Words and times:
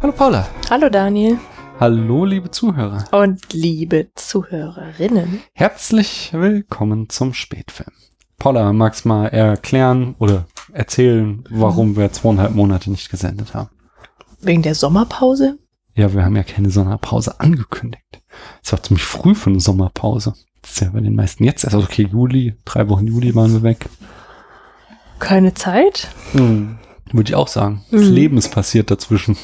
Hallo 0.00 0.12
Paula. 0.12 0.48
Hallo 0.70 0.88
Daniel. 0.88 1.38
Hallo 1.78 2.24
liebe 2.24 2.50
Zuhörer. 2.50 3.04
Und 3.12 3.52
liebe 3.52 4.08
Zuhörerinnen. 4.14 5.40
Herzlich 5.54 6.30
willkommen 6.32 7.08
zum 7.08 7.32
Spätfilm. 7.34 7.90
Paula, 8.38 8.72
magst 8.72 9.04
mal 9.06 9.26
erklären 9.28 10.14
oder 10.18 10.46
erzählen, 10.72 11.44
warum 11.50 11.96
wir 11.96 12.12
zweieinhalb 12.12 12.54
Monate 12.54 12.90
nicht 12.90 13.10
gesendet 13.10 13.54
haben? 13.54 13.70
Wegen 14.40 14.62
der 14.62 14.74
Sommerpause? 14.74 15.58
Ja, 15.94 16.12
wir 16.14 16.24
haben 16.24 16.36
ja 16.36 16.44
keine 16.44 16.70
Sommerpause 16.70 17.40
angekündigt. 17.40 18.22
Es 18.62 18.72
war 18.72 18.82
ziemlich 18.82 19.04
früh 19.04 19.34
für 19.34 19.50
eine 19.50 19.60
Sommerpause. 19.60 20.34
Das 20.62 20.72
ist 20.72 20.80
ja 20.80 20.90
bei 20.90 21.00
den 21.00 21.14
meisten 21.14 21.44
jetzt 21.44 21.64
erst. 21.64 21.74
Also 21.74 21.86
okay, 21.86 22.08
Juli, 22.10 22.54
drei 22.64 22.88
Wochen 22.88 23.06
Juli 23.06 23.34
waren 23.34 23.52
wir 23.52 23.62
weg. 23.62 23.86
Keine 25.18 25.52
Zeit? 25.52 26.08
Hm. 26.32 26.78
Würde 27.12 27.30
ich 27.30 27.34
auch 27.34 27.48
sagen. 27.48 27.84
Das 27.90 28.02
Mhm. 28.02 28.12
Leben 28.12 28.36
ist 28.38 28.50
passiert 28.50 28.90
dazwischen. 28.90 29.36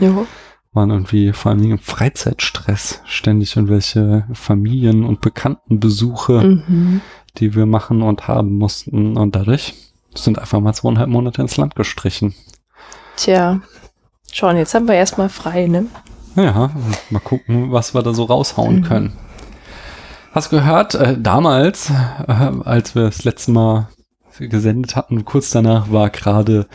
Jo. 0.00 0.26
Waren 0.72 0.90
irgendwie 0.90 1.32
vor 1.32 1.52
allem 1.52 1.70
im 1.70 1.78
Freizeitstress 1.78 3.02
ständig 3.04 3.56
irgendwelche 3.56 4.26
Familien- 4.32 5.04
und 5.04 5.20
Bekanntenbesuche, 5.20 6.40
Mhm. 6.66 7.00
die 7.38 7.54
wir 7.54 7.66
machen 7.66 8.02
und 8.02 8.26
haben 8.28 8.56
mussten. 8.56 9.16
Und 9.16 9.36
dadurch 9.36 9.74
sind 10.14 10.38
einfach 10.38 10.60
mal 10.60 10.72
zweieinhalb 10.72 11.08
Monate 11.10 11.42
ins 11.42 11.56
Land 11.56 11.74
gestrichen. 11.76 12.34
Tja. 13.16 13.60
Schon, 14.32 14.56
jetzt 14.56 14.72
haben 14.74 14.88
wir 14.88 14.94
erstmal 14.94 15.28
frei, 15.28 15.66
ne? 15.66 15.86
Ja, 16.36 16.70
mal 17.10 17.20
gucken, 17.20 17.70
was 17.70 17.92
wir 17.94 18.02
da 18.02 18.14
so 18.14 18.24
raushauen 18.24 18.76
Mhm. 18.76 18.82
können. 18.84 19.12
Hast 20.32 20.48
gehört, 20.48 20.94
äh, 20.94 21.18
damals, 21.20 21.90
äh, 21.90 22.32
als 22.64 22.94
wir 22.94 23.02
das 23.02 23.24
letzte 23.24 23.50
Mal 23.50 23.88
gesendet 24.38 24.96
hatten, 24.96 25.26
kurz 25.26 25.50
danach 25.50 25.92
war 25.92 26.08
gerade 26.08 26.66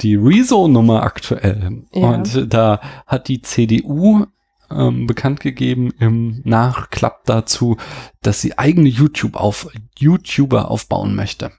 die 0.00 0.14
Rezo-Nummer 0.16 1.02
aktuell. 1.02 1.82
Ja. 1.92 2.08
Und 2.10 2.52
da 2.52 2.80
hat 3.06 3.28
die 3.28 3.42
CDU 3.42 4.26
ähm, 4.70 5.06
bekannt 5.06 5.40
gegeben 5.40 5.92
im 5.98 6.40
Nachklapp 6.44 7.24
dazu, 7.24 7.76
dass 8.22 8.40
sie 8.40 8.58
eigene 8.58 8.88
YouTube 8.88 9.36
auf 9.36 9.68
YouTuber 9.98 10.70
aufbauen 10.70 11.14
möchte. 11.14 11.52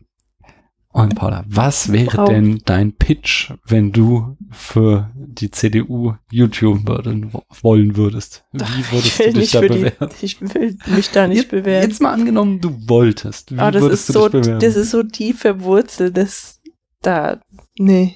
Und 0.90 1.14
Paula, 1.14 1.44
was 1.48 1.92
wäre 1.92 2.18
Wow. 2.18 2.30
denn 2.30 2.62
dein 2.66 2.94
Pitch, 2.94 3.52
wenn 3.66 3.92
du 3.92 4.36
für 4.50 5.12
die 5.16 5.52
CDU 5.52 6.16
YouTube 6.32 6.88
würden, 6.88 7.32
wollen 7.62 7.96
würdest? 7.98 8.46
Wie 8.52 8.92
würdest 8.92 9.20
du 9.20 9.34
dich 9.34 9.52
da 9.52 9.60
für 9.62 9.68
bewerten? 9.68 10.10
die, 10.20 10.26
Ich 10.26 10.42
will 10.42 10.76
mich 10.88 11.12
da 11.12 11.28
nicht 11.28 11.38
jetzt, 11.38 11.52
bewerten. 11.52 11.90
Jetzt 11.90 12.02
mal 12.02 12.14
angenommen, 12.14 12.62
du 12.62 12.72
wolltest. 12.90 13.52
Wie 13.54 13.60
Aber 13.60 13.72
das 13.72 13.82
würdest 13.84 14.10
ist 14.10 14.16
du 14.16 14.20
so, 14.22 14.30
dich 14.30 14.42
bewerten? 14.42 14.66
das 14.66 14.76
ist 14.76 14.90
so 14.92 15.04
tief 15.04 15.40
verwurzelt, 15.42 16.18
das 16.18 16.62
da, 17.04 17.40
nee. 17.78 18.16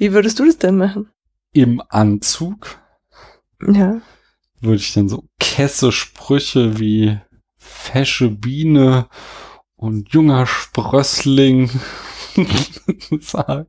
Wie 0.00 0.12
würdest 0.14 0.38
du 0.38 0.46
das 0.46 0.56
denn 0.56 0.78
machen? 0.78 1.10
Im 1.52 1.82
Anzug 1.90 2.78
Ja. 3.60 4.00
würde 4.62 4.76
ich 4.76 4.94
dann 4.94 5.10
so 5.10 5.24
kesse 5.38 5.92
Sprüche 5.92 6.78
wie 6.80 7.18
fesche 7.58 8.30
Biene 8.30 9.08
und 9.76 10.08
junger 10.14 10.46
Sprössling 10.46 11.68
sagen. 13.20 13.66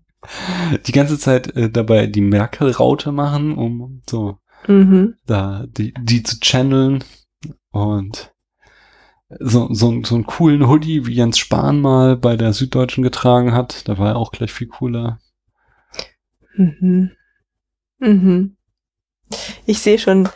Die 0.86 0.92
ganze 0.94 1.20
Zeit 1.20 1.54
äh, 1.58 1.70
dabei 1.70 2.08
die 2.08 2.22
Merkel-Raute 2.22 3.12
machen, 3.12 3.58
um 3.58 4.02
so 4.10 4.38
Mhm. 4.68 5.16
da 5.26 5.66
die, 5.68 5.94
die 6.00 6.24
zu 6.24 6.40
channeln 6.40 7.04
und 7.72 8.32
so, 9.40 9.74
so, 9.74 10.02
so 10.04 10.16
einen 10.16 10.26
coolen 10.26 10.68
Hoodie, 10.68 11.08
wie 11.08 11.14
Jens 11.16 11.40
Spahn 11.40 11.82
mal 11.82 12.16
bei 12.16 12.38
der 12.38 12.54
Süddeutschen 12.54 13.04
getragen 13.04 13.54
hat. 13.54 13.88
Da 13.90 13.98
war 13.98 14.10
er 14.10 14.16
auch 14.18 14.32
gleich 14.32 14.54
viel 14.54 14.68
cooler. 14.68 15.20
Mhm. 16.56 17.12
Mhm. 18.00 18.58
Ich 19.66 19.80
sehe 19.80 20.00
schon, 20.00 20.30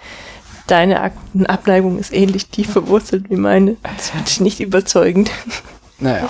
deine 0.67 1.01
Ak 1.01 1.13
Abneigung 1.45 1.99
ist 1.99 2.13
ähnlich 2.13 2.47
tief 2.47 2.71
verwurzelt 2.71 3.29
wie 3.29 3.35
meine. 3.35 3.77
Das 3.83 4.09
finde 4.09 4.25
ich 4.27 4.39
nicht 4.39 4.59
überzeugend. 4.59 5.31
Naja. 5.99 6.29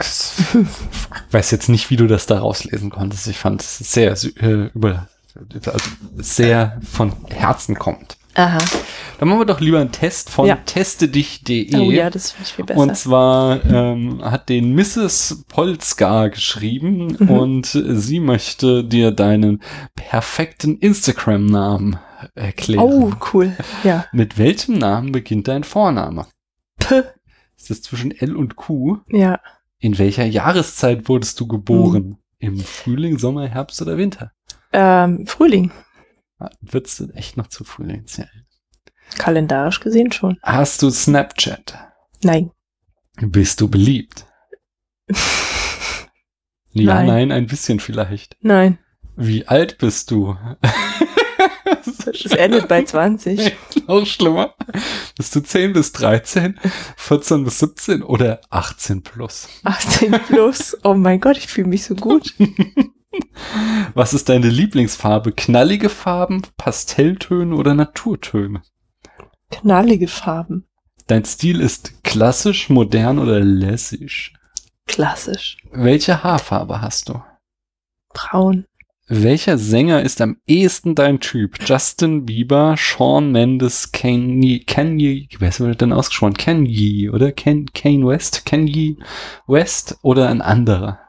Ich 0.00 1.32
weiß 1.32 1.50
jetzt 1.50 1.68
nicht, 1.68 1.90
wie 1.90 1.96
du 1.96 2.06
das 2.06 2.26
da 2.26 2.40
rauslesen 2.40 2.90
konntest. 2.90 3.26
Ich 3.28 3.38
fand 3.38 3.62
es 3.62 3.78
sehr 3.78 4.12
äh, 4.40 4.70
über, 4.74 5.08
also 5.54 5.90
sehr 6.16 6.80
von 6.90 7.12
Herzen 7.28 7.76
kommt. 7.76 8.16
Aha. 8.34 8.58
Dann 9.18 9.28
machen 9.28 9.40
wir 9.40 9.44
doch 9.46 9.60
lieber 9.60 9.80
einen 9.80 9.92
Test 9.92 10.30
von 10.30 10.46
Ja. 10.46 10.56
testedich.de. 10.56 11.76
Oh 11.76 11.90
ja, 11.90 12.08
das 12.10 12.32
finde 12.32 12.46
ich 12.48 12.54
viel 12.54 12.64
besser. 12.64 12.80
Und 12.80 12.96
zwar 12.96 13.64
ähm, 13.66 14.22
hat 14.24 14.48
den 14.48 14.74
Mrs. 14.74 15.44
Polska 15.48 16.28
geschrieben 16.28 17.16
Mhm. 17.18 17.30
und 17.30 17.66
sie 17.66 18.20
möchte 18.20 18.84
dir 18.84 19.10
deinen 19.10 19.60
perfekten 19.94 20.78
Instagram-Namen 20.78 21.98
erklären. 22.34 22.80
oh, 22.84 23.12
cool. 23.32 23.52
Ja. 23.84 24.06
Mit 24.12 24.38
welchem 24.38 24.78
Namen 24.78 25.12
beginnt 25.12 25.48
dein 25.48 25.64
Vorname? 25.64 26.26
P. 26.78 27.02
Ist 27.56 27.70
es 27.70 27.82
zwischen 27.82 28.10
L 28.12 28.36
und 28.36 28.56
Q? 28.56 28.98
Ja. 29.08 29.40
In 29.80 29.98
welcher 29.98 30.24
Jahreszeit 30.24 31.08
wurdest 31.08 31.38
du 31.40 31.46
geboren? 31.46 32.16
Im 32.38 32.58
Frühling, 32.58 33.18
Sommer, 33.18 33.46
Herbst 33.48 33.82
oder 33.82 33.96
Winter? 33.98 34.32
Ähm, 34.72 35.26
Frühling. 35.26 35.72
Würdest 36.60 37.00
du 37.00 37.08
echt 37.14 37.36
noch 37.36 37.48
zu 37.48 37.64
Frühling 37.64 38.06
zählen? 38.06 38.46
Kalendarisch 39.18 39.80
gesehen 39.80 40.12
schon. 40.12 40.38
Hast 40.42 40.82
du 40.82 40.90
Snapchat? 40.90 41.74
Nein. 42.22 42.50
Bist 43.20 43.60
du 43.60 43.68
beliebt? 43.68 44.24
Ja, 46.72 46.94
Nein. 46.94 47.06
nein, 47.06 47.32
ein 47.32 47.46
bisschen 47.46 47.80
vielleicht. 47.80 48.36
Nein. 48.40 48.78
Wie 49.16 49.46
alt 49.48 49.78
bist 49.78 50.10
du? 50.10 50.36
Es 52.06 52.32
endet 52.32 52.68
bei 52.68 52.84
20. 52.84 53.56
Noch 53.88 54.06
schlimmer. 54.06 54.54
Bist 55.16 55.34
du 55.34 55.40
10 55.40 55.72
bis 55.72 55.92
13, 55.92 56.58
14 56.96 57.44
bis 57.44 57.58
17 57.58 58.02
oder 58.02 58.40
18 58.50 59.02
plus? 59.02 59.48
18 59.64 60.12
plus. 60.28 60.76
Oh 60.84 60.94
mein 60.94 61.20
Gott, 61.20 61.36
ich 61.36 61.48
fühle 61.48 61.68
mich 61.68 61.84
so 61.84 61.94
gut. 61.94 62.34
Was 63.94 64.14
ist 64.14 64.28
deine 64.28 64.48
Lieblingsfarbe? 64.48 65.32
Knallige 65.32 65.88
Farben, 65.88 66.42
Pastelltöne 66.56 67.54
oder 67.54 67.74
Naturtöne? 67.74 68.62
Knallige 69.50 70.08
Farben. 70.08 70.66
Dein 71.06 71.24
Stil 71.24 71.60
ist 71.60 72.04
klassisch, 72.04 72.70
modern 72.70 73.18
oder 73.18 73.40
lässig? 73.40 74.32
Klassisch. 74.86 75.56
Welche 75.72 76.22
Haarfarbe 76.22 76.80
hast 76.80 77.08
du? 77.08 77.22
Braun. 78.12 78.66
Welcher 79.08 79.58
Sänger 79.58 80.02
ist 80.02 80.20
am 80.20 80.36
ehesten 80.46 80.94
dein 80.94 81.18
Typ? 81.18 81.58
Justin 81.68 82.26
Bieber, 82.26 82.76
Shawn 82.76 83.32
Mendes, 83.32 83.90
Kanye, 83.90 84.60
Kanye, 84.60 85.26
wer 85.40 85.48
ist 85.48 85.60
denn 85.80 85.92
ausgesprochen? 85.92 86.34
Kanye, 86.34 87.10
oder? 87.10 87.32
Ken, 87.32 87.66
Kane 87.74 88.06
West? 88.06 88.46
Kanye 88.46 88.98
West 89.48 89.98
oder 90.02 90.28
ein 90.28 90.40
anderer? 90.40 91.00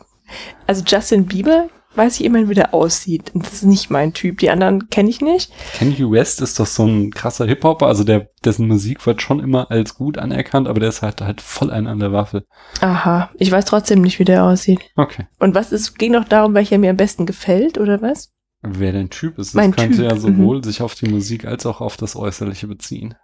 Also 0.67 0.83
Justin 0.87 1.27
Bieber 1.27 1.69
weiß 1.95 2.21
ich 2.21 2.27
immerhin, 2.27 2.49
wie 2.49 2.55
der 2.55 2.75
aussieht. 2.75 3.35
Und 3.35 3.45
das 3.45 3.55
ist 3.55 3.65
nicht 3.65 3.91
mein 3.91 4.13
Typ. 4.13 4.39
Die 4.39 4.51
anderen 4.51 4.89
kenne 4.89 5.11
ich 5.11 5.21
nicht. 5.21 5.53
Kanye 5.75 6.11
West 6.11 6.41
ist 6.41 6.59
doch 6.59 6.67
so 6.67 6.87
ein 6.87 7.11
krasser 7.11 7.47
Hip-Hopper, 7.47 7.87
also 7.87 8.05
der, 8.05 8.31
dessen 8.45 8.67
Musik 8.67 9.05
wird 9.07 9.23
schon 9.23 9.41
immer 9.41 9.71
als 9.71 9.95
gut 9.95 10.19
anerkannt, 10.19 10.69
aber 10.69 10.81
der 10.81 10.89
ist 10.89 11.03
halt, 11.03 11.21
halt 11.21 11.41
voll 11.41 11.71
ein 11.71 11.87
an 11.87 11.99
der 11.99 12.13
Waffel. 12.13 12.47
Aha. 12.81 13.31
Ich 13.39 13.51
weiß 13.51 13.65
trotzdem 13.65 14.01
nicht, 14.01 14.19
wie 14.19 14.25
der 14.25 14.45
aussieht. 14.45 14.81
Okay. 14.97 15.27
Und 15.39 15.55
was 15.55 15.73
ist, 15.73 15.99
ging 15.99 16.13
noch 16.13 16.25
darum, 16.25 16.55
welcher 16.55 16.79
mir 16.79 16.91
am 16.91 16.97
besten 16.97 17.27
gefällt, 17.27 17.79
oder 17.79 18.01
was? 18.01 18.33
Wer 18.63 18.93
dein 18.93 19.11
Typ 19.11 19.39
ist, 19.39 19.49
das 19.49 19.55
Mein 19.55 19.75
könnte 19.75 19.97
Typ, 19.97 20.05
ja 20.05 20.15
mhm. 20.15 20.21
sowohl 20.21 20.65
sich 20.65 20.83
auf 20.83 20.95
die 20.95 21.09
Musik 21.09 21.45
als 21.45 21.67
auch 21.67 21.81
auf 21.81 21.97
das 21.97 22.17
Äußerliche 22.17 22.69
beziehen. 22.69 23.17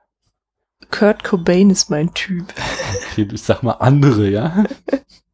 Kurt 0.91 1.23
Cobain 1.25 1.71
ist 1.71 1.91
mein 1.91 2.13
Typ. 2.15 2.53
Okay, 3.13 3.29
ich 3.33 3.43
sag 3.43 3.63
mal 3.63 3.73
andere, 3.73 4.29
ja? 4.29 4.65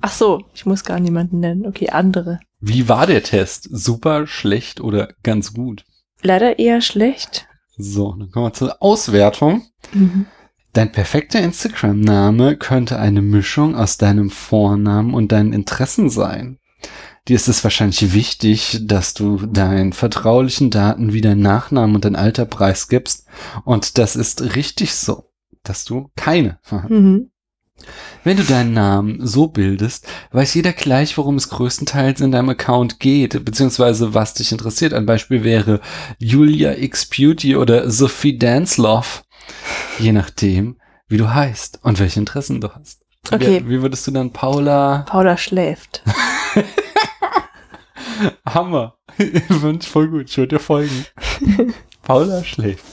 Ach 0.00 0.12
so, 0.12 0.44
ich 0.54 0.66
muss 0.66 0.84
gar 0.84 1.00
niemanden 1.00 1.40
nennen. 1.40 1.66
Okay, 1.66 1.90
andere. 1.90 2.40
Wie 2.60 2.88
war 2.88 3.06
der 3.06 3.22
Test? 3.22 3.68
Super, 3.70 4.26
schlecht 4.26 4.80
oder 4.80 5.14
ganz 5.22 5.52
gut? 5.52 5.84
Leider 6.22 6.58
eher 6.58 6.80
schlecht. 6.80 7.46
So, 7.76 8.14
dann 8.14 8.30
kommen 8.30 8.46
wir 8.46 8.52
zur 8.52 8.82
Auswertung. 8.82 9.62
Mhm. 9.92 10.26
Dein 10.72 10.90
perfekter 10.90 11.40
Instagram-Name 11.40 12.56
könnte 12.56 12.98
eine 12.98 13.22
Mischung 13.22 13.76
aus 13.76 13.96
deinem 13.96 14.30
Vornamen 14.30 15.14
und 15.14 15.30
deinen 15.30 15.52
Interessen 15.52 16.10
sein. 16.10 16.58
Dir 17.28 17.36
ist 17.36 17.48
es 17.48 17.64
wahrscheinlich 17.64 18.12
wichtig, 18.12 18.80
dass 18.82 19.14
du 19.14 19.36
deinen 19.46 19.92
vertraulichen 19.92 20.70
Daten 20.70 21.12
wie 21.12 21.20
dein 21.20 21.40
Nachnamen 21.40 21.94
und 21.94 22.04
dein 22.04 22.16
Alter 22.16 22.44
preisgibst. 22.44 23.26
Und 23.64 23.98
das 23.98 24.16
ist 24.16 24.56
richtig 24.56 24.94
so, 24.94 25.24
dass 25.62 25.84
du 25.84 26.10
keine 26.16 26.58
Mhm. 26.88 27.30
Wenn 28.22 28.36
du 28.38 28.44
deinen 28.44 28.72
Namen 28.72 29.26
so 29.26 29.48
bildest, 29.48 30.06
weiß 30.32 30.54
jeder 30.54 30.72
gleich, 30.72 31.18
worum 31.18 31.36
es 31.36 31.50
größtenteils 31.50 32.20
in 32.20 32.32
deinem 32.32 32.48
Account 32.48 32.98
geht, 32.98 33.44
beziehungsweise 33.44 34.14
was 34.14 34.34
dich 34.34 34.50
interessiert. 34.50 34.94
Ein 34.94 35.06
Beispiel 35.06 35.44
wäre 35.44 35.80
Julia 36.18 36.72
X 36.72 37.06
Beauty 37.06 37.56
oder 37.56 37.90
Sophie 37.90 38.38
Danceloff, 38.38 39.24
je 39.98 40.12
nachdem, 40.12 40.78
wie 41.08 41.18
du 41.18 41.32
heißt 41.34 41.80
und 41.82 41.98
welche 41.98 42.20
Interessen 42.20 42.60
du 42.60 42.70
hast. 42.70 43.02
Okay. 43.30 43.62
Wie, 43.64 43.70
wie 43.70 43.82
würdest 43.82 44.06
du 44.06 44.10
dann 44.10 44.32
Paula? 44.32 45.04
Paula 45.06 45.36
schläft. 45.36 46.02
Hammer. 48.46 48.96
Wünsch 49.48 49.86
voll 49.86 50.08
gut. 50.08 50.30
Ich 50.30 50.36
würde 50.36 50.56
dir 50.56 50.60
folgen. 50.60 51.06
Paula 52.02 52.44
schläft. 52.44 52.84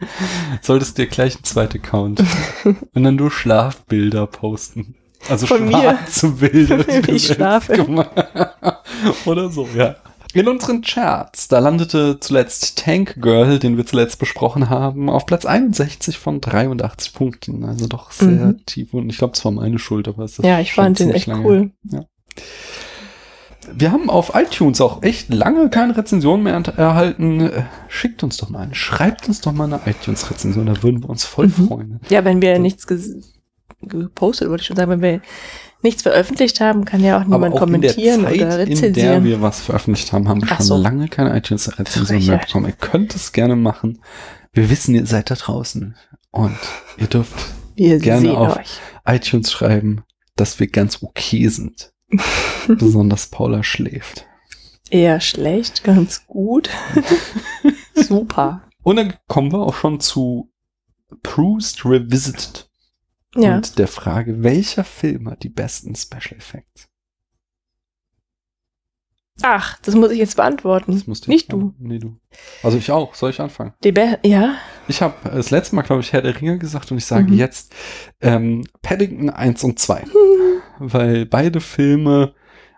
Solltest 0.62 0.98
dir 0.98 1.06
gleich 1.06 1.34
einen 1.36 1.44
zweiten 1.44 1.78
Account 1.78 2.22
und 2.94 3.02
dann 3.04 3.16
nur 3.16 3.30
Schlafbilder 3.30 4.26
posten. 4.26 4.94
Also 5.28 5.46
Von 5.46 5.66
mir? 5.66 5.78
schwarze 5.80 6.28
Bilder. 6.30 6.84
die 6.84 7.02
du 7.02 7.12
Ich 7.12 7.26
schlafe. 7.26 8.06
Oder 9.24 9.50
so, 9.50 9.68
ja. 9.74 9.96
In 10.34 10.46
unseren 10.46 10.82
Charts, 10.82 11.48
da 11.48 11.58
landete 11.58 12.20
zuletzt 12.20 12.78
Tank 12.78 13.16
Girl, 13.20 13.58
den 13.58 13.76
wir 13.76 13.86
zuletzt 13.86 14.18
besprochen 14.18 14.68
haben, 14.68 15.08
auf 15.08 15.24
Platz 15.26 15.46
61 15.46 16.18
von 16.18 16.40
83 16.40 17.14
Punkten. 17.14 17.64
Also 17.64 17.86
doch 17.88 18.12
sehr 18.12 18.28
Mhm. 18.28 18.66
tief 18.66 18.92
und 18.94 19.08
ich 19.10 19.18
glaube, 19.18 19.32
es 19.34 19.44
war 19.44 19.52
meine 19.52 19.78
Schuld, 19.78 20.06
aber 20.06 20.24
es 20.24 20.38
ist 20.38 20.44
Ja, 20.44 20.60
ich 20.60 20.74
fand 20.74 20.98
den 21.00 21.10
echt 21.10 21.26
lange 21.26 21.44
cool. 21.44 21.70
Wir 23.74 23.92
haben 23.92 24.10
auf 24.10 24.32
iTunes 24.34 24.80
auch 24.80 25.02
echt 25.02 25.32
lange 25.32 25.68
keine 25.70 25.96
Rezension 25.96 26.42
mehr 26.42 26.54
erhalten. 26.76 27.50
Schickt 27.88 28.22
uns 28.22 28.36
doch 28.36 28.48
mal 28.50 28.60
eine, 28.60 28.74
schreibt 28.74 29.28
uns 29.28 29.40
doch 29.40 29.52
mal 29.52 29.64
eine 29.72 29.80
iTunes-Rezension, 29.86 30.66
da 30.66 30.82
würden 30.82 31.02
wir 31.02 31.10
uns 31.10 31.24
voll 31.24 31.46
Mhm. 31.48 31.66
freuen. 31.68 32.00
Ja, 32.08 32.24
wenn 32.24 32.40
wir 32.42 32.58
nichts 32.58 32.86
ges- 32.86 33.22
gepostet, 33.82 34.48
wollte 34.48 34.62
ich 34.62 34.66
schon 34.66 34.76
sagen, 34.76 34.90
wenn 34.90 35.02
wir 35.02 35.20
nichts 35.82 36.02
veröffentlicht 36.02 36.60
haben, 36.60 36.84
kann 36.84 37.02
ja 37.04 37.18
auch 37.18 37.24
niemand 37.24 37.44
Aber 37.54 37.62
auch 37.62 37.66
in 37.68 37.80
der 37.80 37.92
kommentieren 37.92 38.22
Zeit, 38.22 38.34
oder 38.34 38.42
in 38.42 38.48
der 38.48 38.58
rezensieren. 38.58 39.24
wir 39.24 39.40
was 39.40 39.60
veröffentlicht 39.60 40.12
haben, 40.12 40.28
haben 40.28 40.40
wir 40.42 40.48
schon 40.48 40.66
so. 40.66 40.76
lange 40.76 41.08
keine 41.08 41.36
iTunes-Rezension 41.36 42.26
mehr 42.26 42.38
bekommen. 42.38 42.66
Ihr 42.66 42.72
könnt 42.72 43.14
es 43.14 43.32
gerne 43.32 43.54
machen. 43.56 44.00
Wir 44.52 44.70
wissen, 44.70 44.94
ihr 44.94 45.06
seid 45.06 45.30
da 45.30 45.34
draußen. 45.36 45.94
Und 46.32 46.56
ihr 46.96 47.06
dürft 47.06 47.34
wir 47.76 47.98
gerne 47.98 48.36
auf- 48.36 48.56
euch. 48.56 48.80
iTunes 49.06 49.52
schreiben, 49.52 50.02
dass 50.36 50.58
wir 50.58 50.66
ganz 50.66 51.02
okay 51.02 51.46
sind. 51.48 51.92
Besonders 52.68 53.26
Paula 53.28 53.62
schläft. 53.62 54.26
Eher 54.90 55.20
schlecht, 55.20 55.84
ganz 55.84 56.26
gut. 56.26 56.70
Super. 57.94 58.62
Und 58.82 58.96
dann 58.96 59.14
kommen 59.26 59.52
wir 59.52 59.58
auch 59.60 59.74
schon 59.74 60.00
zu 60.00 60.50
Proust 61.22 61.84
Revisited. 61.84 62.70
Ja. 63.34 63.56
Und 63.56 63.78
der 63.78 63.88
Frage, 63.88 64.42
welcher 64.42 64.84
Film 64.84 65.28
hat 65.28 65.42
die 65.42 65.50
besten 65.50 65.94
Special 65.94 66.38
Effects? 66.38 66.88
Ach, 69.42 69.78
das 69.82 69.94
muss 69.94 70.10
ich 70.10 70.18
jetzt 70.18 70.36
beantworten. 70.36 70.92
Das 70.92 71.06
musst 71.06 71.26
du 71.26 71.30
Nicht 71.30 71.52
du. 71.52 71.72
Nee, 71.78 71.98
du. 72.00 72.16
Also 72.62 72.76
ich 72.76 72.90
auch. 72.90 73.14
Soll 73.14 73.30
ich 73.30 73.40
anfangen? 73.40 73.72
Die 73.84 73.92
Be 73.92 74.18
ja, 74.24 74.56
Ich 74.88 75.00
habe 75.00 75.14
das 75.30 75.50
letzte 75.50 75.76
Mal, 75.76 75.82
glaube 75.82 76.00
ich, 76.00 76.12
Herr 76.12 76.22
der 76.22 76.40
Ringe 76.40 76.58
gesagt 76.58 76.90
und 76.90 76.98
ich 76.98 77.04
sage 77.06 77.30
Mhm. 77.30 77.38
jetzt 77.38 77.72
ähm, 78.20 78.66
Paddington 78.82 79.30
1 79.30 79.62
und 79.62 79.78
2. 79.78 80.04
Weil 80.78 81.26
beide 81.26 81.60
Filme 81.60 82.34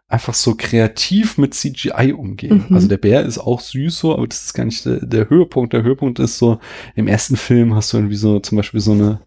einfach 0.08 0.34
so 0.34 0.56
kreativ 0.56 1.38
mit 1.38 1.54
CGI 1.54 2.12
umgehen. 2.12 2.66
Mhm. 2.68 2.74
Also 2.74 2.88
der 2.88 2.96
Bär 2.96 3.22
ist 3.24 3.38
auch 3.38 3.60
süß 3.60 3.96
so, 3.96 4.12
aber 4.14 4.26
das 4.26 4.42
ist 4.42 4.54
gar 4.54 4.64
nicht 4.64 4.84
der, 4.84 5.06
der 5.06 5.30
Höhepunkt. 5.30 5.72
Der 5.72 5.82
Höhepunkt 5.82 6.18
ist 6.18 6.38
so, 6.38 6.58
im 6.96 7.06
ersten 7.06 7.36
Film 7.36 7.74
hast 7.74 7.92
du 7.92 7.98
irgendwie 7.98 8.16
so 8.16 8.40
zum 8.40 8.56
Beispiel 8.56 8.80
so 8.80 8.92
eine 8.92 9.20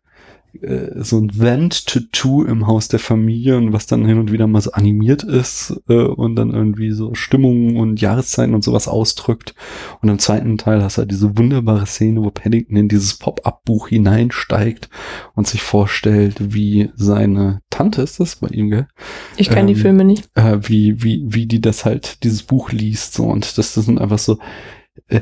so 0.62 1.18
ein 1.18 1.32
Wand-Tattoo 1.38 2.44
im 2.44 2.68
Haus 2.68 2.88
der 2.88 3.00
Familie 3.00 3.58
und 3.58 3.74
was 3.74 3.88
dann 3.88 4.06
hin 4.06 4.20
und 4.20 4.32
wieder 4.32 4.46
mal 4.46 4.62
so 4.62 4.72
animiert 4.72 5.24
ist 5.24 5.82
äh, 5.90 5.96
und 5.96 6.36
dann 6.36 6.52
irgendwie 6.52 6.92
so 6.92 7.16
Stimmungen 7.16 7.76
und 7.78 8.00
Jahreszeiten 8.00 8.54
und 8.54 8.64
sowas 8.64 8.88
ausdrückt. 8.88 9.56
Und 10.02 10.10
im 10.10 10.20
zweiten 10.20 10.58
Teil 10.58 10.84
hast 10.84 10.98
du 10.98 11.00
halt 11.02 11.12
diese 11.12 11.38
wunderbare 11.38 11.88
Szene, 11.88 12.22
wo 12.22 12.30
Paddington 12.30 12.78
in 12.78 12.88
dieses 12.88 13.18
Pop-Up-Buch 13.18 13.88
hineinsteigt 13.88 14.90
und 15.34 15.48
sich 15.48 15.64
vorstellt, 15.64 16.36
wie 16.54 16.92
seine 16.96 17.62
Tante 17.72 18.04
ist 18.04 18.20
das 18.20 18.36
bei 18.36 18.48
ihm, 18.50 18.70
gell? 18.70 18.88
ich 19.38 19.50
kenne 19.50 19.68
die 19.68 19.74
Ähm, 19.74 19.80
Filme 19.80 20.06
nicht. 20.06 20.30
Äh, 20.36 20.60
wie, 20.62 21.02
wie, 21.04 21.24
wie 21.26 21.48
die 21.48 21.62
das 21.62 21.84
halt, 21.84 22.24
dieses 22.24 22.44
Buch 22.44 22.72
liest, 22.72 23.16
so. 23.16 23.26
Und 23.26 23.58
das, 23.58 23.74
das 23.74 23.86
sind 23.86 24.00
einfach 24.00 24.20
so 24.20 24.38
äh, 25.08 25.22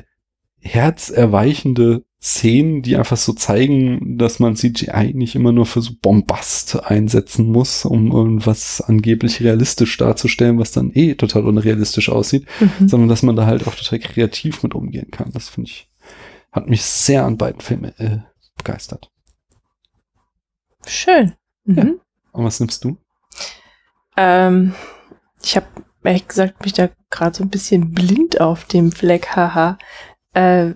herzerweichende 0.60 2.04
Szenen, 2.24 2.84
die 2.84 2.96
einfach 2.98 3.18
so 3.18 3.34
zeigen, 3.34 4.18
dass 4.20 4.40
man 4.40 4.56
CGI 4.56 5.14
nicht 5.16 5.34
immer 5.34 5.52
nur 5.52 5.66
für 5.66 5.82
so 5.82 5.94
Bombast 6.00 6.84
einsetzen 6.84 7.52
muss, 7.52 7.84
um 7.84 8.12
irgendwas 8.12 8.80
angeblich 8.80 9.42
realistisch 9.42 9.98
darzustellen, 9.98 10.60
was 10.60 10.72
dann 10.72 10.92
eh 10.94 11.16
total 11.16 11.46
unrealistisch 11.48 12.10
aussieht, 12.10 12.46
Mhm. 12.60 12.88
sondern 12.88 13.10
dass 13.10 13.24
man 13.24 13.36
da 13.36 13.48
halt 13.48 13.68
auch 13.68 13.74
total 13.74 13.98
kreativ 14.00 14.62
mit 14.62 14.76
umgehen 14.76 15.10
kann. 15.10 15.32
Das 15.34 15.50
finde 15.50 15.72
ich, 15.72 15.90
hat 16.52 16.70
mich 16.70 16.84
sehr 16.84 17.26
an 17.26 17.38
beiden 17.38 17.62
Filmen 17.62 17.98
äh, 17.98 18.20
begeistert. 18.56 19.10
Schön. 20.86 21.34
Mhm. 21.66 21.76
Ja. 21.78 21.86
Und 22.34 22.46
was 22.46 22.60
nimmst 22.60 22.84
du? 22.84 22.98
Ähm, 24.16 24.76
ich 25.44 25.56
habe 25.56 25.66
ehrlich 26.04 26.28
gesagt 26.28 26.64
mich 26.64 26.74
da 26.74 26.90
gerade 27.10 27.36
so 27.36 27.44
ein 27.44 27.50
bisschen 27.50 27.92
blind 27.94 28.40
auf 28.42 28.66
dem 28.66 28.92
Fleck, 28.92 29.36
haha. 29.36 29.78
Äh, 30.34 30.74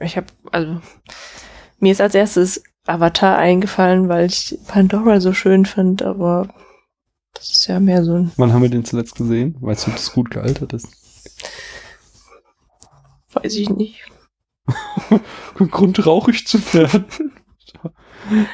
ich 0.00 0.16
habe, 0.16 0.26
also, 0.50 0.80
mir 1.78 1.92
ist 1.92 2.00
als 2.00 2.14
erstes 2.14 2.62
Avatar 2.86 3.38
eingefallen, 3.38 4.08
weil 4.08 4.26
ich 4.26 4.58
Pandora 4.66 5.20
so 5.20 5.32
schön 5.32 5.66
fand, 5.66 6.02
aber 6.02 6.48
das 7.34 7.50
ist 7.50 7.66
ja 7.66 7.80
mehr 7.80 8.04
so 8.04 8.14
ein, 8.14 8.32
Wann 8.36 8.52
haben 8.52 8.62
wir 8.62 8.68
den 8.68 8.84
zuletzt 8.84 9.14
gesehen? 9.14 9.56
Weißt 9.60 9.86
du, 9.86 9.90
ob 9.90 9.96
das 9.96 10.12
gut 10.12 10.30
gealtert 10.30 10.72
ist? 10.72 10.88
weiß 13.34 13.56
ich 13.56 13.70
nicht. 13.70 14.00
Grund 15.70 15.96
traurig 15.96 16.46
zu 16.46 16.58
werden. 16.74 17.06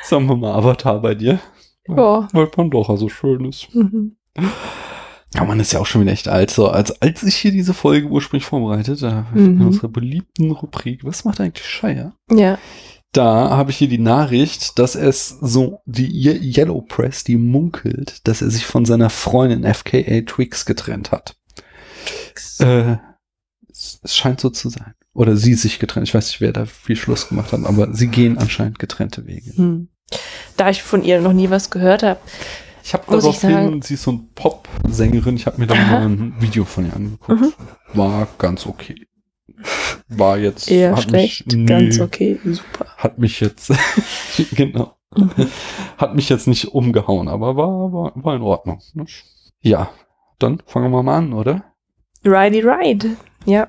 Sagen 0.03 0.29
wir 0.29 0.37
mal 0.37 0.55
Avatar 0.55 1.01
bei 1.01 1.15
dir. 1.15 1.41
Ja. 1.87 2.29
Weil 2.33 2.47
Pandora 2.47 2.97
so 2.97 3.09
schön 3.09 3.45
ist. 3.45 3.75
Mhm. 3.75 4.17
Ja, 5.35 5.45
man 5.45 5.61
ist 5.61 5.73
ja 5.73 5.81
auch 5.81 5.87
schon 5.87 6.01
wieder 6.01 6.13
echt 6.13 6.29
alt. 6.29 6.51
So, 6.51 6.69
als, 6.69 7.03
als 7.03 7.23
ich 7.23 7.37
hier 7.37 7.53
diese 7.53 7.75
Folge 7.75 8.07
ursprünglich 8.09 8.47
vorbereitet, 8.47 9.03
da 9.03 9.27
Mhm. 9.35 9.47
in 9.47 9.61
unserer 9.67 9.89
beliebten 9.89 10.51
Rubrik, 10.51 11.05
was 11.05 11.25
macht 11.25 11.41
eigentlich 11.41 11.67
Shire? 11.67 12.13
Ja. 12.33 12.59
Da 13.13 13.51
habe 13.51 13.71
ich 13.71 13.77
hier 13.79 13.89
die 13.89 13.99
Nachricht, 13.99 14.79
dass 14.79 14.95
es 14.95 15.29
so 15.29 15.81
die 15.87 16.07
Ye- 16.07 16.41
Yellow 16.59 16.81
Press, 16.83 17.25
die 17.25 17.37
munkelt, 17.37 18.27
dass 18.27 18.43
er 18.43 18.51
sich 18.51 18.67
von 18.67 18.85
seiner 18.85 19.11
Freundin 19.11 19.65
FKA 19.65 20.23
Twix 20.23 20.65
getrennt 20.67 21.11
hat. 21.11 21.37
Äh, 22.59 22.97
es, 23.71 24.01
es 24.03 24.17
scheint 24.17 24.41
so 24.41 24.51
zu 24.51 24.69
sein. 24.69 24.95
Oder 25.15 25.37
sie 25.37 25.55
sich 25.55 25.79
getrennt. 25.79 26.07
Ich 26.07 26.15
weiß 26.15 26.27
nicht, 26.29 26.41
wer 26.41 26.53
da 26.53 26.67
viel 26.67 26.97
Schluss 26.97 27.29
gemacht 27.29 27.53
hat, 27.53 27.65
aber 27.65 27.93
sie 27.95 28.09
gehen 28.09 28.39
anscheinend 28.39 28.79
getrennte 28.79 29.27
Wege. 29.27 29.53
Hm. 29.57 29.89
Da 30.57 30.71
ich 30.71 30.83
von 30.83 31.03
ihr 31.03 31.21
noch 31.21 31.33
nie 31.33 31.51
was 31.51 31.71
gehört 31.71 32.03
habe, 32.03 32.21
Ich 32.89 32.95
habe 32.95 33.05
daraufhin, 33.07 33.83
sie 33.83 33.95
ist 33.95 34.05
so 34.05 34.13
ein 34.13 34.31
Pop-Sängerin, 34.35 35.37
ich 35.37 35.45
habe 35.45 35.61
mir 35.61 35.67
da 35.67 35.75
Aha. 35.75 35.99
mal 35.99 36.07
ein 36.07 36.35
Video 36.41 36.65
von 36.65 36.87
ihr 36.87 36.97
angeguckt. 36.97 37.39
Mhm. 37.39 37.53
War 37.93 38.27
ganz 38.39 38.65
okay. 38.65 39.07
War 40.09 40.39
jetzt 40.39 40.71
eher 40.71 40.97
hat 40.97 41.03
schlecht, 41.03 41.49
mich, 41.49 41.55
nee, 41.55 41.67
ganz 41.67 42.01
okay, 42.01 42.41
super. 42.45 42.87
Hat 42.97 43.19
mich 43.19 43.41
jetzt 43.41 43.71
genau. 44.53 44.97
Mhm. 45.15 45.51
Hat 45.99 46.15
mich 46.17 46.31
jetzt 46.31 46.49
nicht 46.49 46.69
umgehauen, 46.69 47.29
aber 47.29 47.57
war, 47.57 47.93
war, 47.93 48.13
war 48.15 48.35
in 48.35 48.41
Ordnung. 48.41 48.81
ne? 48.95 49.05
Ja, 49.61 49.91
dann 50.39 50.63
fangen 50.65 50.91
wir 50.91 51.03
mal 51.03 51.19
an, 51.19 51.35
oder? 51.35 51.65
Righty 52.25 52.61
ride. 52.61 53.19
Ja. 53.45 53.69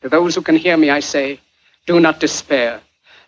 To 0.00 0.08
those 0.08 0.34
who 0.34 0.42
can 0.42 0.56
hear 0.56 0.78
me, 0.78 0.86
I 0.86 1.02
say, 1.02 1.40
do 1.86 2.00
not 2.00 2.22
despair. 2.22 2.80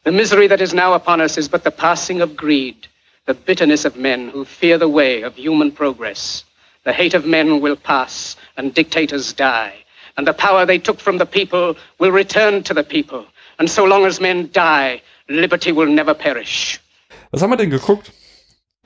The 0.05 0.11
misery 0.11 0.49
that 0.49 0.62
is 0.62 0.73
now 0.73 0.95
upon 0.95 1.21
us 1.21 1.37
is 1.37 1.50
but 1.50 1.65
the 1.65 1.71
passing 1.71 2.23
of 2.23 2.35
greed, 2.35 2.88
the 3.26 3.35
bitterness 3.35 3.85
of 3.85 3.97
men 3.97 4.28
who 4.28 4.45
fear 4.45 4.78
the 4.78 4.88
way 4.88 5.23
of 5.23 5.35
human 5.35 5.73
progress. 5.73 6.45
The 6.85 6.92
hate 6.92 7.14
of 7.14 7.26
men 7.26 7.61
will 7.61 7.76
pass, 7.76 8.37
and 8.56 8.73
dictators 8.73 9.33
die. 9.33 9.75
And 10.16 10.26
the 10.26 10.33
power 10.33 10.64
they 10.64 10.78
took 10.78 11.00
from 11.00 11.18
the 11.18 11.26
people 11.26 11.76
will 11.99 12.12
return 12.12 12.62
to 12.62 12.75
the 12.75 12.85
people. 12.85 13.26
And 13.59 13.68
so 13.68 13.85
long 13.85 14.06
as 14.06 14.21
men 14.21 14.50
die, 14.52 15.02
liberty 15.28 15.73
will 15.73 15.87
never 15.87 16.14
perish. 16.14 16.80
Was 17.33 17.42
haben 17.42 17.50
wir 17.50 17.56
denn 17.56 17.71
geguckt? 17.71 18.12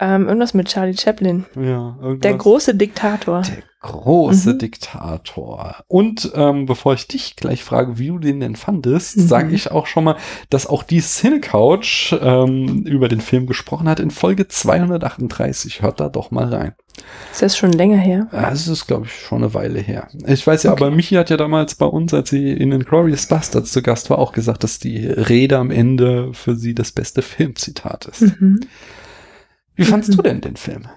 Ähm, 0.03 0.27
irgendwas 0.29 0.55
mit 0.55 0.69
Charlie 0.69 0.97
Chaplin. 0.97 1.45
Ja, 1.57 1.97
irgendwas. 2.01 2.21
Der 2.21 2.35
große 2.35 2.75
Diktator. 2.75 3.43
Der 3.43 3.63
große 3.83 4.55
Mhm. 4.55 4.59
Diktator. 4.59 5.77
Und 5.89 6.33
ähm, 6.35 6.65
bevor 6.67 6.95
ich 6.95 7.07
dich 7.07 7.37
gleich 7.37 7.63
frage, 7.65 7.99
wie 7.99 8.09
du 8.09 8.19
den 8.19 8.41
denn 8.41 8.57
fandest, 8.57 9.19
Mhm. 9.19 9.27
sage 9.29 9.55
ich 9.55 9.71
auch 9.71 9.87
schon 9.87 10.05
mal, 10.05 10.17
dass 10.49 10.67
auch 10.67 10.83
die 10.83 11.01
Cinecouch 11.03 12.15
ähm, 12.21 12.83
über 12.87 13.09
den 13.09 13.21
Film 13.21 13.47
gesprochen 13.47 13.89
hat 13.89 14.01
in 14.01 14.11
Folge 14.11 14.49
238. 14.49 15.83
Hört 15.83 16.01
da 16.01 16.09
doch 16.09 16.31
mal 16.31 16.47
rein. 16.53 16.73
Ist 17.33 17.43
das 17.43 17.57
schon 17.57 17.73
länger 17.73 17.97
her? 17.99 18.27
Das 18.33 18.69
ist, 18.69 18.87
glaube 18.87 19.07
ich, 19.07 19.13
schon 19.13 19.39
eine 19.43 19.55
Weile 19.55 19.81
her. 19.81 20.09
Ich 20.27 20.47
weiß 20.47 20.63
ja, 20.65 20.73
Okay. 20.73 20.83
aber 20.85 20.95
Michi 20.95 21.15
hat 21.15 21.31
ja 21.31 21.37
damals 21.37 21.75
bei 21.75 21.87
uns, 21.87 22.13
als 22.13 22.31
sie 22.31 22.53
in 22.53 22.71
den 22.71 22.85
Glorious 22.85 23.27
Bastards 23.27 23.73
zu 23.73 23.83
Gast 23.83 24.11
war, 24.11 24.19
auch 24.19 24.33
gesagt, 24.33 24.65
dass 24.65 24.79
die 24.79 25.07
Rede 25.07 25.59
am 25.59 25.71
Ende 25.71 26.33
für 26.35 26.57
sie 26.57 26.75
das 26.75 26.93
beste 26.93 27.23
Filmzitat 27.23 28.07
ist. 28.07 28.41
Mhm. 28.41 28.61
Wie 29.75 29.85
fandst 29.85 30.13
du 30.15 30.23
denn 30.23 30.41
den 30.41 30.57
Film? 30.57 30.89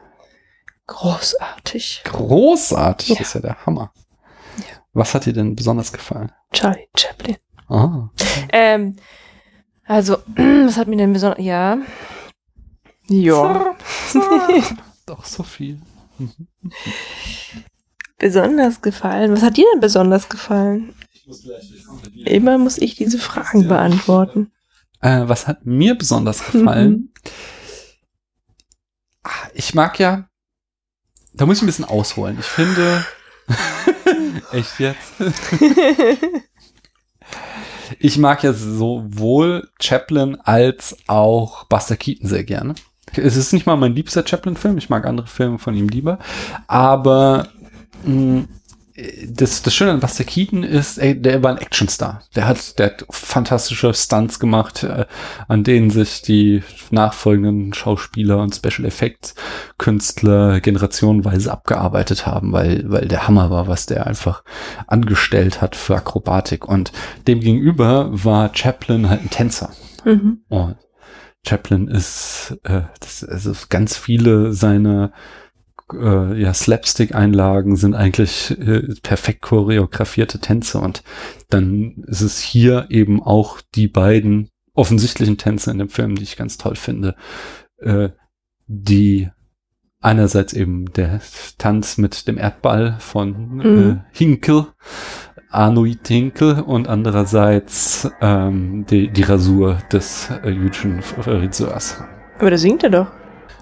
Großartig. 0.87 2.01
Großartig, 2.05 3.09
Ja. 3.09 3.15
das 3.15 3.27
ist 3.27 3.33
ja 3.35 3.41
der 3.41 3.65
Hammer. 3.65 3.91
Ja. 4.57 4.63
Was 4.93 5.13
hat 5.13 5.25
dir 5.25 5.33
denn 5.33 5.55
besonders 5.55 5.91
gefallen? 5.93 6.31
Charlie 6.51 6.87
Chaplin. 6.97 7.37
Ah. 7.69 8.09
Ähm, 8.51 8.97
also, 9.85 10.17
was 10.35 10.77
hat 10.77 10.87
mir 10.87 10.97
denn 10.97 11.13
besonders. 11.13 11.43
Ja. 11.43 11.77
Ja. 13.07 13.75
Doch, 15.05 15.25
so 15.25 15.43
viel. 15.43 15.81
besonders 18.19 18.81
gefallen. 18.81 19.31
Was 19.33 19.41
hat 19.41 19.57
dir 19.57 19.65
denn 19.73 19.79
besonders 19.81 20.29
gefallen? 20.29 20.93
Immer 22.25 22.57
muss 22.57 22.77
ich 22.77 22.95
diese 22.95 23.17
Fragen 23.17 23.67
beantworten. 23.67 24.51
Äh, 25.01 25.23
was 25.27 25.47
hat 25.47 25.65
mir 25.65 25.95
besonders 25.97 26.45
gefallen? 26.45 26.91
Mhm. 26.91 27.09
Ah, 29.23 29.29
Ich 29.53 29.73
mag 29.73 29.99
ja, 29.99 30.27
da 31.33 31.45
muss 31.45 31.57
ich 31.57 31.63
ein 31.63 31.67
bisschen 31.67 31.85
ausholen. 31.85 32.37
Ich 32.39 32.45
finde, 32.45 33.05
echt 34.51 34.79
jetzt? 34.79 35.13
Ich 37.99 38.17
mag 38.17 38.43
ja 38.43 38.53
sowohl 38.53 39.69
Chaplin 39.79 40.35
als 40.41 40.95
auch 41.07 41.65
Buster 41.65 41.95
Keaton 41.95 42.27
sehr 42.27 42.43
gerne. 42.43 42.75
Es 43.15 43.35
ist 43.35 43.53
nicht 43.53 43.65
mal 43.67 43.75
mein 43.75 43.93
liebster 43.93 44.25
Chaplin-Film, 44.25 44.77
ich 44.77 44.89
mag 44.89 45.05
andere 45.05 45.27
Filme 45.27 45.59
von 45.59 45.75
ihm 45.75 45.87
lieber, 45.89 46.17
aber 46.67 47.49
mh, 48.03 48.45
das, 48.95 49.63
das 49.63 49.73
Schöne 49.73 49.91
an 49.91 49.99
Buster 49.99 50.23
Keaton 50.23 50.61
ist, 50.61 50.99
ey, 50.99 51.19
der 51.19 51.41
war 51.41 51.51
ein 51.51 51.57
Actionstar. 51.57 52.21
Der 52.35 52.47
hat, 52.47 52.77
der 52.77 52.87
hat 52.87 53.05
fantastische 53.09 53.91
Stunts 53.93 54.39
gemacht, 54.39 54.83
äh, 54.83 55.05
an 55.47 55.63
denen 55.63 55.89
sich 55.89 56.21
die 56.21 56.61
nachfolgenden 56.91 57.73
Schauspieler 57.73 58.37
und 58.37 58.53
Special 58.53 58.85
Effects 58.85 59.33
Künstler 59.79 60.61
generationenweise 60.61 61.51
abgearbeitet 61.51 62.27
haben, 62.27 62.51
weil, 62.51 62.83
weil 62.87 63.07
der 63.07 63.27
Hammer 63.27 63.49
war, 63.49 63.67
was 63.67 63.87
der 63.87 64.05
einfach 64.05 64.43
angestellt 64.85 65.61
hat 65.61 65.75
für 65.75 65.95
Akrobatik. 65.95 66.67
Und 66.67 66.91
dem 67.27 67.39
gegenüber 67.39 68.09
war 68.11 68.51
Chaplin 68.53 69.09
halt 69.09 69.21
ein 69.21 69.29
Tänzer. 69.31 69.71
Mhm. 70.05 70.41
Und 70.49 70.75
Chaplin 71.45 71.87
ist, 71.87 72.57
äh, 72.63 72.83
das, 72.99 73.23
also 73.23 73.53
ganz 73.69 73.97
viele 73.97 74.53
seiner 74.53 75.11
äh, 75.93 76.39
ja, 76.39 76.53
Slapstick-Einlagen 76.53 77.75
sind 77.75 77.95
eigentlich 77.95 78.51
äh, 78.59 78.93
perfekt 79.01 79.41
choreografierte 79.41 80.39
Tänze 80.39 80.79
und 80.79 81.03
dann 81.49 82.03
ist 82.07 82.21
es 82.21 82.39
hier 82.39 82.87
eben 82.89 83.21
auch 83.21 83.61
die 83.75 83.87
beiden 83.87 84.49
offensichtlichen 84.73 85.37
Tänze 85.37 85.71
in 85.71 85.77
dem 85.77 85.89
Film, 85.89 86.15
die 86.15 86.23
ich 86.23 86.35
ganz 86.37 86.57
toll 86.57 86.75
finde, 86.75 87.15
äh, 87.77 88.09
die 88.67 89.29
einerseits 90.01 90.53
eben 90.53 90.91
der 90.93 91.21
Tanz 91.57 91.97
mit 91.97 92.27
dem 92.27 92.37
Erdball 92.37 92.97
von 92.99 93.61
äh, 93.61 93.67
Mhm. 93.67 94.01
Hinkel, 94.11 94.67
Arnold 95.49 96.07
Hinkel 96.07 96.61
und 96.61 96.87
andererseits 96.87 98.09
ähm, 98.19 98.85
die, 98.89 99.09
die 99.09 99.23
Rasur 99.23 99.77
des 99.91 100.29
äh, 100.43 100.49
jüdischen 100.49 101.01
Friseurs. 101.01 102.03
Aber 102.39 102.49
da 102.49 102.57
singt 102.57 102.83
er 102.83 102.89
doch. 102.89 103.07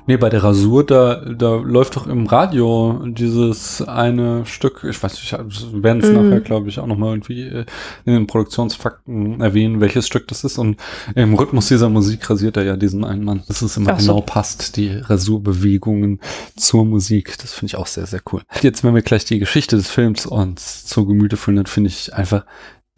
Nee, 0.08 0.17
bei 0.17 0.29
der 0.29 0.43
Rasur, 0.43 0.86
da, 0.86 1.15
da 1.15 1.55
läuft 1.55 1.96
doch 1.96 2.08
im 2.08 2.25
Radio 2.25 3.00
dieses 3.05 3.81
eine 3.84 4.46
Stück, 4.46 4.84
ich 4.89 5.01
weiß 5.01 5.13
nicht, 5.13 5.31
wir 5.74 5.84
werden 5.84 6.01
es 6.01 6.10
Mhm. 6.10 6.15
nachher, 6.15 6.41
glaube 6.41 6.70
ich, 6.70 6.79
auch 6.79 6.88
nochmal 6.88 7.12
irgendwie 7.15 7.43
äh, 7.43 7.65
in 8.05 8.13
den 8.13 8.27
Produktionsfakten 8.27 9.41
erwähnen, 9.41 9.79
welches 9.79 10.08
Stück 10.08 10.27
das 10.27 10.43
ist. 10.43 10.58
Und 10.58 10.77
im 11.15 11.34
Rhythmus 11.36 11.67
dieser 11.67 11.89
Musik 11.89 12.29
rasiert 12.29 12.58
er 12.58 12.63
ja 12.63 12.77
diesen 12.77 13.03
einen 13.05 13.24
Mann. 13.24 13.43
Das 13.48 13.62
ist 13.62 13.77
immer 13.77 14.00
so. 14.00 14.13
genau 14.13 14.22
passt, 14.22 14.75
die 14.77 14.89
Rasurbewegungen 14.89 16.20
zur 16.55 16.86
Musik. 16.86 17.38
Das 17.39 17.53
finde 17.53 17.67
ich 17.67 17.75
auch 17.75 17.88
sehr, 17.88 18.08
sehr 18.08 18.22
cool. 18.31 18.41
Jetzt, 18.62 18.84
wenn 18.84 18.96
wir 18.96 19.01
gleich 19.03 19.25
die 19.25 19.39
Geschichte 19.39 19.75
des 19.75 19.89
Films 19.89 20.25
uns 20.25 20.86
zu 20.86 21.05
Gemüte 21.05 21.38
führen, 21.38 21.58
dann 21.58 21.65
finde 21.67 21.89
ich 21.89 22.13
einfach, 22.13 22.46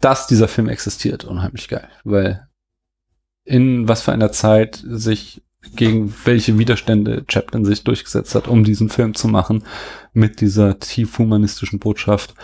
dass 0.00 0.26
dieser 0.26 0.48
Film 0.48 0.68
existiert, 0.68 1.24
unheimlich 1.24 1.68
geil. 1.68 1.88
Weil 2.02 2.48
in 3.44 3.88
was 3.88 4.02
für 4.02 4.12
einer 4.12 4.32
Zeit 4.32 4.82
sich 4.86 5.42
gegen 5.74 6.14
welche 6.24 6.58
Widerstände 6.58 7.24
Chaplin 7.28 7.64
sich 7.64 7.84
durchgesetzt 7.84 8.34
hat, 8.34 8.48
um 8.48 8.64
diesen 8.64 8.88
Film 8.88 9.14
zu 9.14 9.28
machen, 9.28 9.64
mit 10.12 10.40
dieser 10.40 10.78
tief 10.78 11.18
humanistischen 11.18 11.78
Botschaft, 11.78 12.34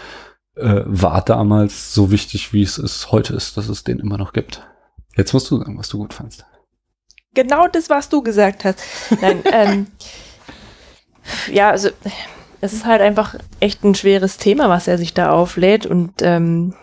äh, 0.57 0.83
war 0.85 1.23
damals 1.23 1.95
so 1.95 2.11
wichtig, 2.11 2.53
wie 2.53 2.63
es 2.63 2.79
ist, 2.79 3.13
heute 3.13 3.35
ist, 3.35 3.57
dass 3.57 3.69
es 3.69 3.85
den 3.85 3.99
immer 3.99 4.19
noch 4.19 4.33
gibt. 4.33 4.67
Jetzt 5.17 5.33
musst 5.33 5.51
du 5.51 5.59
sagen, 5.59 5.79
was 5.79 5.89
du 5.89 5.99
gut 5.99 6.15
fandst. 6.15 6.45
Genau 7.35 7.69
das, 7.69 7.91
was 7.91 8.09
du 8.09 8.23
gesagt 8.23 8.65
hast. 8.65 8.81
Nein, 9.21 9.43
ähm, 9.53 9.87
ja, 11.53 11.71
also 11.71 11.91
es 12.61 12.73
ist 12.73 12.85
halt 12.85 13.01
einfach 13.01 13.37
echt 13.61 13.85
ein 13.85 13.95
schweres 13.95 14.37
Thema, 14.37 14.69
was 14.69 14.89
er 14.89 14.99
sich 14.99 15.15
da 15.15 15.31
auflädt 15.31 15.87
und 15.87 16.15
ähm, 16.23 16.75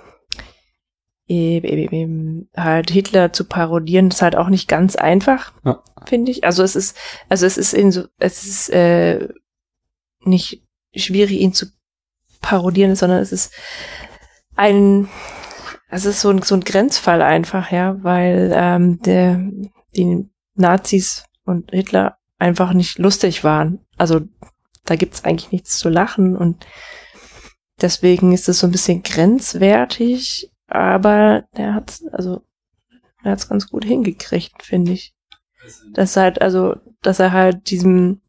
halt 2.56 2.90
Hitler 2.90 3.34
zu 3.34 3.46
parodieren 3.46 4.08
ist 4.10 4.22
halt 4.22 4.36
auch 4.36 4.50
nicht 4.50 4.68
ganz 4.68 4.96
einfach, 4.96 5.52
Ja. 5.66 5.84
finde 6.06 6.32
ich. 6.32 6.44
Also 6.44 6.64
es 6.64 6.76
ist, 6.76 6.98
also 7.30 7.46
es 7.46 7.58
ist 7.58 7.74
in 7.74 7.92
so, 7.92 8.06
es 8.18 8.46
ist 8.46 8.70
äh, 8.70 9.28
nicht 10.24 10.64
schwierig, 10.96 11.40
ihn 11.40 11.54
zu 11.54 11.68
parodieren, 12.42 12.96
sondern 12.96 13.20
es 13.20 13.32
ist 13.32 13.54
ein, 14.56 15.10
es 15.90 16.06
ist 16.06 16.22
so 16.22 16.30
ein, 16.30 16.42
so 16.42 16.56
ein 16.56 16.62
Grenzfall 16.62 17.22
einfach, 17.22 17.72
ja, 17.72 18.02
weil 18.04 18.52
ähm, 18.56 19.00
der, 19.02 19.42
die 19.96 20.30
Nazis 20.56 21.26
und 21.46 21.72
Hitler 21.72 22.18
einfach 22.40 22.74
nicht 22.74 23.00
lustig 23.00 23.44
waren. 23.44 23.80
Also 23.98 24.22
da 24.86 24.96
gibt's 24.96 25.24
eigentlich 25.26 25.52
nichts 25.52 25.78
zu 25.78 25.90
lachen 25.90 26.38
und 26.38 26.66
deswegen 27.82 28.32
ist 28.32 28.48
es 28.50 28.60
so 28.60 28.68
ein 28.68 28.72
bisschen 28.72 29.04
grenzwertig, 29.04 30.52
aber 30.68 31.46
der 31.56 31.74
hat's, 31.74 32.06
also 32.12 32.42
er 33.24 33.32
hat's 33.32 33.50
ganz 33.50 33.70
gut 33.70 33.86
hingekriegt, 33.86 34.64
finde 34.64 34.94
ich. 34.94 35.14
Dass 35.94 36.16
er 36.16 36.24
halt, 36.24 36.42
also, 36.42 36.76
dass 37.02 37.20
er 37.20 37.32
halt 37.32 37.70
diesem 37.70 38.22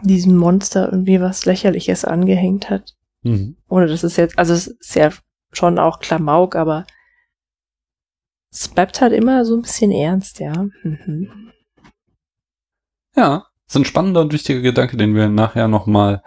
diesem 0.00 0.36
Monster 0.36 0.90
irgendwie 0.90 1.20
was 1.20 1.44
Lächerliches 1.44 2.04
angehängt 2.04 2.70
hat. 2.70 2.94
Mhm. 3.22 3.56
Ohne 3.68 3.86
dass 3.86 4.02
es 4.02 4.16
jetzt, 4.16 4.38
also 4.38 4.54
es 4.54 4.66
ist 4.66 4.94
ja 4.94 5.10
schon 5.52 5.78
auch 5.78 6.00
Klamauk, 6.00 6.56
aber 6.56 6.86
es 8.50 8.68
bleibt 8.68 9.00
halt 9.00 9.12
immer 9.12 9.44
so 9.44 9.54
ein 9.56 9.62
bisschen 9.62 9.90
ernst, 9.90 10.40
ja. 10.40 10.52
Mhm. 10.82 11.52
Ja, 13.14 13.46
ist 13.66 13.76
ein 13.76 13.84
spannender 13.84 14.22
und 14.22 14.32
wichtiger 14.32 14.60
Gedanke, 14.60 14.96
den 14.96 15.14
wir 15.14 15.28
nachher 15.28 15.68
nochmal 15.68 16.22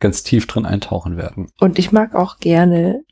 ganz 0.00 0.22
tief 0.22 0.46
drin 0.46 0.66
eintauchen 0.66 1.16
werden. 1.16 1.48
Und 1.60 1.78
ich 1.78 1.92
mag 1.92 2.14
auch 2.14 2.38
gerne 2.38 3.02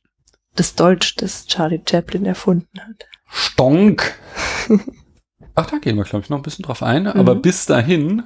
das 0.56 0.74
Deutsch, 0.74 1.16
das 1.16 1.46
Charlie 1.46 1.80
Chaplin 1.88 2.26
erfunden 2.26 2.80
hat. 2.80 3.06
Stonk! 3.30 4.14
Ach, 5.54 5.66
da 5.66 5.78
gehen 5.78 5.96
wir, 5.96 6.04
glaube 6.04 6.24
ich, 6.24 6.30
noch 6.30 6.38
ein 6.38 6.42
bisschen 6.42 6.64
drauf 6.64 6.82
ein. 6.82 7.06
Aber 7.06 7.34
Mhm. 7.34 7.42
bis 7.42 7.66
dahin, 7.66 8.22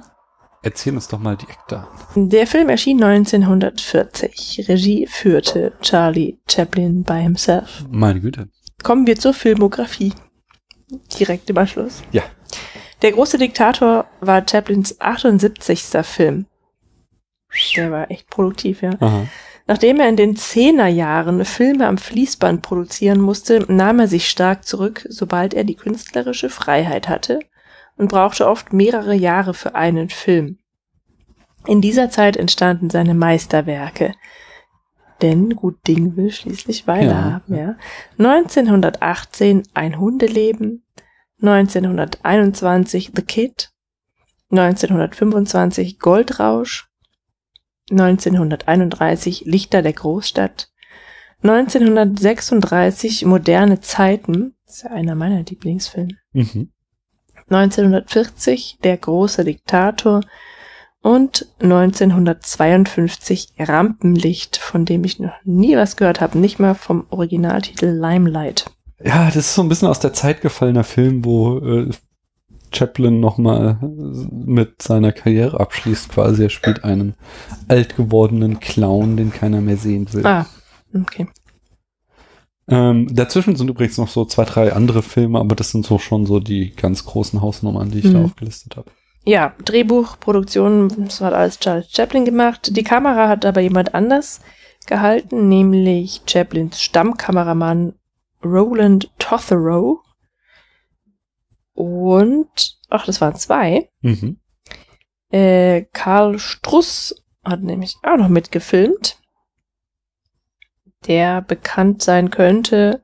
erzähl 0.63 0.93
uns 0.93 1.07
doch 1.07 1.19
mal 1.19 1.35
die 1.37 1.47
Eckdaten. 1.49 2.29
Der 2.29 2.47
Film 2.47 2.69
erschien 2.69 3.01
1940. 3.03 4.65
Regie 4.67 5.07
führte 5.07 5.73
Charlie 5.81 6.37
Chaplin 6.49 7.03
by 7.03 7.21
himself. 7.21 7.85
Meine 7.89 8.19
Güte. 8.21 8.49
Kommen 8.83 9.07
wir 9.07 9.17
zur 9.17 9.33
Filmografie. 9.33 10.13
Direkt 11.19 11.49
im 11.49 11.57
Anschluss. 11.57 12.01
Ja. 12.11 12.23
Der 13.01 13.11
große 13.11 13.37
Diktator 13.37 14.05
war 14.21 14.45
Chaplins 14.49 14.99
78. 15.01 15.83
Film. 16.03 16.45
Der 17.75 17.91
war 17.91 18.09
echt 18.11 18.29
produktiv, 18.29 18.81
ja. 18.81 18.91
Aha. 18.99 19.27
Nachdem 19.67 19.99
er 19.99 20.07
in 20.07 20.15
den 20.15 20.35
Zehnerjahren 20.37 21.43
Filme 21.43 21.87
am 21.87 21.97
Fließband 21.97 22.61
produzieren 22.61 23.19
musste, 23.19 23.65
nahm 23.71 23.99
er 23.99 24.07
sich 24.07 24.29
stark 24.29 24.63
zurück, 24.65 25.05
sobald 25.09 25.53
er 25.53 25.65
die 25.65 25.75
künstlerische 25.75 26.49
Freiheit 26.49 27.09
hatte 27.09 27.39
und 27.97 28.09
brauchte 28.09 28.47
oft 28.47 28.71
mehrere 28.71 29.13
Jahre 29.13 29.53
für 29.53 29.75
einen 29.75 30.09
Film. 30.09 30.59
In 31.65 31.81
dieser 31.81 32.09
Zeit 32.09 32.37
entstanden 32.37 32.89
seine 32.89 33.13
Meisterwerke. 33.13 34.13
Denn 35.21 35.55
gut 35.55 35.85
Ding 35.85 36.15
will 36.15 36.31
schließlich 36.31 36.87
Weile 36.87 37.09
Ja. 37.09 37.23
haben, 37.23 37.55
ja. 37.55 37.75
1918 38.17 39.63
Ein 39.73 39.99
Hundeleben, 39.99 40.85
1921 41.41 43.11
The 43.15 43.21
Kid, 43.23 43.71
1925 44.51 45.99
Goldrausch, 45.99 46.89
1931 47.89 49.45
Lichter 49.45 49.81
der 49.81 49.93
Großstadt, 49.93 50.69
1936 51.43 53.25
Moderne 53.25 53.79
Zeiten, 53.79 54.55
das 54.65 54.77
ist 54.77 54.83
ja 54.83 54.91
einer 54.91 55.15
meiner 55.15 55.43
Lieblingsfilme, 55.43 56.13
Mhm. 56.33 56.71
1940 57.49 58.79
Der 58.83 58.97
große 58.97 59.43
Diktator. 59.45 60.21
Und 61.01 61.47
1952 61.61 63.53
Rampenlicht, 63.59 64.57
von 64.57 64.83
dem 64.83 65.03
ich 65.05 65.19
noch 65.19 65.31
nie 65.45 65.77
was 65.77 65.95
gehört 65.95 66.19
habe, 66.19 66.37
nicht 66.37 66.59
mal 66.59 66.73
vom 66.73 67.05
Originaltitel 67.09 67.85
Limelight. 67.85 68.65
Ja, 69.01 69.27
das 69.27 69.37
ist 69.37 69.55
so 69.55 69.61
ein 69.61 69.69
bisschen 69.69 69.87
aus 69.87 69.99
der 69.99 70.11
Zeit 70.11 70.41
gefallener 70.41 70.83
Film, 70.83 71.23
wo 71.23 71.59
äh, 71.59 71.91
Chaplin 72.73 73.19
nochmal 73.19 73.77
mit 73.81 74.81
seiner 74.81 75.11
Karriere 75.11 75.59
abschließt 75.59 76.09
quasi. 76.09 76.43
Er 76.43 76.49
spielt 76.49 76.83
einen 76.83 77.15
alt 77.67 77.95
gewordenen 77.95 78.59
Clown, 78.59 79.17
den 79.17 79.31
keiner 79.31 79.61
mehr 79.61 79.77
sehen 79.77 80.11
will. 80.13 80.25
Ah, 80.25 80.45
okay. 80.93 81.27
Ähm, 82.69 83.07
dazwischen 83.13 83.55
sind 83.55 83.69
übrigens 83.69 83.97
noch 83.97 84.09
so 84.09 84.25
zwei, 84.25 84.43
drei 84.43 84.73
andere 84.73 85.01
Filme, 85.01 85.39
aber 85.39 85.55
das 85.55 85.71
sind 85.71 85.85
so 85.85 85.99
schon 85.99 86.25
so 86.25 86.39
die 86.41 86.75
ganz 86.75 87.05
großen 87.05 87.41
Hausnummern, 87.41 87.91
die 87.91 87.99
ich 87.99 88.11
da 88.11 88.19
Mhm. 88.19 88.25
aufgelistet 88.25 88.75
habe. 88.75 88.91
ja, 89.23 89.53
Drehbuch, 89.63 90.19
Produktion, 90.19 90.89
das 91.05 91.19
hat 91.21 91.33
alles 91.33 91.59
Charles 91.59 91.87
Chaplin 91.91 92.23
gemacht. 92.25 92.75
Die 92.75 92.83
Kamera 92.83 93.27
hat 93.29 93.45
aber 93.45 93.61
jemand 93.61 93.93
anders 93.93 94.41
gehalten, 94.85 95.49
nämlich 95.49 96.21
Chaplins 96.25 96.81
Stammkameramann 96.81 97.93
Roland 98.43 99.09
Totherow. 99.19 99.99
Und, 101.77 102.77
ach, 102.89 103.05
das 103.05 103.21
waren 103.21 103.35
zwei. 103.35 103.89
Mhm. 104.01 104.39
Äh, 105.29 105.83
Karl 105.93 106.39
Struss 106.39 107.23
hat 107.43 107.61
nämlich 107.61 107.95
auch 108.01 108.17
noch 108.17 108.29
mitgefilmt, 108.29 109.19
der 111.05 111.43
bekannt 111.43 112.01
sein 112.01 112.31
könnte 112.31 113.03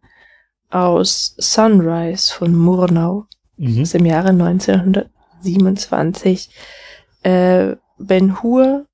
aus 0.71 1.35
Sunrise 1.37 2.33
von 2.33 2.55
Murnau 2.55 3.27
Mhm. 3.57 3.83
aus 3.83 3.91
dem 3.91 4.07
Jahre 4.07 4.29
1927, 4.29 6.49
äh, 7.21 7.75
Ben 7.99 8.41
Hur 8.41 8.87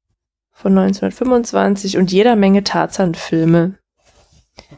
von 0.52 0.74
1925 0.74 1.98
und 1.98 2.12
jeder 2.12 2.36
Menge 2.36 2.66
Tarzan-Filme. 2.66 3.78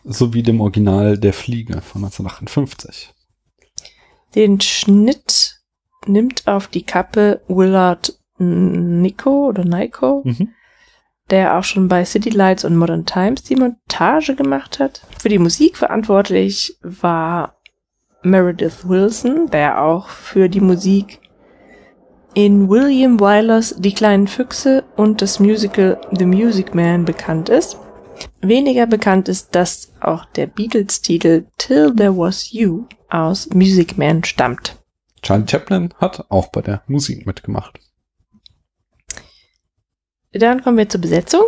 Sowie 0.04 0.44
dem 0.44 0.62
Original 0.62 1.18
Der 1.18 1.34
Fliege 1.34 1.82
von 1.82 2.04
1958. 2.04 3.16
Den 4.36 4.62
Schnitt 4.62 5.60
nimmt 6.06 6.48
auf 6.48 6.68
die 6.68 6.84
Kappe 6.84 7.42
Willard 7.48 8.18
Nico 8.38 9.48
oder 9.48 9.64
Nico, 9.66 10.22
Mhm. 10.26 10.50
der 11.30 11.58
auch 11.58 11.64
schon 11.64 11.88
bei 11.88 12.04
City 12.06 12.30
Lights 12.30 12.66
und 12.66 12.76
Modern 12.76 13.06
Times 13.06 13.44
die 13.44 13.56
Montage 13.56 14.36
gemacht 14.36 14.80
hat. 14.80 15.02
Für 15.20 15.30
die 15.30 15.38
Musik 15.38 15.78
verantwortlich 15.78 16.78
war 16.82 17.56
Meredith 18.24 18.88
Wilson, 18.88 19.48
der 19.52 19.82
auch 19.84 20.08
für 20.10 20.50
die 20.50 20.62
Musik 20.62 21.20
in 22.34 22.70
William 22.70 23.20
Wylers 23.20 23.76
Die 23.78 23.94
kleinen 23.94 24.28
Füchse 24.28 24.84
und 24.96 25.22
das 25.22 25.40
Musical 25.40 26.00
The 26.18 26.26
Music 26.26 26.74
Man 26.74 27.04
bekannt 27.06 27.50
ist. 27.50 27.78
Weniger 28.42 28.88
bekannt 28.88 29.30
ist, 29.30 29.56
dass 29.56 29.94
auch 30.00 30.26
der 30.26 30.48
Beatles-Titel 30.48 31.46
Till 31.58 31.96
There 31.96 32.18
Was 32.18 32.52
You 32.52 32.86
aus 33.10 33.50
Music 33.54 33.98
Man 33.98 34.24
stammt. 34.24 34.78
Charlie 35.22 35.48
Chaplin 35.48 35.94
hat 35.98 36.26
auch 36.30 36.48
bei 36.48 36.62
der 36.62 36.82
Musik 36.88 37.28
mitgemacht. 37.28 37.80
Dann 40.32 40.64
kommen 40.64 40.78
wir 40.78 40.90
zur 40.90 41.02
Besetzung. 41.02 41.44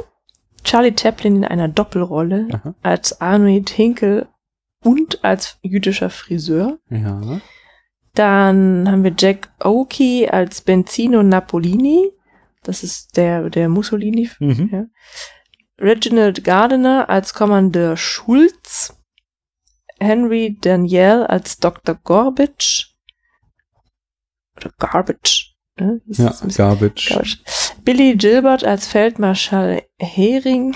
Charlie 0.64 0.94
Chaplin 0.98 1.38
in 1.38 1.46
einer 1.46 1.68
Doppelrolle 1.68 2.48
Aha. 2.52 2.76
als 2.84 3.20
Arnold 3.20 3.70
Hinkel 3.70 4.28
und 4.84 5.24
als 5.24 5.58
jüdischer 5.62 6.10
Friseur. 6.10 6.80
Ja. 6.90 7.42
Dann 8.14 8.90
haben 8.90 9.04
wir 9.04 9.14
Jack 9.18 9.50
Oakey 9.60 10.30
als 10.30 10.62
Benzino 10.62 11.24
Napolini. 11.24 12.12
Das 12.62 12.84
ist 12.84 13.18
der, 13.18 13.50
der 13.50 13.68
Mussolini. 13.68 14.30
Mhm. 14.40 14.70
Ja. 14.72 14.86
Reginald 15.80 16.44
Gardiner 16.44 17.10
als 17.10 17.34
Kommandeur 17.34 17.98
Schulz. 17.98 18.98
Henry 20.00 20.58
Daniel 20.60 21.26
als 21.26 21.58
Dr. 21.58 21.96
Gorbitsch. 21.96 22.94
Oder 24.58 24.72
Garbage. 24.78 25.56
Ne? 25.80 26.02
Ja, 26.06 26.34
Garbage. 26.56 27.10
Garbage. 27.10 27.40
Billy 27.84 28.16
Gilbert 28.16 28.64
als 28.64 28.88
Feldmarschall 28.88 29.84
Hering. 29.98 30.76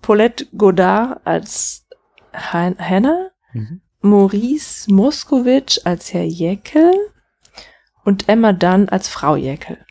Paulette 0.00 0.46
Godard 0.56 1.24
als 1.26 1.86
Han 2.32 2.76
Hannah. 2.78 3.30
Mhm. 3.52 3.82
Maurice 4.00 4.92
Moskowitsch 4.92 5.78
als 5.84 6.12
Herr 6.12 6.24
Jäckel 6.24 6.92
und 8.04 8.28
Emma 8.28 8.52
Dunn 8.52 8.88
als 8.88 9.08
Frau 9.08 9.36
Jäckel. 9.36 9.84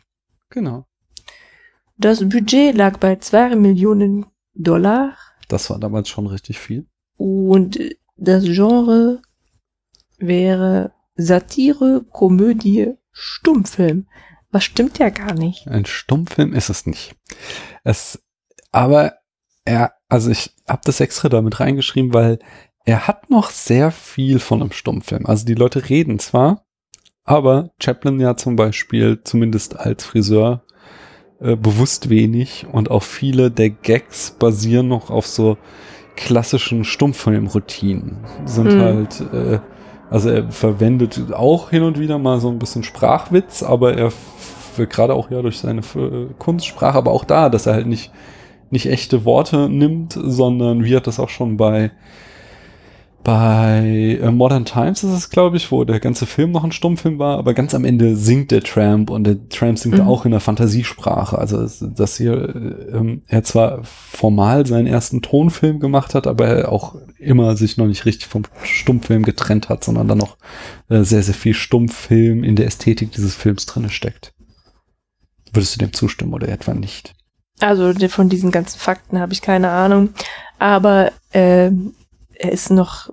Genau. 0.50 0.84
Das 2.02 2.28
Budget 2.28 2.74
lag 2.74 2.98
bei 2.98 3.14
zwei 3.16 3.54
Millionen 3.54 4.26
Dollar 4.54 5.16
Das 5.46 5.70
war 5.70 5.78
damals 5.78 6.08
schon 6.08 6.26
richtig 6.26 6.58
viel. 6.58 6.86
und 7.16 7.78
das 8.16 8.42
Genre 8.44 9.22
wäre 10.18 10.92
Satire, 11.14 12.04
Komödie, 12.10 12.94
Stummfilm. 13.12 14.08
Was 14.50 14.64
stimmt 14.64 14.98
ja 14.98 15.10
gar 15.10 15.34
nicht. 15.34 15.68
Ein 15.68 15.86
Stummfilm 15.86 16.52
ist 16.52 16.70
es 16.70 16.86
nicht. 16.86 17.14
Es, 17.84 18.20
aber 18.72 19.14
er, 19.64 19.94
also 20.08 20.30
ich 20.30 20.54
habe 20.68 20.82
das 20.84 20.98
extra 20.98 21.28
damit 21.28 21.60
reingeschrieben, 21.60 22.12
weil 22.12 22.40
er 22.84 23.06
hat 23.06 23.30
noch 23.30 23.50
sehr 23.50 23.92
viel 23.92 24.40
von 24.40 24.60
einem 24.60 24.72
Stummfilm. 24.72 25.24
Also 25.26 25.46
die 25.46 25.54
Leute 25.54 25.88
reden 25.88 26.18
zwar, 26.18 26.64
aber 27.22 27.70
Chaplin 27.80 28.18
ja 28.18 28.36
zum 28.36 28.56
Beispiel, 28.56 29.20
zumindest 29.22 29.76
als 29.78 30.04
Friseur, 30.04 30.64
äh, 31.42 31.56
bewusst 31.56 32.08
wenig 32.08 32.66
und 32.70 32.90
auch 32.90 33.02
viele 33.02 33.50
der 33.50 33.70
Gags 33.70 34.30
basieren 34.38 34.88
noch 34.88 35.10
auf 35.10 35.26
so 35.26 35.56
klassischen 36.16 36.84
Stummfilmroutinen. 36.84 38.18
Sind 38.44 38.76
Mhm. 38.76 38.80
halt, 38.80 39.20
äh, 39.32 39.58
also 40.10 40.28
er 40.28 40.50
verwendet 40.50 41.32
auch 41.32 41.70
hin 41.70 41.82
und 41.82 41.98
wieder 41.98 42.18
mal 42.18 42.40
so 42.40 42.48
ein 42.48 42.58
bisschen 42.58 42.82
Sprachwitz, 42.82 43.62
aber 43.62 43.96
er 43.96 44.12
gerade 44.76 45.14
auch 45.14 45.30
ja 45.30 45.42
durch 45.42 45.58
seine 45.58 45.80
äh, 45.80 46.26
Kunstsprache, 46.38 46.96
aber 46.96 47.10
auch 47.12 47.24
da, 47.24 47.48
dass 47.48 47.66
er 47.66 47.74
halt 47.74 47.86
nicht 47.86 48.10
nicht 48.70 48.86
echte 48.86 49.26
Worte 49.26 49.68
nimmt, 49.68 50.18
sondern 50.18 50.82
wie 50.82 50.96
hat 50.96 51.06
das 51.06 51.20
auch 51.20 51.28
schon 51.28 51.58
bei 51.58 51.90
bei 53.24 54.18
äh, 54.20 54.30
Modern 54.30 54.64
Times 54.64 55.04
ist 55.04 55.12
es, 55.12 55.30
glaube 55.30 55.56
ich, 55.56 55.70
wo 55.70 55.84
der 55.84 56.00
ganze 56.00 56.26
Film 56.26 56.50
noch 56.50 56.64
ein 56.64 56.72
Stummfilm 56.72 57.18
war, 57.18 57.38
aber 57.38 57.54
ganz 57.54 57.74
am 57.74 57.84
Ende 57.84 58.16
singt 58.16 58.50
der 58.50 58.62
Tramp 58.62 59.10
und 59.10 59.24
der 59.24 59.48
Tramp 59.48 59.78
singt 59.78 59.98
Mhm. 59.98 60.08
auch 60.08 60.24
in 60.24 60.32
der 60.32 60.40
Fantasiesprache. 60.40 61.38
Also 61.38 61.66
dass 61.86 62.16
hier 62.16 62.32
äh, 62.34 62.96
ähm, 62.96 63.22
er 63.28 63.44
zwar 63.44 63.84
formal 63.84 64.66
seinen 64.66 64.86
ersten 64.86 65.22
Tonfilm 65.22 65.78
gemacht 65.78 66.14
hat, 66.14 66.26
aber 66.26 66.48
er 66.48 66.72
auch 66.72 66.96
immer 67.18 67.56
sich 67.56 67.76
noch 67.76 67.86
nicht 67.86 68.06
richtig 68.06 68.26
vom 68.26 68.42
Stummfilm 68.64 69.22
getrennt 69.22 69.68
hat, 69.68 69.84
sondern 69.84 70.08
dann 70.08 70.18
noch 70.18 70.36
äh, 70.88 71.02
sehr, 71.02 71.22
sehr 71.22 71.34
viel 71.34 71.54
Stummfilm 71.54 72.42
in 72.42 72.56
der 72.56 72.66
Ästhetik 72.66 73.12
dieses 73.12 73.36
Films 73.36 73.66
drinne 73.66 73.90
steckt. 73.90 74.32
Würdest 75.52 75.74
du 75.74 75.78
dem 75.78 75.92
zustimmen 75.92 76.34
oder 76.34 76.48
etwa 76.48 76.74
nicht? 76.74 77.14
Also 77.60 77.92
von 78.08 78.28
diesen 78.28 78.50
ganzen 78.50 78.78
Fakten 78.78 79.20
habe 79.20 79.32
ich 79.32 79.42
keine 79.42 79.70
Ahnung. 79.70 80.08
Aber 80.58 81.12
ähm, 81.32 81.94
er 82.42 82.52
ist 82.52 82.70
noch 82.70 83.10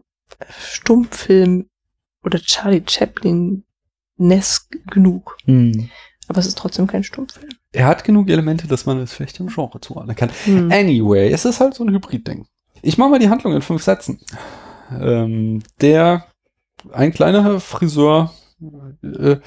Stummfilm 0.50 1.70
oder 2.24 2.40
Charlie 2.40 2.84
Chaplin 2.88 3.64
nesk 4.18 4.78
genug. 4.90 5.38
Aber 6.28 6.40
es 6.40 6.48
ist 6.48 6.58
trotzdem 6.58 6.88
kein 6.88 7.04
Stummfilm. 7.04 7.50
Er 7.72 7.86
hat 7.86 8.04
genug 8.04 8.30
Elemente, 8.30 8.68
dass 8.68 8.86
man 8.86 9.00
es 9.00 9.14
vielleicht 9.14 9.40
im 9.40 9.48
Genre 9.48 9.80
zuordnen 9.80 10.16
kann. 10.16 10.32
Hm. 10.46 10.72
Anyway, 10.72 11.32
es 11.32 11.46
ist 11.46 11.60
halt 11.60 11.76
so 11.76 11.84
ein 11.84 11.94
Hybrid-Ding. 11.94 12.48
Ich 12.82 12.98
mache 12.98 13.10
mal 13.10 13.20
die 13.20 13.30
Handlung 13.30 13.54
in 13.54 13.62
fünf 13.62 13.84
Sätzen. 13.84 14.20
Ähm, 14.92 15.62
der, 15.82 16.26
ein 16.92 17.14
kleiner 17.14 17.60
Friseur 17.60 18.34
äh, 19.04 19.38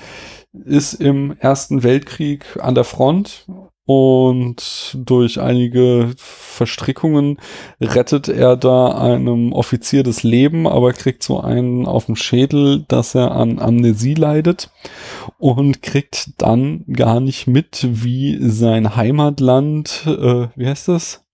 ist 0.52 0.94
im 0.94 1.36
Ersten 1.38 1.82
Weltkrieg 1.82 2.58
an 2.60 2.74
der 2.74 2.84
Front 2.84 3.46
und 3.84 4.96
durch 4.96 5.40
einige 5.40 6.12
Verstrickungen 6.16 7.38
rettet 7.80 8.28
er 8.28 8.56
da 8.56 8.88
einem 8.92 9.52
Offizier 9.52 10.04
das 10.04 10.22
Leben, 10.22 10.68
aber 10.68 10.92
kriegt 10.92 11.24
so 11.24 11.40
einen 11.40 11.86
auf 11.86 12.06
dem 12.06 12.14
Schädel, 12.14 12.84
dass 12.86 13.16
er 13.16 13.32
an 13.32 13.58
Amnesie 13.58 14.14
leidet 14.14 14.70
und 15.38 15.82
kriegt 15.82 16.40
dann 16.40 16.84
gar 16.92 17.18
nicht 17.18 17.48
mit, 17.48 17.86
wie 17.90 18.38
sein 18.40 18.94
Heimatland, 18.94 20.04
äh, 20.06 20.46
wie 20.54 20.66
heißt 20.66 20.88
das? 20.88 21.24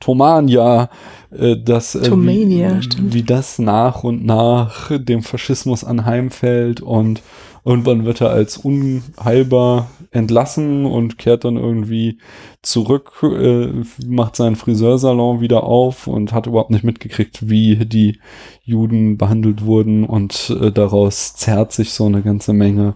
Tomania, 0.00 0.90
äh, 1.30 1.56
das, 1.62 1.94
äh, 1.94 2.08
Tomania, 2.08 2.80
wie, 2.80 3.14
wie 3.14 3.22
das 3.22 3.58
nach 3.58 4.02
und 4.02 4.24
nach 4.24 4.90
dem 4.98 5.22
Faschismus 5.22 5.84
anheimfällt 5.84 6.80
und 6.80 7.22
irgendwann 7.64 8.04
wird 8.04 8.20
er 8.20 8.30
als 8.30 8.56
unheilbar 8.56 9.88
entlassen 10.12 10.84
und 10.84 11.18
kehrt 11.18 11.44
dann 11.44 11.56
irgendwie 11.56 12.18
zurück, 12.60 13.22
äh, 13.22 13.72
macht 14.06 14.36
seinen 14.36 14.56
Friseursalon 14.56 15.40
wieder 15.40 15.64
auf 15.64 16.06
und 16.06 16.32
hat 16.32 16.46
überhaupt 16.46 16.70
nicht 16.70 16.84
mitgekriegt, 16.84 17.48
wie 17.48 17.76
die 17.86 18.20
Juden 18.62 19.16
behandelt 19.16 19.64
wurden 19.64 20.04
und 20.04 20.54
äh, 20.60 20.70
daraus 20.70 21.34
zerrt 21.34 21.72
sich 21.72 21.92
so 21.92 22.06
eine 22.06 22.22
ganze 22.22 22.52
Menge 22.52 22.94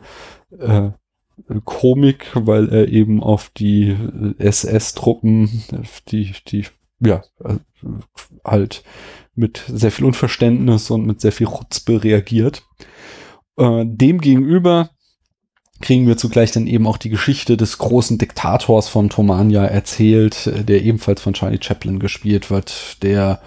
äh, 0.58 0.90
Komik, 1.64 2.30
weil 2.34 2.68
er 2.70 2.88
eben 2.88 3.22
auf 3.22 3.50
die 3.50 3.90
äh, 3.90 4.34
SS-Truppen, 4.38 5.64
die, 6.08 6.32
die, 6.48 6.64
ja, 7.00 7.22
äh, 7.44 7.56
halt 8.44 8.84
mit 9.34 9.62
sehr 9.68 9.90
viel 9.90 10.06
Unverständnis 10.06 10.90
und 10.90 11.06
mit 11.06 11.20
sehr 11.20 11.32
viel 11.32 11.46
Chutzpe 11.46 12.02
reagiert. 12.02 12.62
Äh, 13.58 13.84
Demgegenüber 13.86 14.90
kriegen 15.80 16.06
wir 16.06 16.16
zugleich 16.16 16.52
dann 16.52 16.66
eben 16.66 16.86
auch 16.86 16.96
die 16.96 17.10
Geschichte 17.10 17.56
des 17.56 17.78
großen 17.78 18.18
Diktators 18.18 18.88
von 18.88 19.10
Tomania 19.10 19.64
erzählt, 19.64 20.46
äh, 20.46 20.64
der 20.64 20.82
ebenfalls 20.82 21.20
von 21.20 21.34
Charlie 21.34 21.60
Chaplin 21.60 21.98
gespielt 21.98 22.50
wird, 22.50 23.02
der 23.02 23.40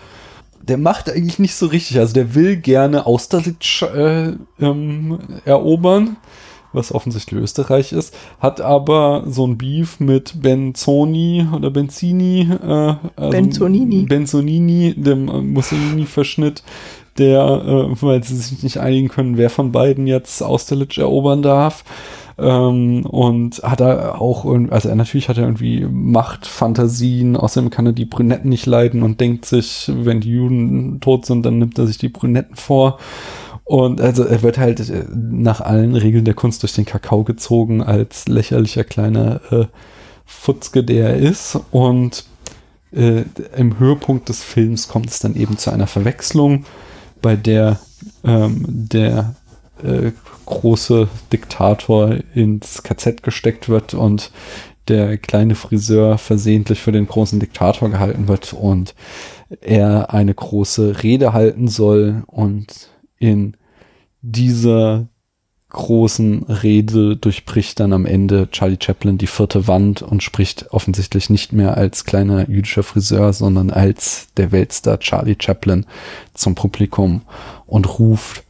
der 0.62 0.78
macht 0.78 1.10
eigentlich 1.10 1.40
nicht 1.40 1.56
so 1.56 1.66
richtig. 1.66 1.98
Also 1.98 2.14
der 2.14 2.36
will 2.36 2.56
gerne 2.58 3.06
Austerlitz 3.06 3.82
äh, 3.82 4.34
ähm, 4.60 5.20
erobern, 5.44 6.18
was 6.74 6.94
offensichtlich 6.94 7.42
Österreich 7.42 7.92
ist, 7.92 8.16
hat 8.40 8.62
aber 8.62 9.24
so 9.28 9.48
ein 9.48 9.58
Beef 9.58 10.00
mit 10.00 10.42
Benzoni 10.42 11.48
oder 11.52 11.72
Benzini, 11.72 12.42
äh, 12.42 12.96
also 13.16 13.32
Benzonini. 13.32 14.04
Benzonini, 14.04 14.94
dem 14.96 15.28
äh, 15.28 15.42
Mussolini-Verschnitt, 15.42 16.62
der, 17.18 17.42
äh, 17.42 18.02
weil 18.02 18.24
sie 18.24 18.36
sich 18.36 18.62
nicht 18.62 18.78
einigen 18.78 19.10
können, 19.10 19.38
wer 19.38 19.50
von 19.50 19.72
beiden 19.72 20.06
jetzt 20.06 20.44
Austerlitz 20.44 20.98
erobern 20.98 21.42
darf. 21.42 21.84
Ähm, 22.40 23.06
und 23.06 23.62
hat 23.64 23.82
er 23.82 24.22
auch, 24.22 24.46
also 24.70 24.90
er 24.90 24.96
natürlich 24.96 25.30
hat 25.30 25.38
er 25.38 25.44
irgendwie 25.44 25.86
Machtfantasien, 25.86 27.36
außerdem 27.36 27.70
kann 27.70 27.86
er 27.86 27.94
die 27.94 28.06
Brünetten 28.06 28.50
nicht 28.50 28.66
leiden 28.66 29.04
und 29.04 29.20
denkt 29.20 29.46
sich, 29.46 29.92
wenn 29.94 30.22
die 30.22 30.32
Juden 30.32 31.00
tot 31.00 31.26
sind, 31.26 31.46
dann 31.46 31.60
nimmt 31.60 31.78
er 31.78 31.88
sich 31.88 31.98
die 31.98 32.10
Brünetten 32.10 32.56
vor. 32.56 33.00
Und 33.64 34.02
also 34.02 34.24
er 34.24 34.42
wird 34.42 34.58
halt 34.58 34.80
äh, 34.90 35.06
nach 35.14 35.62
allen 35.62 35.96
Regeln 35.96 36.26
der 36.26 36.34
Kunst 36.34 36.64
durch 36.64 36.74
den 36.74 36.86
Kakao 36.86 37.24
gezogen 37.24 37.84
als 37.84 38.28
lächerlicher 38.28 38.84
kleiner 38.84 39.42
äh, 39.52 39.66
Futzke, 40.26 40.84
der 40.84 41.10
er 41.10 41.18
ist. 41.18 41.60
Und 41.72 42.26
äh, 42.92 43.24
im 43.56 43.78
Höhepunkt 43.78 44.30
des 44.30 44.42
Films 44.44 44.88
kommt 44.88 45.10
es 45.10 45.20
dann 45.20 45.36
eben 45.36 45.58
zu 45.58 45.72
einer 45.72 45.88
Verwechslung, 45.88 46.66
bei 47.22 47.36
der 47.36 47.80
ähm, 48.24 48.66
der 48.68 49.36
äh, 49.84 50.12
große 50.46 51.08
Diktator 51.32 52.18
ins 52.34 52.84
KZ 52.84 53.24
gesteckt 53.24 53.70
wird 53.70 53.94
und 53.94 54.32
der 54.88 55.18
kleine 55.18 55.56
Friseur 55.56 56.18
versehentlich 56.18 56.82
für 56.82 56.92
den 56.92 57.08
großen 57.08 57.40
Diktator 57.40 57.90
gehalten 57.90 58.28
wird 58.28 58.54
und 58.54 58.96
er 59.62 60.14
eine 60.14 60.34
große 60.34 61.04
Rede 61.04 61.34
halten 61.34 61.68
soll 61.68 62.24
und 62.28 62.90
in 63.18 63.56
dieser 64.22 65.08
großen 65.70 66.44
Rede 66.44 67.16
durchbricht 67.16 67.80
dann 67.80 67.94
am 67.94 68.08
Ende 68.08 68.50
Charlie 68.50 68.80
Chaplin 68.82 69.20
die 69.20 69.28
vierte 69.28 69.68
Wand 69.68 70.02
und 70.02 70.24
spricht 70.24 70.72
offensichtlich 70.72 71.30
nicht 71.30 71.54
mehr 71.54 71.78
als 71.78 72.06
kleiner 72.06 72.50
jüdischer 72.50 72.82
Friseur, 72.82 73.34
sondern 73.34 73.70
als 73.70 74.30
der 74.38 74.52
Weltstar 74.52 75.00
Charlie 75.00 75.38
Chaplin 75.40 75.86
zum 76.34 76.56
Publikum 76.56 77.22
und 77.68 78.00
ruft 78.00 78.44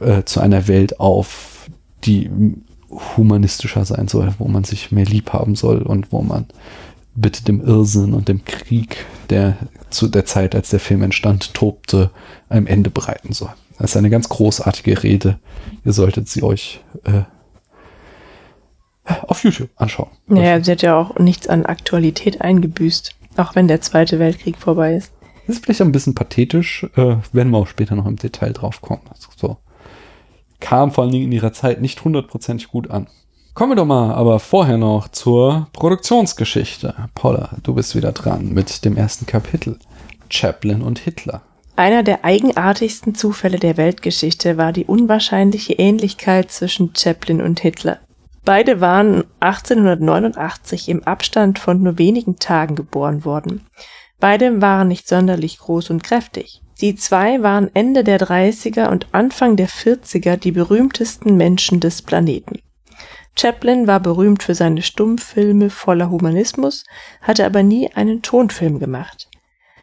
äh, 0.00 0.22
zu 0.24 0.40
einer 0.40 0.68
Welt 0.68 1.00
auf, 1.00 1.68
die 2.04 2.30
humanistischer 3.16 3.84
sein 3.84 4.08
soll, 4.08 4.34
wo 4.38 4.48
man 4.48 4.64
sich 4.64 4.92
mehr 4.92 5.04
lieb 5.04 5.32
haben 5.32 5.54
soll 5.56 5.82
und 5.82 6.12
wo 6.12 6.22
man 6.22 6.46
bitte 7.14 7.44
dem 7.44 7.60
Irrsinn 7.60 8.14
und 8.14 8.28
dem 8.28 8.44
Krieg, 8.44 9.04
der 9.30 9.56
zu 9.90 10.08
der 10.08 10.24
Zeit, 10.24 10.54
als 10.54 10.70
der 10.70 10.80
Film 10.80 11.02
entstand, 11.02 11.54
tobte, 11.54 12.10
ein 12.48 12.66
Ende 12.66 12.90
bereiten 12.90 13.32
soll. 13.32 13.52
Das 13.78 13.90
ist 13.90 13.96
eine 13.96 14.10
ganz 14.10 14.28
großartige 14.28 15.02
Rede. 15.02 15.38
Ihr 15.84 15.92
solltet 15.92 16.28
sie 16.28 16.42
euch 16.42 16.80
äh, 17.04 17.22
auf 19.26 19.44
YouTube 19.44 19.70
anschauen. 19.76 20.10
Naja, 20.26 20.62
sie 20.62 20.72
hat 20.72 20.82
ja 20.82 20.98
auch 20.98 21.18
nichts 21.18 21.48
an 21.48 21.66
Aktualität 21.66 22.40
eingebüßt. 22.40 23.14
Auch 23.36 23.54
wenn 23.54 23.68
der 23.68 23.82
Zweite 23.82 24.18
Weltkrieg 24.18 24.56
vorbei 24.56 24.94
ist. 24.94 25.12
Das 25.46 25.56
ist 25.56 25.64
vielleicht 25.64 25.82
ein 25.82 25.92
bisschen 25.92 26.14
pathetisch, 26.14 26.84
äh, 26.96 27.16
werden 27.32 27.50
wir 27.50 27.58
auch 27.58 27.66
später 27.66 27.94
noch 27.94 28.06
im 28.06 28.16
Detail 28.16 28.52
drauf 28.52 28.80
kommen. 28.80 29.02
Also 29.10 29.28
so. 29.36 29.56
Kam 30.60 30.90
vor 30.90 31.04
allen 31.04 31.12
Dingen 31.12 31.26
in 31.26 31.32
ihrer 31.32 31.52
Zeit 31.52 31.80
nicht 31.80 32.04
hundertprozentig 32.04 32.68
gut 32.68 32.90
an. 32.90 33.06
Kommen 33.54 33.72
wir 33.72 33.76
doch 33.76 33.86
mal 33.86 34.12
aber 34.12 34.38
vorher 34.38 34.76
noch 34.76 35.08
zur 35.08 35.68
Produktionsgeschichte. 35.72 36.94
Paula, 37.14 37.50
du 37.62 37.74
bist 37.74 37.94
wieder 37.96 38.12
dran 38.12 38.52
mit 38.52 38.84
dem 38.84 38.96
ersten 38.96 39.24
Kapitel. 39.24 39.78
Chaplin 40.28 40.82
und 40.82 40.98
Hitler. 40.98 41.42
Einer 41.76 42.02
der 42.02 42.24
eigenartigsten 42.24 43.14
Zufälle 43.14 43.58
der 43.58 43.76
Weltgeschichte 43.76 44.56
war 44.56 44.72
die 44.72 44.86
unwahrscheinliche 44.86 45.74
Ähnlichkeit 45.74 46.50
zwischen 46.50 46.94
Chaplin 46.94 47.40
und 47.40 47.60
Hitler. 47.60 47.98
Beide 48.44 48.80
waren 48.80 49.24
1889 49.40 50.88
im 50.88 51.02
Abstand 51.04 51.58
von 51.58 51.82
nur 51.82 51.98
wenigen 51.98 52.36
Tagen 52.36 52.76
geboren 52.76 53.24
worden. 53.24 53.66
Beide 54.20 54.62
waren 54.62 54.88
nicht 54.88 55.08
sonderlich 55.08 55.58
groß 55.58 55.90
und 55.90 56.02
kräftig. 56.02 56.62
Die 56.80 56.94
zwei 56.94 57.42
waren 57.42 57.70
Ende 57.74 58.04
der 58.04 58.20
30er 58.20 58.90
und 58.90 59.06
Anfang 59.12 59.56
der 59.56 59.68
40er 59.68 60.36
die 60.36 60.52
berühmtesten 60.52 61.36
Menschen 61.36 61.80
des 61.80 62.02
Planeten. 62.02 62.60
Chaplin 63.38 63.86
war 63.86 64.00
berühmt 64.00 64.42
für 64.42 64.54
seine 64.54 64.82
Stummfilme 64.82 65.70
voller 65.70 66.10
Humanismus, 66.10 66.84
hatte 67.22 67.46
aber 67.46 67.62
nie 67.62 67.90
einen 67.94 68.20
Tonfilm 68.20 68.78
gemacht. 68.78 69.28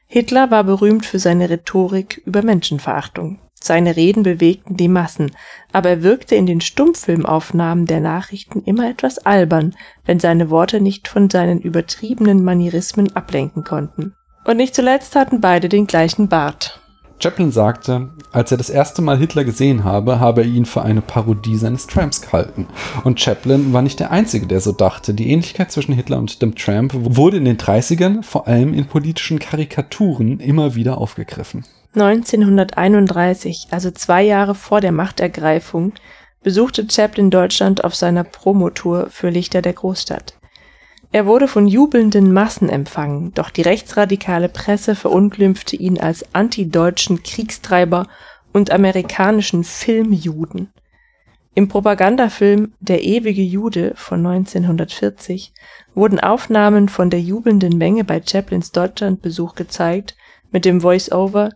Hitler 0.05 0.51
war 0.51 0.63
berühmt 0.63 1.05
für 1.05 1.17
seine 1.17 1.49
Rhetorik 1.49 2.21
über 2.25 2.43
Menschenverachtung. 2.43 3.39
Seine 3.55 3.95
Reden 3.95 4.21
bewegten 4.23 4.77
die 4.77 4.87
Massen, 4.87 5.31
aber 5.71 5.89
er 5.89 6.03
wirkte 6.03 6.35
in 6.35 6.45
den 6.45 6.61
Stummfilmaufnahmen 6.61 7.87
der 7.87 8.01
Nachrichten 8.01 8.61
immer 8.65 8.89
etwas 8.89 9.19
albern, 9.19 9.75
wenn 10.05 10.19
seine 10.19 10.51
Worte 10.51 10.81
nicht 10.81 11.07
von 11.07 11.29
seinen 11.29 11.59
übertriebenen 11.59 12.43
Manierismen 12.43 13.15
ablenken 13.15 13.63
konnten. 13.63 14.13
Und 14.45 14.57
nicht 14.57 14.75
zuletzt 14.75 15.15
hatten 15.15 15.41
beide 15.41 15.69
den 15.69 15.87
gleichen 15.87 16.27
Bart. 16.27 16.82
Chaplin 17.23 17.53
sagte, 17.53 18.09
als 18.33 18.51
er 18.51 18.57
das 18.57 18.69
erste 18.69 19.01
Mal 19.01 19.17
Hitler 19.17 19.45
gesehen 19.45 19.85
habe, 19.85 20.19
habe 20.19 20.41
er 20.41 20.47
ihn 20.47 20.65
für 20.65 20.81
eine 20.81 20.99
Parodie 20.99 21.55
seines 21.55 21.87
Tramps 21.87 22.21
gehalten. 22.21 22.67
Und 23.05 23.21
Chaplin 23.21 23.71
war 23.71 23.81
nicht 23.81 24.01
der 24.01 24.11
Einzige, 24.11 24.45
der 24.45 24.59
so 24.59 24.73
dachte. 24.73 25.13
Die 25.13 25.31
Ähnlichkeit 25.31 25.71
zwischen 25.71 25.93
Hitler 25.93 26.17
und 26.17 26.41
dem 26.41 26.53
Tramp 26.55 26.91
wurde 26.93 27.37
in 27.37 27.45
den 27.45 27.55
30ern 27.55 28.23
vor 28.23 28.49
allem 28.49 28.73
in 28.73 28.87
politischen 28.87 29.39
Karikaturen 29.39 30.41
immer 30.41 30.75
wieder 30.75 30.97
aufgegriffen. 30.97 31.63
1931, 31.95 33.67
also 33.71 33.89
zwei 33.91 34.21
Jahre 34.23 34.53
vor 34.53 34.81
der 34.81 34.91
Machtergreifung, 34.91 35.93
besuchte 36.43 36.85
Chaplin 36.91 37.31
Deutschland 37.31 37.85
auf 37.85 37.95
seiner 37.95 38.25
Promotour 38.25 39.07
für 39.09 39.29
Lichter 39.29 39.61
der 39.61 39.71
Großstadt. 39.71 40.33
Er 41.13 41.27
wurde 41.27 41.47
von 41.47 41.67
jubelnden 41.67 42.33
Massen 42.33 42.69
empfangen, 42.69 43.35
doch 43.35 43.51
die 43.51 43.61
rechtsradikale 43.61 44.49
Presse 44.49 44.95
verunglimpfte 44.95 45.75
ihn 45.75 45.99
als 45.99 46.33
antideutschen 46.33 47.21
Kriegstreiber 47.21 48.07
und 48.51 48.71
amerikanischen 48.71 49.63
Filmjuden. 49.63 50.73
Im 51.53 51.67
Propagandafilm 51.67 52.73
Der 52.79 53.03
ewige 53.03 53.43
Jude 53.43 53.93
von 53.95 54.25
1940 54.25 55.53
wurden 55.93 56.19
Aufnahmen 56.19 56.89
von 56.89 57.11
der 57.11 57.21
jubelnden 57.21 57.77
Menge 57.77 58.03
bei 58.03 58.19
Chaplins 58.19 58.71
Deutschlandbesuch 58.71 59.53
gezeigt 59.53 60.15
mit 60.51 60.65
dem 60.65 60.81
Voice-Over 60.81 61.51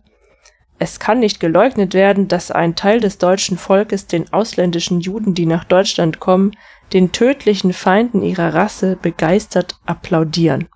Es 0.78 1.00
kann 1.00 1.18
nicht 1.18 1.40
geleugnet 1.40 1.94
werden, 1.94 2.28
dass 2.28 2.52
ein 2.52 2.76
Teil 2.76 3.00
des 3.00 3.18
deutschen 3.18 3.58
Volkes 3.58 4.06
den 4.06 4.32
ausländischen 4.32 5.00
Juden, 5.00 5.34
die 5.34 5.46
nach 5.46 5.64
Deutschland 5.64 6.20
kommen, 6.20 6.52
den 6.92 7.12
tödlichen 7.12 7.72
Feinden 7.72 8.22
ihrer 8.22 8.54
Rasse 8.54 8.98
begeistert 9.00 9.76
applaudieren. 9.86 10.68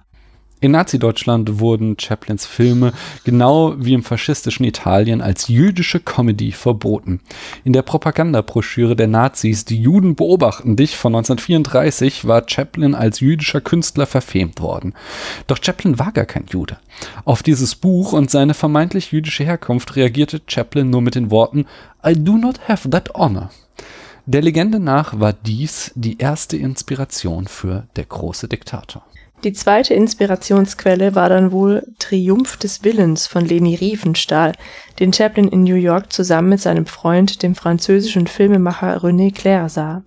In 0.63 0.71
Nazi-Deutschland 0.71 1.59
wurden 1.59 1.99
Chaplins 1.99 2.47
Filme 2.47 2.93
genau 3.25 3.75
wie 3.79 3.95
im 3.95 4.05
faschistischen 4.05 4.65
Italien 4.65 5.21
als 5.21 5.49
jüdische 5.49 5.99
Comedy 5.99 6.53
verboten. 6.53 7.19
In 7.65 7.73
der 7.73 7.83
Propagandabroschüre 7.83 8.95
der 8.95 9.09
Nazis 9.09 9.65
Die 9.65 9.83
Juden 9.83 10.15
beobachten 10.15 10.77
dich 10.77 10.97
von 10.97 11.17
1934 11.17 12.29
war 12.29 12.45
Chaplin 12.49 12.95
als 12.95 13.19
jüdischer 13.19 13.61
Künstler 13.61 14.07
verfemt 14.07 14.61
worden. 14.61 14.95
Doch 15.49 15.59
Chaplin 15.61 15.99
war 15.99 16.13
gar 16.13 16.27
kein 16.27 16.47
Jude. 16.49 16.77
Auf 17.25 17.43
dieses 17.43 17.75
Buch 17.75 18.13
und 18.13 18.31
seine 18.31 18.55
vermeintlich 18.55 19.11
jüdische 19.11 19.43
Herkunft 19.43 19.97
reagierte 19.97 20.43
Chaplin 20.47 20.91
nur 20.91 21.03
mit 21.03 21.17
den 21.17 21.33
Worten 21.33 21.67
I 22.07 22.15
do 22.15 22.39
not 22.39 22.69
have 22.69 22.89
that 22.89 23.13
honor. 23.17 23.51
Der 24.25 24.41
Legende 24.41 24.79
nach 24.79 25.19
war 25.19 25.33
dies 25.33 25.91
die 25.97 26.19
erste 26.19 26.57
Inspiration 26.57 27.49
für 27.49 27.89
Der 27.97 28.05
große 28.05 28.47
Diktator. 28.47 29.05
Die 29.43 29.53
zweite 29.53 29.95
Inspirationsquelle 29.95 31.17
war 31.17 31.29
dann 31.29 31.51
wohl 31.51 31.83
Triumph 31.99 32.57
des 32.57 32.85
Willens 32.85 33.27
von 33.27 33.45
Leni 33.45 33.75
Riefenstahl, 33.75 34.53
den 35.01 35.13
Chaplin 35.13 35.49
in 35.49 35.65
New 35.65 35.75
York 35.75 36.13
zusammen 36.13 36.51
mit 36.51 36.61
seinem 36.61 36.87
Freund, 36.87 37.43
dem 37.43 37.57
französischen 37.57 38.29
Filmemacher 38.29 38.99
René 38.99 39.35
Clair 39.35 39.69
sah. 39.69 40.05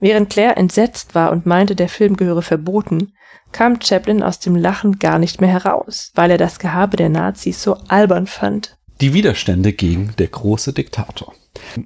Während 0.00 0.28
Clair 0.28 0.58
entsetzt 0.58 1.14
war 1.14 1.32
und 1.32 1.46
meinte, 1.46 1.74
der 1.74 1.88
Film 1.88 2.18
gehöre 2.18 2.42
verboten, 2.42 3.14
kam 3.52 3.80
Chaplin 3.80 4.22
aus 4.22 4.38
dem 4.38 4.54
Lachen 4.54 4.98
gar 4.98 5.18
nicht 5.18 5.40
mehr 5.40 5.50
heraus, 5.50 6.12
weil 6.14 6.30
er 6.30 6.38
das 6.38 6.58
Gehabe 6.58 6.98
der 6.98 7.08
Nazis 7.08 7.62
so 7.62 7.76
albern 7.88 8.26
fand. 8.26 8.76
Die 9.00 9.14
Widerstände 9.14 9.72
gegen 9.72 10.12
Der 10.18 10.28
große 10.28 10.74
Diktator. 10.74 11.32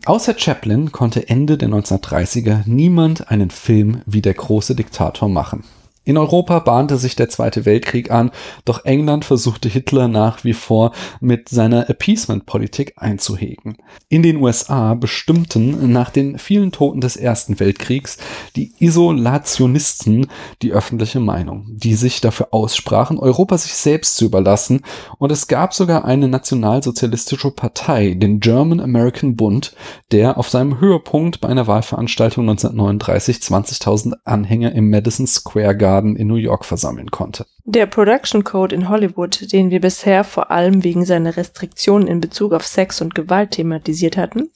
Außer 0.04 0.38
Chaplin 0.38 0.92
konnte 0.92 1.28
Ende 1.28 1.56
der 1.56 1.68
1930er 1.68 2.62
niemand 2.66 3.30
einen 3.30 3.50
Film 3.50 4.02
wie 4.06 4.22
Der 4.22 4.34
große 4.34 4.74
Diktator 4.74 5.28
machen. 5.28 5.64
In 6.06 6.18
Europa 6.18 6.58
bahnte 6.58 6.98
sich 6.98 7.16
der 7.16 7.30
Zweite 7.30 7.64
Weltkrieg 7.64 8.10
an, 8.10 8.30
doch 8.66 8.84
England 8.84 9.24
versuchte 9.24 9.70
Hitler 9.70 10.06
nach 10.06 10.44
wie 10.44 10.52
vor 10.52 10.92
mit 11.20 11.48
seiner 11.48 11.88
Appeasement-Politik 11.88 12.92
einzuhegen. 12.96 13.78
In 14.10 14.22
den 14.22 14.36
USA 14.36 14.92
bestimmten 14.92 15.92
nach 15.92 16.10
den 16.10 16.38
vielen 16.38 16.72
Toten 16.72 17.00
des 17.00 17.16
Ersten 17.16 17.58
Weltkriegs 17.58 18.18
die 18.54 18.74
Isolationisten 18.78 20.26
die 20.60 20.72
öffentliche 20.72 21.20
Meinung, 21.20 21.68
die 21.70 21.94
sich 21.94 22.20
dafür 22.20 22.48
aussprachen, 22.50 23.18
Europa 23.18 23.56
sich 23.56 23.74
selbst 23.74 24.16
zu 24.16 24.26
überlassen, 24.26 24.82
und 25.18 25.32
es 25.32 25.46
gab 25.46 25.72
sogar 25.72 26.04
eine 26.04 26.28
nationalsozialistische 26.28 27.50
Partei, 27.50 28.12
den 28.12 28.40
German 28.40 28.80
American 28.80 29.36
Bund, 29.36 29.74
der 30.12 30.36
auf 30.36 30.50
seinem 30.50 30.80
Höhepunkt 30.80 31.40
bei 31.40 31.48
einer 31.48 31.66
Wahlveranstaltung 31.66 32.46
1939 32.48 33.38
20.000 33.38 34.12
Anhänger 34.24 34.72
im 34.72 34.90
Madison 34.90 35.26
Square 35.26 35.76
Garden 35.76 35.93
Garden 35.94 36.16
in 36.16 36.26
New 36.26 36.34
York 36.34 36.64
versammeln 36.64 37.12
konnte. 37.12 37.46
Der 37.64 37.86
Production 37.86 38.42
Code 38.42 38.74
in 38.74 38.88
Hollywood, 38.88 39.52
den 39.52 39.70
wir 39.70 39.80
bisher 39.80 40.24
vor 40.24 40.50
allem 40.50 40.82
wegen 40.82 41.04
seiner 41.04 41.36
Restriktionen 41.36 42.08
in 42.08 42.20
Bezug 42.20 42.52
auf 42.52 42.66
Sex 42.66 43.00
und 43.00 43.14
Gewalt 43.14 43.52
thematisiert 43.52 44.16
hatten, 44.16 44.50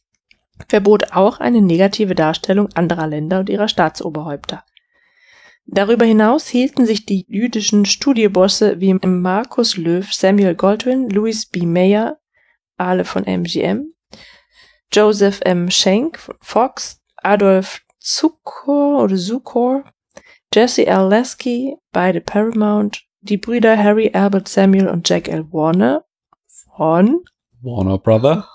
verbot 0.68 1.12
auch 1.12 1.38
eine 1.38 1.62
negative 1.62 2.16
Darstellung 2.16 2.68
anderer 2.74 3.06
Länder 3.06 3.38
und 3.38 3.50
ihrer 3.50 3.68
Staatsoberhäupter. 3.68 4.64
Darüber 5.66 6.04
hinaus 6.04 6.48
hielten 6.48 6.86
sich 6.86 7.06
die 7.06 7.24
jüdischen 7.28 7.84
Studiobosse 7.84 8.80
wie 8.80 8.94
Markus 8.94 9.76
Löw, 9.76 10.12
Samuel 10.12 10.56
Goldwyn, 10.56 11.08
Louis 11.08 11.46
B. 11.46 11.66
Mayer, 11.66 12.18
alle 12.76 13.04
von 13.04 13.22
MGM, 13.24 13.94
Joseph 14.92 15.40
M. 15.44 15.70
Schenk 15.70 16.18
Fox, 16.40 17.00
Adolf 17.16 17.82
Zukor 18.00 19.04
oder 19.04 19.16
Zukor 19.16 19.84
Jesse 20.54 20.86
L. 20.86 21.08
Lasky, 21.08 21.76
beide 21.92 22.20
Paramount, 22.20 23.02
die 23.20 23.36
Brüder 23.36 23.76
Harry 23.76 24.10
Albert 24.14 24.48
Samuel 24.48 24.88
und 24.88 25.08
Jack 25.08 25.28
L. 25.28 25.44
Warner 25.52 26.04
von 26.76 27.24
Warner 27.60 27.98
Brother 27.98 28.48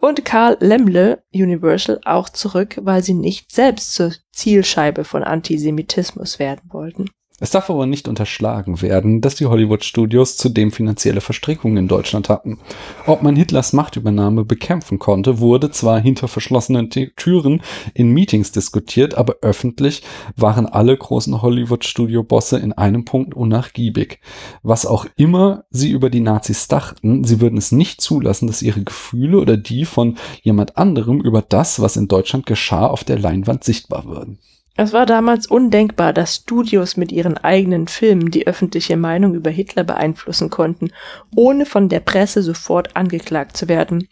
und 0.00 0.24
Karl 0.24 0.56
Lemle 0.60 1.22
Universal 1.34 2.00
auch 2.04 2.28
zurück, 2.28 2.78
weil 2.80 3.02
sie 3.02 3.14
nicht 3.14 3.50
selbst 3.52 3.94
zur 3.94 4.12
Zielscheibe 4.32 5.04
von 5.04 5.24
Antisemitismus 5.24 6.38
werden 6.38 6.70
wollten. 6.70 7.10
Es 7.38 7.50
darf 7.50 7.68
aber 7.68 7.84
nicht 7.84 8.08
unterschlagen 8.08 8.80
werden, 8.80 9.20
dass 9.20 9.34
die 9.34 9.44
Hollywood-Studios 9.44 10.38
zudem 10.38 10.72
finanzielle 10.72 11.20
Verstrickungen 11.20 11.76
in 11.76 11.86
Deutschland 11.86 12.30
hatten. 12.30 12.60
Ob 13.06 13.22
man 13.22 13.36
Hitlers 13.36 13.74
Machtübernahme 13.74 14.46
bekämpfen 14.46 14.98
konnte, 14.98 15.38
wurde 15.38 15.70
zwar 15.70 16.00
hinter 16.00 16.28
verschlossenen 16.28 16.88
Türen 16.88 17.60
in 17.92 18.08
Meetings 18.08 18.52
diskutiert, 18.52 19.16
aber 19.16 19.36
öffentlich 19.42 20.02
waren 20.34 20.64
alle 20.64 20.96
großen 20.96 21.42
Hollywood-Studio-Bosse 21.42 22.58
in 22.58 22.72
einem 22.72 23.04
Punkt 23.04 23.34
unnachgiebig. 23.34 24.18
Was 24.62 24.86
auch 24.86 25.04
immer 25.16 25.64
sie 25.68 25.90
über 25.90 26.08
die 26.08 26.20
Nazis 26.20 26.68
dachten, 26.68 27.22
sie 27.24 27.42
würden 27.42 27.58
es 27.58 27.70
nicht 27.70 28.00
zulassen, 28.00 28.46
dass 28.46 28.62
ihre 28.62 28.82
Gefühle 28.82 29.38
oder 29.38 29.58
die 29.58 29.84
von 29.84 30.16
jemand 30.40 30.78
anderem 30.78 31.20
über 31.20 31.42
das, 31.42 31.80
was 31.80 31.98
in 31.98 32.08
Deutschland 32.08 32.46
geschah, 32.46 32.86
auf 32.86 33.04
der 33.04 33.18
Leinwand 33.18 33.62
sichtbar 33.62 34.06
würden. 34.06 34.38
Es 34.78 34.92
war 34.92 35.06
damals 35.06 35.46
undenkbar, 35.46 36.12
dass 36.12 36.36
Studios 36.36 36.98
mit 36.98 37.10
ihren 37.10 37.38
eigenen 37.38 37.88
Filmen 37.88 38.30
die 38.30 38.46
öffentliche 38.46 38.96
Meinung 38.96 39.34
über 39.34 39.50
Hitler 39.50 39.84
beeinflussen 39.84 40.50
konnten, 40.50 40.90
ohne 41.34 41.64
von 41.64 41.88
der 41.88 42.00
Presse 42.00 42.42
sofort 42.42 42.94
angeklagt 42.94 43.56
zu 43.56 43.68
werden, 43.68 44.08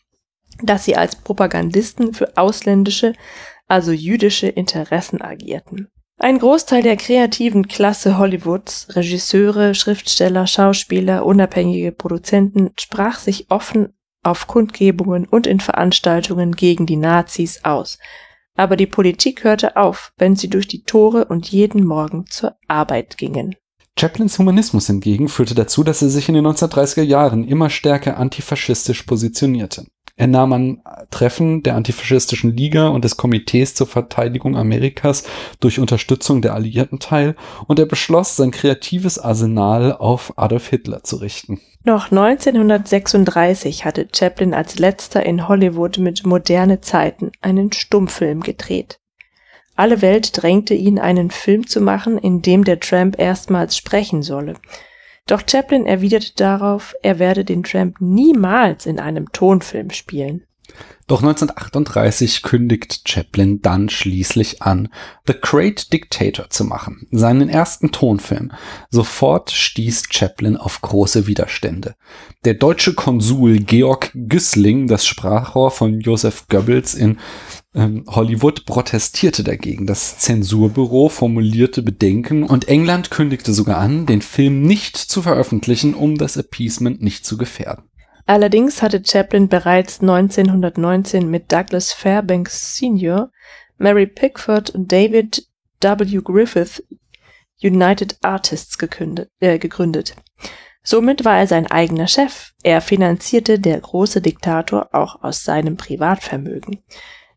dass 0.63 0.85
sie 0.85 0.97
als 0.97 1.17
Propagandisten 1.17 2.15
für 2.15 2.37
ausländische, 2.37 3.13
also 3.69 3.93
jüdische 3.93 4.49
Interessen 4.49 5.21
agierten. 5.21 5.89
Ein 6.17 6.39
Großteil 6.39 6.83
der 6.83 6.97
kreativen 6.97 7.69
Klasse 7.69 8.19
Hollywoods, 8.19 8.89
Regisseure, 8.95 9.75
Schriftsteller, 9.75 10.47
Schauspieler, 10.47 11.27
unabhängige 11.27 11.93
Produzenten, 11.93 12.71
sprach 12.79 13.19
sich 13.19 13.51
offen 13.51 13.93
auf 14.23 14.47
Kundgebungen 14.47 15.27
und 15.27 15.47
in 15.47 15.61
Veranstaltungen 15.61 16.53
gegen 16.53 16.87
die 16.87 16.97
Nazis 16.97 17.65
aus, 17.65 17.99
aber 18.57 18.77
die 18.77 18.87
Politik 18.87 19.45
hörte 19.45 19.77
auf, 19.77 20.13
wenn 20.17 20.37
sie 20.37 20.49
durch 20.49 20.69
die 20.69 20.83
Tore 20.83 21.27
und 21.27 21.51
jeden 21.51 21.85
Morgen 21.85 22.27
zur 22.29 22.57
Arbeit 22.69 23.19
gingen. 23.19 23.57
Chaplins 23.99 24.39
Humanismus 24.39 24.89
hingegen 24.89 25.29
führte 25.29 25.55
dazu, 25.55 25.85
dass 25.85 26.03
er 26.03 26.09
sich 26.09 26.29
in 26.29 26.35
den 26.35 26.47
1930er 26.47 27.03
Jahren 27.03 27.45
immer 27.45 27.71
stärker 27.71 28.17
antifaschistisch 28.17 29.05
positionierte. 29.05 29.87
Er 30.17 30.29
nahm 30.29 30.53
an 30.53 30.83
Treffen 31.11 31.65
der 31.65 31.75
antifaschistischen 31.75 32.57
Liga 32.57 32.89
und 32.89 33.05
des 33.05 33.17
Komitees 33.17 33.75
zur 33.75 33.89
Verteidigung 33.89 34.57
Amerikas 34.57 35.25
durch 35.59 35.81
Unterstützung 35.81 36.41
der 36.41 36.55
Alliierten 36.55 37.01
teil 37.01 37.35
und 37.67 37.81
er 37.81 37.87
beschloss, 37.87 38.37
sein 38.37 38.53
kreatives 38.53 39.19
Arsenal 39.19 39.93
auf 39.93 40.33
Adolf 40.37 40.69
Hitler 40.69 41.03
zu 41.03 41.17
richten. 41.17 41.61
Noch 41.83 42.13
1936 42.13 43.85
hatte 43.85 44.07
Chaplin 44.15 44.55
als 44.55 44.79
letzter 44.79 45.27
in 45.27 45.49
Hollywood 45.49 45.99
mit 45.99 46.25
Moderne 46.25 46.81
Zeiten 46.81 47.33
einen 47.41 47.73
Stummfilm 47.73 48.41
gedreht. 48.41 49.01
Alle 49.75 50.01
Welt 50.01 50.41
drängte 50.41 50.75
ihn, 50.75 51.01
einen 51.01 51.33
Film 51.33 51.67
zu 51.67 51.81
machen, 51.81 52.19
in 52.19 52.41
dem 52.41 52.63
der 52.63 52.79
Tramp 52.79 53.19
erstmals 53.19 53.77
sprechen 53.77 54.23
solle. 54.23 54.55
Doch 55.27 55.43
Chaplin 55.49 55.87
erwiderte 55.87 56.33
darauf, 56.37 56.95
er 57.03 57.19
werde 57.19 57.45
den 57.45 57.63
Tramp 57.63 57.97
niemals 58.01 58.85
in 58.85 59.01
einem 59.01 59.33
Tonfilm 59.33 59.91
spielen. 59.91 60.45
Doch 61.07 61.21
1938 61.21 62.43
kündigt 62.43 63.07
Chaplin 63.07 63.61
dann 63.61 63.91
schließlich 63.91 64.63
an, 64.63 64.89
The 65.27 65.35
Great 65.39 65.93
Dictator 65.93 66.49
zu 66.49 66.65
machen, 66.65 67.07
seinen 67.11 67.51
ersten 67.51 67.93
Tonfilm. 67.93 68.53
Sofort 68.89 69.51
stieß 69.51 70.05
Chaplin 70.11 70.57
auf 70.57 70.81
große 70.81 71.27
Widerstände. 71.27 71.95
Der 72.47 72.55
deutsche 72.55 72.95
Konsul 72.95 73.59
Georg 73.59 74.13
Güssling, 74.15 74.87
das 74.87 75.07
Sprachrohr 75.07 75.71
von 75.71 76.01
Joseph 76.01 76.49
Goebbels 76.49 76.95
in 76.95 77.19
Hollywood, 77.75 78.67
protestierte 78.67 79.43
dagegen. 79.43 79.87
Das 79.87 80.19
Zensurbüro 80.19 81.09
formulierte 81.09 81.83
Bedenken 81.83 82.45
und 82.45 82.69
England 82.69 83.11
kündigte 83.11 83.53
sogar 83.53 83.79
an, 83.79 84.07
den 84.07 84.23
Film 84.23 84.63
nicht 84.63 84.97
zu 84.97 85.23
veröffentlichen, 85.23 85.95
um 85.95 86.17
das 86.17 86.37
Appeasement 86.37 87.03
nicht 87.03 87.27
zu 87.27 87.37
gefährden. 87.37 87.85
Allerdings 88.27 88.81
hatte 88.81 89.03
Chaplin 89.05 89.49
bereits 89.49 90.01
1919 90.01 91.29
mit 91.29 91.53
Douglas 91.53 91.93
Fairbanks 91.93 92.77
Sr., 92.77 93.31
Mary 93.77 94.07
Pickford 94.07 94.71
und 94.71 94.91
David 94.91 95.47
W. 95.81 96.21
Griffith 96.23 96.83
United 97.63 98.19
Artists 98.23 98.79
äh, 99.41 99.59
gegründet. 99.59 100.15
Somit 100.83 101.25
war 101.25 101.39
er 101.39 101.47
sein 101.47 101.67
eigener 101.67 102.07
Chef. 102.07 102.53
Er 102.63 102.81
finanzierte 102.81 103.59
der 103.59 103.81
große 103.81 104.21
Diktator 104.21 104.91
auch 104.93 105.23
aus 105.23 105.45
seinem 105.45 105.77
Privatvermögen. 105.77 106.83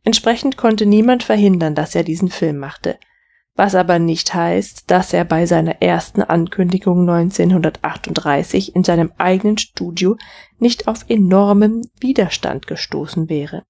Entsprechend 0.07 0.55
konnte 0.55 0.85
niemand 0.85 1.23
verhindern, 1.23 1.75
dass 1.75 1.93
er 1.93 2.03
diesen 2.03 2.29
Film 2.29 2.57
machte 2.57 2.97
was 3.57 3.75
aber 3.75 3.99
nicht 3.99 4.33
heißt, 4.33 4.89
dass 4.89 5.11
er 5.13 5.25
bei 5.25 5.45
seiner 5.47 5.81
ersten 5.81 6.21
Ankündigung 6.21 7.09
1938 7.09 8.75
in 8.75 8.83
seinem 8.83 9.11
eigenen 9.17 9.57
Studio 9.57 10.15
nicht 10.59 10.87
auf 10.87 11.05
enormen 11.09 11.81
Widerstand 11.99 12.67
gestoßen 12.67 13.29
wäre. 13.29 13.65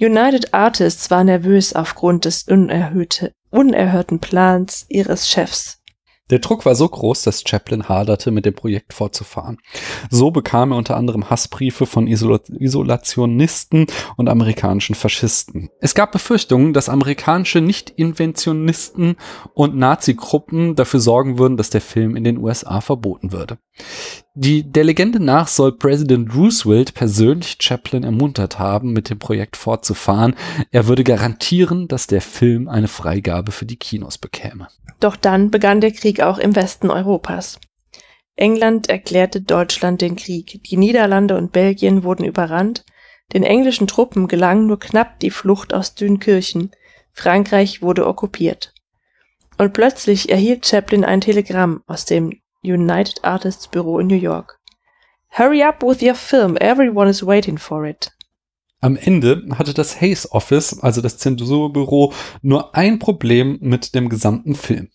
United 0.00 0.52
Artists 0.52 1.08
war 1.12 1.22
nervös 1.22 1.72
aufgrund 1.72 2.24
des 2.24 2.46
unerhörten 2.48 4.18
Plans 4.18 4.86
ihres 4.88 5.30
Chefs 5.30 5.80
der 6.30 6.38
Druck 6.38 6.64
war 6.64 6.74
so 6.74 6.88
groß, 6.88 7.22
dass 7.22 7.42
Chaplin 7.46 7.88
haderte, 7.88 8.30
mit 8.30 8.46
dem 8.46 8.54
Projekt 8.54 8.94
fortzufahren. 8.94 9.58
So 10.10 10.30
bekam 10.30 10.72
er 10.72 10.78
unter 10.78 10.96
anderem 10.96 11.28
Hassbriefe 11.28 11.86
von 11.86 12.06
Isola 12.06 12.40
Isolationisten 12.58 13.86
und 14.16 14.28
amerikanischen 14.28 14.94
Faschisten. 14.94 15.70
Es 15.80 15.94
gab 15.94 16.12
Befürchtungen, 16.12 16.72
dass 16.72 16.88
amerikanische 16.88 17.60
Nicht-Inventionisten 17.60 19.16
und 19.52 19.76
Nazi-Gruppen 19.76 20.74
dafür 20.74 21.00
sorgen 21.00 21.38
würden, 21.38 21.56
dass 21.56 21.70
der 21.70 21.80
Film 21.80 22.16
in 22.16 22.24
den 22.24 22.38
USA 22.38 22.80
verboten 22.80 23.32
würde. 23.32 23.58
Die, 24.34 24.64
der 24.64 24.84
Legende 24.84 25.20
nach 25.20 25.46
soll 25.46 25.76
Präsident 25.76 26.34
Roosevelt 26.34 26.94
persönlich 26.94 27.56
Chaplin 27.60 28.02
ermuntert 28.02 28.58
haben, 28.58 28.92
mit 28.92 29.08
dem 29.08 29.18
Projekt 29.18 29.56
fortzufahren. 29.56 30.34
Er 30.72 30.88
würde 30.88 31.04
garantieren, 31.04 31.86
dass 31.86 32.08
der 32.08 32.20
Film 32.20 32.68
eine 32.68 32.88
Freigabe 32.88 33.52
für 33.52 33.64
die 33.64 33.76
Kinos 33.76 34.18
bekäme. 34.18 34.68
Doch 34.98 35.16
dann 35.16 35.50
begann 35.50 35.80
der 35.80 35.92
Krieg 35.92 36.20
auch 36.20 36.38
im 36.38 36.56
Westen 36.56 36.90
Europas. 36.90 37.60
England 38.36 38.88
erklärte 38.88 39.40
Deutschland 39.40 40.00
den 40.00 40.16
Krieg, 40.16 40.60
die 40.64 40.76
Niederlande 40.76 41.36
und 41.36 41.52
Belgien 41.52 42.02
wurden 42.02 42.24
überrannt, 42.24 42.84
den 43.32 43.44
englischen 43.44 43.86
Truppen 43.86 44.26
gelang 44.26 44.66
nur 44.66 44.80
knapp 44.80 45.20
die 45.20 45.30
Flucht 45.30 45.72
aus 45.72 45.94
Dünkirchen, 45.94 46.72
Frankreich 47.12 47.80
wurde 47.80 48.06
okkupiert. 48.06 48.74
Und 49.56 49.72
plötzlich 49.72 50.30
erhielt 50.30 50.66
Chaplin 50.66 51.04
ein 51.04 51.20
Telegramm 51.20 51.82
aus 51.86 52.04
dem 52.04 52.32
United 52.64 53.22
Artists 53.22 53.68
Büro 53.68 53.98
in 53.98 54.06
New 54.06 54.16
York. 54.16 54.58
Hurry 55.28 55.62
up 55.62 55.82
with 55.82 56.02
your 56.02 56.14
film, 56.14 56.56
everyone 56.60 57.08
is 57.10 57.24
waiting 57.24 57.58
for 57.58 57.86
it. 57.86 58.10
Am 58.80 58.96
Ende 58.96 59.46
hatte 59.58 59.72
das 59.74 60.00
Hayes 60.00 60.30
Office, 60.32 60.78
also 60.80 61.00
das 61.00 61.16
Zensurbüro, 61.18 62.12
nur 62.42 62.74
ein 62.74 62.98
Problem 62.98 63.58
mit 63.60 63.94
dem 63.94 64.08
gesamten 64.08 64.54
Film. 64.54 64.88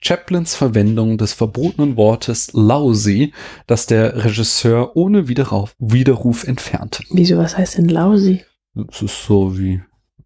Chaplins 0.00 0.54
Verwendung 0.54 1.16
des 1.18 1.32
verbotenen 1.32 1.96
Wortes 1.96 2.50
lousy, 2.52 3.32
das 3.66 3.86
der 3.86 4.24
Regisseur 4.24 4.96
ohne 4.96 5.28
Widerruf, 5.28 5.74
Widerruf 5.78 6.44
entfernte. 6.44 7.04
Wieso, 7.10 7.36
was 7.38 7.56
heißt 7.56 7.78
denn 7.78 7.88
lousy? 7.88 8.44
Es 8.90 9.02
ist 9.02 9.24
so 9.24 9.58
wie, 9.58 9.80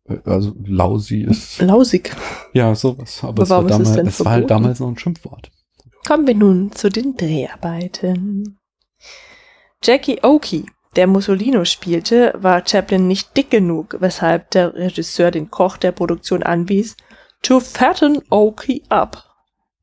äh, 0.08 0.18
also 0.24 0.54
lousy 0.64 1.22
ist, 1.22 1.60
Lausig. 1.60 2.14
ja, 2.54 2.74
sowas. 2.74 3.18
Aber, 3.22 3.30
Aber 3.30 3.42
es, 3.42 3.50
war 3.50 3.64
es 3.64 3.70
damals, 3.70 3.92
denn 3.92 4.06
es 4.06 4.24
war 4.24 4.32
halt 4.32 4.50
damals 4.50 4.80
noch 4.80 4.88
ein 4.88 4.98
Schimpfwort. 4.98 5.50
Kommen 6.06 6.28
wir 6.28 6.36
nun 6.36 6.70
zu 6.70 6.88
den 6.88 7.16
Dreharbeiten. 7.16 8.60
Jackie 9.82 10.22
Oakey, 10.22 10.66
der 10.94 11.08
Mussolino 11.08 11.64
spielte, 11.64 12.32
war 12.36 12.64
Chaplin 12.64 13.08
nicht 13.08 13.36
dick 13.36 13.50
genug, 13.50 13.96
weshalb 13.98 14.52
der 14.52 14.72
Regisseur 14.74 15.32
den 15.32 15.50
Koch 15.50 15.76
der 15.76 15.90
Produktion 15.90 16.44
anwies, 16.44 16.96
to 17.42 17.58
fatten 17.58 18.22
Oakey 18.30 18.84
up. 18.88 19.25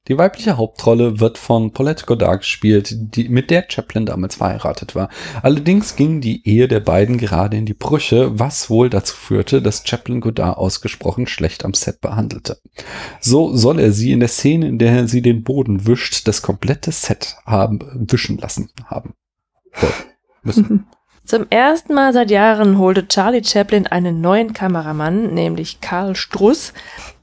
Die 0.09 0.17
weibliche 0.17 0.57
Hauptrolle 0.57 1.21
wird 1.21 1.37
von 1.37 1.71
Paulette 1.71 2.05
Goddard 2.05 2.41
gespielt, 2.41 2.93
die, 2.93 3.29
mit 3.29 3.49
der 3.49 3.65
Chaplin 3.69 4.05
damals 4.05 4.35
verheiratet 4.35 4.95
war. 4.95 5.07
Allerdings 5.41 5.95
ging 5.95 6.19
die 6.19 6.45
Ehe 6.45 6.67
der 6.67 6.81
beiden 6.81 7.17
gerade 7.17 7.55
in 7.55 7.65
die 7.65 7.73
Brüche, 7.73 8.37
was 8.37 8.69
wohl 8.69 8.89
dazu 8.89 9.15
führte, 9.15 9.61
dass 9.61 9.87
Chaplin 9.87 10.19
Goddard 10.19 10.57
ausgesprochen 10.57 11.25
schlecht 11.25 11.63
am 11.63 11.73
Set 11.73 12.01
behandelte. 12.01 12.59
So 13.21 13.55
soll 13.55 13.79
er 13.79 13.93
sie 13.93 14.11
in 14.11 14.19
der 14.19 14.27
Szene, 14.27 14.67
in 14.67 14.77
der 14.77 15.07
sie 15.07 15.21
den 15.21 15.43
Boden 15.43 15.87
wischt, 15.87 16.27
das 16.27 16.41
komplette 16.41 16.91
Set 16.91 17.37
haben, 17.45 17.79
wischen 17.93 18.37
lassen 18.37 18.71
haben. 18.85 19.13
So, 19.73 19.87
müssen. 20.43 20.85
Zum 21.25 21.47
ersten 21.49 21.93
Mal 21.93 22.11
seit 22.11 22.29
Jahren 22.31 22.77
holte 22.77 23.07
Charlie 23.07 23.43
Chaplin 23.43 23.87
einen 23.87 24.19
neuen 24.19 24.51
Kameramann, 24.53 25.33
nämlich 25.33 25.79
Karl 25.79 26.15
Struss, 26.15 26.73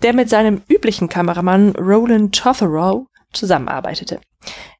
der 0.02 0.14
mit 0.14 0.30
seinem 0.30 0.62
üblichen 0.68 1.08
Kameramann 1.10 1.76
Roland 1.76 2.34
Totherow 2.34 3.06
zusammenarbeitete. 3.32 4.20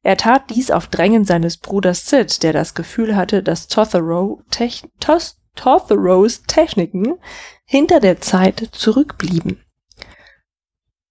Er 0.01 0.17
tat 0.17 0.49
dies 0.49 0.71
auf 0.71 0.87
Drängen 0.87 1.23
seines 1.23 1.57
Bruders 1.57 2.07
Sid, 2.07 2.41
der 2.41 2.51
das 2.51 2.73
Gefühl 2.73 3.15
hatte, 3.15 3.43
dass 3.43 3.67
Totherow 3.67 4.41
Tech 4.49 4.83
Tos 4.99 5.37
Totherows 5.55 6.43
Techniken 6.43 7.15
hinter 7.65 7.99
der 7.99 8.21
Zeit 8.21 8.69
zurückblieben. 8.71 9.63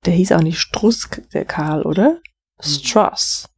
Der 0.05 0.15
hieß 0.15 0.33
auch 0.33 0.43
nicht 0.43 0.59
Struss, 0.59 1.09
der 1.33 1.45
Karl, 1.45 1.83
oder? 1.83 2.19
Struss 2.59 3.50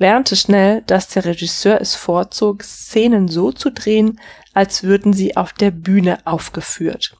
lernte 0.00 0.34
schnell, 0.34 0.82
dass 0.86 1.08
der 1.08 1.26
Regisseur 1.26 1.80
es 1.80 1.94
vorzog, 1.94 2.64
Szenen 2.64 3.28
so 3.28 3.52
zu 3.52 3.70
drehen, 3.70 4.18
als 4.54 4.82
würden 4.82 5.12
sie 5.12 5.36
auf 5.36 5.52
der 5.52 5.70
Bühne 5.70 6.18
aufgeführt. 6.24 7.16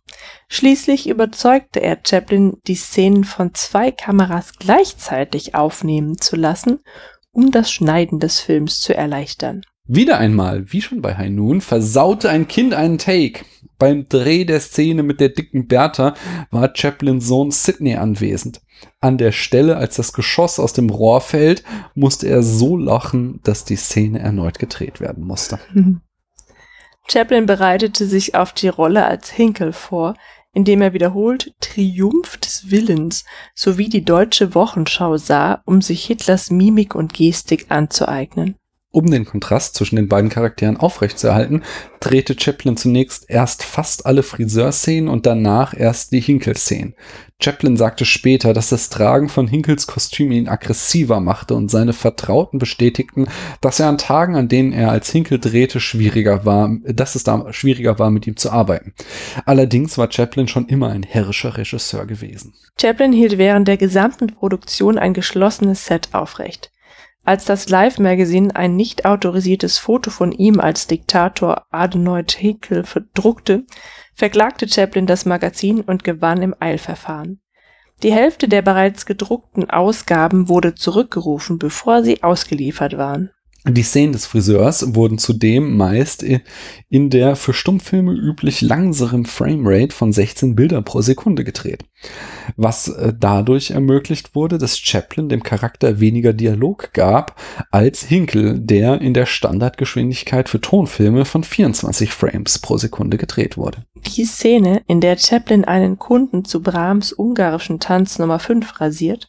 Schließlich 0.48 1.08
überzeugte 1.08 1.80
er 1.80 1.98
Chaplin, 2.04 2.56
die 2.66 2.74
Szenen 2.74 3.24
von 3.24 3.54
zwei 3.54 3.92
Kameras 3.92 4.54
gleichzeitig 4.58 5.54
aufnehmen 5.54 6.18
zu 6.18 6.36
lassen, 6.36 6.80
um 7.30 7.50
das 7.52 7.70
Schneiden 7.70 8.18
des 8.18 8.40
Films 8.40 8.80
zu 8.80 8.96
erleichtern. 8.96 9.62
Wieder 9.86 10.18
einmal, 10.18 10.72
wie 10.72 10.82
schon 10.82 11.02
bei 11.02 11.16
High 11.16 11.30
Noon, 11.30 11.60
versaute 11.60 12.30
ein 12.30 12.48
Kind 12.48 12.74
einen 12.74 12.98
Take. 12.98 13.44
Beim 13.80 14.08
Dreh 14.10 14.44
der 14.44 14.60
Szene 14.60 15.02
mit 15.02 15.20
der 15.20 15.30
dicken 15.30 15.66
Bertha 15.66 16.14
war 16.50 16.70
Chaplins 16.74 17.26
Sohn 17.26 17.50
Sidney 17.50 17.96
anwesend. 17.96 18.60
An 19.00 19.16
der 19.16 19.32
Stelle, 19.32 19.78
als 19.78 19.96
das 19.96 20.12
Geschoss 20.12 20.60
aus 20.60 20.74
dem 20.74 20.90
Rohr 20.90 21.22
fällt, 21.22 21.64
musste 21.94 22.28
er 22.28 22.42
so 22.42 22.76
lachen, 22.76 23.40
dass 23.42 23.64
die 23.64 23.76
Szene 23.76 24.18
erneut 24.18 24.58
gedreht 24.58 25.00
werden 25.00 25.24
musste. 25.24 25.58
Chaplin 27.08 27.46
bereitete 27.46 28.06
sich 28.06 28.34
auf 28.34 28.52
die 28.52 28.68
Rolle 28.68 29.06
als 29.06 29.30
Hinkel 29.30 29.72
vor, 29.72 30.14
indem 30.52 30.82
er 30.82 30.92
wiederholt 30.92 31.54
Triumph 31.60 32.36
des 32.36 32.70
Willens 32.70 33.24
sowie 33.54 33.88
die 33.88 34.04
deutsche 34.04 34.54
Wochenschau 34.54 35.16
sah, 35.16 35.62
um 35.64 35.80
sich 35.80 36.04
Hitlers 36.04 36.50
Mimik 36.50 36.94
und 36.94 37.14
Gestik 37.14 37.70
anzueignen. 37.70 38.56
Um 38.92 39.09
den 39.09 39.24
Kontrast 39.24 39.76
zwischen 39.76 39.94
den 39.94 40.09
beiden 40.09 40.31
Charakteren 40.31 40.76
aufrechtzuerhalten, 40.76 41.62
drehte 42.00 42.35
Chaplin 42.37 42.76
zunächst 42.76 43.31
erst 43.31 43.62
fast 43.62 44.05
alle 44.05 44.24
Friseurszenen 44.24 45.09
und 45.09 45.26
danach 45.26 45.79
erst 45.79 46.11
die 46.11 46.20
Hinkel-Szenen. 46.20 46.94
Chaplin 47.40 47.76
sagte 47.76 48.05
später, 48.05 48.53
dass 48.53 48.70
das 48.70 48.90
Tragen 48.90 49.29
von 49.29 49.46
Hinkels 49.46 49.87
Kostüm 49.87 50.33
ihn 50.33 50.48
aggressiver 50.48 51.20
machte 51.20 51.55
und 51.55 51.70
seine 51.70 51.92
Vertrauten 51.92 52.59
bestätigten, 52.59 53.29
dass 53.61 53.79
er 53.79 53.87
an 53.87 53.96
Tagen, 53.96 54.35
an 54.35 54.48
denen 54.48 54.72
er 54.72 54.90
als 54.90 55.09
Hinkel 55.09 55.38
drehte, 55.38 55.79
schwieriger 55.79 56.44
war, 56.44 56.76
dass 56.85 57.14
es 57.14 57.22
da 57.22 57.53
schwieriger 57.53 58.00
war, 58.00 58.11
mit 58.11 58.26
ihm 58.26 58.37
zu 58.37 58.50
arbeiten. 58.50 58.92
Allerdings 59.46 59.98
war 59.98 60.11
Chaplin 60.11 60.48
schon 60.48 60.66
immer 60.66 60.88
ein 60.88 61.05
herrischer 61.05 61.57
Regisseur 61.57 62.07
gewesen. 62.07 62.55
Chaplin 62.81 63.12
hielt 63.12 63.38
während 63.38 63.68
der 63.68 63.76
gesamten 63.76 64.35
Produktion 64.35 64.98
ein 64.98 65.14
geschlossenes 65.14 65.87
Set 65.87 66.09
aufrecht. 66.11 66.72
Als 67.24 67.44
das 67.44 67.68
Live-Magazin 67.68 68.50
ein 68.50 68.76
nicht 68.76 69.04
autorisiertes 69.04 69.78
Foto 69.78 70.11
von 70.11 70.33
ihm 70.33 70.59
als 70.59 70.87
Diktator 70.87 71.66
Adenoid 71.70 72.33
Hinkel 72.33 72.85
verdruckte, 72.85 73.64
verklagte 74.14 74.68
Chaplin 74.68 75.06
das 75.06 75.26
Magazin 75.26 75.80
und 75.83 76.02
gewann 76.02 76.42
im 76.42 76.54
Eilverfahren. 76.59 77.40
Die 78.02 78.12
Hälfte 78.12 78.48
der 78.48 78.62
bereits 78.62 79.04
gedruckten 79.04 79.68
Ausgaben 79.68 80.48
wurde 80.48 80.74
zurückgerufen, 80.74 81.59
bevor 81.59 82.02
sie 82.02 82.22
ausgeliefert 82.22 82.96
waren. 82.96 83.30
Die 83.68 83.83
Szenen 83.83 84.12
des 84.12 84.25
Friseurs 84.25 84.94
wurden 84.94 85.18
zudem 85.18 85.77
meist 85.77 86.23
in, 86.23 87.11
der 87.11 87.37
für 87.37 87.53
Stummfilme 87.53 88.12
üblich 88.12 88.62
langsamen 88.62 89.27
Framerate 89.27 89.94
von 89.94 90.12
16 90.12 90.55
Bilder 90.55 90.81
pro 90.81 91.03
Sekunde 91.03 91.44
gedreht. 91.44 91.85
Was 92.57 92.88
äh, 92.88 93.12
dadurch 93.18 93.70
ermöglicht 93.70 94.35
wurde, 94.35 94.57
dass 94.57 94.79
Chaplin 94.79 95.29
dem 95.29 95.42
Charakter 95.42 96.01
weniger 96.01 96.33
Dialog 96.33 96.94
gab 96.94 97.38
als 97.70 98.03
Hinkel, 98.03 98.59
der 98.59 99.03
in 99.03 99.12
der 99.12 99.27
Standardgeschwindigkeit 99.27 100.49
für 100.49 100.61
Tonfilme 100.61 101.27
von 101.27 101.44
24 101.44 102.12
Frames 102.12 102.59
pro 102.61 102.79
Sekunde 102.79 103.18
gedreht 103.18 103.59
wurde. 103.59 103.85
Die 104.16 104.25
Szene, 104.25 104.83
in 104.87 105.03
der 105.03 105.18
Chaplin 105.18 105.66
einen 105.66 105.99
Kunden 105.99 106.46
zu 106.46 106.62
Brahms 106.62 107.12
ungarischen 107.12 107.79
Tanz 107.79 108.18
Nummer 108.18 108.38
5 108.38 108.81
rasiert, 108.81 109.29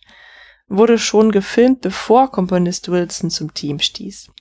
wurde 0.71 0.97
schon 0.97 1.31
gefilmt, 1.31 1.81
bevor 1.81 2.31
Komponist 2.31 2.89
Wilson 2.89 3.29
zum 3.29 3.53
Team 3.53 3.79
stieß. 3.79 4.31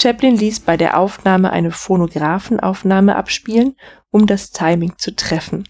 Chaplin 0.00 0.36
ließ 0.36 0.60
bei 0.60 0.76
der 0.76 0.96
Aufnahme 0.96 1.50
eine 1.50 1.72
Phonographenaufnahme 1.72 3.16
abspielen, 3.16 3.76
um 4.10 4.26
das 4.26 4.50
Timing 4.50 4.94
zu 4.96 5.14
treffen. 5.14 5.64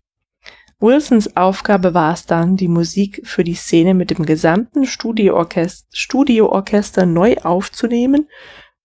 Wilsons 0.80 1.37
Aufgabe 1.37 1.92
war 1.92 2.12
es 2.12 2.26
dann, 2.26 2.56
die 2.56 2.68
Musik 2.68 3.22
für 3.24 3.42
die 3.42 3.54
Szene 3.54 3.94
mit 3.94 4.11
dem 4.11 4.24
gesamten 4.24 4.87
Studioorchester, 4.87 5.88
Studioorchester 5.92 7.04
neu 7.04 7.37
aufzunehmen 7.38 8.28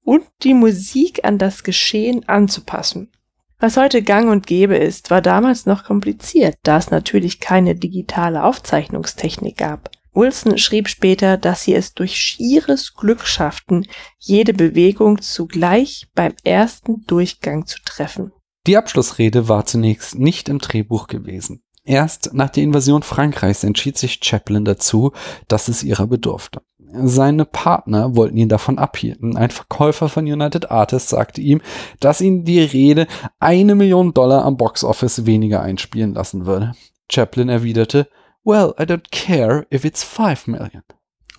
und 0.04 0.24
die 0.42 0.56
Musik 0.56 1.24
an 1.24 1.38
das 1.38 1.64
Geschehen 1.64 2.28
anzupassen. 2.28 3.12
Was 3.60 3.78
heute 3.78 4.02
gang 4.02 4.30
und 4.30 4.48
gäbe 4.48 4.76
ist, 4.76 5.12
war 5.12 5.22
damals 5.22 5.66
noch 5.66 5.84
kompliziert, 5.84 6.56
da 6.64 6.78
es 6.78 6.90
natürlich 6.90 7.40
keine 7.40 7.76
digitale 7.76 8.44
Aufzeichnungstechnik 8.44 9.58
gab. 9.58 9.92
Wilson 10.14 10.58
schrieb 10.58 10.88
später, 10.88 11.38
dass 11.38 11.64
sie 11.64 11.74
es 11.74 11.94
durch 11.94 12.18
schieres 12.18 12.94
Glück 12.94 13.26
schafften, 13.26 13.88
jede 14.20 14.54
Bewegung 14.54 15.22
zugleich 15.22 16.08
beim 16.16 16.34
ersten 16.44 17.06
Durchgang 17.06 17.66
zu 17.66 17.80
treffen. 17.84 18.32
Die 18.68 18.78
Abschlussrede 18.78 19.50
war 19.50 19.66
zunächst 19.66 20.16
nicht 20.16 20.48
im 20.50 20.60
Drehbuch 20.60 21.08
gewesen. 21.08 21.64
Erst 21.84 22.34
nach 22.34 22.50
der 22.50 22.64
Invasion 22.64 23.04
Frankreichs 23.04 23.64
entschied 23.64 23.98
sich 23.98 24.20
Chaplin 24.24 24.64
dazu, 24.64 25.12
dass 25.50 25.68
es 25.68 25.84
ihrer 25.84 26.08
bedurfte. 26.08 26.62
Seine 26.96 27.44
Partner 27.44 28.16
wollten 28.16 28.38
ihn 28.38 28.50
davon 28.50 28.78
abhielten. 28.78 29.36
Ein 29.36 29.50
Verkäufer 29.50 30.10
von 30.10 30.26
United 30.26 30.70
Artists 30.70 31.10
sagte 31.10 31.42
ihm, 31.42 31.60
dass 32.00 32.22
ihn 32.22 32.46
die 32.46 32.62
Rede 32.62 33.08
eine 33.40 33.76
Million 33.76 34.14
Dollar 34.14 34.46
am 34.46 34.58
Boxoffice 34.58 35.26
weniger 35.26 35.62
einspielen 35.62 36.14
lassen 36.14 36.46
würde. 36.46 36.74
Chaplin 37.12 37.50
erwiderte, 37.50 38.08
Well, 38.46 38.74
I 38.78 38.86
don't 38.86 39.10
care 39.12 39.66
if 39.72 39.86
it's 39.86 40.04
five 40.04 40.48
million. 40.48 40.84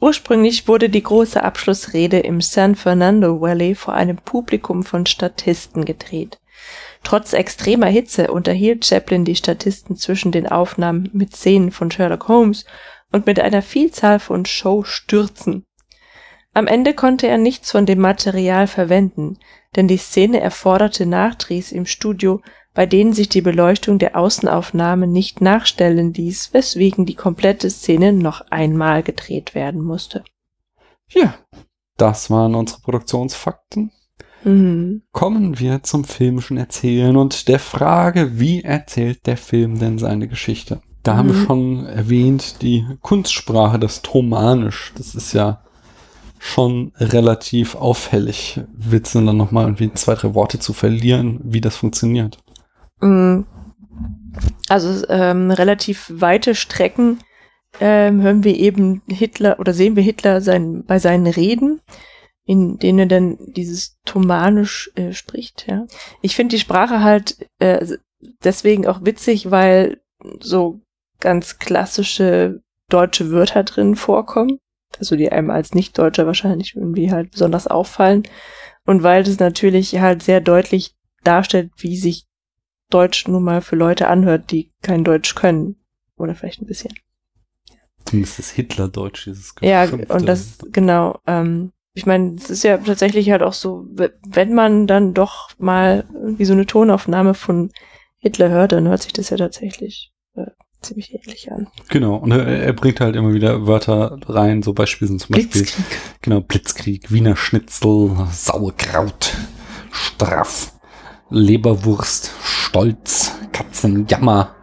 Ursprünglich 0.00 0.66
wurde 0.68 0.88
die 0.88 1.02
große 1.02 1.42
Abschlussrede 1.42 2.18
im 2.20 2.40
San 2.40 2.74
Fernando 2.74 3.40
Valley 3.40 3.74
vor 3.74 3.94
einem 3.94 4.16
Publikum 4.16 4.82
von 4.82 5.06
Statisten 5.06 5.84
gedreht. 5.84 6.40
Trotz 7.02 7.32
extremer 7.32 7.86
Hitze 7.86 8.30
unterhielt 8.30 8.84
Chaplin 8.86 9.24
die 9.24 9.36
Statisten 9.36 9.96
zwischen 9.96 10.32
den 10.32 10.48
Aufnahmen 10.48 11.11
mit 11.12 11.36
Szenen 11.36 11.70
von 11.70 11.90
Sherlock 11.90 12.28
Holmes 12.28 12.64
und 13.12 13.26
mit 13.26 13.38
einer 13.38 13.62
Vielzahl 13.62 14.18
von 14.18 14.46
Showstürzen. 14.46 15.66
Am 16.55 16.66
Ende 16.66 16.94
konnte 16.94 17.26
er 17.26 17.38
nichts 17.38 17.70
von 17.70 17.84
dem 17.84 18.00
Material 18.00 18.66
verwenden, 18.66 19.38
denn 19.76 19.88
die 19.88 19.96
Szene 19.96 20.40
erforderte 20.40 21.05
Nachdrehs 21.05 21.72
im 21.72 21.84
Studio, 21.84 22.40
bei 22.75 22.87
denen 22.87 23.12
sich 23.12 23.29
die 23.29 23.41
Beleuchtung 23.41 23.99
der 23.99 24.16
Außenaufnahme 24.16 25.07
nicht 25.07 25.41
nachstellen 25.41 26.12
ließ, 26.12 26.53
weswegen 26.53 27.07
die 27.07 27.14
komplette 27.14 27.70
Szene 27.70 28.12
noch 28.12 28.43
einmal 28.51 29.03
gedreht 29.03 29.55
werden 29.55 29.81
musste. 29.83 30.25
Ja, 31.09 31.35
das 31.97 32.31
waren 32.31 32.55
unsere 32.55 32.81
Produktionsfakten. 32.81 33.93
Mhm. 34.43 35.03
Kommen 35.12 35.59
wir 35.59 35.83
zum 35.85 36.05
filmischen 36.05 36.57
Erzählen 36.57 37.16
und 37.16 37.49
der 37.49 37.61
Frage, 37.61 38.39
wie 38.39 38.62
erzählt 38.62 39.27
der 39.27 39.37
Film 39.37 39.79
denn 39.79 39.99
seine 39.99 40.29
Geschichte? 40.29 40.81
Da 41.03 41.16
haben 41.16 41.29
wir 41.29 41.37
Mhm. 41.41 41.47
schon 41.47 41.87
erwähnt, 41.87 42.62
die 42.62 42.85
Kunstsprache, 43.01 43.79
das 43.79 44.03
Thomanisch, 44.03 44.93
das 44.97 45.14
ist 45.14 45.33
ja 45.33 45.61
schon 46.39 46.93
relativ 46.97 47.75
auffällig. 47.75 48.61
Willst 48.75 49.14
du 49.14 49.25
dann 49.25 49.37
nochmal 49.37 49.64
irgendwie 49.64 49.93
zwei, 49.95 50.14
drei 50.14 50.35
Worte 50.35 50.59
zu 50.59 50.72
verlieren, 50.72 51.41
wie 51.43 51.61
das 51.61 51.77
funktioniert? 51.77 52.39
Mm. 53.01 53.42
Also 54.68 55.07
ähm, 55.09 55.51
relativ 55.51 56.11
weite 56.12 56.55
Strecken 56.55 57.18
ähm, 57.80 58.22
hören 58.22 58.45
wir 58.45 58.57
eben 58.57 59.03
Hitler 59.09 59.59
oder 59.59 59.74
sehen 59.74 59.97
wir 59.97 60.03
Hitler 60.03 60.40
sein, 60.40 60.84
bei 60.84 60.99
seinen 60.99 61.26
Reden, 61.26 61.80
in 62.45 62.78
denen 62.78 63.01
er 63.01 63.07
dann 63.07 63.38
dieses 63.55 63.99
Thomanisch 64.05 64.90
äh, 64.95 65.12
spricht. 65.12 65.66
Ja. 65.68 65.86
Ich 66.22 66.36
finde 66.36 66.57
die 66.57 66.61
Sprache 66.61 67.03
halt 67.03 67.49
äh, 67.59 67.86
deswegen 68.42 68.86
auch 68.86 69.05
witzig, 69.05 69.51
weil 69.51 70.01
so 70.40 70.80
ganz 71.20 71.59
klassische 71.59 72.62
deutsche 72.88 73.30
Wörter 73.30 73.64
drin 73.64 73.97
vorkommen, 73.97 74.59
also 74.99 75.16
die 75.16 75.32
einem 75.32 75.51
als 75.51 75.74
Nicht-Deutscher 75.74 76.26
wahrscheinlich 76.26 76.74
irgendwie 76.76 77.11
halt 77.11 77.30
besonders 77.30 77.66
auffallen 77.66 78.24
und 78.86 79.03
weil 79.03 79.24
das 79.24 79.38
natürlich 79.38 79.99
halt 80.01 80.22
sehr 80.22 80.40
deutlich 80.40 80.95
darstellt, 81.22 81.72
wie 81.78 81.97
sich 81.97 82.26
Deutsch 82.95 83.26
nun 83.26 83.42
mal 83.42 83.61
für 83.61 83.76
Leute 83.76 84.09
anhört, 84.09 84.51
die 84.51 84.70
kein 84.82 85.05
Deutsch 85.05 85.34
können. 85.34 85.76
Oder 86.16 86.34
vielleicht 86.34 86.62
ein 86.62 86.66
bisschen. 86.66 86.95
Zumindest 88.05 88.38
das 88.38 88.51
Hitlerdeutsch, 88.51 89.26
dieses 89.26 89.55
Ja, 89.61 89.84
und 89.84 90.28
das, 90.28 90.59
genau. 90.70 91.18
Ähm, 91.26 91.72
ich 91.95 92.07
meine, 92.07 92.34
es 92.34 92.51
ist 92.51 92.64
ja 92.64 92.76
tatsächlich 92.78 93.30
halt 93.30 93.42
auch 93.42 93.53
so, 93.53 93.86
wenn 93.88 94.53
man 94.53 94.86
dann 94.86 95.14
doch 95.14 95.51
mal 95.59 96.05
irgendwie 96.12 96.45
so 96.45 96.53
eine 96.53 96.66
Tonaufnahme 96.66 97.34
von 97.34 97.70
Hitler 98.18 98.51
hört, 98.51 98.72
dann 98.72 98.88
hört 98.88 99.03
sich 99.03 99.12
das 99.12 99.30
ja 99.30 99.36
tatsächlich 99.36 100.12
äh, 100.34 100.47
ziemlich 100.82 101.14
ähnlich 101.14 101.51
an. 101.53 101.68
Genau, 101.88 102.16
und 102.16 102.32
er, 102.32 102.47
er 102.47 102.72
bringt 102.72 103.01
halt 103.01 103.16
immer 103.16 103.32
wieder 103.32 103.66
Wörter 103.66 104.18
rein, 104.26 104.62
so 104.62 104.72
Beispiele 104.72 105.09
sind 105.09 105.20
zum 105.20 105.34
Beispiel, 105.34 105.62
Blitzkrieg. 105.62 106.01
genau, 106.20 106.40
Blitzkrieg, 106.40 107.12
Wiener 107.12 107.36
Schnitzel, 107.36 108.26
Sauerkraut, 108.32 109.34
Straff, 109.92 110.74
Leberwurst, 111.31 112.31
Stolz, 112.43 113.35
Katzenjammer. 113.53 114.55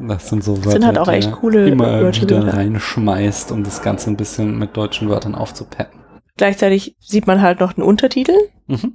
Das 0.00 0.28
sind 0.28 0.42
so 0.42 0.56
Wörter, 0.58 0.72
sind 0.72 0.86
halt 0.86 0.98
auch 0.98 1.08
echt 1.08 1.32
coole 1.32 1.68
immer 1.68 2.02
Wörter, 2.02 2.22
wieder 2.22 2.52
reinschmeißt, 2.52 3.52
um 3.52 3.62
das 3.62 3.80
Ganze 3.80 4.10
ein 4.10 4.16
bisschen 4.16 4.58
mit 4.58 4.76
deutschen 4.76 5.08
Wörtern 5.08 5.34
aufzupeppen. 5.34 6.00
Gleichzeitig 6.36 6.96
sieht 6.98 7.26
man 7.26 7.40
halt 7.40 7.60
noch 7.60 7.76
einen 7.76 7.86
Untertitel. 7.86 8.34
Mhm. 8.66 8.94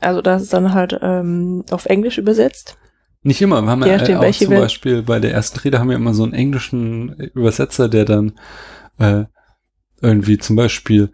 Also 0.00 0.20
das 0.20 0.42
ist 0.42 0.52
dann 0.52 0.74
halt 0.74 0.98
ähm, 1.00 1.64
auf 1.70 1.86
Englisch 1.86 2.18
übersetzt. 2.18 2.76
Nicht 3.22 3.40
immer. 3.40 3.62
Wir 3.62 3.70
haben 3.70 3.84
ja 3.84 3.98
nachdem, 3.98 4.20
äh, 4.20 4.26
auch 4.26 4.32
zum 4.32 4.50
Welt- 4.50 4.62
Beispiel 4.62 5.02
bei 5.02 5.20
der 5.20 5.32
ersten 5.32 5.60
Rede 5.60 5.78
haben 5.78 5.90
wir 5.90 5.96
immer 5.96 6.12
so 6.12 6.24
einen 6.24 6.34
englischen 6.34 7.10
Übersetzer, 7.34 7.88
der 7.88 8.04
dann 8.04 8.32
äh, 8.98 9.24
irgendwie 10.00 10.38
zum 10.38 10.56
Beispiel 10.56 11.12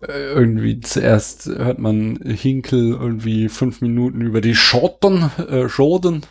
irgendwie 0.00 0.78
zuerst 0.80 1.46
hört 1.46 1.78
man 1.80 2.16
Hinkel 2.24 2.90
irgendwie 2.92 3.48
fünf 3.48 3.80
Minuten 3.80 4.20
über 4.20 4.40
die 4.40 4.54
Schotten, 4.54 5.30
äh, 5.38 5.68
Schoten, 5.68 6.22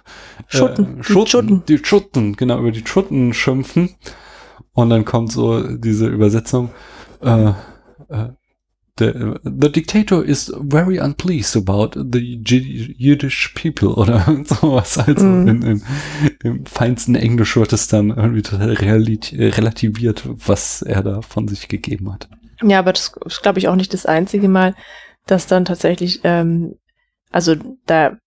Schutten, 0.47 0.85
äh, 0.85 1.03
die 1.03 1.03
Schutten, 1.03 1.27
Schutten. 1.27 1.63
die 1.67 1.77
Schutten, 1.83 2.35
genau, 2.37 2.59
über 2.59 2.71
die 2.71 2.85
Schutten 2.85 3.33
schimpfen. 3.33 3.95
Und 4.73 4.89
dann 4.89 5.05
kommt 5.05 5.31
so 5.33 5.63
diese 5.77 6.07
Übersetzung, 6.07 6.69
äh, 7.21 7.49
äh, 8.09 8.29
the, 8.99 9.11
the 9.43 9.71
dictator 9.71 10.23
is 10.23 10.51
very 10.69 10.99
unpleased 10.99 11.55
about 11.57 11.91
the 11.95 12.19
Yiddish 12.97 13.53
people 13.53 13.89
oder 13.95 14.23
sowas. 14.45 14.97
Also 14.97 15.25
Mhm. 15.25 15.47
in, 15.47 15.61
in, 15.63 15.83
im 16.43 16.65
feinsten 16.65 17.15
Englisch 17.15 17.55
wird 17.57 17.73
es 17.73 17.87
dann 17.87 18.11
irgendwie 18.11 18.43
äh, 18.55 19.49
relativiert, 19.49 20.23
was 20.25 20.81
er 20.83 21.03
da 21.03 21.21
von 21.21 21.47
sich 21.47 21.67
gegeben 21.67 22.13
hat. 22.13 22.29
Ja, 22.63 22.79
aber 22.79 22.93
das 22.93 23.13
ist, 23.25 23.41
glaube 23.43 23.59
ich, 23.59 23.67
auch 23.67 23.75
nicht 23.75 23.93
das 23.93 24.05
einzige 24.05 24.47
Mal, 24.49 24.75
dass 25.25 25.47
dann 25.47 25.65
tatsächlich, 25.65 26.21
ähm, 26.23 26.75
also 27.31 27.55
da 27.85 28.17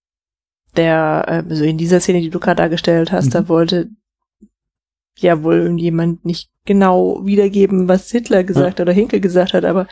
der, 0.76 1.44
äh, 1.48 1.54
so 1.54 1.64
in 1.64 1.78
dieser 1.78 1.98
Szene, 2.00 2.20
die 2.20 2.30
du 2.30 2.38
gerade 2.38 2.56
dargestellt 2.62 3.10
hast, 3.10 3.26
Mhm. 3.26 3.30
da 3.30 3.48
wollte 3.48 3.88
ja 5.18 5.42
wohl 5.42 5.56
irgendjemand 5.56 6.24
nicht 6.24 6.48
genau 6.64 7.26
wiedergeben, 7.26 7.88
was 7.88 8.10
Hitler 8.10 8.44
gesagt 8.44 8.78
oder 8.80 8.92
Hinkel 8.92 9.20
gesagt 9.20 9.52
hat, 9.54 9.64
aber 9.64 9.88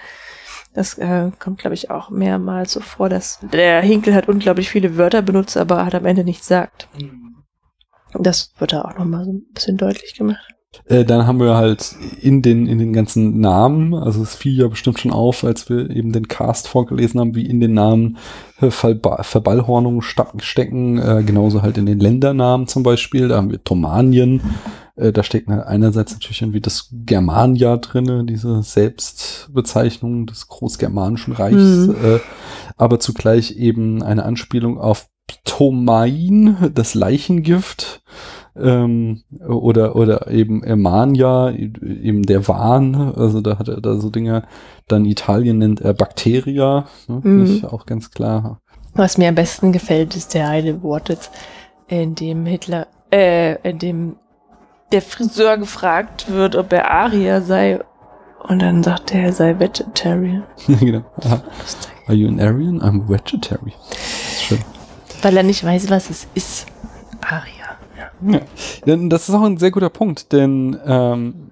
das 0.74 0.96
äh, 0.98 1.30
kommt, 1.38 1.58
glaube 1.58 1.74
ich, 1.74 1.90
auch 1.90 2.10
mehrmals 2.10 2.72
so 2.74 2.80
vor, 2.80 3.08
dass 3.08 3.40
der 3.52 3.80
Hinkel 3.82 4.14
hat 4.14 4.28
unglaublich 4.28 4.68
viele 4.70 4.96
Wörter 4.96 5.22
benutzt, 5.22 5.56
aber 5.56 5.84
hat 5.84 5.94
am 5.94 6.06
Ende 6.06 6.22
nichts 6.24 6.46
sagt. 6.46 6.88
Das 8.14 8.52
wird 8.58 8.72
da 8.72 8.82
auch 8.82 8.96
nochmal 8.96 9.24
so 9.24 9.32
ein 9.32 9.42
bisschen 9.52 9.76
deutlich 9.76 10.14
gemacht. 10.14 10.46
Äh, 10.86 11.04
dann 11.04 11.26
haben 11.26 11.40
wir 11.40 11.56
halt 11.56 11.94
in 12.20 12.42
den, 12.42 12.66
in 12.66 12.78
den 12.78 12.92
ganzen 12.92 13.40
Namen, 13.40 13.94
also 13.94 14.22
es 14.22 14.34
fiel 14.34 14.58
ja 14.58 14.68
bestimmt 14.68 14.98
schon 14.98 15.12
auf, 15.12 15.44
als 15.44 15.68
wir 15.68 15.90
eben 15.90 16.12
den 16.12 16.28
Cast 16.28 16.68
vorgelesen 16.68 17.20
haben, 17.20 17.34
wie 17.34 17.46
in 17.46 17.60
den 17.60 17.74
Namen 17.74 18.18
äh, 18.60 18.70
Verba 18.70 19.22
Verballhornungen 19.22 20.02
stecken, 20.02 20.98
äh, 20.98 21.22
genauso 21.24 21.62
halt 21.62 21.78
in 21.78 21.86
den 21.86 22.00
Ländernamen 22.00 22.66
zum 22.66 22.82
Beispiel, 22.82 23.28
da 23.28 23.36
haben 23.36 23.50
wir 23.50 23.62
Tomanien, 23.62 24.40
äh, 24.96 25.12
da 25.12 25.22
steckt 25.22 25.48
halt 25.48 25.66
einerseits 25.66 26.12
natürlich 26.12 26.42
irgendwie 26.42 26.60
das 26.60 26.88
Germania 26.92 27.76
drinne, 27.76 28.24
diese 28.24 28.62
Selbstbezeichnung 28.62 30.26
des 30.26 30.48
Großgermanischen 30.48 31.34
Reichs, 31.34 31.88
Mhm. 31.88 31.96
äh, 32.02 32.18
aber 32.76 33.00
zugleich 33.00 33.56
eben 33.56 34.02
eine 34.02 34.24
Anspielung 34.24 34.78
auf 34.78 35.08
Ptomain, 35.26 36.70
das 36.74 36.94
Leichengift, 36.94 38.00
ähm, 38.60 39.22
oder 39.46 39.96
oder 39.96 40.28
eben 40.28 40.62
Emania, 40.62 41.50
eben 41.50 42.22
der 42.24 42.46
Wahn, 42.48 42.94
also 43.16 43.40
da 43.40 43.58
hat 43.58 43.68
er 43.68 43.80
da 43.80 43.96
so 43.96 44.10
Dinge, 44.10 44.44
dann 44.86 45.04
Italien 45.04 45.58
nennt 45.58 45.80
er 45.80 45.94
Bacteria, 45.94 46.86
ne, 47.06 47.20
Mhm. 47.22 47.64
auch 47.66 47.86
ganz 47.86 48.10
klar. 48.10 48.60
Was 48.94 49.18
mir 49.18 49.28
am 49.28 49.34
besten 49.34 49.72
gefällt, 49.72 50.16
ist 50.16 50.34
der 50.34 50.48
eine 50.48 50.82
Wortwitz, 50.82 51.30
in 51.86 52.14
dem 52.14 52.46
Hitler, 52.46 52.86
äh, 53.12 53.54
in 53.68 53.78
dem 53.78 54.16
der 54.92 55.02
Friseur 55.02 55.58
gefragt 55.58 56.30
wird, 56.30 56.56
ob 56.56 56.72
er 56.72 56.90
Arier 56.90 57.42
sei. 57.42 57.80
Und 58.48 58.60
dann 58.62 58.82
sagt 58.82 59.12
er, 59.14 59.24
er 59.24 59.32
sei 59.32 59.58
Vegetarian. 59.58 60.44
genau. 60.66 61.02
Aha. 61.24 61.42
Are 62.06 62.14
you 62.16 62.28
an 62.28 62.40
Aryan? 62.40 62.80
I'm 62.80 63.04
a 63.04 63.08
vegetarian. 63.08 63.72
Schön. 64.40 64.58
Weil 65.20 65.36
er 65.36 65.42
nicht 65.42 65.62
weiß, 65.64 65.90
was 65.90 66.08
es 66.08 66.26
ist. 66.34 66.66
Arier. 67.20 67.57
Ja. 68.26 68.40
Denn 68.86 69.10
das 69.10 69.28
ist 69.28 69.34
auch 69.34 69.42
ein 69.42 69.58
sehr 69.58 69.70
guter 69.70 69.90
Punkt, 69.90 70.32
denn 70.32 70.78
ähm, 70.84 71.50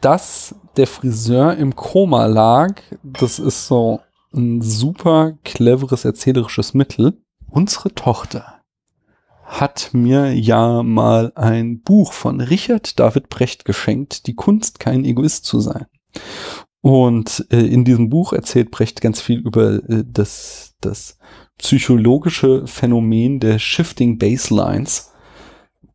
dass 0.00 0.54
der 0.76 0.86
Friseur 0.86 1.56
im 1.56 1.76
Koma 1.76 2.26
lag, 2.26 2.74
das 3.02 3.38
ist 3.38 3.66
so 3.66 4.00
ein 4.34 4.62
super 4.62 5.34
cleveres 5.44 6.04
erzählerisches 6.04 6.74
Mittel. 6.74 7.18
Unsere 7.48 7.94
Tochter 7.94 8.60
hat 9.44 9.90
mir 9.92 10.32
ja 10.32 10.82
mal 10.82 11.32
ein 11.34 11.80
Buch 11.80 12.12
von 12.12 12.40
Richard 12.40 12.98
David 12.98 13.28
Brecht 13.28 13.64
geschenkt, 13.64 14.26
Die 14.26 14.34
Kunst, 14.34 14.80
kein 14.80 15.04
Egoist 15.04 15.44
zu 15.44 15.60
sein. 15.60 15.86
Und 16.80 17.46
äh, 17.50 17.60
in 17.60 17.84
diesem 17.84 18.08
Buch 18.08 18.32
erzählt 18.32 18.70
Brecht 18.70 19.00
ganz 19.00 19.20
viel 19.20 19.38
über 19.38 19.74
äh, 19.88 20.04
das, 20.04 20.74
das 20.80 21.18
psychologische 21.58 22.66
Phänomen 22.66 23.38
der 23.38 23.58
Shifting 23.58 24.18
Baselines 24.18 25.11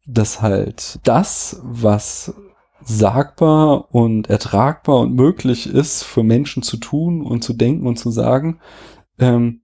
dass 0.07 0.41
halt 0.41 0.99
das, 1.03 1.61
was 1.63 2.33
sagbar 2.83 3.93
und 3.93 4.29
ertragbar 4.29 4.99
und 4.99 5.13
möglich 5.13 5.67
ist 5.67 6.03
für 6.03 6.23
Menschen 6.23 6.63
zu 6.63 6.77
tun 6.77 7.21
und 7.21 7.43
zu 7.43 7.53
denken 7.53 7.85
und 7.85 7.97
zu 7.97 8.09
sagen, 8.09 8.59
ähm, 9.19 9.61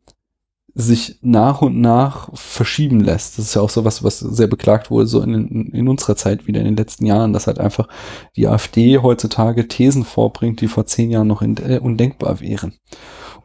sich 0.75 1.19
nach 1.21 1.61
und 1.61 1.79
nach 1.79 2.29
verschieben 2.33 2.99
lässt. 2.99 3.37
Das 3.37 3.45
ist 3.45 3.53
ja 3.53 3.61
auch 3.61 3.69
so 3.69 3.85
was, 3.85 4.03
was 4.03 4.19
sehr 4.19 4.47
beklagt 4.47 4.89
wurde, 4.89 5.05
so 5.05 5.21
in, 5.21 5.71
in 5.71 5.87
unserer 5.87 6.15
Zeit 6.15 6.47
wieder 6.47 6.59
in 6.59 6.65
den 6.65 6.77
letzten 6.77 7.05
Jahren, 7.05 7.31
dass 7.31 7.45
halt 7.47 7.59
einfach 7.59 7.87
die 8.35 8.47
AfD 8.47 8.97
heutzutage 8.97 9.67
Thesen 9.67 10.03
vorbringt, 10.03 10.61
die 10.61 10.67
vor 10.67 10.87
zehn 10.87 11.11
Jahren 11.11 11.27
noch 11.27 11.43
in, 11.43 11.57
äh, 11.57 11.79
undenkbar 11.79 12.41
wären. 12.41 12.73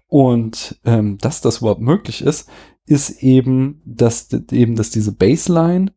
Und 0.06 0.80
ähm, 0.84 1.18
dass 1.18 1.42
das 1.42 1.58
überhaupt 1.58 1.82
möglich 1.82 2.22
ist, 2.22 2.48
ist 2.86 3.22
eben, 3.22 3.82
dass 3.84 4.32
eben, 4.50 4.74
dass 4.74 4.88
diese 4.88 5.12
Baseline 5.12 5.92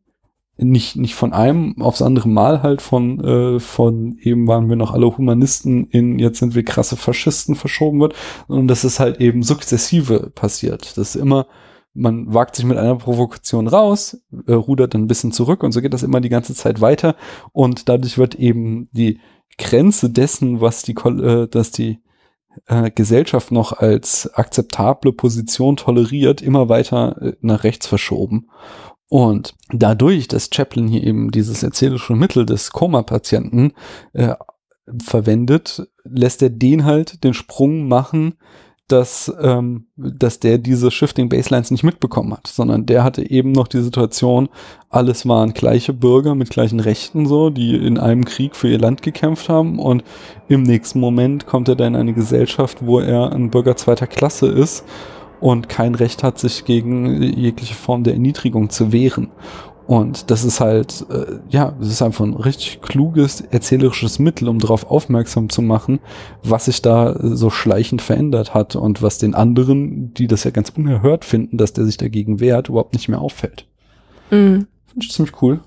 nicht, 0.64 0.96
nicht 0.96 1.14
von 1.14 1.32
einem 1.32 1.80
aufs 1.80 2.02
andere 2.02 2.28
Mal 2.28 2.62
halt 2.62 2.82
von, 2.82 3.20
äh, 3.24 3.60
von 3.60 4.16
eben 4.20 4.46
waren 4.46 4.68
wir 4.68 4.76
noch 4.76 4.92
alle 4.92 5.16
Humanisten 5.16 5.86
in 5.88 6.18
jetzt 6.18 6.38
sind 6.38 6.54
wir 6.54 6.64
krasse 6.64 6.96
Faschisten 6.96 7.54
verschoben 7.54 8.00
wird, 8.00 8.14
sondern 8.48 8.68
dass 8.68 8.84
es 8.84 9.00
halt 9.00 9.20
eben 9.20 9.42
sukzessive 9.42 10.30
passiert. 10.34 10.96
Das 10.96 11.14
ist 11.14 11.20
immer, 11.20 11.46
man 11.94 12.32
wagt 12.32 12.56
sich 12.56 12.64
mit 12.64 12.78
einer 12.78 12.96
Provokation 12.96 13.68
raus, 13.68 14.22
äh, 14.46 14.52
rudert 14.52 14.94
dann 14.94 15.02
ein 15.02 15.08
bisschen 15.08 15.32
zurück 15.32 15.62
und 15.62 15.72
so 15.72 15.80
geht 15.80 15.94
das 15.94 16.02
immer 16.02 16.20
die 16.20 16.28
ganze 16.28 16.54
Zeit 16.54 16.80
weiter 16.80 17.16
und 17.52 17.88
dadurch 17.88 18.18
wird 18.18 18.34
eben 18.34 18.88
die 18.92 19.20
Grenze 19.58 20.10
dessen, 20.10 20.60
was 20.60 20.82
die, 20.82 20.92
äh, 20.92 21.48
dass 21.48 21.70
die 21.70 21.98
äh, 22.66 22.90
Gesellschaft 22.90 23.50
noch 23.50 23.72
als 23.72 24.32
akzeptable 24.34 25.12
Position 25.12 25.76
toleriert, 25.76 26.42
immer 26.42 26.68
weiter 26.68 27.20
äh, 27.20 27.32
nach 27.40 27.64
rechts 27.64 27.86
verschoben. 27.86 28.48
Und 29.12 29.56
dadurch, 29.68 30.26
dass 30.26 30.48
Chaplin 30.50 30.88
hier 30.88 31.04
eben 31.04 31.30
dieses 31.32 31.62
erzählerische 31.62 32.14
Mittel 32.14 32.46
des 32.46 32.70
Koma-Patienten 32.70 33.74
äh, 34.14 34.36
verwendet, 35.04 35.86
lässt 36.04 36.40
er 36.40 36.48
den 36.48 36.86
halt 36.86 37.22
den 37.22 37.34
Sprung 37.34 37.88
machen, 37.88 38.36
dass, 38.88 39.30
ähm, 39.38 39.88
dass 39.98 40.40
der 40.40 40.56
diese 40.56 40.90
Shifting 40.90 41.28
Baselines 41.28 41.70
nicht 41.70 41.82
mitbekommen 41.82 42.32
hat, 42.32 42.46
sondern 42.46 42.86
der 42.86 43.04
hatte 43.04 43.30
eben 43.30 43.52
noch 43.52 43.68
die 43.68 43.82
Situation, 43.82 44.48
alles 44.88 45.28
waren 45.28 45.52
gleiche 45.52 45.92
Bürger 45.92 46.34
mit 46.34 46.48
gleichen 46.48 46.80
Rechten 46.80 47.26
so, 47.26 47.50
die 47.50 47.76
in 47.76 47.98
einem 47.98 48.24
Krieg 48.24 48.56
für 48.56 48.70
ihr 48.70 48.78
Land 48.78 49.02
gekämpft 49.02 49.50
haben. 49.50 49.78
Und 49.78 50.04
im 50.48 50.62
nächsten 50.62 51.00
Moment 51.00 51.46
kommt 51.46 51.68
er 51.68 51.76
dann 51.76 51.94
in 51.94 52.00
eine 52.00 52.14
Gesellschaft, 52.14 52.78
wo 52.80 52.98
er 52.98 53.30
ein 53.32 53.50
Bürger 53.50 53.76
zweiter 53.76 54.06
Klasse 54.06 54.46
ist 54.46 54.86
und 55.42 55.68
kein 55.68 55.94
Recht 55.96 56.22
hat, 56.22 56.38
sich 56.38 56.64
gegen 56.64 57.20
jegliche 57.20 57.74
Form 57.74 58.04
der 58.04 58.14
Erniedrigung 58.14 58.70
zu 58.70 58.92
wehren. 58.92 59.28
Und 59.88 60.30
das 60.30 60.44
ist 60.44 60.60
halt, 60.60 61.04
äh, 61.10 61.40
ja, 61.50 61.76
es 61.80 61.88
ist 61.88 62.02
einfach 62.02 62.24
ein 62.24 62.34
richtig 62.34 62.80
kluges 62.80 63.40
erzählerisches 63.40 64.20
Mittel, 64.20 64.48
um 64.48 64.60
darauf 64.60 64.88
aufmerksam 64.88 65.48
zu 65.50 65.60
machen, 65.60 65.98
was 66.44 66.66
sich 66.66 66.80
da 66.80 67.16
so 67.20 67.50
schleichend 67.50 68.00
verändert 68.00 68.54
hat 68.54 68.76
und 68.76 69.02
was 69.02 69.18
den 69.18 69.34
anderen, 69.34 70.14
die 70.14 70.28
das 70.28 70.44
ja 70.44 70.52
ganz 70.52 70.70
unerhört 70.70 71.24
finden, 71.24 71.58
dass 71.58 71.72
der 71.72 71.84
sich 71.84 71.96
dagegen 71.96 72.38
wehrt, 72.38 72.68
überhaupt 72.68 72.94
nicht 72.94 73.08
mehr 73.08 73.20
auffällt. 73.20 73.66
Mhm. 74.30 74.68
Finde 74.86 75.06
ich 75.06 75.10
ziemlich 75.10 75.42
cool, 75.42 75.60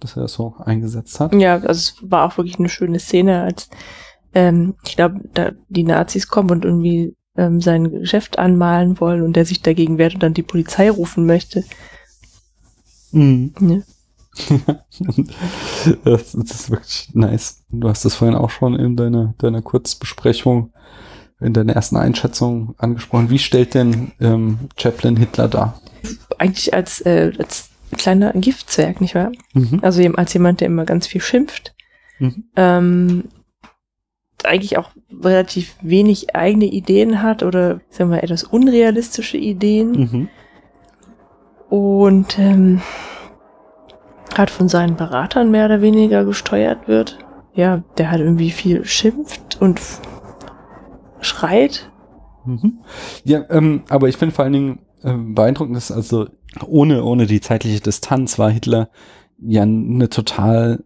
dass 0.00 0.16
er 0.16 0.22
das 0.22 0.32
so 0.32 0.56
eingesetzt 0.58 1.20
hat. 1.20 1.32
Ja, 1.36 1.54
also 1.54 1.68
es 1.68 1.94
war 2.02 2.26
auch 2.26 2.36
wirklich 2.36 2.58
eine 2.58 2.68
schöne 2.68 2.98
Szene, 2.98 3.42
als 3.42 3.70
ähm, 4.34 4.74
ich 4.84 4.96
glaube, 4.96 5.20
da 5.32 5.52
die 5.68 5.84
Nazis 5.84 6.26
kommen 6.26 6.50
und 6.50 6.64
irgendwie 6.64 7.14
ähm, 7.36 7.60
sein 7.60 7.90
Geschäft 7.90 8.38
anmalen 8.38 9.00
wollen 9.00 9.22
und 9.22 9.34
der 9.34 9.44
sich 9.44 9.62
dagegen 9.62 9.98
wehrt 9.98 10.14
und 10.14 10.22
dann 10.22 10.34
die 10.34 10.42
Polizei 10.42 10.90
rufen 10.90 11.26
möchte. 11.26 11.64
Mhm. 13.12 13.54
Ja. 13.60 13.82
das, 16.04 16.32
das 16.32 16.50
ist 16.50 16.70
wirklich 16.70 17.10
nice. 17.14 17.62
Du 17.70 17.88
hast 17.88 18.04
das 18.04 18.14
vorhin 18.14 18.36
auch 18.36 18.50
schon 18.50 18.74
in 18.76 18.96
deiner, 18.96 19.34
deiner 19.38 19.62
Kurzbesprechung, 19.62 20.72
in 21.40 21.52
deiner 21.52 21.74
ersten 21.74 21.96
Einschätzung 21.96 22.74
angesprochen. 22.78 23.30
Wie 23.30 23.38
stellt 23.38 23.74
denn 23.74 24.12
ähm, 24.20 24.58
Chaplin 24.76 25.16
Hitler 25.16 25.48
dar? 25.48 25.80
Eigentlich 26.38 26.72
als, 26.72 27.00
äh, 27.04 27.32
als 27.38 27.70
kleiner 27.96 28.32
Giftzwerg, 28.32 29.00
nicht 29.00 29.14
wahr? 29.14 29.32
Mhm. 29.54 29.80
Also 29.82 30.00
eben 30.00 30.16
als 30.16 30.32
jemand, 30.32 30.60
der 30.60 30.66
immer 30.66 30.84
ganz 30.84 31.06
viel 31.06 31.20
schimpft. 31.20 31.74
Mhm. 32.18 32.44
Ähm, 32.56 33.24
eigentlich 34.46 34.78
auch 34.78 34.90
relativ 35.22 35.76
wenig 35.82 36.34
eigene 36.34 36.66
Ideen 36.66 37.22
hat 37.22 37.42
oder 37.42 37.80
sagen 37.90 38.10
wir 38.10 38.22
etwas 38.22 38.44
unrealistische 38.44 39.36
Ideen. 39.36 39.90
Mhm. 39.92 40.28
und 41.68 42.38
ähm, 42.38 42.80
halt 44.36 44.50
von 44.50 44.68
seinen 44.68 44.96
Beratern 44.96 45.50
mehr 45.50 45.66
oder 45.66 45.82
weniger 45.82 46.24
gesteuert 46.24 46.88
wird. 46.88 47.18
Ja, 47.54 47.82
der 47.98 48.10
halt 48.10 48.20
irgendwie 48.20 48.50
viel 48.50 48.84
schimpft 48.84 49.60
und 49.60 49.80
schreit. 51.20 51.90
Mhm. 52.44 52.78
Ja, 53.24 53.44
ähm, 53.50 53.82
aber 53.88 54.08
ich 54.08 54.16
finde 54.16 54.34
vor 54.34 54.44
allen 54.44 54.52
Dingen 54.52 54.78
ähm, 55.02 55.34
beeindruckend, 55.34 55.76
dass 55.76 55.90
also 55.90 56.28
ohne, 56.66 57.04
ohne 57.04 57.26
die 57.26 57.40
zeitliche 57.40 57.80
Distanz 57.80 58.38
war 58.38 58.50
Hitler 58.50 58.88
ja 59.38 59.62
eine 59.62 60.08
total 60.08 60.84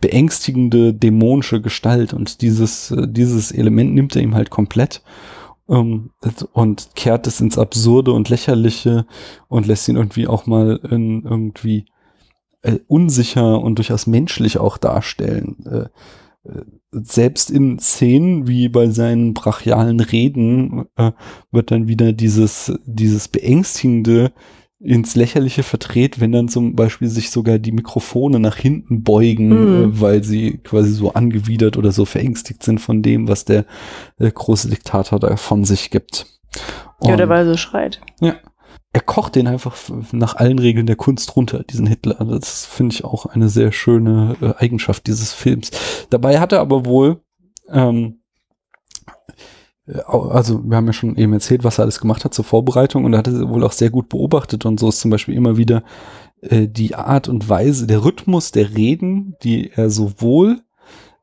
beängstigende 0.00 0.94
dämonische 0.94 1.60
Gestalt 1.60 2.12
und 2.12 2.42
dieses, 2.42 2.90
äh, 2.90 3.06
dieses 3.08 3.52
Element 3.52 3.94
nimmt 3.94 4.16
er 4.16 4.22
ihm 4.22 4.34
halt 4.34 4.50
komplett 4.50 5.02
ähm, 5.68 6.10
und 6.52 6.90
kehrt 6.94 7.26
es 7.26 7.40
ins 7.40 7.58
Absurde 7.58 8.12
und 8.12 8.28
Lächerliche 8.28 9.06
und 9.48 9.66
lässt 9.66 9.88
ihn 9.88 9.96
irgendwie 9.96 10.26
auch 10.26 10.46
mal 10.46 10.80
in 10.90 11.24
irgendwie 11.24 11.86
äh, 12.62 12.78
unsicher 12.86 13.60
und 13.60 13.76
durchaus 13.78 14.06
menschlich 14.06 14.58
auch 14.58 14.78
darstellen. 14.78 15.56
Äh, 15.66 16.48
äh, 16.48 16.62
selbst 16.90 17.50
in 17.50 17.78
Szenen 17.78 18.46
wie 18.46 18.68
bei 18.68 18.88
seinen 18.88 19.34
brachialen 19.34 20.00
Reden 20.00 20.86
äh, 20.96 21.12
wird 21.50 21.70
dann 21.70 21.88
wieder 21.88 22.12
dieses, 22.12 22.72
dieses 22.86 23.28
beängstigende 23.28 24.32
ins 24.80 25.16
Lächerliche 25.16 25.64
verdreht, 25.64 26.20
wenn 26.20 26.30
dann 26.30 26.48
zum 26.48 26.76
Beispiel 26.76 27.08
sich 27.08 27.30
sogar 27.30 27.58
die 27.58 27.72
Mikrofone 27.72 28.38
nach 28.38 28.56
hinten 28.56 29.02
beugen, 29.02 29.48
Mhm. 29.48 29.84
äh, 29.92 30.00
weil 30.00 30.22
sie 30.22 30.58
quasi 30.58 30.90
so 30.92 31.12
angewidert 31.14 31.76
oder 31.76 31.90
so 31.90 32.04
verängstigt 32.04 32.62
sind 32.62 32.78
von 32.80 33.02
dem, 33.02 33.26
was 33.26 33.44
der 33.44 33.64
äh, 34.18 34.30
große 34.30 34.68
Diktator 34.68 35.18
da 35.18 35.36
von 35.36 35.64
sich 35.64 35.90
gibt. 35.90 36.26
ja, 37.02 37.14
oder 37.14 37.24
Und- 37.24 37.30
weil 37.30 37.38
er 37.46 37.52
so 37.52 37.56
schreit. 37.56 38.00
er 38.92 39.00
kocht 39.02 39.34
den 39.34 39.46
einfach 39.48 39.76
nach 40.12 40.36
allen 40.36 40.58
Regeln 40.58 40.86
der 40.86 40.96
Kunst 40.96 41.36
runter, 41.36 41.62
diesen 41.64 41.86
Hitler. 41.86 42.20
Also 42.20 42.38
Das 42.38 42.64
finde 42.64 42.94
ich 42.94 43.04
auch 43.04 43.26
eine 43.26 43.48
sehr 43.48 43.70
schöne 43.72 44.36
äh, 44.40 44.54
Eigenschaft 44.62 45.06
dieses 45.08 45.32
Films. 45.32 45.70
Dabei 46.10 46.38
hat 46.40 46.52
er 46.52 46.60
aber 46.60 46.84
wohl, 46.86 47.20
ähm, 47.70 48.20
äh, 49.06 49.32
also 50.04 50.62
wir 50.64 50.76
haben 50.76 50.86
ja 50.86 50.92
schon 50.92 51.16
eben 51.16 51.32
erzählt, 51.32 51.64
was 51.64 51.78
er 51.78 51.82
alles 51.82 52.00
gemacht 52.00 52.24
hat 52.24 52.34
zur 52.34 52.44
Vorbereitung 52.44 53.04
und 53.04 53.12
er 53.14 53.18
hat 53.18 53.28
es 53.28 53.40
wohl 53.48 53.64
auch 53.64 53.72
sehr 53.72 53.90
gut 53.90 54.08
beobachtet 54.08 54.66
und 54.66 54.78
so 54.78 54.88
ist 54.88 55.00
zum 55.00 55.10
Beispiel 55.10 55.34
immer 55.34 55.56
wieder 55.56 55.82
äh, 56.40 56.68
die 56.68 56.94
Art 56.94 57.28
und 57.28 57.48
Weise, 57.48 57.86
der 57.86 58.04
Rhythmus 58.04 58.52
der 58.52 58.74
Reden, 58.76 59.36
die 59.42 59.70
er 59.70 59.90
sowohl 59.90 60.60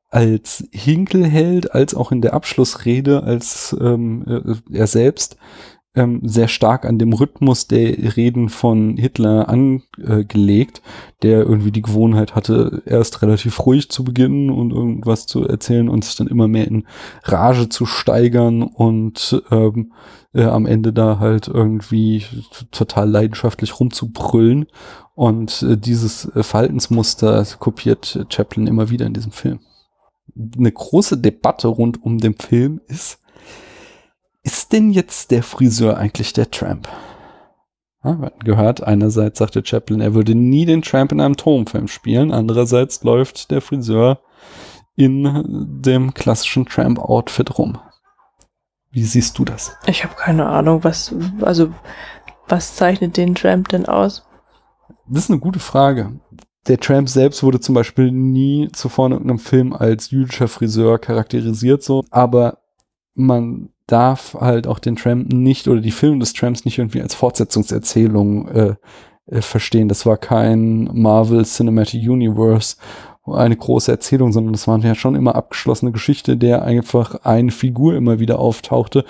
als 0.10 0.64
Hinkel 0.72 1.26
hält, 1.26 1.74
als 1.74 1.94
auch 1.94 2.12
in 2.12 2.22
der 2.22 2.34
Abschlussrede, 2.34 3.24
als 3.24 3.76
ähm, 3.80 4.24
äh, 4.28 4.78
er 4.78 4.88
selbst 4.88 5.38
ähm, 5.96 6.22
sehr 6.24 6.48
stark 6.48 6.86
an 6.86 7.00
dem 7.00 7.14
Rhythmus 7.14 7.68
der 7.68 8.16
Reden 8.16 8.50
von 8.50 8.98
Hitler 8.98 9.48
angelegt, 9.50 10.82
der 11.22 11.40
irgendwie 11.40 11.72
die 11.72 11.82
Gewohnheit 11.82 12.36
hatte, 12.36 12.84
erst 12.86 13.22
relativ 13.22 13.66
ruhig 13.66 13.90
zu 13.90 14.04
beginnen 14.04 14.50
und 14.50 14.72
irgendwas 14.72 15.26
zu 15.26 15.48
erzählen 15.48 15.90
und 15.90 16.04
sich 16.04 16.16
dann 16.16 16.28
immer 16.28 16.48
mehr 16.48 16.68
in 16.68 16.86
Rage 17.24 17.70
zu 17.70 17.86
steigern 17.86 18.64
und 18.64 19.42
ähm, 19.52 19.94
äh, 20.34 20.44
am 20.44 20.66
Ende 20.66 20.92
da 20.92 21.20
halt 21.20 21.48
irgendwie 21.48 22.24
total 22.72 23.10
leidenschaftlich 23.10 23.80
rumzubrüllen. 23.80 24.68
Und 25.16 25.64
äh, 25.64 25.78
dieses 25.78 26.26
äh, 26.36 26.44
Verhaltensmuster 26.44 27.46
kopiert 27.58 28.26
Chaplin 28.30 28.68
immer 28.68 28.90
wieder 28.90 29.06
in 29.06 29.14
diesem 29.14 29.32
Film. 29.32 29.60
Eine 30.58 30.72
große 30.72 31.18
Debatte 31.18 31.70
rund 31.70 32.04
um 32.04 32.18
den 32.18 32.34
Film 32.34 32.82
ist, 32.88 33.20
ist 34.46 34.74
denn 34.74 34.92
jetzt 34.92 35.32
der 35.32 35.42
Friseur 35.42 35.98
eigentlich 35.98 36.32
der 36.32 36.52
Tramp? 36.52 36.88
Ja, 38.04 38.20
wir 38.20 38.28
hatten 38.28 38.44
gehört, 38.44 38.84
einerseits 38.84 39.40
sagte 39.40 39.66
Chaplin, 39.66 40.02
er 40.02 40.14
würde 40.14 40.36
nie 40.36 40.66
den 40.66 40.84
Tramp 40.84 41.12
in 41.12 41.20
einem 41.20 41.36
Tonfilm 41.36 41.88
spielen, 41.88 42.32
andererseits 42.32 43.04
läuft 43.04 43.50
der 43.50 43.62
Friseur 43.62 44.20
in 44.96 45.82
dem 45.82 46.14
klassischen 46.14 46.68
Tramp-Outfit 46.68 47.58
rum. 47.58 47.80
Wie 48.92 49.04
siehst 49.04 49.40
du 49.40 49.46
das? 49.46 49.76
Ich 49.88 50.04
habe 50.04 50.14
keine 50.16 50.46
Ahnung, 50.46 50.84
was, 50.84 51.14
also, 51.42 51.74
was 52.48 52.76
zeichnet 52.76 53.18
den 53.18 53.34
Tramp 53.34 53.70
denn 53.70 53.88
aus? 53.88 54.26
Das 55.08 55.24
ist 55.24 55.32
eine 55.32 55.40
gute 55.40 55.60
Frage. 55.60 56.20
Der 56.68 56.80
Tramp 56.80 57.10
selbst 57.10 57.42
wurde 57.42 57.60
zum 57.60 57.74
Beispiel 57.74 58.12
nie 58.12 58.70
zuvor 58.72 59.08
in 59.08 59.14
irgendeinem 59.14 59.40
Film 59.40 59.74
als 59.74 60.12
jüdischer 60.12 60.48
Friseur 60.48 61.00
charakterisiert, 61.00 61.82
so, 61.82 62.06
aber 62.12 62.60
man 63.16 63.70
darf 63.88 64.36
halt 64.40 64.68
auch 64.68 64.80
den 64.80 64.96
Tramp 64.96 65.32
nicht 65.32 65.68
oder 65.68 65.82
die 65.82 65.92
Filme 65.92 66.20
des 66.20 66.34
Tramps 66.34 66.66
nicht 66.66 66.78
irgendwie 66.78 67.02
als 67.02 67.16
Fortsetzungserzählung 67.16 68.48
äh, 68.48 68.76
äh, 69.28 69.42
verstehen. 69.42 69.88
Das 69.88 70.06
war 70.06 70.18
kein 70.18 70.90
Marvel 70.94 71.46
Cinematic 71.46 72.08
Universe, 72.08 72.76
eine 73.26 73.56
große 73.56 73.92
Erzählung, 73.92 74.32
sondern 74.32 74.54
das 74.54 74.68
waren 74.68 74.82
ja 74.82 74.94
schon 74.94 75.16
immer 75.16 75.36
abgeschlossene 75.36 75.92
Geschichte, 75.92 76.38
der 76.38 76.64
einfach 76.64 77.24
eine 77.24 77.52
Figur 77.52 77.96
immer 77.96 78.20
wieder 78.20 78.38
auftauchte. 78.38 79.04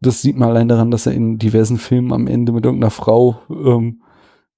Das 0.00 0.20
sieht 0.20 0.36
man 0.36 0.50
allein 0.50 0.68
daran, 0.68 0.90
dass 0.90 1.06
er 1.06 1.12
in 1.12 1.38
diversen 1.38 1.78
Filmen 1.78 2.12
am 2.12 2.26
Ende 2.26 2.52
mit 2.52 2.66
irgendeiner 2.66 2.90
Frau 2.90 3.36
ähm, 3.48 4.01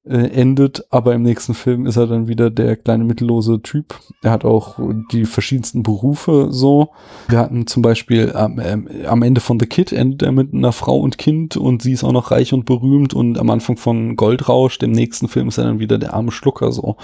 äh, 0.06 0.28
endet, 0.28 0.84
aber 0.90 1.14
im 1.14 1.22
nächsten 1.22 1.54
Film 1.54 1.86
ist 1.86 1.96
er 1.96 2.06
dann 2.06 2.28
wieder 2.28 2.50
der 2.50 2.76
kleine 2.76 3.04
mittellose 3.04 3.62
Typ. 3.62 3.98
Er 4.22 4.32
hat 4.32 4.44
auch 4.44 4.78
die 5.12 5.24
verschiedensten 5.24 5.82
Berufe 5.82 6.48
so. 6.50 6.90
Wir 7.28 7.38
hatten 7.38 7.66
zum 7.66 7.82
Beispiel 7.82 8.32
am, 8.34 8.60
ähm, 8.60 8.88
am 9.06 9.22
Ende 9.22 9.40
von 9.40 9.58
The 9.58 9.66
Kid 9.66 9.92
endet 9.92 10.22
er 10.22 10.32
mit 10.32 10.52
einer 10.52 10.72
Frau 10.72 10.98
und 10.98 11.16
Kind 11.16 11.56
und 11.56 11.82
sie 11.82 11.92
ist 11.92 12.04
auch 12.04 12.12
noch 12.12 12.30
reich 12.30 12.52
und 12.52 12.66
berühmt 12.66 13.14
und 13.14 13.38
am 13.38 13.48
Anfang 13.48 13.78
von 13.78 14.16
Goldrausch, 14.16 14.78
dem 14.78 14.92
nächsten 14.92 15.28
Film, 15.28 15.48
ist 15.48 15.58
er 15.58 15.64
dann 15.64 15.78
wieder 15.78 15.96
der 15.96 16.12
arme 16.12 16.32
Schlucker 16.32 16.70
so. 16.70 16.96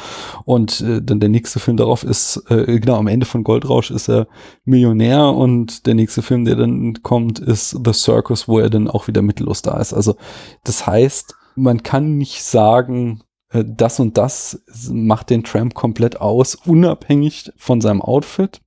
Und 0.45 0.83
äh, 0.83 1.01
dann 1.01 1.21
der 1.21 1.31
nächste 1.31 1.59
Film 1.59 1.79
darauf 1.79 2.05
ist, 2.05 2.45
äh, 2.51 2.79
genau, 2.81 2.97
am 2.97 3.07
Ende 3.07 3.25
von 3.25 3.45
Goldrausch 3.45 3.91
ist 3.91 4.09
er 4.09 4.27
Millionär 4.65 5.25
und 5.33 5.87
der 5.87 5.95
nächste 5.95 6.21
Film, 6.21 6.45
der 6.45 6.57
dann 6.57 7.03
kommt, 7.03 7.39
ist 7.39 7.79
The 7.83 7.95
Circus, 7.95 8.47
wo 8.47 8.59
er 8.59 8.69
dann 8.69 8.89
auch 8.89 9.09
wieder 9.09 9.23
mittellos 9.23 9.63
da 9.63 9.79
ist. 9.81 9.95
Also 9.95 10.17
das 10.65 10.87
heißt, 10.87 11.35
man 11.61 11.83
kann 11.83 12.17
nicht 12.17 12.43
sagen, 12.43 13.23
äh, 13.51 13.65
das 13.67 14.01
und 14.01 14.19
das 14.19 14.63
macht 14.91 15.31
den 15.31 15.45
Tramp 15.45 15.75
komplett 15.75 16.21
aus, 16.21 16.55
unabhängig 16.55 17.53
von 17.57 17.81
seinem 17.81 18.03
Outfit 18.03 18.61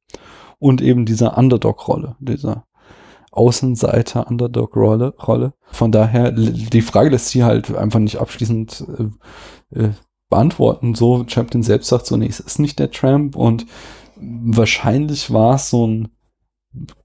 und 0.59 0.81
eben 0.81 1.05
dieser 1.05 1.37
Underdog-Rolle, 1.37 2.15
dieser 2.19 2.65
Außenseiter, 3.31 4.27
Underdog-Rolle. 4.27 5.15
Rolle. 5.27 5.53
Von 5.71 5.91
daher, 5.91 6.31
die 6.31 6.81
Frage 6.81 7.09
lässt 7.09 7.29
sich 7.29 7.41
halt 7.41 7.75
einfach 7.75 7.99
nicht 7.99 8.17
abschließend 8.17 8.85
äh, 9.73 9.79
äh, 9.79 9.91
beantworten. 10.29 10.93
So, 10.93 11.25
Chaplin 11.27 11.63
selbst 11.63 11.89
sagt 11.89 12.05
so, 12.05 12.15
nee, 12.15 12.27
es 12.27 12.39
ist 12.39 12.59
nicht 12.59 12.77
der 12.77 12.91
Tramp 12.91 13.35
und 13.35 13.65
wahrscheinlich 14.15 15.33
war 15.33 15.55
es 15.55 15.69
so 15.69 15.87
ein 15.87 16.09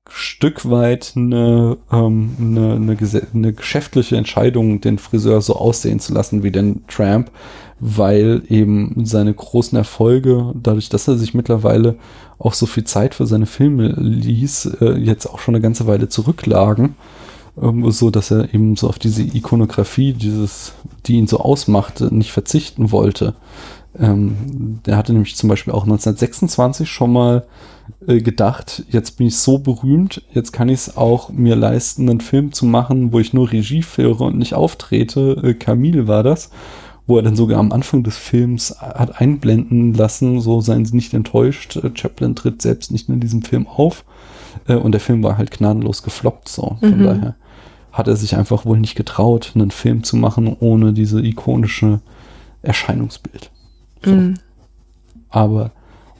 Stück 0.09 0.69
weit 0.69 1.13
eine, 1.17 1.77
ähm, 1.93 2.37
eine, 2.41 2.73
eine, 2.75 2.97
eine 3.35 3.53
geschäftliche 3.53 4.17
Entscheidung, 4.17 4.81
den 4.81 4.99
Friseur 4.99 5.43
so 5.43 5.57
aussehen 5.57 6.01
zu 6.01 6.15
lassen 6.15 6.43
wie 6.43 6.51
den 6.51 6.87
Tramp, 6.89 7.31
weil 7.79 8.43
eben 8.49 9.05
seine 9.05 9.33
großen 9.33 9.77
Erfolge, 9.77 10.53
dadurch, 10.61 10.89
dass 10.89 11.09
er 11.09 11.19
sich 11.19 11.35
mittlerweile 11.35 11.97
auch 12.39 12.55
so 12.55 12.67
viel 12.67 12.85
Zeit 12.85 13.15
für 13.15 13.27
seine 13.27 13.47
Filme 13.47 13.89
ließ, 13.89 14.79
äh, 14.81 14.93
jetzt 14.99 15.27
auch 15.27 15.39
schon 15.39 15.55
eine 15.55 15.63
ganze 15.63 15.87
Weile 15.87 16.09
zurücklagen, 16.09 16.97
ähm, 17.61 17.91
so 17.91 18.11
dass 18.11 18.31
er 18.31 18.53
eben 18.55 18.77
so 18.77 18.89
auf 18.89 18.99
diese 18.99 19.23
Ikonografie, 19.23 20.15
dieses, 20.15 20.73
die 21.07 21.17
ihn 21.17 21.27
so 21.27 21.39
ausmachte, 21.39 22.15
nicht 22.15 22.33
verzichten 22.33 22.91
wollte. 22.93 23.35
Ähm, 23.99 24.81
der 24.87 24.97
hatte 24.97 25.13
nämlich 25.13 25.37
zum 25.37 25.49
Beispiel 25.49 25.73
auch 25.73 25.83
1926 25.83 26.89
schon 26.89 27.13
mal 27.13 27.45
äh, 28.07 28.21
gedacht, 28.21 28.85
jetzt 28.91 29.17
bin 29.17 29.29
ich 29.29 29.37
so 29.37 29.59
berühmt, 29.59 30.23
jetzt 30.33 30.53
kann 30.53 30.69
ich 30.69 30.81
es 30.81 30.97
auch 30.97 31.31
mir 31.31 31.57
leisten, 31.57 32.09
einen 32.09 32.21
Film 32.21 32.53
zu 32.53 32.67
machen, 32.67 33.13
wo 33.13 33.21
ich 33.21 33.33
nur 33.33 33.51
Regie 33.51 33.83
führe 33.83 34.25
und 34.25 34.39
nicht 34.39 34.55
auftrete. 34.55 35.41
Äh, 35.43 35.55
Camille 35.55 36.09
war 36.09 36.23
das 36.23 36.51
wo 37.09 37.17
er 37.17 37.23
dann 37.23 37.37
sogar 37.37 37.59
am 37.59 37.73
Anfang 37.73 38.05
des 38.05 38.19
Films 38.19 38.77
hat 38.81 39.19
einblenden 39.19 39.95
lassen, 39.95 40.41
so 40.41 40.61
seien 40.61 40.85
sie 40.85 40.95
nicht 40.95 41.15
enttäuscht, 41.15 41.77
äh, 41.77 41.91
Chaplin 41.95 42.37
tritt 42.37 42.63
selbst 42.63 42.93
nicht 42.93 43.09
in 43.09 43.19
diesem 43.19 43.43
Film 43.43 43.67
auf. 43.67 44.05
Äh, 44.69 44.75
und 44.75 44.93
der 44.93 45.01
Film 45.01 45.23
war 45.23 45.39
halt 45.39 45.51
gnadenlos 45.51 46.03
gefloppt, 46.03 46.49
so. 46.49 46.77
Von 46.81 46.99
mhm. 46.99 47.05
daher 47.05 47.37
hat 47.93 48.09
er 48.09 48.17
sich 48.17 48.37
einfach 48.37 48.67
wohl 48.67 48.79
nicht 48.79 48.95
getraut, 48.95 49.53
einen 49.55 49.71
Film 49.71 50.05
zu 50.05 50.17
machen 50.19 50.55
ohne 50.61 50.93
diese 50.93 51.25
ikonische 51.25 52.01
Erscheinungsbild. 52.61 53.51
So. 54.05 54.11
Mhm. 54.11 54.35
Aber 55.31 55.73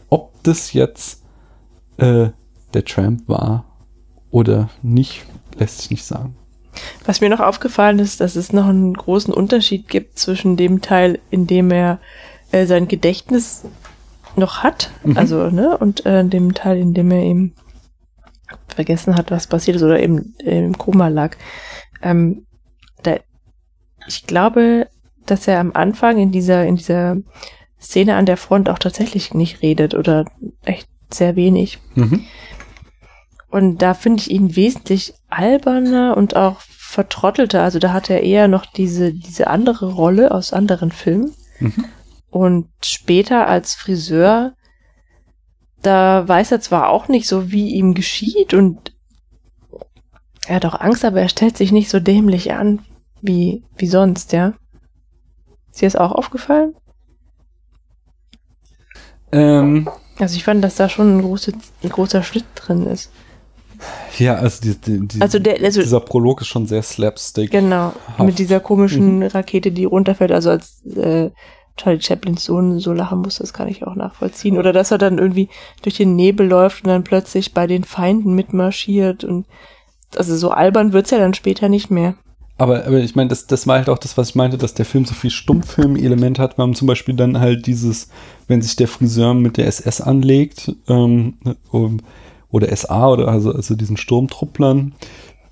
ob 0.09 0.43
das 0.43 0.73
jetzt 0.73 1.23
äh, 1.99 2.31
der 2.75 2.85
Tramp 2.85 3.29
war 3.29 3.65
oder 4.31 4.71
nicht, 4.83 5.25
lässt 5.57 5.79
sich 5.79 5.91
nicht 5.91 6.05
sagen. 6.05 6.37
Was 7.05 7.21
mir 7.21 7.29
noch 7.29 7.41
aufgefallen 7.41 7.99
ist, 7.99 8.21
dass 8.21 8.37
es 8.37 8.53
noch 8.53 8.67
einen 8.67 8.95
großen 8.95 9.33
Unterschied 9.35 9.89
gibt 9.89 10.19
zwischen 10.19 10.57
dem 10.57 10.81
Teil, 10.81 11.19
in 11.31 11.47
dem 11.47 11.71
er 11.71 11.99
äh, 12.53 12.67
sein 12.67 12.89
Gedächtnis 12.89 13.65
noch 14.37 14.63
hat, 14.63 14.91
mhm. 15.03 15.17
also, 15.17 15.51
ne, 15.51 15.77
und 15.77 16.07
äh, 16.07 16.25
dem 16.25 16.55
Teil, 16.55 16.79
in 16.79 16.95
dem 16.95 17.11
er 17.11 17.23
eben 17.23 17.55
vergessen 18.69 19.17
hat, 19.17 19.31
was 19.31 19.47
passiert 19.47 19.77
ist 19.77 19.83
oder 19.83 20.01
eben 20.01 20.35
äh, 20.39 20.59
im 20.59 20.79
Koma 20.79 21.09
lag. 21.09 21.37
Ähm, 22.03 22.47
da, 23.03 23.17
ich 24.07 24.27
glaube, 24.27 24.89
dass 25.27 25.49
er 25.49 25.59
am 25.61 25.73
Anfang 25.73 26.19
in 26.19 26.31
dieser, 26.31 26.65
in 26.65 26.77
dieser 26.77 27.17
Szene 27.81 28.17
an 28.17 28.27
der 28.27 28.37
Front 28.37 28.69
auch 28.69 28.79
tatsächlich 28.79 29.35
nicht 29.35 29.63
redet 29.63 29.95
oder 29.95 30.25
echt 30.65 30.89
sehr 31.13 31.37
wenig. 31.37 31.79
Mhm. 31.95 32.25
Und 33.51 33.79
da 33.79 33.95
finde 33.95 34.21
ich 34.21 34.31
ihn 34.31 34.57
wesentlich 34.57 35.15
alberner 35.29 36.17
und 36.17 36.37
auch 36.37 36.61
vertrottelter. 36.61 37.63
Also 37.63 37.79
da 37.79 37.93
hat 37.93 38.11
er 38.11 38.23
eher 38.23 38.49
noch 38.49 38.67
diese, 38.67 39.13
diese 39.13 39.47
andere 39.47 39.93
Rolle 39.93 40.33
aus 40.33 40.53
anderen 40.53 40.91
Filmen. 40.93 41.33
Mhm. 41.61 41.85
Und 42.31 42.69
später 42.85 43.47
als 43.47 43.75
Friseur, 43.75 44.55
da 45.83 46.27
weiß 46.29 46.53
er 46.53 46.61
zwar 46.61 46.89
auch 46.89 47.09
nicht 47.09 47.27
so, 47.27 47.51
wie 47.51 47.71
ihm 47.71 47.95
geschieht 47.95 48.53
und 48.53 48.93
er 50.47 50.57
hat 50.57 50.67
auch 50.67 50.81
Angst, 50.81 51.05
aber 51.05 51.21
er 51.21 51.29
stellt 51.29 51.57
sich 51.57 51.73
nicht 51.73 51.91
so 51.91 52.01
dämlich 52.01 52.53
an 52.53 52.81
wie, 53.21 53.65
wie 53.77 53.87
sonst, 53.87 54.33
ja. 54.33 54.55
Ist 55.71 55.83
dir 55.83 55.87
das 55.87 55.97
auch 55.97 56.13
aufgefallen? 56.13 56.75
Ähm, 59.31 59.89
also 60.19 60.37
ich 60.37 60.45
fand, 60.45 60.63
dass 60.63 60.77
da 60.77 60.89
schon 60.89 61.19
ein, 61.19 61.23
große, 61.23 61.53
ein 61.83 61.89
großer 61.89 62.23
Schritt 62.23 62.45
drin 62.55 62.87
ist. 62.87 63.11
Ja, 64.19 64.35
also, 64.35 64.61
die, 64.63 64.75
die, 64.77 65.07
die, 65.07 65.21
also, 65.21 65.39
der, 65.39 65.63
also 65.63 65.81
dieser 65.81 66.01
Prolog 66.01 66.41
ist 66.41 66.49
schon 66.49 66.67
sehr 66.67 66.83
slapstick. 66.83 67.51
Genau, 67.51 67.93
mit 68.19 68.39
dieser 68.39 68.61
komischen 68.61 69.19
mhm. 69.19 69.23
Rakete, 69.27 69.71
die 69.71 69.85
runterfällt. 69.85 70.33
Also 70.33 70.51
als 70.51 70.85
äh, 70.87 71.31
Charlie 71.77 72.01
Chaplins 72.01 72.45
Sohn 72.45 72.81
so 72.81 72.93
lachen 72.93 73.21
muss, 73.21 73.37
das 73.37 73.53
kann 73.53 73.69
ich 73.69 73.87
auch 73.87 73.95
nachvollziehen. 73.95 74.59
Oder 74.59 74.73
dass 74.73 74.91
er 74.91 74.99
dann 74.99 75.19
irgendwie 75.19 75.49
durch 75.83 75.97
den 75.97 76.17
Nebel 76.17 76.49
läuft 76.49 76.85
und 76.85 76.89
dann 76.89 77.05
plötzlich 77.05 77.55
bei 77.55 77.67
den 77.67 77.85
Feinden 77.85 78.35
mitmarschiert. 78.35 79.23
Und 79.23 79.47
also 80.17 80.37
so 80.37 80.51
albern 80.51 80.93
wird's 80.93 81.11
ja 81.11 81.19
dann 81.19 81.35
später 81.35 81.69
nicht 81.69 81.91
mehr. 81.91 82.15
Aber, 82.59 82.85
aber 82.85 82.99
ich 82.99 83.15
meine, 83.15 83.29
das, 83.29 83.47
das 83.47 83.69
war 83.69 83.79
halt 83.79 83.89
auch 83.89 83.99
das, 83.99 84.19
was 84.19 84.31
ich 84.31 84.35
meinte, 84.35 84.59
dass 84.59 84.75
der 84.75 84.85
Film 84.85 85.05
so 85.05 85.15
viel 85.15 85.31
Stummfilm-Element 85.31 86.41
hat. 86.41 86.59
Wir 86.59 86.63
haben 86.63 86.75
zum 86.75 86.89
Beispiel 86.89 87.15
dann 87.15 87.39
halt 87.39 87.67
dieses, 87.67 88.09
wenn 88.49 88.61
sich 88.61 88.75
der 88.75 88.89
Friseur 88.89 89.33
mit 89.33 89.57
der 89.57 89.69
SS 89.69 90.01
anlegt, 90.01 90.75
ähm, 90.89 91.35
oder 92.51 92.75
SA 92.77 93.09
oder 93.09 93.29
also, 93.29 93.53
also 93.53 93.77
diesen 93.77 93.97
Sturmtrupplern, 93.97 94.95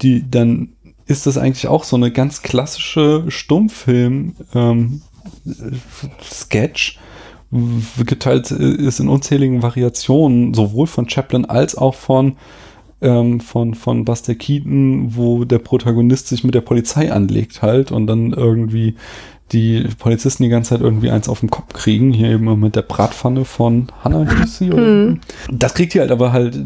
die 0.03 0.29
dann 0.29 0.71
ist 1.07 1.27
das 1.27 1.39
eigentlich 1.39 1.69
auch 1.69 1.85
so 1.85 1.95
eine 1.95 2.11
ganz 2.11 2.43
klassische 2.43 3.25
Stummfilm 3.29 4.35
ähm, 4.55 5.03
geteilt 8.05 8.51
ist 8.51 8.99
in 8.99 9.09
unzähligen 9.09 9.63
Variationen 9.63 10.53
sowohl 10.53 10.89
von 10.89 11.09
Chaplin 11.09 11.45
als 11.45 11.77
auch 11.77 11.95
von 11.95 12.37
ähm, 13.07 13.41
von 13.41 13.75
von 13.75 14.05
Buster 14.05 14.35
Keaton, 14.35 15.17
wo 15.17 15.45
der 15.45 15.59
Protagonist 15.59 16.29
sich 16.29 16.45
mit 16.45 16.55
der 16.55 16.61
Polizei 16.61 17.13
anlegt 17.13 17.63
halt 17.63 17.93
und 17.93 18.07
dann 18.07 18.33
irgendwie 18.33 18.97
die 19.53 19.87
Polizisten 19.99 20.43
die 20.43 20.49
ganze 20.49 20.71
Zeit 20.71 20.81
irgendwie 20.81 21.11
eins 21.11 21.29
auf 21.29 21.41
den 21.41 21.51
Kopf 21.51 21.73
kriegen. 21.73 22.13
Hier 22.13 22.31
eben 22.31 22.59
mit 22.59 22.75
der 22.75 22.83
Bratpfanne 22.83 23.45
von 23.45 23.87
Hannah 24.03 24.29
hieß 24.29 24.59
sie. 24.59 24.71
Mhm. 24.71 25.21
Das 25.53 25.75
kriegt 25.75 25.95
die 25.95 26.01
halt 26.01 26.11
aber 26.11 26.33
halt 26.33 26.59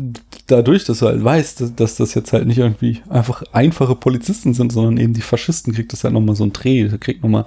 dadurch, 0.46 0.84
dass 0.84 1.00
du 1.00 1.06
halt 1.06 1.22
weißt, 1.22 1.60
dass, 1.60 1.74
dass, 1.74 1.96
das 1.96 2.14
jetzt 2.14 2.32
halt 2.32 2.46
nicht 2.46 2.58
irgendwie 2.58 3.00
einfach 3.10 3.42
einfache 3.52 3.94
Polizisten 3.94 4.54
sind, 4.54 4.72
sondern 4.72 4.96
eben 4.96 5.12
die 5.12 5.20
Faschisten, 5.20 5.74
kriegt 5.74 5.92
das 5.92 6.04
halt 6.04 6.14
nochmal 6.14 6.36
so 6.36 6.44
ein 6.44 6.54
Dreh. 6.54 6.88
Kriegt 6.98 7.22
nochmal 7.22 7.44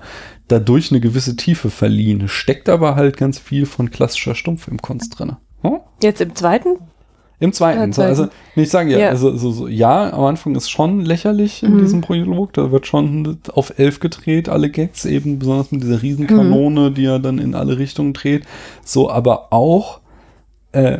dadurch 0.47 0.91
eine 0.91 1.01
gewisse 1.01 1.35
Tiefe 1.35 1.71
verliehen. 1.71 2.27
Steckt 2.27 2.69
aber 2.69 2.95
halt 2.95 3.17
ganz 3.17 3.39
viel 3.39 3.65
von 3.65 3.89
klassischer 3.89 4.35
Stummfilmkunst 4.35 5.17
drin. 5.17 5.37
Hm? 5.61 5.79
Jetzt 6.03 6.21
im 6.21 6.35
zweiten 6.35 6.77
im 7.43 7.51
zweiten. 7.51 7.91
So, 7.91 8.01
also, 8.01 8.27
ich 8.55 8.69
sage 8.69 8.91
ja, 8.91 8.99
ja, 8.99 9.09
also 9.09 9.35
so, 9.35 9.51
so, 9.51 9.67
ja, 9.67 10.13
am 10.13 10.23
Anfang 10.23 10.55
ist 10.55 10.69
schon 10.69 11.01
lächerlich 11.01 11.61
in 11.61 11.75
mhm. 11.75 11.79
diesem 11.79 12.01
Prolog. 12.01 12.53
Da 12.53 12.71
wird 12.71 12.87
schon 12.87 13.37
auf 13.53 13.77
elf 13.77 13.99
gedreht, 13.99 14.47
alle 14.47 14.69
Gags, 14.69 15.03
eben 15.03 15.39
besonders 15.39 15.71
mit 15.71 15.83
dieser 15.83 16.01
Riesenkanone, 16.01 16.89
mhm. 16.89 16.93
die 16.93 17.05
er 17.05 17.19
dann 17.19 17.39
in 17.39 17.53
alle 17.53 17.77
Richtungen 17.77 18.13
dreht. 18.13 18.43
So, 18.85 19.09
aber 19.09 19.51
auch 19.51 19.99
äh, 20.71 20.99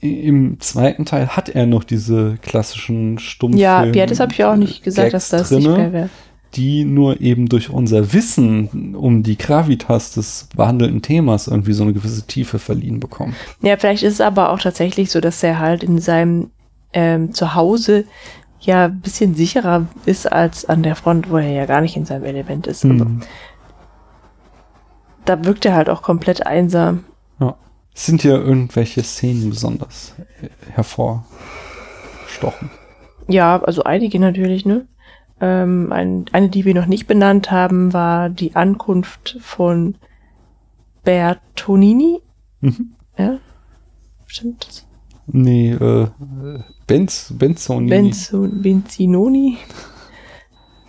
im 0.00 0.60
zweiten 0.60 1.06
Teil 1.06 1.28
hat 1.28 1.48
er 1.48 1.64
noch 1.64 1.84
diese 1.84 2.36
klassischen 2.42 3.18
Stummfilme. 3.18 3.62
Ja, 3.62 3.84
ja, 3.84 4.06
das 4.06 4.20
habe 4.20 4.32
ich 4.32 4.44
auch 4.44 4.56
nicht 4.56 4.82
gesagt, 4.82 5.12
Gags 5.12 5.30
dass 5.30 5.40
das 5.40 5.48
drinne. 5.48 5.68
nicht 5.68 5.78
mehr 5.78 5.92
wäre 5.92 6.10
die 6.54 6.84
nur 6.84 7.20
eben 7.20 7.48
durch 7.48 7.70
unser 7.70 8.12
Wissen 8.12 8.94
um 8.96 9.22
die 9.22 9.38
Gravitas 9.38 10.12
des 10.12 10.48
behandelten 10.56 11.02
Themas 11.02 11.46
irgendwie 11.46 11.72
so 11.72 11.84
eine 11.84 11.92
gewisse 11.92 12.26
Tiefe 12.26 12.58
verliehen 12.58 12.98
bekommen. 12.98 13.36
Ja, 13.62 13.76
vielleicht 13.76 14.02
ist 14.02 14.14
es 14.14 14.20
aber 14.20 14.50
auch 14.50 14.58
tatsächlich 14.58 15.10
so, 15.10 15.20
dass 15.20 15.42
er 15.42 15.58
halt 15.58 15.84
in 15.84 15.98
seinem 16.00 16.50
ähm, 16.92 17.32
Zuhause 17.32 18.04
ja 18.60 18.86
ein 18.86 19.00
bisschen 19.00 19.34
sicherer 19.34 19.86
ist 20.06 20.30
als 20.30 20.64
an 20.64 20.82
der 20.82 20.96
Front, 20.96 21.30
wo 21.30 21.38
er 21.38 21.50
ja 21.50 21.66
gar 21.66 21.80
nicht 21.80 21.96
in 21.96 22.04
seinem 22.04 22.24
Element 22.24 22.66
ist. 22.66 22.82
Hm. 22.82 23.20
Da 25.24 25.44
wirkt 25.44 25.64
er 25.64 25.74
halt 25.74 25.88
auch 25.88 26.02
komplett 26.02 26.46
einsam. 26.46 27.04
Ja. 27.38 27.56
Sind 27.94 28.24
ja 28.24 28.32
irgendwelche 28.32 29.02
Szenen 29.02 29.50
besonders 29.50 30.14
hervorstochen? 30.74 32.70
Ja, 33.28 33.62
also 33.62 33.84
einige 33.84 34.18
natürlich, 34.18 34.66
ne? 34.66 34.86
Ähm, 35.40 35.92
ein, 35.92 36.26
eine, 36.32 36.48
die 36.48 36.64
wir 36.64 36.74
noch 36.74 36.86
nicht 36.86 37.06
benannt 37.06 37.50
haben, 37.50 37.92
war 37.92 38.28
die 38.28 38.56
Ankunft 38.56 39.38
von 39.40 39.96
Bertonini. 41.02 42.20
Mhm. 42.60 42.92
Ja, 43.16 43.38
stimmt. 44.26 44.86
Nee, 45.26 45.72
äh, 45.72 46.08
Benz, 46.86 47.32
Benzonini. 47.38 47.90
Benzo, 47.90 48.48
Benzinoni. 48.50 49.58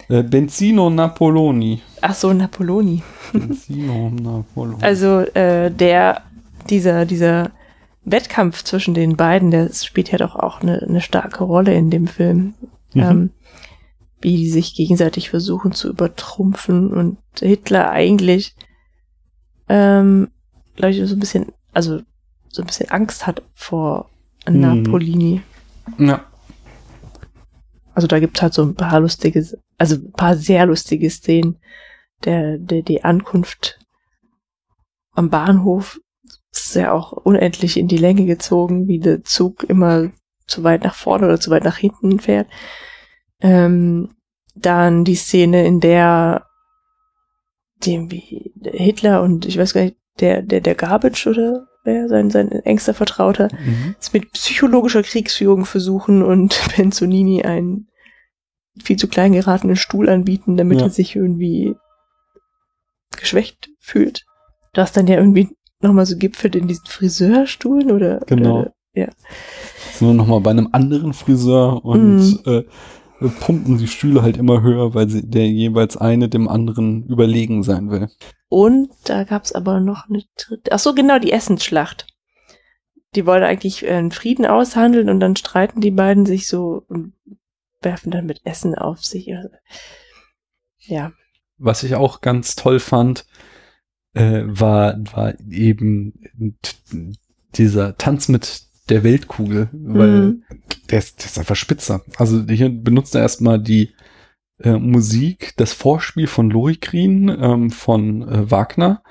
Äh, 0.09 0.23
Benzino 0.23 0.89
Napoloni. 0.89 1.81
Ach 2.01 2.13
so, 2.13 2.33
Napoloni. 2.33 3.03
Benzino 3.31 4.09
Napoloni. 4.09 4.83
Also 4.83 5.19
äh, 5.19 5.71
der, 5.71 6.23
dieser, 6.69 7.05
dieser 7.05 7.51
Wettkampf 8.03 8.63
zwischen 8.63 8.93
den 8.93 9.15
beiden, 9.15 9.51
der 9.51 9.71
spielt 9.73 10.11
ja 10.11 10.17
doch 10.17 10.35
auch 10.35 10.61
eine, 10.61 10.81
eine 10.81 11.01
starke 11.01 11.43
Rolle 11.43 11.73
in 11.73 11.89
dem 11.89 12.07
Film. 12.07 12.55
Mhm. 12.93 13.01
Ähm, 13.01 13.29
wie 14.21 14.37
die 14.37 14.49
sich 14.49 14.75
gegenseitig 14.75 15.29
versuchen 15.29 15.71
zu 15.71 15.89
übertrumpfen 15.89 16.93
und 16.93 17.17
Hitler 17.39 17.89
eigentlich, 17.91 18.55
ähm, 19.67 20.29
glaube 20.75 20.91
ich, 20.91 21.07
so 21.07 21.15
ein 21.15 21.19
bisschen, 21.19 21.51
also 21.73 22.01
so 22.49 22.61
ein 22.61 22.65
bisschen 22.65 22.89
Angst 22.91 23.25
hat 23.25 23.43
vor 23.53 24.09
Napolini. 24.47 25.41
Ja. 25.97 26.25
Also 27.93 28.07
da 28.07 28.19
gibt's 28.19 28.41
halt 28.41 28.53
so 28.53 28.63
ein 28.63 28.75
paar 28.75 28.99
lustige, 28.99 29.45
also 29.77 29.95
ein 29.95 30.11
paar 30.13 30.35
sehr 30.35 30.65
lustige 30.65 31.09
Szenen. 31.09 31.57
Der, 32.23 32.57
der, 32.57 32.83
die 32.83 33.03
Ankunft 33.03 33.79
am 35.13 35.29
Bahnhof 35.29 35.99
ist 36.51 36.75
ja 36.75 36.91
auch 36.91 37.11
unendlich 37.11 37.77
in 37.77 37.87
die 37.87 37.97
Länge 37.97 38.25
gezogen, 38.25 38.87
wie 38.87 38.99
der 38.99 39.23
Zug 39.23 39.63
immer 39.63 40.11
zu 40.47 40.63
weit 40.63 40.83
nach 40.83 40.95
vorne 40.95 41.25
oder 41.25 41.39
zu 41.39 41.49
weit 41.49 41.63
nach 41.63 41.77
hinten 41.77 42.19
fährt. 42.19 42.47
Ähm, 43.41 44.09
dann 44.55 45.03
die 45.05 45.15
Szene, 45.15 45.65
in 45.65 45.79
der 45.79 46.45
dem 47.85 48.11
wie 48.11 48.51
Hitler 48.63 49.21
und 49.23 49.45
ich 49.45 49.57
weiß 49.57 49.73
gar 49.73 49.81
nicht, 49.81 49.95
der, 50.19 50.41
der, 50.41 50.61
der 50.61 50.75
Garbage 50.75 51.25
oder 51.27 51.65
wer, 51.83 52.07
sein, 52.09 52.29
sein 52.29 52.51
engster 52.51 52.93
Vertrauter, 52.93 53.47
Mhm. 53.65 53.95
es 53.99 54.13
mit 54.13 54.31
psychologischer 54.33 55.01
Kriegsführung 55.03 55.65
versuchen 55.65 56.21
und 56.21 56.59
Benzonini 56.77 57.43
einen 57.43 57.87
viel 58.83 58.97
zu 58.97 59.07
klein 59.07 59.33
geratenen 59.33 59.75
Stuhl 59.75 60.09
anbieten, 60.09 60.57
damit 60.57 60.79
Ja. 60.79 60.85
er 60.87 60.89
sich 60.91 61.15
irgendwie 61.15 61.75
geschwächt 63.17 63.69
fühlt. 63.79 64.25
Das 64.73 64.91
dann 64.91 65.07
ja 65.07 65.17
irgendwie 65.17 65.49
nochmal 65.81 66.05
so 66.05 66.17
gipfelt 66.17 66.55
in 66.55 66.67
diesen 66.67 66.85
Friseurstuhlen 66.85 67.91
oder, 67.91 68.19
Genau. 68.27 68.59
oder 68.61 68.73
ja. 68.93 69.07
Sind 69.93 70.07
wir 70.09 70.13
nochmal 70.13 70.41
bei 70.41 70.51
einem 70.51 70.69
anderen 70.71 71.13
Friseur 71.13 71.83
und 71.83 72.43
äh, 72.45 72.63
pumpen 73.29 73.77
die 73.77 73.87
Stühle 73.87 74.21
halt 74.21 74.37
immer 74.37 74.61
höher, 74.61 74.93
weil 74.93 75.09
sie 75.09 75.27
der 75.27 75.47
jeweils 75.47 75.97
eine 75.97 76.29
dem 76.29 76.47
anderen 76.47 77.05
überlegen 77.07 77.63
sein 77.63 77.91
will. 77.91 78.09
Und 78.49 78.89
da 79.05 79.23
gab's 79.23 79.51
aber 79.51 79.79
noch 79.79 80.09
eine 80.09 80.23
dritte. 80.37 80.71
Ach 80.71 80.79
so, 80.79 80.93
genau, 80.93 81.19
die 81.19 81.31
Essensschlacht. 81.31 82.07
Die 83.15 83.25
wollen 83.25 83.43
eigentlich 83.43 83.83
äh, 83.83 83.91
einen 83.91 84.11
Frieden 84.11 84.45
aushandeln 84.45 85.09
und 85.09 85.19
dann 85.19 85.35
streiten 85.35 85.81
die 85.81 85.91
beiden 85.91 86.25
sich 86.25 86.47
so 86.47 86.83
und 86.87 87.13
werfen 87.81 88.11
dann 88.11 88.25
mit 88.25 88.41
Essen 88.43 88.75
auf 88.75 89.03
sich. 89.03 89.31
Ja. 90.79 91.11
Was 91.57 91.83
ich 91.83 91.95
auch 91.95 92.21
ganz 92.21 92.55
toll 92.55 92.79
fand, 92.79 93.25
äh, 94.13 94.43
war, 94.45 94.97
war 95.13 95.39
eben 95.49 96.13
dieser 97.55 97.97
Tanz 97.97 98.27
mit 98.27 98.70
der 98.89 99.03
Weltkugel, 99.03 99.69
weil 99.71 100.09
Mhm. 100.09 100.43
der, 100.89 100.99
ist, 100.99 101.19
der 101.19 101.25
ist 101.27 101.39
einfach 101.39 101.55
spitzer. 101.55 102.01
Also 102.17 102.43
hier 102.49 102.69
benutzt 102.69 103.15
er 103.15 103.21
erstmal 103.21 103.59
die 103.59 103.91
äh, 104.59 104.77
Musik, 104.77 105.53
das 105.57 105.73
Vorspiel 105.73 106.27
von 106.27 106.49
Lohikrin 106.49 107.29
ähm, 107.29 107.71
von 107.71 108.27
äh, 108.27 108.51
Wagner, 108.51 109.01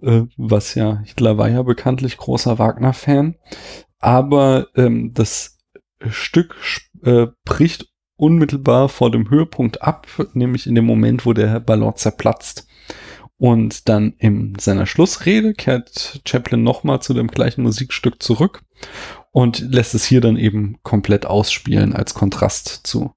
äh, 0.00 0.22
was 0.36 0.74
ja, 0.74 1.00
Hitler 1.04 1.38
war 1.38 1.48
ja 1.48 1.62
bekanntlich 1.62 2.16
großer 2.16 2.58
Wagner-Fan, 2.58 3.36
aber 3.98 4.68
ähm, 4.74 5.12
das 5.14 5.58
Stück 6.08 6.56
äh, 7.04 7.26
bricht 7.44 7.88
unmittelbar 8.16 8.88
vor 8.88 9.10
dem 9.10 9.30
Höhepunkt 9.30 9.82
ab, 9.82 10.06
nämlich 10.34 10.66
in 10.66 10.74
dem 10.74 10.84
Moment, 10.84 11.26
wo 11.26 11.32
der 11.32 11.60
Ballon 11.60 11.96
zerplatzt. 11.96 12.66
Und 13.36 13.88
dann 13.88 14.14
in 14.18 14.54
seiner 14.60 14.86
Schlussrede 14.86 15.54
kehrt 15.54 16.20
Chaplin 16.26 16.62
nochmal 16.62 17.02
zu 17.02 17.14
dem 17.14 17.26
gleichen 17.26 17.62
Musikstück 17.62 18.22
zurück 18.22 18.62
und 19.30 19.60
lässt 19.60 19.94
es 19.94 20.04
hier 20.04 20.20
dann 20.20 20.36
eben 20.36 20.78
komplett 20.82 21.26
ausspielen 21.26 21.94
als 21.94 22.14
Kontrast 22.14 22.80
zu 22.84 23.14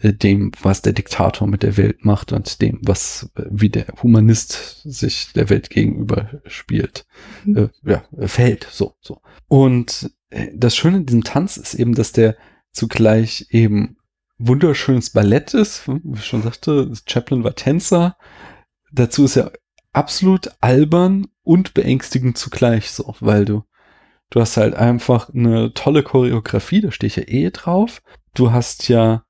äh, 0.00 0.12
dem, 0.12 0.52
was 0.62 0.82
der 0.82 0.92
Diktator 0.92 1.46
mit 1.48 1.62
der 1.62 1.76
Welt 1.76 2.04
macht 2.04 2.32
und 2.32 2.60
dem, 2.62 2.78
was 2.82 3.30
äh, 3.36 3.44
wie 3.50 3.68
der 3.70 3.86
Humanist 4.02 4.82
sich 4.84 5.32
der 5.32 5.50
Welt 5.50 5.70
gegenüber 5.70 6.42
spielt, 6.46 7.06
Mhm. 7.44 7.56
äh, 7.56 7.68
ja, 7.90 8.04
äh, 8.18 8.28
verhält, 8.28 8.66
so, 8.70 8.94
so. 9.00 9.20
Und 9.48 10.10
das 10.54 10.74
Schöne 10.74 10.96
in 10.96 11.04
diesem 11.04 11.24
Tanz 11.24 11.58
ist 11.58 11.74
eben, 11.74 11.94
dass 11.94 12.12
der 12.12 12.38
zugleich 12.72 13.48
eben 13.50 13.98
wunderschönes 14.38 15.10
Ballett 15.10 15.52
ist, 15.52 15.86
wie 15.86 16.14
ich 16.14 16.24
schon 16.24 16.42
sagte, 16.42 16.90
Chaplin 17.06 17.44
war 17.44 17.54
Tänzer, 17.54 18.16
dazu 18.90 19.24
ist 19.26 19.36
er 19.36 19.52
absolut 19.92 20.50
albern 20.60 21.26
und 21.42 21.74
beängstigend 21.74 22.38
zugleich 22.38 22.90
so, 22.90 23.14
weil 23.20 23.44
du 23.44 23.64
du 24.32 24.40
hast 24.40 24.56
halt 24.56 24.74
einfach 24.74 25.28
eine 25.32 25.74
tolle 25.74 26.02
Choreografie, 26.02 26.80
da 26.80 26.90
stehe 26.90 27.08
ich 27.08 27.16
ja 27.16 27.24
eh 27.26 27.50
drauf. 27.50 28.02
Du 28.34 28.50
hast 28.50 28.88
ja 28.88 29.24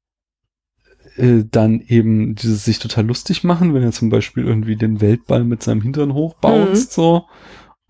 äh, 1.17 1.43
dann 1.51 1.81
eben 1.81 2.37
dieses 2.37 2.65
sich 2.65 2.79
total 2.79 3.07
lustig 3.07 3.43
machen, 3.43 3.75
wenn 3.75 3.83
er 3.83 3.91
zum 3.91 4.11
Beispiel 4.11 4.45
irgendwie 4.45 4.77
den 4.77 5.01
Weltball 5.01 5.43
mit 5.43 5.63
seinem 5.63 5.83
Hintern 5.83 6.15
hochbounced, 6.15 6.93
so. 6.93 7.25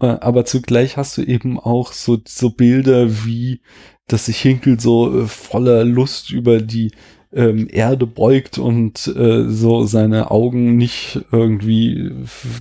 Äh, 0.00 0.06
aber 0.06 0.46
zugleich 0.46 0.96
hast 0.96 1.18
du 1.18 1.22
eben 1.22 1.60
auch 1.60 1.92
so, 1.92 2.18
so 2.26 2.48
Bilder 2.48 3.24
wie, 3.26 3.60
dass 4.08 4.26
sich 4.26 4.40
Hinkel 4.40 4.80
so 4.80 5.20
äh, 5.20 5.26
voller 5.26 5.84
Lust 5.84 6.30
über 6.30 6.62
die 6.62 6.92
ähm, 7.34 7.66
Erde 7.70 8.06
beugt 8.06 8.58
und 8.58 9.06
äh, 9.16 9.48
so 9.48 9.84
seine 9.84 10.30
Augen 10.30 10.76
nicht 10.76 11.20
irgendwie 11.32 12.12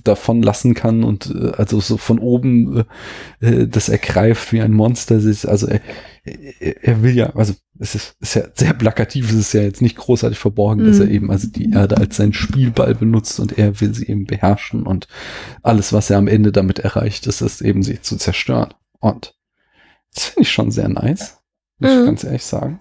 davon 0.04 0.42
lassen 0.42 0.74
kann 0.74 1.04
und 1.04 1.30
äh, 1.34 1.52
also 1.56 1.80
so 1.80 1.96
von 1.96 2.18
oben 2.18 2.84
äh, 3.40 3.46
äh, 3.46 3.68
das 3.68 3.88
ergreift 3.88 4.52
wie 4.52 4.60
ein 4.62 4.72
Monster. 4.72 5.16
Ist, 5.16 5.44
also 5.46 5.66
er, 5.66 5.80
er, 6.24 6.84
er 6.84 7.02
will 7.02 7.14
ja, 7.14 7.30
also 7.36 7.54
es 7.78 7.94
ist, 7.94 8.16
ist 8.20 8.34
ja 8.34 8.44
sehr 8.54 8.72
plakativ, 8.74 9.30
es 9.30 9.36
ist 9.36 9.52
ja 9.52 9.62
jetzt 9.62 9.82
nicht 9.82 9.96
großartig 9.96 10.38
verborgen, 10.38 10.84
dass 10.84 11.00
er 11.00 11.06
Mhm. 11.06 11.12
eben 11.12 11.30
also 11.30 11.48
die 11.48 11.70
Erde 11.72 11.96
als 11.98 12.16
seinen 12.16 12.32
Spielball 12.32 12.94
benutzt 12.94 13.40
und 13.40 13.58
er 13.58 13.80
will 13.80 13.94
sie 13.94 14.06
eben 14.06 14.24
beherrschen 14.24 14.86
und 14.86 15.06
alles, 15.62 15.92
was 15.92 16.08
er 16.10 16.18
am 16.18 16.28
Ende 16.28 16.52
damit 16.52 16.78
erreicht, 16.78 17.26
ist 17.26 17.40
es 17.42 17.60
eben 17.60 17.82
sie 17.82 18.00
zu 18.00 18.16
zerstören. 18.16 18.72
Und 19.00 19.34
das 20.14 20.26
finde 20.26 20.42
ich 20.42 20.52
schon 20.52 20.70
sehr 20.70 20.88
nice, 20.88 21.38
muss 21.78 21.90
ich 21.90 21.98
Mhm. 21.98 22.06
ganz 22.06 22.24
ehrlich 22.24 22.44
sagen. 22.44 22.80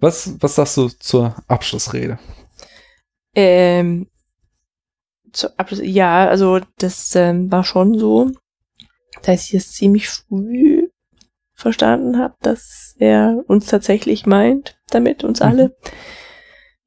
Was, 0.00 0.34
was 0.40 0.54
sagst 0.54 0.76
du 0.76 0.88
zur 0.88 1.34
Abschlussrede? 1.48 2.18
Ähm, 3.34 4.08
zu 5.32 5.58
Abschluss, 5.58 5.80
ja, 5.82 6.26
also 6.28 6.60
das 6.78 7.14
ähm, 7.14 7.50
war 7.52 7.64
schon 7.64 7.98
so, 7.98 8.30
dass 9.22 9.44
ich 9.46 9.54
es 9.54 9.72
ziemlich 9.72 10.08
früh 10.08 10.88
verstanden 11.54 12.18
habe, 12.18 12.34
dass 12.40 12.94
er 12.98 13.42
uns 13.46 13.66
tatsächlich 13.66 14.26
meint, 14.26 14.78
damit 14.90 15.24
uns 15.24 15.40
Mhm. 15.40 15.46
alle 15.46 15.76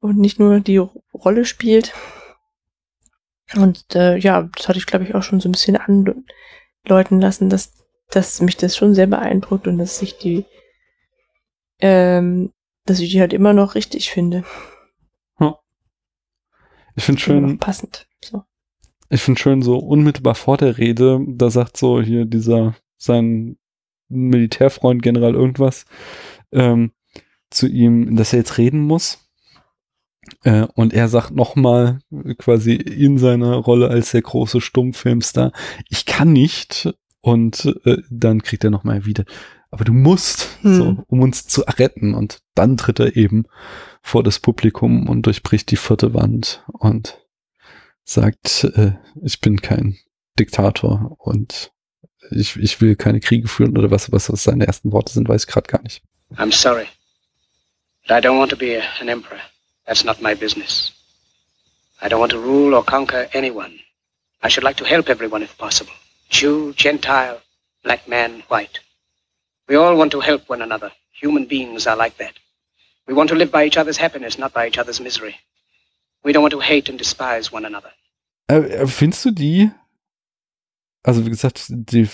und 0.00 0.18
nicht 0.18 0.38
nur 0.38 0.60
die 0.60 0.78
Ro- 0.78 1.02
Rolle 1.12 1.44
spielt. 1.44 1.92
Und 3.56 3.84
äh, 3.94 4.16
ja, 4.16 4.48
das 4.56 4.68
hatte 4.68 4.78
ich 4.78 4.86
glaube 4.86 5.04
ich 5.04 5.14
auch 5.14 5.22
schon 5.22 5.40
so 5.40 5.48
ein 5.48 5.52
bisschen 5.52 5.76
andeuten 5.76 7.20
lassen, 7.20 7.50
dass, 7.50 7.72
dass 8.10 8.40
mich 8.40 8.56
das 8.56 8.76
schon 8.76 8.94
sehr 8.94 9.08
beeindruckt 9.08 9.66
und 9.66 9.78
dass 9.78 10.00
ich 10.02 10.18
die, 10.18 10.46
ähm, 11.80 12.52
dass 12.90 13.00
ich 13.00 13.10
die 13.10 13.20
halt 13.20 13.32
immer 13.32 13.52
noch 13.52 13.74
richtig 13.74 14.10
finde. 14.10 14.44
Ich 16.96 17.04
finde 17.04 17.20
schön, 17.20 17.58
passend. 17.58 18.06
So. 18.22 18.42
ich 19.08 19.22
finde 19.22 19.40
schön 19.40 19.62
so 19.62 19.78
unmittelbar 19.78 20.34
vor 20.34 20.56
der 20.56 20.76
Rede, 20.76 21.20
da 21.26 21.48
sagt 21.50 21.76
so 21.76 22.02
hier 22.02 22.24
dieser, 22.24 22.74
sein 22.98 23.56
Militärfreund 24.08 25.02
General 25.02 25.34
irgendwas, 25.34 25.84
ähm, 26.52 26.92
zu 27.48 27.68
ihm, 27.68 28.16
dass 28.16 28.32
er 28.32 28.40
jetzt 28.40 28.58
reden 28.58 28.80
muss. 28.80 29.30
Äh, 30.42 30.66
und 30.74 30.92
er 30.92 31.08
sagt 31.08 31.30
nochmal 31.30 32.00
quasi 32.38 32.74
in 32.74 33.18
seiner 33.18 33.54
Rolle 33.56 33.88
als 33.88 34.10
der 34.10 34.22
große 34.22 34.60
Stummfilmstar, 34.60 35.52
ich 35.88 36.06
kann 36.06 36.32
nicht. 36.32 36.92
Und 37.22 37.78
äh, 37.84 37.98
dann 38.10 38.42
kriegt 38.42 38.64
er 38.64 38.70
nochmal 38.70 39.04
wieder, 39.04 39.24
aber 39.70 39.84
du 39.84 39.92
musst, 39.92 40.48
Hm. 40.62 40.74
so, 40.74 41.04
um 41.08 41.22
uns 41.22 41.46
zu 41.46 41.62
retten. 41.62 42.14
Und 42.14 42.40
dann 42.54 42.76
tritt 42.76 43.00
er 43.00 43.16
eben 43.16 43.46
vor 44.02 44.22
das 44.22 44.38
Publikum 44.38 45.08
und 45.08 45.22
durchbricht 45.26 45.70
die 45.70 45.76
vierte 45.76 46.14
Wand 46.14 46.64
und 46.72 47.18
sagt, 48.04 48.64
äh, 48.64 48.92
ich 49.22 49.40
bin 49.40 49.60
kein 49.60 49.98
Diktator 50.38 51.16
und 51.18 51.72
ich, 52.30 52.56
ich 52.56 52.80
will 52.80 52.96
keine 52.96 53.20
Kriege 53.20 53.48
führen 53.48 53.76
oder 53.76 53.90
was, 53.90 54.10
was, 54.12 54.30
was 54.32 54.42
seine 54.44 54.66
ersten 54.66 54.92
Worte 54.92 55.12
sind, 55.12 55.28
weiß 55.28 55.44
ich 55.44 55.48
gerade 55.48 55.68
gar 55.68 55.82
nicht. 55.82 56.02
I'm 56.36 56.52
sorry. 56.52 56.86
But 58.08 58.16
I 58.16 58.26
don't 58.26 58.38
want 58.38 58.50
to 58.50 58.56
be 58.56 58.80
an 59.00 59.08
emperor. 59.08 59.40
That's 59.86 60.04
not 60.04 60.20
my 60.22 60.34
business. 60.34 60.92
I 62.02 62.08
don't 62.08 62.20
want 62.20 62.32
to 62.32 62.38
rule 62.40 62.74
or 62.74 62.84
conquer 62.84 63.28
anyone. 63.32 63.72
I 64.42 64.48
should 64.48 64.64
like 64.64 64.76
to 64.78 64.84
help 64.86 65.08
everyone 65.08 65.42
if 65.44 65.56
possible. 65.58 65.92
Jew, 66.30 66.72
Gentile, 66.76 67.40
black 67.84 68.08
man, 68.08 68.42
white. 68.48 68.80
We 69.70 69.76
all 69.76 69.94
want 69.94 70.10
to 70.10 70.20
help 70.20 70.48
one 70.48 70.62
another. 70.62 70.90
Human 71.12 71.44
beings 71.44 71.86
are 71.86 71.96
like 71.96 72.16
that. 72.16 72.34
We 73.06 73.14
want 73.14 73.28
to 73.28 73.36
live 73.36 73.52
by 73.52 73.66
each 73.66 73.76
other's 73.76 73.98
happiness, 73.98 74.36
not 74.36 74.52
by 74.52 74.66
each 74.66 74.78
other's 74.78 75.00
misery. 75.00 75.36
We 76.24 76.32
don't 76.32 76.42
want 76.42 76.54
to 76.54 76.58
hate 76.58 76.88
and 76.88 76.98
despise 76.98 77.52
one 77.52 77.64
another. 77.64 77.92
Äh, 78.48 78.88
findest 78.88 79.24
du 79.26 79.30
die, 79.30 79.70
also 81.02 81.24
wie 81.24 81.30
gesagt, 81.30 81.66
die 81.70 82.06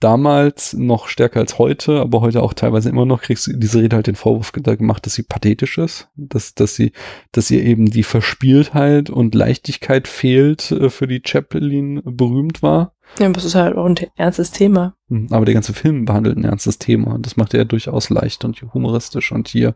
damals 0.00 0.72
noch 0.74 1.08
stärker 1.08 1.40
als 1.40 1.58
heute, 1.58 2.00
aber 2.00 2.20
heute 2.20 2.42
auch 2.42 2.54
teilweise 2.54 2.88
immer 2.88 3.04
noch, 3.06 3.22
kriegst 3.22 3.46
du 3.46 3.52
diese 3.56 3.80
Rede 3.80 3.96
halt 3.96 4.06
den 4.06 4.14
Vorwurf 4.14 4.52
ge- 4.52 4.76
gemacht, 4.76 5.04
dass 5.06 5.14
sie 5.14 5.22
pathetisch 5.24 5.78
ist, 5.78 6.08
dass, 6.16 6.54
dass 6.54 6.76
sie, 6.76 6.92
dass 7.32 7.50
ihr 7.50 7.62
eben 7.64 7.86
die 7.86 8.04
Verspieltheit 8.04 9.10
und 9.10 9.34
Leichtigkeit 9.34 10.06
fehlt, 10.08 10.70
äh, 10.70 10.88
für 10.90 11.06
die 11.06 11.22
Chaplin 11.24 12.00
berühmt 12.04 12.62
war. 12.62 12.94
Ja, 13.18 13.26
aber 13.26 13.38
es 13.38 13.44
ist 13.44 13.54
halt 13.54 13.74
auch 13.76 13.86
ein 13.86 13.96
ernstes 14.16 14.50
Thema. 14.50 14.94
Hm, 15.08 15.28
Aber 15.30 15.46
der 15.46 15.54
ganze 15.54 15.72
Film 15.72 16.04
behandelt 16.04 16.36
ein 16.36 16.44
ernstes 16.44 16.78
Thema 16.78 17.14
und 17.14 17.24
das 17.24 17.38
macht 17.38 17.54
er 17.54 17.64
durchaus 17.64 18.10
leicht 18.10 18.44
und 18.44 18.60
humoristisch 18.74 19.32
und 19.32 19.48
hier 19.48 19.74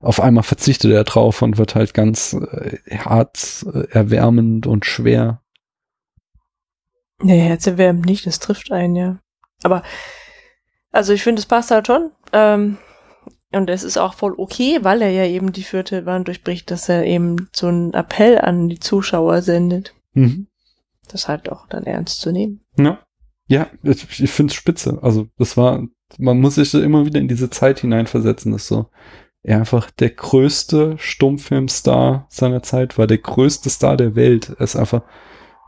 auf 0.00 0.18
einmal 0.20 0.44
verzichtet 0.44 0.90
er 0.90 1.04
drauf 1.04 1.42
und 1.42 1.58
wird 1.58 1.74
halt 1.74 1.92
ganz 1.92 2.32
äh, 2.32 2.78
hart, 2.96 3.66
äh, 3.72 3.84
erwärmend 3.90 4.66
und 4.66 4.86
schwer. 4.86 5.39
Nee, 7.22 7.40
herzerwärmend 7.40 8.06
nicht, 8.06 8.26
das 8.26 8.38
trifft 8.38 8.72
einen, 8.72 8.96
ja. 8.96 9.18
Aber, 9.62 9.82
also 10.90 11.12
ich 11.12 11.22
finde, 11.22 11.40
es 11.40 11.46
passt 11.46 11.70
halt 11.70 11.86
schon. 11.86 12.10
Ähm, 12.32 12.78
und 13.52 13.68
es 13.68 13.82
ist 13.82 13.98
auch 13.98 14.14
voll 14.14 14.34
okay, 14.36 14.78
weil 14.82 15.02
er 15.02 15.10
ja 15.10 15.24
eben 15.24 15.52
die 15.52 15.64
vierte 15.64 16.06
Wand 16.06 16.28
durchbricht, 16.28 16.70
dass 16.70 16.88
er 16.88 17.04
eben 17.04 17.48
so 17.52 17.66
einen 17.66 17.94
Appell 17.94 18.38
an 18.38 18.68
die 18.68 18.78
Zuschauer 18.78 19.42
sendet. 19.42 19.94
Mhm. 20.14 20.46
Das 21.08 21.26
halt 21.26 21.50
auch 21.50 21.66
dann 21.66 21.84
ernst 21.84 22.20
zu 22.20 22.30
nehmen. 22.30 22.60
Ja. 22.78 23.00
Ja, 23.48 23.66
ich, 23.82 24.20
ich 24.20 24.30
finde 24.30 24.52
es 24.52 24.54
spitze. 24.54 25.00
Also 25.02 25.26
das 25.36 25.56
war, 25.56 25.84
man 26.18 26.40
muss 26.40 26.54
sich 26.54 26.72
immer 26.74 27.04
wieder 27.04 27.18
in 27.18 27.26
diese 27.26 27.50
Zeit 27.50 27.80
hineinversetzen, 27.80 28.52
dass 28.52 28.68
so 28.68 28.86
er 29.42 29.58
einfach 29.58 29.90
der 29.90 30.10
größte 30.10 30.96
Stummfilmstar 30.98 32.26
seiner 32.28 32.62
Zeit 32.62 32.96
war, 32.96 33.08
der 33.08 33.18
größte 33.18 33.68
Star 33.68 33.96
der 33.96 34.14
Welt. 34.14 34.50
Er 34.50 34.60
ist 34.60 34.76
einfach 34.76 35.02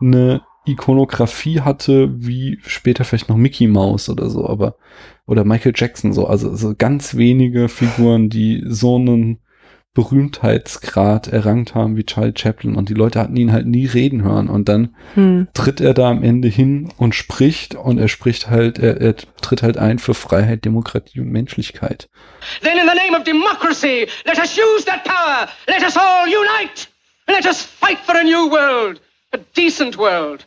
eine 0.00 0.42
Ikonografie 0.64 1.60
hatte, 1.60 2.10
wie 2.14 2.58
später 2.64 3.04
vielleicht 3.04 3.28
noch 3.28 3.36
Mickey 3.36 3.66
Mouse 3.66 4.08
oder 4.08 4.30
so, 4.30 4.48
aber 4.48 4.76
oder 5.26 5.44
Michael 5.44 5.72
Jackson 5.74 6.12
so, 6.12 6.26
also 6.26 6.54
so 6.54 6.74
ganz 6.76 7.16
wenige 7.16 7.68
Figuren, 7.68 8.28
die 8.28 8.62
so 8.66 8.96
einen 8.96 9.38
Berühmtheitsgrad 9.94 11.28
errangt 11.28 11.74
haben 11.74 11.96
wie 11.96 12.04
Charlie 12.04 12.32
Chaplin 12.36 12.76
und 12.76 12.88
die 12.88 12.94
Leute 12.94 13.20
hatten 13.20 13.36
ihn 13.36 13.52
halt 13.52 13.66
nie 13.66 13.86
reden 13.86 14.22
hören 14.22 14.48
und 14.48 14.68
dann 14.68 14.94
Hm. 15.14 15.48
tritt 15.52 15.80
er 15.80 15.92
da 15.92 16.10
am 16.10 16.22
Ende 16.22 16.48
hin 16.48 16.90
und 16.96 17.14
spricht 17.14 17.74
und 17.74 17.98
er 17.98 18.08
spricht 18.08 18.48
halt, 18.48 18.78
er, 18.78 19.00
er 19.00 19.16
tritt 19.16 19.62
halt 19.62 19.76
ein 19.76 19.98
für 19.98 20.14
Freiheit, 20.14 20.64
Demokratie 20.64 21.20
und 21.20 21.28
Menschlichkeit. 21.30 22.08
Then, 22.62 22.78
in 22.78 22.88
the 22.88 22.96
name 22.96 23.16
of 23.16 23.24
democracy, 23.24 24.06
let 24.24 24.38
us 24.38 24.56
use 24.56 24.84
that 24.86 25.04
power. 25.04 25.48
Let 25.66 25.82
us 25.82 25.96
all 25.96 26.26
unite. 26.26 26.88
Let 27.28 27.46
us 27.46 27.62
fight 27.62 27.98
for 27.98 28.14
a 28.16 28.24
new 28.24 28.50
world, 28.50 29.00
a 29.32 29.38
decent 29.54 29.98
world 29.98 30.46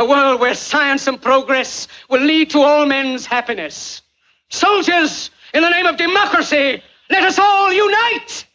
a 0.00 0.04
world 0.08 0.40
where 0.40 0.54
science 0.54 1.08
and 1.08 1.20
progress 1.20 1.86
will 2.08 2.22
lead 2.24 2.50
to 2.52 2.62
all 2.64 2.86
men's 2.86 3.30
happiness. 3.30 4.02
Soldiers, 4.48 5.30
in 5.52 5.62
the 5.62 5.70
name 5.70 5.86
of 5.88 5.96
democracy, 5.96 6.82
let 7.10 7.22
us 7.22 7.38
all 7.38 7.70
unite! 7.70 8.46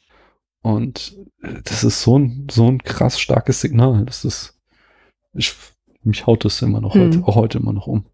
Und 0.62 1.16
äh, 1.44 1.62
das 1.64 1.84
ist 1.84 2.02
so 2.02 2.18
ein, 2.18 2.48
so 2.50 2.68
ein 2.68 2.80
krass 2.84 3.20
starkes 3.20 3.62
Signal. 3.62 4.04
Das 4.06 4.26
ist, 4.26 4.60
ich, 5.34 5.54
mich 6.04 6.26
haut 6.26 6.44
das 6.44 6.62
immer 6.62 6.82
noch 6.82 6.96
Hm. 6.96 7.02
heute, 7.02 7.24
auch 7.28 7.36
heute 7.36 7.58
immer 7.60 7.74
noch 7.74 7.88
um. 7.88 8.06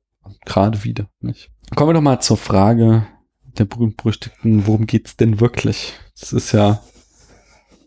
Gerade 0.46 0.84
wieder, 0.84 1.08
nicht? 1.22 1.50
Kommen 1.76 1.90
wir 1.90 1.94
doch 1.94 2.02
mal 2.02 2.20
zur 2.20 2.38
Frage 2.38 3.08
der 3.58 3.66
berühmt-berüchtigten, 3.66 4.66
worum 4.66 4.86
geht's 4.88 5.18
denn 5.18 5.42
wirklich? 5.42 5.94
Das 6.20 6.32
ist 6.32 6.54
ja 6.54 6.82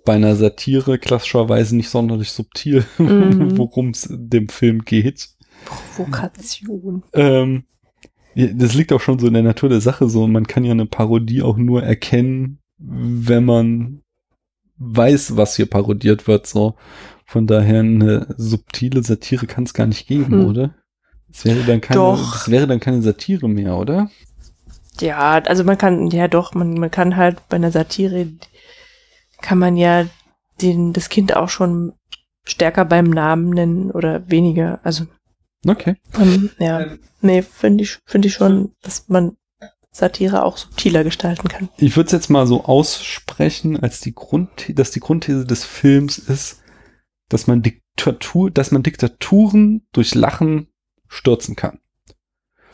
bei 0.04 0.14
einer 0.14 0.36
Satire 0.36 0.98
klassischerweise 0.98 1.74
nicht 1.76 1.88
sonderlich 1.88 2.32
subtil, 2.32 2.84
Mhm. 2.98 3.56
worum 3.56 3.90
es 3.90 4.06
dem 4.10 4.48
Film 4.50 4.84
geht. 4.84 5.28
Provokation. 5.64 7.02
Ähm, 7.12 7.64
das 8.34 8.74
liegt 8.74 8.92
auch 8.92 9.00
schon 9.00 9.18
so 9.18 9.26
in 9.26 9.34
der 9.34 9.42
Natur 9.42 9.68
der 9.68 9.80
Sache 9.80 10.08
so. 10.08 10.26
Man 10.26 10.46
kann 10.46 10.64
ja 10.64 10.72
eine 10.72 10.86
Parodie 10.86 11.42
auch 11.42 11.56
nur 11.56 11.82
erkennen, 11.82 12.58
wenn 12.78 13.44
man 13.44 14.02
weiß, 14.78 15.36
was 15.36 15.56
hier 15.56 15.66
parodiert 15.66 16.26
wird. 16.26 16.46
So 16.46 16.74
von 17.26 17.46
daher 17.46 17.80
eine 17.80 18.34
subtile 18.36 19.02
Satire 19.02 19.46
kann 19.46 19.64
es 19.64 19.74
gar 19.74 19.86
nicht 19.86 20.06
geben, 20.06 20.32
Hm. 20.32 20.46
oder? 20.46 20.74
Das 21.28 21.44
wäre 21.44 21.64
dann 21.64 21.80
keine, 21.80 21.98
Doch. 22.00 22.32
das 22.32 22.50
wäre 22.50 22.66
dann 22.66 22.80
keine 22.80 23.02
Satire 23.02 23.48
mehr, 23.48 23.76
oder? 23.76 24.10
Ja, 25.00 25.32
also 25.44 25.64
man 25.64 25.76
kann, 25.78 26.08
ja 26.10 26.28
doch, 26.28 26.54
man, 26.54 26.74
man 26.74 26.90
kann 26.90 27.16
halt 27.16 27.48
bei 27.48 27.56
einer 27.56 27.72
Satire, 27.72 28.28
kann 29.42 29.58
man 29.58 29.76
ja 29.76 30.06
den, 30.62 30.92
das 30.92 31.08
Kind 31.08 31.34
auch 31.34 31.48
schon 31.48 31.92
stärker 32.44 32.84
beim 32.84 33.10
Namen 33.10 33.50
nennen 33.50 33.90
oder 33.90 34.30
weniger. 34.30 34.78
Also, 34.84 35.06
Okay. 35.66 35.96
ähm, 36.18 36.50
ja, 36.58 36.86
nee, 37.20 37.42
finde 37.42 37.84
ich, 37.84 37.98
finde 38.04 38.28
ich 38.28 38.34
schon, 38.34 38.72
dass 38.82 39.08
man 39.08 39.36
Satire 39.90 40.44
auch 40.44 40.56
subtiler 40.56 41.04
gestalten 41.04 41.48
kann. 41.48 41.68
Ich 41.78 41.96
würde 41.96 42.06
es 42.06 42.12
jetzt 42.12 42.28
mal 42.28 42.46
so 42.46 42.64
aussprechen, 42.64 43.78
als 43.78 44.00
die 44.00 44.14
Grund, 44.14 44.50
dass 44.76 44.90
die 44.90 45.00
Grundthese 45.00 45.46
des 45.46 45.64
Films 45.64 46.18
ist, 46.18 46.62
dass 47.28 47.46
man 47.46 47.62
Diktatur, 47.62 48.50
dass 48.50 48.72
man 48.72 48.82
Diktaturen 48.82 49.86
durch 49.92 50.14
Lachen 50.14 50.68
stürzen 51.08 51.54
kann. 51.54 51.78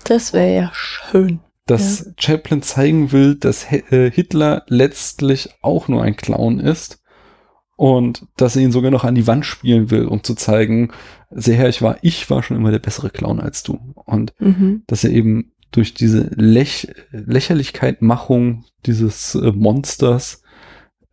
Das 0.05 0.33
wäre 0.33 0.55
ja 0.55 0.71
schön. 0.73 1.41
dass 1.67 2.11
Chaplin 2.19 2.63
zeigen 2.63 3.13
will, 3.13 3.37
dass 3.37 3.71
äh, 3.71 4.11
Hitler 4.11 4.65
letztlich 4.67 5.51
auch 5.61 5.89
nur 5.89 6.03
ein 6.03 6.17
Clown 6.17 6.59
ist 6.59 7.01
und 7.81 8.27
dass 8.37 8.57
er 8.57 8.63
ihn 8.63 8.73
sogar 8.73 8.91
noch 8.91 9.05
an 9.05 9.15
die 9.15 9.27
Wand 9.27 9.47
spielen 9.47 9.91
will, 9.91 10.05
um 10.05 10.23
zu 10.23 10.35
zeigen, 10.35 10.91
sehe 11.31 11.57
her, 11.57 11.71
ich 11.71 11.81
war, 11.81 11.97
ich 12.03 12.29
war 12.29 12.43
schon 12.43 12.59
immer 12.59 12.71
der 12.71 12.79
bessere 12.79 13.09
Clown 13.09 13.41
als 13.41 13.63
du. 13.63 13.95
Und 13.95 14.35
Mhm. 14.39 14.83
dass 14.87 15.03
er 15.03 15.13
eben 15.13 15.53
durch 15.71 15.95
diese 15.95 16.29
Läch 16.35 16.89
Lächerlichkeitmachung 17.11 18.65
dieses 18.85 19.35
äh, 19.35 19.53
Monsters 19.53 20.43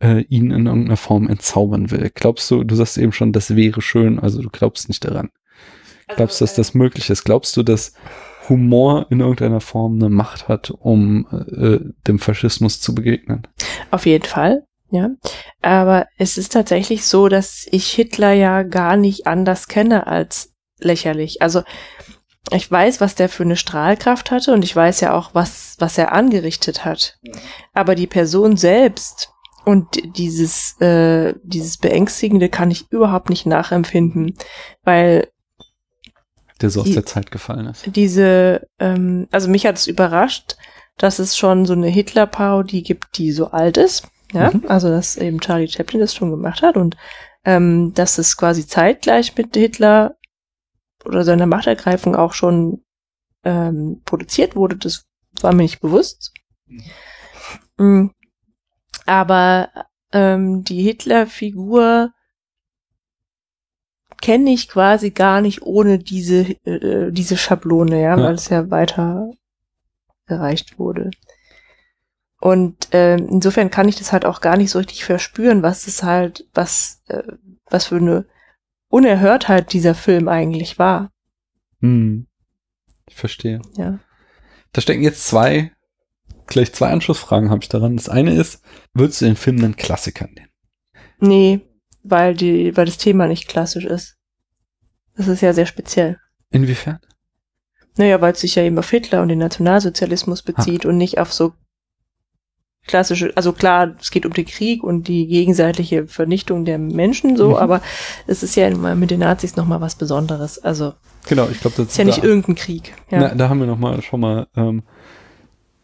äh, 0.02 0.24
ihn 0.28 0.50
in 0.50 0.66
irgendeiner 0.66 0.98
Form 0.98 1.26
entzaubern 1.26 1.90
will. 1.90 2.10
Glaubst 2.14 2.50
du, 2.50 2.62
du 2.64 2.74
sagst 2.74 2.98
eben 2.98 3.12
schon, 3.12 3.32
das 3.32 3.56
wäre 3.56 3.80
schön, 3.80 4.18
also 4.18 4.42
du 4.42 4.50
glaubst 4.50 4.88
nicht 4.88 5.06
daran. 5.06 5.30
Glaubst 6.16 6.38
du, 6.38 6.44
dass 6.44 6.54
das 6.54 6.74
möglich 6.74 7.08
ist? 7.08 7.24
Glaubst 7.24 7.56
du, 7.56 7.62
dass 7.62 7.94
Humor 8.50 9.06
in 9.08 9.20
irgendeiner 9.20 9.62
Form 9.62 9.94
eine 9.94 10.10
Macht 10.10 10.48
hat, 10.48 10.70
um 10.70 11.26
äh, 11.32 11.78
dem 12.06 12.18
Faschismus 12.18 12.78
zu 12.82 12.94
begegnen? 12.94 13.46
Auf 13.90 14.04
jeden 14.04 14.26
Fall, 14.26 14.64
ja. 14.90 15.10
Aber 15.62 16.06
es 16.18 16.38
ist 16.38 16.52
tatsächlich 16.52 17.04
so, 17.06 17.28
dass 17.28 17.66
ich 17.70 17.90
Hitler 17.90 18.32
ja 18.32 18.62
gar 18.62 18.96
nicht 18.96 19.26
anders 19.26 19.68
kenne 19.68 20.06
als 20.06 20.52
lächerlich. 20.78 21.42
Also 21.42 21.62
ich 22.50 22.70
weiß, 22.70 23.00
was 23.00 23.14
der 23.14 23.28
für 23.28 23.42
eine 23.42 23.56
Strahlkraft 23.56 24.30
hatte 24.30 24.52
und 24.54 24.64
ich 24.64 24.74
weiß 24.74 25.00
ja 25.00 25.14
auch, 25.14 25.34
was, 25.34 25.76
was 25.78 25.98
er 25.98 26.12
angerichtet 26.12 26.84
hat. 26.84 27.18
Aber 27.74 27.94
die 27.94 28.06
Person 28.06 28.56
selbst 28.56 29.30
und 29.66 29.86
dieses, 30.16 30.80
äh, 30.80 31.34
dieses 31.42 31.76
Beängstigende 31.76 32.48
kann 32.48 32.70
ich 32.70 32.90
überhaupt 32.90 33.28
nicht 33.28 33.44
nachempfinden, 33.44 34.34
weil 34.82 35.28
Der 36.62 36.70
so 36.70 36.80
aus 36.80 36.86
Die- 36.86 36.94
der 36.94 37.04
Zeit 37.04 37.30
gefallen 37.30 37.66
ist. 37.66 37.84
diese, 37.94 38.66
ähm, 38.78 39.28
also 39.30 39.48
mich 39.50 39.66
hat 39.66 39.76
es 39.76 39.86
überrascht, 39.86 40.56
dass 40.96 41.18
es 41.18 41.36
schon 41.36 41.66
so 41.66 41.74
eine 41.74 41.88
Hitler-Parodie 41.88 42.82
gibt, 42.82 43.18
die 43.18 43.30
so 43.30 43.48
alt 43.50 43.76
ist. 43.76 44.08
Ja, 44.32 44.50
Mhm. 44.52 44.64
also 44.68 44.88
dass 44.88 45.16
eben 45.16 45.40
Charlie 45.40 45.68
Chaplin 45.68 46.00
das 46.00 46.14
schon 46.14 46.30
gemacht 46.30 46.62
hat 46.62 46.76
und 46.76 46.96
ähm, 47.44 47.94
dass 47.94 48.18
es 48.18 48.36
quasi 48.36 48.66
zeitgleich 48.66 49.36
mit 49.36 49.56
Hitler 49.56 50.16
oder 51.04 51.24
seiner 51.24 51.46
Machtergreifung 51.46 52.14
auch 52.14 52.34
schon 52.34 52.84
ähm, 53.44 54.02
produziert 54.04 54.56
wurde, 54.56 54.76
das 54.76 55.06
war 55.40 55.54
mir 55.54 55.62
nicht 55.62 55.80
bewusst. 55.80 56.32
Mm. 57.78 58.08
Aber 59.06 59.70
ähm, 60.12 60.64
die 60.64 60.82
Hitler-Figur 60.82 62.12
kenne 64.20 64.50
ich 64.50 64.68
quasi 64.68 65.10
gar 65.12 65.40
nicht 65.40 65.62
ohne 65.62 65.98
diese, 65.98 66.40
äh, 66.66 67.12
diese 67.12 67.36
Schablone, 67.36 68.02
ja, 68.02 68.16
Ja. 68.18 68.22
weil 68.24 68.34
es 68.34 68.48
ja 68.48 68.68
weiter 68.70 69.30
gereicht 70.26 70.78
wurde. 70.78 71.10
Und 72.40 72.88
ähm, 72.92 73.26
insofern 73.30 73.70
kann 73.70 73.88
ich 73.88 73.96
das 73.96 74.12
halt 74.12 74.24
auch 74.24 74.40
gar 74.40 74.56
nicht 74.56 74.70
so 74.70 74.78
richtig 74.78 75.04
verspüren, 75.04 75.62
was 75.62 75.86
es 75.86 76.02
halt, 76.02 76.46
was, 76.54 77.02
äh, 77.08 77.22
was 77.66 77.86
für 77.86 77.96
eine 77.96 78.26
Unerhörtheit 78.88 79.72
dieser 79.72 79.94
Film 79.94 80.28
eigentlich 80.28 80.78
war. 80.78 81.10
Hm. 81.80 82.26
Ich 83.08 83.16
verstehe. 83.16 83.60
Ja. 83.76 83.98
Da 84.72 84.80
stecken 84.80 85.02
jetzt 85.02 85.26
zwei, 85.26 85.72
gleich 86.46 86.72
zwei 86.72 86.90
Anschlussfragen 86.90 87.50
habe 87.50 87.62
ich 87.62 87.68
daran. 87.68 87.96
Das 87.96 88.08
eine 88.08 88.34
ist, 88.34 88.62
würdest 88.94 89.20
du 89.20 89.24
den 89.24 89.36
Film 89.36 89.60
dann 89.60 89.76
Klassiker 89.76 90.26
nennen? 90.26 90.48
Nee, 91.20 91.60
weil 92.02 92.34
die, 92.34 92.76
weil 92.76 92.86
das 92.86 92.98
Thema 92.98 93.26
nicht 93.26 93.48
klassisch 93.48 93.84
ist. 93.84 94.16
Das 95.16 95.26
ist 95.26 95.40
ja 95.40 95.52
sehr 95.52 95.66
speziell. 95.66 96.18
Inwiefern? 96.50 97.00
Naja, 97.96 98.20
weil 98.20 98.32
es 98.32 98.40
sich 98.40 98.54
ja 98.54 98.62
eben 98.62 98.78
auf 98.78 98.88
Hitler 98.88 99.22
und 99.22 99.28
den 99.28 99.40
Nationalsozialismus 99.40 100.42
bezieht 100.42 100.86
und 100.86 100.96
nicht 100.96 101.18
auf 101.18 101.32
so 101.32 101.54
klassische, 102.88 103.32
also 103.36 103.52
klar, 103.52 103.94
es 104.00 104.10
geht 104.10 104.26
um 104.26 104.32
den 104.32 104.46
Krieg 104.46 104.82
und 104.82 105.06
die 105.06 105.26
gegenseitige 105.28 106.08
Vernichtung 106.08 106.64
der 106.64 106.78
Menschen 106.78 107.36
so, 107.36 107.50
Mhm. 107.50 107.54
aber 107.56 107.80
es 108.26 108.42
ist 108.42 108.56
ja 108.56 108.68
mit 108.96 109.10
den 109.12 109.20
Nazis 109.20 109.54
nochmal 109.54 109.80
was 109.80 109.94
Besonderes. 109.94 110.58
Also 110.58 110.94
Genau, 111.28 111.46
ich 111.52 111.60
glaube, 111.60 111.76
das 111.76 111.88
ist 111.88 111.96
ja 111.98 112.04
nicht 112.04 112.18
da, 112.22 112.26
irgendein 112.26 112.54
Krieg. 112.56 112.94
Ja. 113.10 113.20
Na, 113.20 113.34
da 113.34 113.48
haben 113.48 113.60
wir 113.60 113.66
noch 113.66 113.78
mal 113.78 114.00
schon 114.02 114.20
mal 114.20 114.46
ähm, 114.56 114.82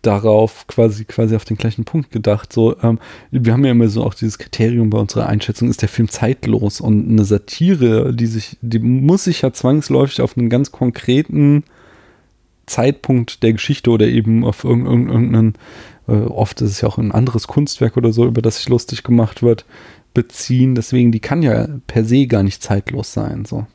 darauf 0.02 0.66
quasi 0.66 1.04
quasi 1.04 1.34
auf 1.36 1.44
den 1.44 1.56
gleichen 1.56 1.84
Punkt 1.84 2.10
gedacht. 2.10 2.52
So, 2.52 2.76
ähm, 2.82 2.98
wir 3.30 3.52
haben 3.52 3.64
ja 3.64 3.70
immer 3.70 3.88
so 3.88 4.04
auch 4.04 4.14
dieses 4.14 4.38
Kriterium 4.38 4.90
bei 4.90 4.98
unserer 4.98 5.26
Einschätzung, 5.28 5.68
ist 5.70 5.80
der 5.82 5.88
Film 5.88 6.08
zeitlos 6.08 6.80
und 6.80 7.08
eine 7.08 7.24
Satire, 7.24 8.14
die 8.14 8.26
sich, 8.26 8.56
die 8.60 8.78
muss 8.80 9.24
sich 9.24 9.42
ja 9.42 9.52
zwangsläufig 9.52 10.20
auf 10.20 10.36
einen 10.36 10.50
ganz 10.50 10.72
konkreten 10.72 11.64
Zeitpunkt 12.66 13.42
der 13.42 13.52
Geschichte 13.52 13.90
oder 13.90 14.06
eben 14.06 14.44
auf 14.44 14.64
irgend- 14.64 14.86
irgend- 14.88 15.10
irgendeinen, 15.10 15.54
oft 16.12 16.60
ist 16.60 16.70
es 16.70 16.80
ja 16.80 16.88
auch 16.88 16.98
ein 16.98 17.12
anderes 17.12 17.46
Kunstwerk 17.46 17.96
oder 17.96 18.12
so, 18.12 18.26
über 18.26 18.42
das 18.42 18.56
sich 18.56 18.68
lustig 18.68 19.02
gemacht 19.02 19.42
wird, 19.42 19.64
beziehen. 20.12 20.74
Deswegen, 20.74 21.12
die 21.12 21.20
kann 21.20 21.42
ja 21.42 21.66
per 21.86 22.04
se 22.04 22.26
gar 22.26 22.42
nicht 22.42 22.62
zeitlos 22.62 23.12
sein. 23.12 23.44
So. 23.44 23.66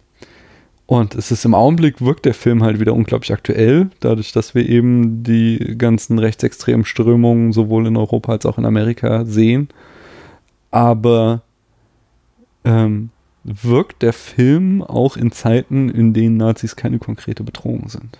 Und 0.85 1.15
es 1.15 1.31
ist 1.31 1.45
im 1.45 1.53
Augenblick, 1.53 2.01
wirkt 2.01 2.25
der 2.25 2.33
Film 2.33 2.63
halt 2.63 2.79
wieder 2.79 2.93
unglaublich 2.93 3.31
aktuell, 3.31 3.89
dadurch, 3.99 4.31
dass 4.31 4.55
wir 4.55 4.67
eben 4.67 5.23
die 5.23 5.75
ganzen 5.77 6.17
rechtsextremen 6.17 6.85
Strömungen 6.85 7.51
sowohl 7.51 7.85
in 7.85 7.97
Europa 7.97 8.31
als 8.31 8.45
auch 8.45 8.57
in 8.57 8.65
Amerika 8.65 9.25
sehen. 9.25 9.69
Aber 10.71 11.41
ähm, 12.63 13.09
wirkt 13.43 14.01
der 14.01 14.13
Film 14.13 14.81
auch 14.81 15.17
in 15.17 15.31
Zeiten, 15.31 15.89
in 15.89 16.13
denen 16.13 16.37
Nazis 16.37 16.75
keine 16.75 16.99
konkrete 16.99 17.43
Bedrohung 17.43 17.89
sind. 17.89 18.17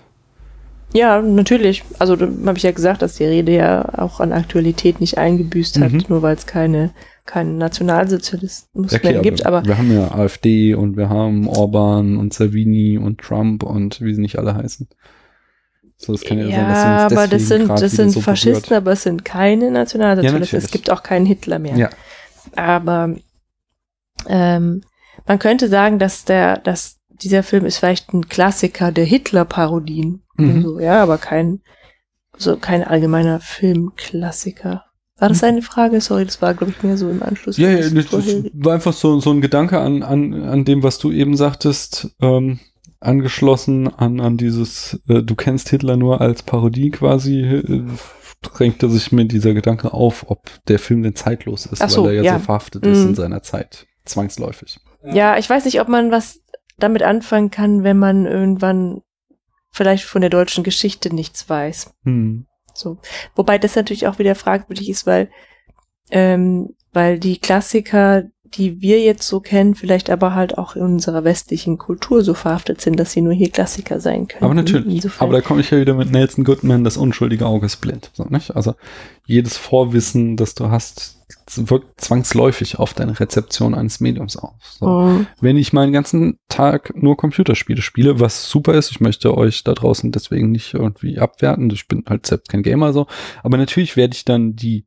Ja, 0.93 1.21
natürlich. 1.21 1.83
Also 1.99 2.17
habe 2.19 2.57
ich 2.57 2.63
ja 2.63 2.71
gesagt, 2.71 3.01
dass 3.01 3.15
die 3.15 3.25
Rede 3.25 3.53
ja 3.55 3.99
auch 3.99 4.19
an 4.19 4.31
Aktualität 4.33 4.99
nicht 4.99 5.17
eingebüßt 5.17 5.79
hat, 5.79 5.91
Mhm. 5.91 6.03
nur 6.07 6.21
weil 6.21 6.35
es 6.35 6.45
keine 6.45 6.91
keinen 7.25 7.59
Nationalsozialismus 7.59 8.91
Okay, 8.93 9.11
mehr 9.13 9.21
gibt. 9.21 9.45
Aber 9.45 9.63
wir 9.63 9.77
haben 9.77 9.93
ja 9.93 10.09
AfD 10.11 10.73
und 10.73 10.97
wir 10.97 11.09
haben 11.09 11.47
Orban 11.47 12.17
und 12.17 12.33
Salvini 12.33 12.97
und 12.97 13.19
Trump 13.21 13.61
und 13.61 14.01
wie 14.01 14.15
sie 14.15 14.21
nicht 14.21 14.39
alle 14.39 14.55
heißen. 14.55 14.87
So, 15.95 16.13
das 16.13 16.23
kann 16.23 16.39
ja, 16.39 16.45
ja, 16.47 16.49
sein, 16.55 16.67
dass 16.69 16.81
sie 16.81 17.03
uns 17.03 17.11
aber 17.13 17.27
das 17.27 17.47
sind 17.47 17.69
das 17.69 17.91
sind 17.91 18.09
so 18.09 18.21
Faschisten, 18.21 18.61
berührt. 18.69 18.81
aber 18.81 18.91
es 18.93 19.03
sind 19.03 19.25
keine 19.25 19.69
Nationalsozialisten. 19.69 20.39
natürlich. 20.39 20.65
es 20.65 20.71
gibt 20.71 20.89
auch 20.89 21.03
keinen 21.03 21.27
Hitler 21.27 21.59
mehr. 21.59 21.75
Ja, 21.77 21.89
Aber 22.55 23.13
ähm, 24.27 24.81
man 25.27 25.39
könnte 25.39 25.67
sagen, 25.67 25.99
dass 25.99 26.25
der, 26.25 26.57
dass 26.57 26.98
dieser 27.21 27.43
Film 27.43 27.65
ist 27.65 27.77
vielleicht 27.77 28.13
ein 28.13 28.27
Klassiker 28.27 28.91
der 28.91 29.05
Hitler-Parodien. 29.05 30.21
Mhm. 30.37 30.61
So, 30.61 30.79
ja, 30.79 31.01
aber 31.03 31.17
kein, 31.17 31.61
so 32.37 32.57
kein 32.57 32.83
allgemeiner 32.83 33.39
Filmklassiker. 33.39 34.85
War 35.17 35.27
das 35.29 35.43
eine 35.43 35.61
Frage? 35.61 35.99
Sorry, 35.99 36.25
das 36.25 36.41
war, 36.41 36.53
glaube 36.53 36.71
ich, 36.75 36.81
mehr 36.81 36.95
so 36.97 37.09
im 37.09 37.21
Anschluss. 37.21 37.57
ja, 37.57 37.69
ja 37.69 37.89
das 37.89 38.11
war 38.53 38.73
einfach 38.73 38.93
so, 38.93 39.19
so 39.19 39.31
ein 39.31 39.41
Gedanke 39.41 39.79
an, 39.79 40.01
an, 40.01 40.33
an 40.33 40.63
dem, 40.63 40.81
was 40.81 40.97
du 40.97 41.11
eben 41.11 41.35
sagtest, 41.35 42.15
ähm, 42.21 42.59
angeschlossen 43.01 43.87
an, 43.93 44.21
an 44.21 44.37
dieses, 44.37 44.99
äh, 45.09 45.21
du 45.21 45.35
kennst 45.35 45.69
Hitler 45.69 45.97
nur 45.97 46.21
als 46.21 46.43
Parodie 46.43 46.89
quasi, 46.91 47.41
äh, 47.41 47.83
drängte 48.41 48.89
sich 48.89 49.11
mir 49.11 49.25
dieser 49.25 49.53
Gedanke 49.53 49.93
auf, 49.93 50.25
ob 50.29 50.49
der 50.67 50.79
Film 50.79 51.03
denn 51.03 51.15
zeitlos 51.15 51.65
ist, 51.65 51.87
so, 51.89 52.05
weil 52.05 52.15
er 52.15 52.23
ja, 52.23 52.31
ja. 52.33 52.39
so 52.39 52.45
verhaftet 52.45 52.85
ist 52.85 52.99
Mhm. 52.99 53.09
in 53.09 53.15
seiner 53.15 53.41
Zeit. 53.43 53.87
Zwangsläufig. 54.05 54.79
Ja, 55.03 55.37
ich 55.37 55.49
weiß 55.49 55.65
nicht, 55.65 55.81
ob 55.81 55.89
man 55.89 56.11
was 56.11 56.41
damit 56.79 57.03
anfangen 57.03 57.51
kann, 57.51 57.83
wenn 57.83 57.97
man 57.97 58.25
irgendwann 58.25 59.01
vielleicht 59.71 60.03
von 60.03 60.21
der 60.21 60.29
deutschen 60.29 60.63
Geschichte 60.63 61.13
nichts 61.13 61.47
weiß. 61.49 61.93
Hm. 62.03 62.45
So. 62.73 62.97
Wobei 63.35 63.57
das 63.57 63.75
natürlich 63.75 64.07
auch 64.07 64.19
wieder 64.19 64.35
fragwürdig 64.35 64.89
ist, 64.89 65.05
weil, 65.05 65.29
ähm, 66.11 66.75
weil 66.93 67.19
die 67.19 67.37
Klassiker, 67.37 68.23
die 68.45 68.81
wir 68.81 68.99
jetzt 68.99 69.27
so 69.27 69.41
kennen, 69.41 69.75
vielleicht 69.75 70.09
aber 70.09 70.33
halt 70.33 70.57
auch 70.57 70.75
in 70.75 70.81
unserer 70.81 71.23
westlichen 71.23 71.77
Kultur 71.77 72.23
so 72.23 72.33
verhaftet 72.33 72.81
sind, 72.81 72.99
dass 72.99 73.11
sie 73.11 73.21
nur 73.21 73.33
hier 73.33 73.51
Klassiker 73.51 73.99
sein 73.99 74.27
können. 74.27 74.43
Aber 74.43 74.55
natürlich. 74.55 74.95
Insofern, 74.95 75.27
Aber 75.27 75.37
da 75.37 75.41
komme 75.41 75.61
ich 75.61 75.69
ja 75.69 75.79
wieder 75.79 75.93
mit 75.93 76.11
Nelson 76.11 76.43
Goodman, 76.43 76.83
das 76.83 76.97
unschuldige 76.97 77.45
Auge 77.45 77.67
ist 77.67 77.77
blind. 77.77 78.09
So, 78.13 78.23
nicht? 78.23 78.55
Also 78.55 78.73
jedes 79.25 79.57
Vorwissen, 79.57 80.35
das 80.35 80.55
du 80.55 80.71
hast, 80.71 81.18
wirkt 81.57 82.01
zwangsläufig 82.01 82.79
auf 82.79 82.93
deine 82.93 83.19
Rezeption 83.19 83.73
eines 83.73 83.99
Mediums 83.99 84.37
aus. 84.37 84.77
So. 84.79 84.87
Mhm. 84.87 85.27
Wenn 85.41 85.57
ich 85.57 85.73
meinen 85.73 85.93
ganzen 85.93 86.39
Tag 86.47 86.93
nur 86.95 87.17
Computerspiele 87.17 87.81
spiele, 87.81 88.19
was 88.19 88.49
super 88.49 88.73
ist, 88.73 88.91
ich 88.91 88.99
möchte 88.99 89.35
euch 89.37 89.63
da 89.63 89.73
draußen 89.73 90.11
deswegen 90.11 90.51
nicht 90.51 90.73
irgendwie 90.73 91.19
abwerten, 91.19 91.69
ich 91.71 91.87
bin 91.87 92.03
halt 92.07 92.25
selbst 92.25 92.49
kein 92.49 92.63
Gamer 92.63 92.93
so, 92.93 93.07
aber 93.43 93.57
natürlich 93.57 93.97
werde 93.97 94.15
ich 94.15 94.25
dann 94.25 94.55
die 94.55 94.85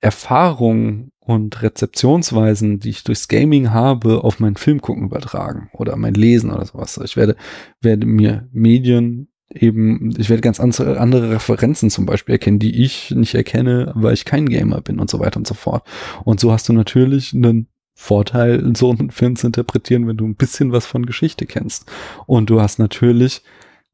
Erfahrungen 0.00 1.10
und 1.18 1.60
Rezeptionsweisen, 1.62 2.78
die 2.78 2.90
ich 2.90 3.04
durchs 3.04 3.28
Gaming 3.28 3.70
habe, 3.70 4.24
auf 4.24 4.40
meinen 4.40 4.56
Film 4.56 4.80
gucken 4.80 5.04
übertragen 5.04 5.68
oder 5.72 5.96
mein 5.96 6.14
Lesen 6.14 6.50
oder 6.50 6.64
sowas. 6.64 6.98
Ich 7.04 7.16
werde, 7.16 7.36
werde 7.80 8.06
mir 8.06 8.48
Medien 8.52 9.28
eben, 9.54 10.12
ich 10.18 10.28
werde 10.28 10.42
ganz 10.42 10.60
andere, 10.60 11.30
Referenzen 11.30 11.90
zum 11.90 12.06
Beispiel 12.06 12.34
erkennen, 12.34 12.58
die 12.58 12.82
ich 12.82 13.10
nicht 13.10 13.34
erkenne, 13.34 13.92
weil 13.94 14.14
ich 14.14 14.24
kein 14.24 14.48
Gamer 14.48 14.80
bin 14.80 14.98
und 15.00 15.10
so 15.10 15.20
weiter 15.20 15.38
und 15.38 15.46
so 15.46 15.54
fort. 15.54 15.84
Und 16.24 16.40
so 16.40 16.52
hast 16.52 16.68
du 16.68 16.72
natürlich 16.72 17.34
einen 17.34 17.68
Vorteil, 17.94 18.72
so 18.76 18.90
einen 18.90 19.10
Film 19.10 19.36
zu 19.36 19.46
interpretieren, 19.46 20.06
wenn 20.06 20.16
du 20.16 20.26
ein 20.26 20.36
bisschen 20.36 20.72
was 20.72 20.86
von 20.86 21.06
Geschichte 21.06 21.46
kennst. 21.46 21.90
Und 22.26 22.50
du 22.50 22.60
hast 22.60 22.78
natürlich 22.78 23.42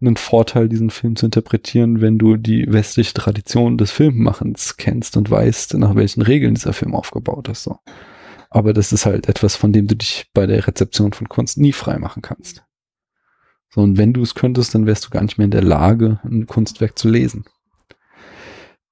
einen 0.00 0.16
Vorteil, 0.16 0.68
diesen 0.68 0.90
Film 0.90 1.16
zu 1.16 1.26
interpretieren, 1.26 2.00
wenn 2.00 2.18
du 2.18 2.36
die 2.36 2.70
westliche 2.70 3.14
Tradition 3.14 3.78
des 3.78 3.92
Filmmachens 3.92 4.76
kennst 4.76 5.16
und 5.16 5.30
weißt, 5.30 5.74
nach 5.74 5.94
welchen 5.94 6.22
Regeln 6.22 6.54
dieser 6.54 6.72
Film 6.72 6.94
aufgebaut 6.94 7.48
ist. 7.48 7.62
So. 7.62 7.78
Aber 8.50 8.72
das 8.72 8.92
ist 8.92 9.06
halt 9.06 9.28
etwas, 9.28 9.56
von 9.56 9.72
dem 9.72 9.86
du 9.86 9.96
dich 9.96 10.26
bei 10.34 10.46
der 10.46 10.66
Rezeption 10.66 11.12
von 11.12 11.28
Kunst 11.28 11.58
nie 11.58 11.72
frei 11.72 11.98
machen 11.98 12.22
kannst. 12.22 12.64
So, 13.74 13.80
und 13.80 13.98
wenn 13.98 14.12
du 14.12 14.22
es 14.22 14.36
könntest, 14.36 14.74
dann 14.74 14.86
wärst 14.86 15.06
du 15.06 15.10
gar 15.10 15.22
nicht 15.22 15.36
mehr 15.36 15.46
in 15.46 15.50
der 15.50 15.64
Lage, 15.64 16.20
ein 16.24 16.46
Kunstwerk 16.46 16.96
zu 16.96 17.08
lesen. 17.08 17.44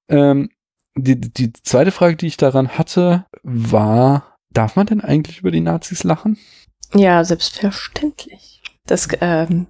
Ähm, 0.09 0.49
die, 0.95 1.15
die 1.19 1.53
zweite 1.53 1.91
Frage, 1.91 2.17
die 2.17 2.27
ich 2.27 2.35
daran 2.35 2.77
hatte, 2.77 3.25
war, 3.43 4.37
darf 4.51 4.75
man 4.75 4.85
denn 4.85 4.99
eigentlich 4.99 5.39
über 5.39 5.51
die 5.51 5.61
Nazis 5.61 6.03
lachen? 6.03 6.37
Ja, 6.93 7.23
selbstverständlich. 7.23 8.61
Das, 8.85 9.07
ähm, 9.21 9.67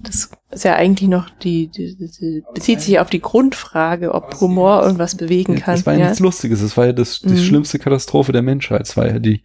das 0.00 0.30
ist 0.52 0.64
ja 0.64 0.74
eigentlich 0.74 1.08
noch 1.08 1.30
die, 1.30 1.68
die, 1.68 1.96
die 1.96 2.42
bezieht 2.54 2.80
sich 2.80 2.98
auf 2.98 3.10
die 3.10 3.20
Grundfrage, 3.20 4.12
ob 4.14 4.38
Humor 4.40 4.82
irgendwas 4.82 5.16
bewegen 5.16 5.56
kann. 5.56 5.76
Das 5.76 5.86
war 5.86 5.94
ja, 5.94 6.00
ja. 6.00 6.04
nichts 6.06 6.20
Lustiges. 6.20 6.60
Es 6.60 6.76
war 6.76 6.86
ja 6.86 6.92
das, 6.92 7.20
die 7.20 7.30
Mhm. 7.30 7.36
schlimmste 7.38 7.78
Katastrophe 7.78 8.32
der 8.32 8.42
Menschheit. 8.42 8.82
Es 8.82 8.96
war 8.96 9.06
ja 9.06 9.18
die, 9.18 9.42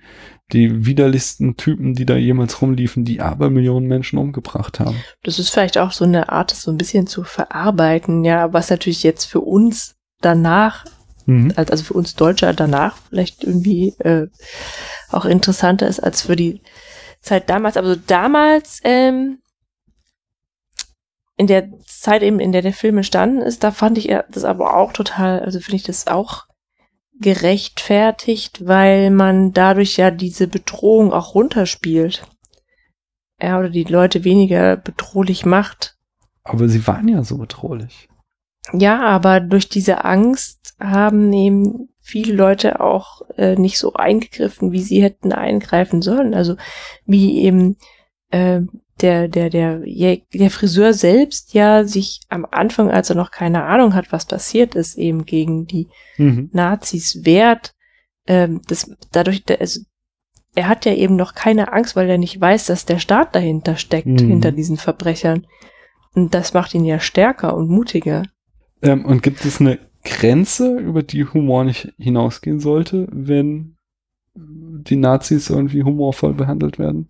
die 0.54 0.86
widerlichsten 0.86 1.56
Typen, 1.58 1.94
die 1.94 2.06
da 2.06 2.16
jemals 2.16 2.62
rumliefen, 2.62 3.06
die 3.06 3.22
Abermillionen 3.22 3.88
Menschen 3.88 4.20
umgebracht 4.20 4.80
haben. 4.80 4.98
Das 5.24 5.40
ist 5.40 5.50
vielleicht 5.50 5.78
auch 5.78 5.92
so 5.92 6.06
eine 6.06 6.30
Art, 6.30 6.52
das 6.52 6.62
so 6.62 6.72
ein 6.72 6.78
bisschen 6.78 7.08
zu 7.08 7.24
verarbeiten, 7.24 8.24
ja, 8.24 8.54
was 8.54 8.70
natürlich 8.70 9.04
jetzt 9.04 9.26
für 9.26 9.42
uns 9.42 9.96
danach, 10.22 10.86
Mhm. 11.26 11.52
also 11.56 11.84
für 11.84 11.94
uns 11.94 12.16
Deutscher 12.16 12.54
danach 12.54 12.98
vielleicht 13.10 13.44
irgendwie 13.44 13.90
äh, 14.00 14.28
auch 15.10 15.26
interessanter 15.26 15.88
ist 15.88 16.00
als 16.00 16.22
für 16.22 16.36
die 16.38 16.62
Zeit 17.22 17.50
damals. 17.50 17.76
Aber 17.78 17.96
so 17.96 18.00
damals, 18.08 18.80
ähm, 18.86 19.40
in 21.38 21.48
der 21.48 21.70
Zeit 21.86 22.24
eben, 22.24 22.40
in 22.40 22.52
der 22.52 22.64
der 22.64 22.74
Film 22.74 22.98
entstanden 22.98 23.42
ist, 23.42 23.64
da 23.64 23.72
fand 23.72 23.98
ich 23.98 24.14
das 24.30 24.44
aber 24.44 24.76
auch 24.76 24.92
total, 24.92 25.40
also 25.42 25.60
finde 25.60 25.78
ich 25.78 25.84
das 25.84 26.08
auch 26.08 26.46
gerechtfertigt, 27.20 28.66
weil 28.66 29.12
man 29.12 29.54
dadurch 29.54 29.98
ja 29.98 30.12
diese 30.12 30.48
Bedrohung 30.48 31.14
auch 31.14 31.36
runterspielt. 31.36 32.28
Ja, 33.42 33.60
oder 33.60 33.70
die 33.70 33.84
Leute 33.84 34.24
weniger 34.24 34.78
bedrohlich 34.78 35.46
macht. 35.46 35.96
Aber 36.44 36.68
sie 36.68 36.86
waren 36.88 37.08
ja 37.08 37.24
so 37.24 37.38
bedrohlich. 37.38 38.10
Ja, 38.74 39.02
aber 39.02 39.40
durch 39.40 39.70
diese 39.70 40.06
Angst 40.06 40.76
haben 40.80 41.32
eben 41.34 41.90
viele 42.00 42.34
Leute 42.34 42.80
auch 42.80 43.22
äh, 43.38 43.56
nicht 43.56 43.78
so 43.78 43.94
eingegriffen, 43.94 44.72
wie 44.72 44.82
sie 44.82 45.04
hätten 45.04 45.34
eingreifen 45.34 46.02
sollen. 46.02 46.34
Also 46.34 46.56
wie 47.06 47.42
eben 47.42 47.78
äh, 48.30 48.62
der, 49.02 49.28
der, 49.28 49.50
der, 49.50 49.82
der 50.34 50.50
Friseur 50.50 50.94
selbst 50.94 51.54
ja 51.54 51.84
sich 51.84 52.22
am 52.30 52.46
Anfang, 52.50 52.90
als 52.90 53.10
er 53.10 53.16
noch 53.16 53.32
keine 53.32 53.64
Ahnung 53.64 53.94
hat, 53.94 54.12
was 54.12 54.26
passiert 54.26 54.76
ist, 54.76 54.98
eben 54.98 55.26
gegen 55.26 55.66
die 55.66 55.88
Mhm. 56.18 56.50
Nazis 56.52 57.24
wehrt. 57.24 57.74
Ähm, 58.26 58.62
das, 58.68 58.92
dadurch, 59.12 59.44
also, 59.60 59.82
er 60.56 60.68
hat 60.68 60.86
ja 60.86 60.94
eben 60.94 61.16
noch 61.16 61.36
keine 61.36 61.72
Angst, 61.72 61.96
weil 61.96 62.10
er 62.10 62.18
nicht 62.18 62.42
weiß, 62.42 62.66
dass 62.66 62.86
der 62.86 62.98
Staat 63.00 63.36
dahinter 63.36 63.76
steckt, 63.78 64.08
Mhm. 64.08 64.28
hinter 64.28 64.52
diesen 64.52 64.78
Verbrechern. 64.78 65.46
Und 66.16 66.34
das 66.34 66.54
macht 66.54 66.74
ihn 66.74 66.84
ja 66.86 67.00
stärker 67.00 67.56
und 67.56 67.70
mutiger. 67.70 68.24
Ähm, 68.82 69.06
und 69.06 69.22
gibt 69.22 69.46
es 69.46 69.62
eine 69.62 69.78
Grenze, 70.04 70.78
über 70.80 71.04
die 71.04 71.26
Humor 71.26 71.64
nicht 71.64 71.94
hinausgehen 71.98 72.60
sollte, 72.60 73.08
wenn 73.12 73.76
die 74.34 74.96
Nazis 74.96 75.50
irgendwie 75.50 75.84
humorvoll 75.84 76.34
behandelt 76.34 76.80
werden? 76.80 77.10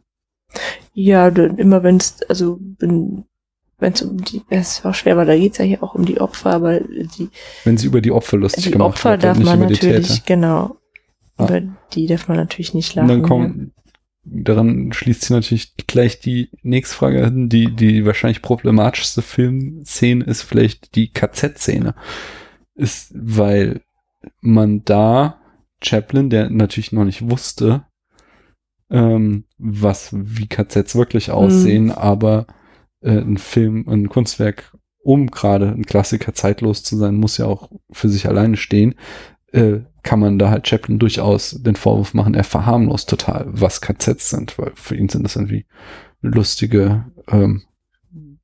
Ja, 0.94 1.28
immer 1.28 1.84
wenn 1.84 1.98
es, 1.98 2.22
also 2.24 2.60
wenn, 2.80 3.26
es 3.80 4.02
um 4.02 4.18
die, 4.24 4.42
es 4.50 4.84
war 4.84 4.94
schwer, 4.94 5.18
weil 5.18 5.28
da 5.28 5.36
geht's 5.38 5.58
ja 5.60 5.66
hier 5.66 5.84
auch 5.84 5.94
um 5.94 6.06
die 6.06 6.20
Opfer, 6.20 6.52
aber 6.52 6.80
die, 6.80 7.30
Wenn 7.64 7.78
sie 7.78 7.88
über 7.88 8.02
die 8.02 8.12
Opfer 8.12 8.38
lustig 8.38 8.64
die 8.66 8.72
gemacht 8.72 8.90
Opfer 8.96 9.12
wird 9.12 9.24
darf 9.24 9.38
und 9.38 9.46
man 9.46 9.60
natürlich, 9.60 10.26
genau, 10.26 10.78
Ja. 11.38 11.46
über 11.46 11.62
die 11.94 12.08
darf 12.08 12.28
man 12.28 12.38
natürlich 12.38 12.74
nicht 12.74 12.92
Und 12.92 12.96
lachen. 12.96 13.08
dann 13.10 13.22
kommt, 13.22 13.72
daran 14.24 14.92
schließt 14.94 15.22
sich 15.22 15.30
natürlich 15.30 15.76
gleich 15.88 16.20
die 16.20 16.50
nächste 16.64 16.96
Frage 16.96 17.26
an. 17.26 17.50
Die, 17.50 17.74
die 17.74 18.06
wahrscheinlich 18.06 18.42
problematischste 18.42 19.22
Filmszene 19.22 20.24
ist 20.26 20.42
vielleicht 20.42 20.96
die 20.96 21.12
KZ-Szene. 21.12 21.96
Ist, 22.76 23.12
weil 23.16 23.82
man 24.42 24.84
da 24.84 25.40
Chaplin, 25.84 26.30
der 26.30 26.50
natürlich 26.50 26.92
noch 26.92 27.06
nicht 27.06 27.30
wusste, 27.30 27.86
ähm, 28.90 29.46
was, 29.58 30.10
wie 30.14 30.48
KZs 30.48 30.96
wirklich 30.96 31.32
aussehen, 31.32 31.92
aber 31.92 32.48
äh, 33.02 33.18
ein 33.18 33.38
Film, 33.38 33.88
ein 33.88 34.10
Kunstwerk, 34.10 34.76
um 35.00 35.28
gerade 35.28 35.70
ein 35.70 35.86
Klassiker 35.86 36.34
zeitlos 36.34 36.84
zu 36.84 36.98
sein, 36.98 37.16
muss 37.16 37.38
ja 37.38 37.46
auch 37.46 37.72
für 37.92 38.10
sich 38.10 38.28
alleine 38.28 38.58
stehen, 38.58 38.96
äh, 39.52 39.80
kann 40.04 40.20
man 40.20 40.40
da 40.40 40.50
halt 40.50 40.68
Chaplin 40.68 41.00
durchaus 41.00 41.52
den 41.62 41.76
Vorwurf 41.76 42.14
machen, 42.14 42.34
er 42.34 42.44
verharmlost 42.44 43.10
total, 43.10 43.46
was 43.48 43.82
KZs 43.82 44.30
sind, 44.30 44.58
weil 44.58 44.72
für 44.76 44.96
ihn 44.96 45.10
sind 45.10 45.24
das 45.24 45.36
irgendwie 45.36 45.66
lustige 46.22 47.06
ähm, 47.28 47.64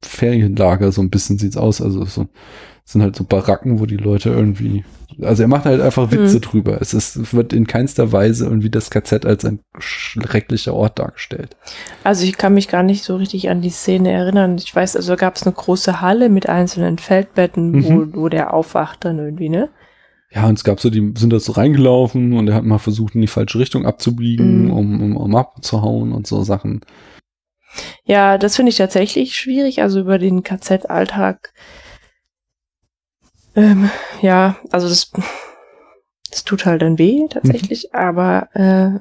Ferienlager, 0.05 0.91
so 0.91 1.01
ein 1.01 1.09
bisschen 1.09 1.37
sieht's 1.37 1.57
aus, 1.57 1.81
also 1.81 2.05
so 2.05 2.27
sind 2.85 3.01
halt 3.01 3.15
so 3.15 3.23
Baracken, 3.23 3.79
wo 3.79 3.85
die 3.85 3.95
Leute 3.97 4.29
irgendwie, 4.29 4.83
also 5.21 5.41
er 5.43 5.47
macht 5.47 5.63
halt 5.63 5.79
einfach 5.79 6.11
Witze 6.11 6.35
Mhm. 6.37 6.41
drüber. 6.41 6.81
Es 6.81 6.93
ist, 6.93 7.33
wird 7.33 7.53
in 7.53 7.65
keinster 7.65 8.11
Weise 8.11 8.43
irgendwie 8.45 8.69
das 8.69 8.89
KZ 8.89 9.25
als 9.25 9.45
ein 9.45 9.59
schrecklicher 9.79 10.73
Ort 10.73 10.99
dargestellt. 10.99 11.55
Also 12.03 12.25
ich 12.25 12.37
kann 12.37 12.53
mich 12.53 12.67
gar 12.67 12.83
nicht 12.83 13.03
so 13.05 13.15
richtig 13.15 13.49
an 13.49 13.61
die 13.61 13.69
Szene 13.69 14.11
erinnern. 14.11 14.57
Ich 14.57 14.75
weiß, 14.75 14.95
also 14.97 15.15
gab 15.15 15.37
es 15.37 15.43
eine 15.43 15.53
große 15.53 16.01
Halle 16.01 16.27
mit 16.29 16.49
einzelnen 16.49 16.97
Feldbetten, 16.97 17.83
wo, 17.85 17.91
Mhm. 17.91 18.15
wo 18.15 18.27
der 18.29 18.53
aufwacht 18.53 19.05
dann 19.05 19.17
irgendwie, 19.19 19.49
ne? 19.49 19.69
Ja, 20.35 20.47
und 20.47 20.57
es 20.57 20.63
gab 20.65 20.79
so, 20.81 20.89
die 20.89 21.13
sind 21.15 21.31
da 21.31 21.39
so 21.39 21.51
reingelaufen 21.53 22.33
und 22.33 22.47
er 22.49 22.55
hat 22.55 22.63
mal 22.65 22.79
versucht, 22.79 23.15
in 23.15 23.21
die 23.21 23.27
falsche 23.27 23.59
Richtung 23.59 23.85
abzubiegen, 23.85 24.65
Mhm. 24.65 24.71
um, 24.73 25.01
um, 25.01 25.15
um 25.17 25.35
abzuhauen 25.35 26.11
und 26.11 26.27
so 26.27 26.43
Sachen. 26.43 26.81
Ja, 28.05 28.37
das 28.37 28.55
finde 28.55 28.69
ich 28.69 28.77
tatsächlich 28.77 29.35
schwierig, 29.35 29.81
also 29.81 29.99
über 29.99 30.19
den 30.19 30.43
KZ-Alltag. 30.43 31.53
Ähm, 33.55 33.89
ja, 34.21 34.57
also 34.71 34.89
das, 34.89 35.11
das 36.29 36.43
tut 36.43 36.65
halt 36.65 36.81
dann 36.81 36.97
weh 36.97 37.27
tatsächlich, 37.29 37.93
aber 37.93 38.49
äh, 38.53 38.99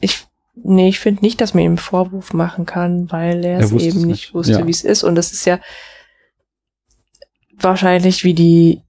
ich, 0.00 0.26
nee, 0.54 0.88
ich 0.88 1.00
finde 1.00 1.22
nicht, 1.22 1.40
dass 1.40 1.54
man 1.54 1.64
ihm 1.64 1.78
Vorwurf 1.78 2.32
machen 2.32 2.66
kann, 2.66 3.10
weil 3.10 3.44
er 3.44 3.60
Er 3.60 3.64
es 3.64 3.72
eben 3.72 4.02
nicht, 4.02 4.34
wusste, 4.34 4.52
ja. 4.52 4.66
wie 4.66 4.70
es 4.70 4.84
ist. 4.84 5.02
Und 5.02 5.14
das 5.14 5.32
ist 5.32 5.46
ja 5.46 5.60
wahrscheinlich 7.52 8.24
wie 8.24 8.34
die, 8.34 8.82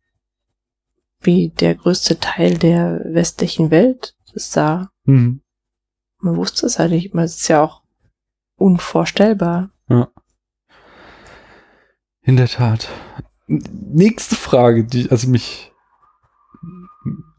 wie 1.22 1.50
der 1.50 1.76
größte 1.76 2.20
Teil 2.20 2.58
der 2.58 3.02
westlichen 3.06 3.72
Welt 3.72 4.16
es 4.36 4.52
sah. 4.52 4.90
Mhm. 5.06 5.42
Man 6.20 6.36
wusste 6.36 6.66
es 6.66 6.78
halt 6.80 6.92
nicht. 6.92 7.14
Man 7.14 7.26
ist 7.26 7.48
ja 7.48 7.64
auch 7.64 7.85
unvorstellbar. 8.58 9.72
In 12.22 12.38
der 12.38 12.48
Tat. 12.48 12.90
Nächste 13.48 14.36
Frage, 14.36 14.86
die, 14.86 15.12
also 15.12 15.30
mich, 15.30 15.72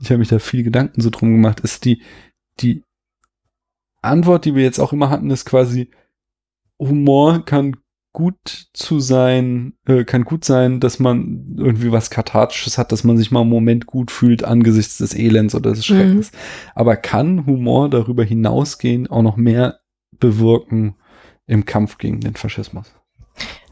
ich 0.00 0.10
habe 0.10 0.18
mich 0.18 0.28
da 0.28 0.38
viel 0.38 0.62
Gedanken 0.62 1.00
so 1.00 1.10
drum 1.10 1.32
gemacht, 1.32 1.60
ist 1.60 1.84
die, 1.84 2.02
die 2.60 2.84
Antwort, 4.02 4.44
die 4.44 4.54
wir 4.54 4.62
jetzt 4.62 4.78
auch 4.78 4.92
immer 4.92 5.10
hatten, 5.10 5.30
ist 5.30 5.44
quasi, 5.44 5.90
Humor 6.78 7.44
kann 7.44 7.76
gut 8.12 8.68
zu 8.72 9.00
sein, 9.00 9.74
äh, 9.86 10.04
kann 10.04 10.24
gut 10.24 10.44
sein, 10.44 10.80
dass 10.80 10.98
man 10.98 11.56
irgendwie 11.58 11.92
was 11.92 12.08
Kathartisches 12.08 12.78
hat, 12.78 12.92
dass 12.92 13.04
man 13.04 13.18
sich 13.18 13.30
mal 13.30 13.40
einen 13.40 13.50
Moment 13.50 13.86
gut 13.86 14.10
fühlt 14.10 14.44
angesichts 14.44 14.98
des 14.98 15.14
Elends 15.14 15.54
oder 15.54 15.72
des 15.72 15.84
Schreckens. 15.84 16.32
Aber 16.74 16.96
kann 16.96 17.44
Humor 17.44 17.90
darüber 17.90 18.24
hinausgehen 18.24 19.06
auch 19.08 19.22
noch 19.22 19.36
mehr 19.36 19.80
bewirken 20.18 20.96
im 21.46 21.64
Kampf 21.64 21.98
gegen 21.98 22.20
den 22.20 22.34
Faschismus? 22.34 22.92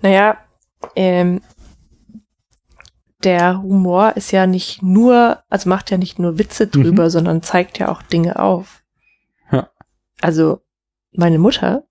Naja, 0.02 0.38
ähm, 0.96 1.40
der 3.22 3.62
Humor 3.62 4.16
ist 4.16 4.32
ja 4.32 4.46
nicht 4.46 4.82
nur, 4.82 5.42
also 5.48 5.68
macht 5.68 5.90
ja 5.90 5.96
nicht 5.96 6.18
nur 6.18 6.38
Witze 6.38 6.66
drüber, 6.66 7.10
sondern 7.10 7.42
zeigt 7.42 7.78
ja 7.78 7.88
auch 7.88 8.02
Dinge 8.02 8.38
auf. 8.38 8.84
Ja. 9.50 9.70
Also 10.20 10.60
meine 11.12 11.38
Mutter, 11.38 11.86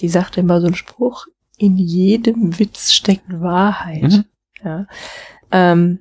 die 0.00 0.08
sagte 0.08 0.40
immer 0.40 0.60
so 0.60 0.66
einen 0.66 0.74
Spruch, 0.74 1.26
in 1.56 1.76
jedem 1.76 2.58
Witz 2.58 2.92
steckt 2.92 3.40
Wahrheit. 3.40 4.02
Mhm. 4.02 4.24
Ja. 4.62 4.86
Ähm, 5.52 6.00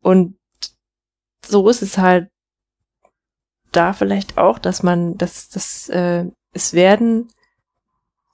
und 0.00 0.36
so 1.44 1.68
ist 1.68 1.82
es 1.82 1.96
halt 1.98 2.30
da 3.72 3.92
vielleicht 3.92 4.38
auch, 4.38 4.58
dass 4.58 4.82
man, 4.82 5.16
dass, 5.16 5.48
dass 5.48 5.88
äh, 5.88 6.26
es 6.52 6.72
werden 6.72 7.28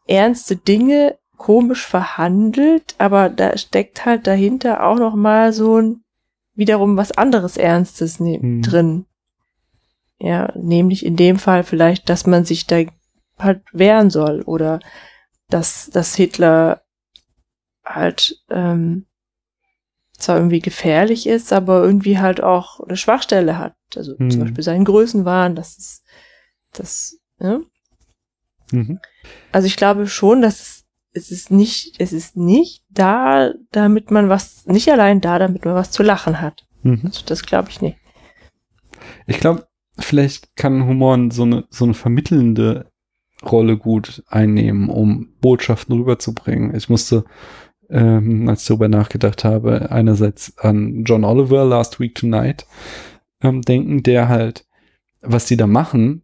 ernste 0.07 0.57
Dinge 0.57 1.19
komisch 1.37 1.87
verhandelt, 1.87 2.95
aber 2.99 3.29
da 3.29 3.57
steckt 3.57 4.05
halt 4.05 4.27
dahinter 4.27 4.87
auch 4.87 4.99
noch 4.99 5.15
mal 5.15 5.53
so 5.53 5.79
ein 5.81 6.05
wiederum 6.55 6.97
was 6.97 7.13
anderes 7.13 7.57
Ernstes 7.57 8.21
ne 8.21 8.39
Mhm. 8.39 8.63
drin. 8.63 9.07
Ja, 10.19 10.53
nämlich 10.57 11.05
in 11.05 11.17
dem 11.17 11.39
Fall 11.39 11.65
vielleicht, 11.65 12.09
dass 12.09 12.27
man 12.27 12.45
sich 12.45 12.67
da 12.67 12.83
halt 13.39 13.63
wehren 13.73 14.11
soll 14.11 14.43
oder 14.43 14.79
dass, 15.49 15.91
dass 15.91 16.15
Hitler 16.15 16.83
halt 17.85 18.41
ähm, 18.49 19.07
zwar 20.13 20.37
irgendwie 20.37 20.61
gefährlich 20.61 21.27
ist, 21.27 21.53
aber 21.53 21.83
irgendwie 21.83 22.19
halt 22.19 22.41
auch 22.41 22.79
eine 22.81 22.97
Schwachstelle 22.97 23.59
hat. 23.59 23.75
Also 23.97 24.15
Mhm. 24.19 24.31
zum 24.31 24.41
Beispiel 24.43 24.63
seinen 24.63 24.85
Größenwahn, 24.85 25.57
das 25.57 25.77
ist 25.77 26.05
das, 26.73 27.19
ne? 27.39 27.65
Mhm. 28.71 29.01
Also 29.53 29.67
ich 29.67 29.77
glaube 29.77 30.07
schon, 30.07 30.43
dass 30.43 30.61
es, 30.61 30.85
es 31.13 31.31
ist 31.31 31.51
nicht, 31.51 32.01
es 32.01 32.13
ist 32.13 32.37
nicht 32.37 32.85
da, 32.91 33.53
damit 33.71 34.11
man 34.11 34.29
was, 34.29 34.67
nicht 34.67 34.91
allein 34.91 35.21
da, 35.21 35.39
damit 35.39 35.65
man 35.65 35.75
was 35.75 35.91
zu 35.91 36.03
lachen 36.03 36.41
hat. 36.41 36.67
Mhm. 36.83 37.03
Also 37.05 37.23
das 37.27 37.43
glaube 37.43 37.71
ich 37.71 37.81
nicht. 37.81 37.97
Ich 39.27 39.39
glaube, 39.39 39.67
vielleicht 39.99 40.57
kann 40.57 40.87
Humor 40.87 41.19
so 41.31 41.43
eine, 41.43 41.65
so 41.71 41.85
eine 41.85 41.95
vermittelnde 41.95 42.91
Rolle 43.45 43.77
gut 43.77 44.23
einnehmen, 44.29 44.89
um 44.89 45.35
Botschaften 45.41 45.97
rüberzubringen. 45.97 46.75
Ich 46.75 46.89
musste, 46.89 47.25
ähm, 47.91 48.49
als 48.49 48.63
ich 48.63 48.69
darüber 48.69 48.89
nachgedacht 48.89 49.45
habe, 49.45 49.91
einerseits 49.91 50.57
an 50.59 51.05
John 51.05 51.25
Oliver, 51.25 51.65
Last 51.65 51.99
Week 51.99 52.15
Tonight, 52.15 52.67
ähm, 53.41 53.63
denken, 53.63 54.03
der 54.03 54.29
halt, 54.29 54.65
was 55.21 55.47
die 55.47 55.57
da 55.57 55.67
machen, 55.67 56.23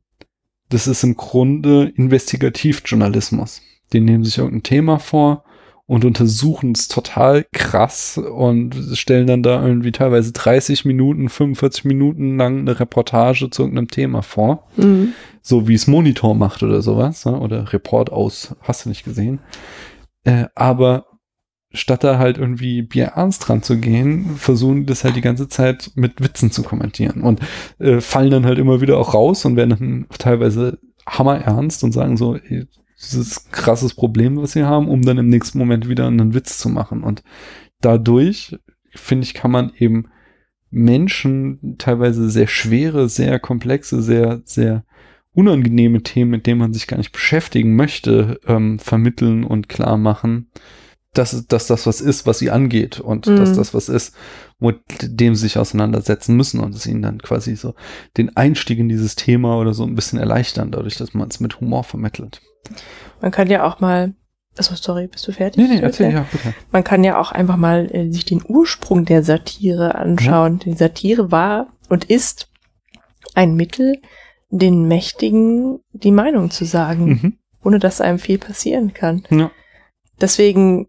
das 0.68 0.86
ist 0.86 1.04
im 1.04 1.16
Grunde 1.16 1.92
Investigativjournalismus. 1.96 3.62
Die 3.92 4.00
nehmen 4.00 4.24
sich 4.24 4.38
irgendein 4.38 4.62
Thema 4.62 4.98
vor 4.98 5.44
und 5.86 6.04
untersuchen 6.04 6.72
es 6.72 6.88
total 6.88 7.46
krass 7.52 8.18
und 8.18 8.74
stellen 8.92 9.26
dann 9.26 9.42
da 9.42 9.66
irgendwie 9.66 9.90
teilweise 9.90 10.32
30 10.32 10.84
Minuten, 10.84 11.30
45 11.30 11.86
Minuten 11.86 12.36
lang 12.36 12.60
eine 12.60 12.78
Reportage 12.78 13.48
zu 13.48 13.62
irgendeinem 13.62 13.88
Thema 13.88 14.22
vor. 14.22 14.68
Mhm. 14.76 15.14
So 15.40 15.66
wie 15.66 15.74
es 15.74 15.86
Monitor 15.86 16.34
macht 16.34 16.62
oder 16.62 16.82
sowas. 16.82 17.24
ne? 17.24 17.40
Oder 17.40 17.72
Report 17.72 18.12
aus, 18.12 18.54
hast 18.60 18.84
du 18.84 18.90
nicht 18.90 19.04
gesehen. 19.04 19.38
Äh, 20.24 20.44
aber 20.54 21.06
statt 21.72 22.02
da 22.02 22.18
halt 22.18 22.38
irgendwie 22.38 22.82
bierernst 22.82 23.46
dran 23.46 23.62
zu 23.62 23.78
gehen, 23.78 24.36
versuchen 24.36 24.86
das 24.86 25.04
halt 25.04 25.16
die 25.16 25.20
ganze 25.20 25.48
Zeit 25.48 25.90
mit 25.94 26.22
Witzen 26.22 26.50
zu 26.50 26.62
kommentieren 26.62 27.22
und 27.22 27.40
äh, 27.78 28.00
fallen 28.00 28.30
dann 28.30 28.46
halt 28.46 28.58
immer 28.58 28.80
wieder 28.80 28.98
auch 28.98 29.14
raus 29.14 29.44
und 29.44 29.56
werden 29.56 29.70
dann 29.70 30.06
teilweise 30.18 30.78
hammerernst 31.06 31.84
und 31.84 31.92
sagen 31.92 32.16
so, 32.16 32.36
ey, 32.36 32.66
ein 33.00 33.26
krasses 33.52 33.94
Problem, 33.94 34.36
was 34.38 34.54
wir 34.54 34.66
haben, 34.66 34.88
um 34.88 35.02
dann 35.02 35.18
im 35.18 35.28
nächsten 35.28 35.58
Moment 35.58 35.88
wieder 35.88 36.06
einen 36.06 36.34
Witz 36.34 36.58
zu 36.58 36.68
machen. 36.68 37.04
Und 37.04 37.22
dadurch, 37.80 38.58
finde 38.90 39.24
ich, 39.24 39.34
kann 39.34 39.50
man 39.50 39.72
eben 39.78 40.08
Menschen 40.70 41.76
teilweise 41.78 42.28
sehr 42.28 42.48
schwere, 42.48 43.08
sehr 43.08 43.38
komplexe, 43.38 44.02
sehr, 44.02 44.42
sehr 44.44 44.84
unangenehme 45.32 46.02
Themen, 46.02 46.32
mit 46.32 46.46
denen 46.46 46.58
man 46.58 46.72
sich 46.72 46.88
gar 46.88 46.96
nicht 46.96 47.12
beschäftigen 47.12 47.76
möchte, 47.76 48.40
ähm, 48.46 48.78
vermitteln 48.78 49.44
und 49.44 49.68
klar 49.68 49.96
machen, 49.96 50.50
dass, 51.14 51.46
dass 51.46 51.66
das 51.66 51.86
was 51.86 52.00
ist, 52.00 52.26
was 52.26 52.38
sie 52.38 52.50
angeht 52.50 53.00
und 53.00 53.26
Mhm. 53.26 53.36
dass 53.36 53.54
das 53.54 53.74
was 53.74 53.88
ist, 53.88 54.14
mit 54.58 54.78
dem 55.02 55.34
sie 55.34 55.42
sich 55.42 55.58
auseinandersetzen 55.58 56.36
müssen 56.36 56.60
und 56.60 56.74
es 56.74 56.86
ihnen 56.86 57.02
dann 57.02 57.18
quasi 57.22 57.56
so 57.56 57.74
den 58.16 58.36
Einstieg 58.36 58.78
in 58.78 58.88
dieses 58.88 59.16
Thema 59.16 59.58
oder 59.58 59.72
so 59.74 59.84
ein 59.84 59.94
bisschen 59.94 60.18
erleichtern, 60.18 60.70
dadurch, 60.70 60.96
dass 60.96 61.14
man 61.14 61.28
es 61.28 61.40
mit 61.40 61.60
Humor 61.60 61.84
vermittelt. 61.84 62.40
Man 63.20 63.30
kann 63.30 63.48
ja 63.48 63.64
auch 63.64 63.80
mal, 63.80 64.14
also 64.56 64.74
sorry, 64.74 65.06
bist 65.08 65.26
du 65.26 65.32
fertig? 65.32 65.62
Nee, 65.66 65.76
nee, 65.76 65.80
erzähl, 65.80 66.12
ja, 66.12 66.26
bitte. 66.30 66.54
Man 66.72 66.84
kann 66.84 67.02
ja 67.04 67.18
auch 67.18 67.32
einfach 67.32 67.56
mal 67.56 67.88
äh, 67.94 68.10
sich 68.12 68.24
den 68.24 68.42
Ursprung 68.46 69.04
der 69.04 69.22
Satire 69.22 69.94
anschauen. 69.94 70.58
Die 70.60 70.74
Satire 70.74 71.30
war 71.32 71.68
und 71.88 72.04
ist 72.04 72.48
ein 73.34 73.54
Mittel, 73.54 73.96
den 74.50 74.86
Mächtigen 74.88 75.80
die 75.92 76.10
Meinung 76.10 76.50
zu 76.50 76.64
sagen, 76.64 77.06
Mhm. 77.06 77.38
ohne 77.64 77.78
dass 77.78 78.00
einem 78.00 78.18
viel 78.18 78.38
passieren 78.38 78.92
kann. 78.94 79.24
Ja. 79.30 79.50
deswegen 80.20 80.88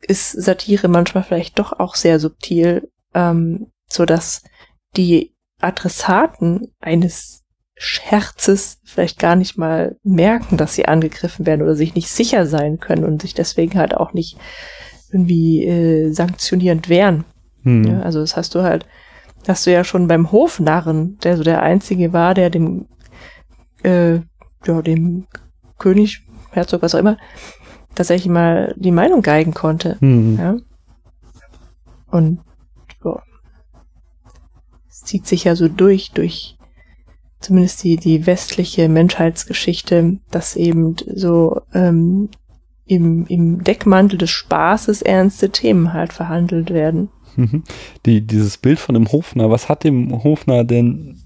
ist 0.00 0.32
Satire 0.32 0.88
manchmal 0.88 1.24
vielleicht 1.24 1.58
doch 1.58 1.72
auch 1.72 1.94
sehr 1.94 2.20
subtil, 2.20 2.90
ähm, 3.14 3.70
so 3.88 4.04
dass 4.04 4.42
die 4.96 5.34
Adressaten 5.60 6.72
eines 6.80 7.44
Scherzes 7.76 8.80
vielleicht 8.84 9.18
gar 9.18 9.36
nicht 9.36 9.56
mal 9.56 9.96
merken, 10.02 10.56
dass 10.56 10.74
sie 10.74 10.86
angegriffen 10.86 11.46
werden 11.46 11.62
oder 11.62 11.76
sich 11.76 11.94
nicht 11.94 12.10
sicher 12.10 12.46
sein 12.46 12.78
können 12.80 13.04
und 13.04 13.22
sich 13.22 13.34
deswegen 13.34 13.78
halt 13.78 13.94
auch 13.96 14.12
nicht 14.12 14.36
irgendwie 15.12 15.64
äh, 15.64 16.12
sanktionierend 16.12 16.88
wehren. 16.88 17.24
Hm. 17.62 17.84
Ja, 17.84 18.02
also 18.02 18.20
das 18.20 18.36
hast 18.36 18.54
du 18.54 18.62
halt, 18.62 18.84
hast 19.46 19.66
du 19.66 19.72
ja 19.72 19.84
schon 19.84 20.08
beim 20.08 20.32
Hofnarren, 20.32 21.18
der 21.18 21.36
so 21.36 21.44
der 21.44 21.62
einzige 21.62 22.12
war, 22.12 22.34
der 22.34 22.50
dem, 22.50 22.86
äh, 23.84 24.16
ja, 24.66 24.82
dem 24.82 25.26
König, 25.78 26.26
Herzog, 26.50 26.82
was 26.82 26.94
auch 26.94 27.00
immer, 27.00 27.16
tatsächlich 27.98 28.32
mal 28.32 28.74
die 28.78 28.92
Meinung 28.92 29.22
geigen 29.22 29.52
konnte. 29.52 29.96
Hm. 30.00 30.38
Ja. 30.38 30.56
Und 32.10 32.40
ja, 33.04 33.22
es 34.88 35.02
zieht 35.02 35.26
sich 35.26 35.44
ja 35.44 35.56
so 35.56 35.68
durch, 35.68 36.12
durch 36.12 36.56
zumindest 37.40 37.84
die, 37.84 37.96
die 37.96 38.26
westliche 38.26 38.88
Menschheitsgeschichte, 38.88 40.18
dass 40.30 40.56
eben 40.56 40.96
so 41.14 41.60
ähm, 41.74 42.30
im, 42.86 43.26
im 43.26 43.62
Deckmantel 43.62 44.18
des 44.18 44.30
Spaßes 44.30 45.02
ernste 45.02 45.50
Themen 45.50 45.92
halt 45.92 46.12
verhandelt 46.12 46.70
werden. 46.70 47.10
Mhm. 47.36 47.62
Die, 48.06 48.26
dieses 48.26 48.56
Bild 48.56 48.78
von 48.78 48.94
dem 48.94 49.12
Hofner, 49.12 49.50
was 49.50 49.68
hat 49.68 49.84
dem 49.84 50.24
Hofner 50.24 50.64
denn 50.64 51.20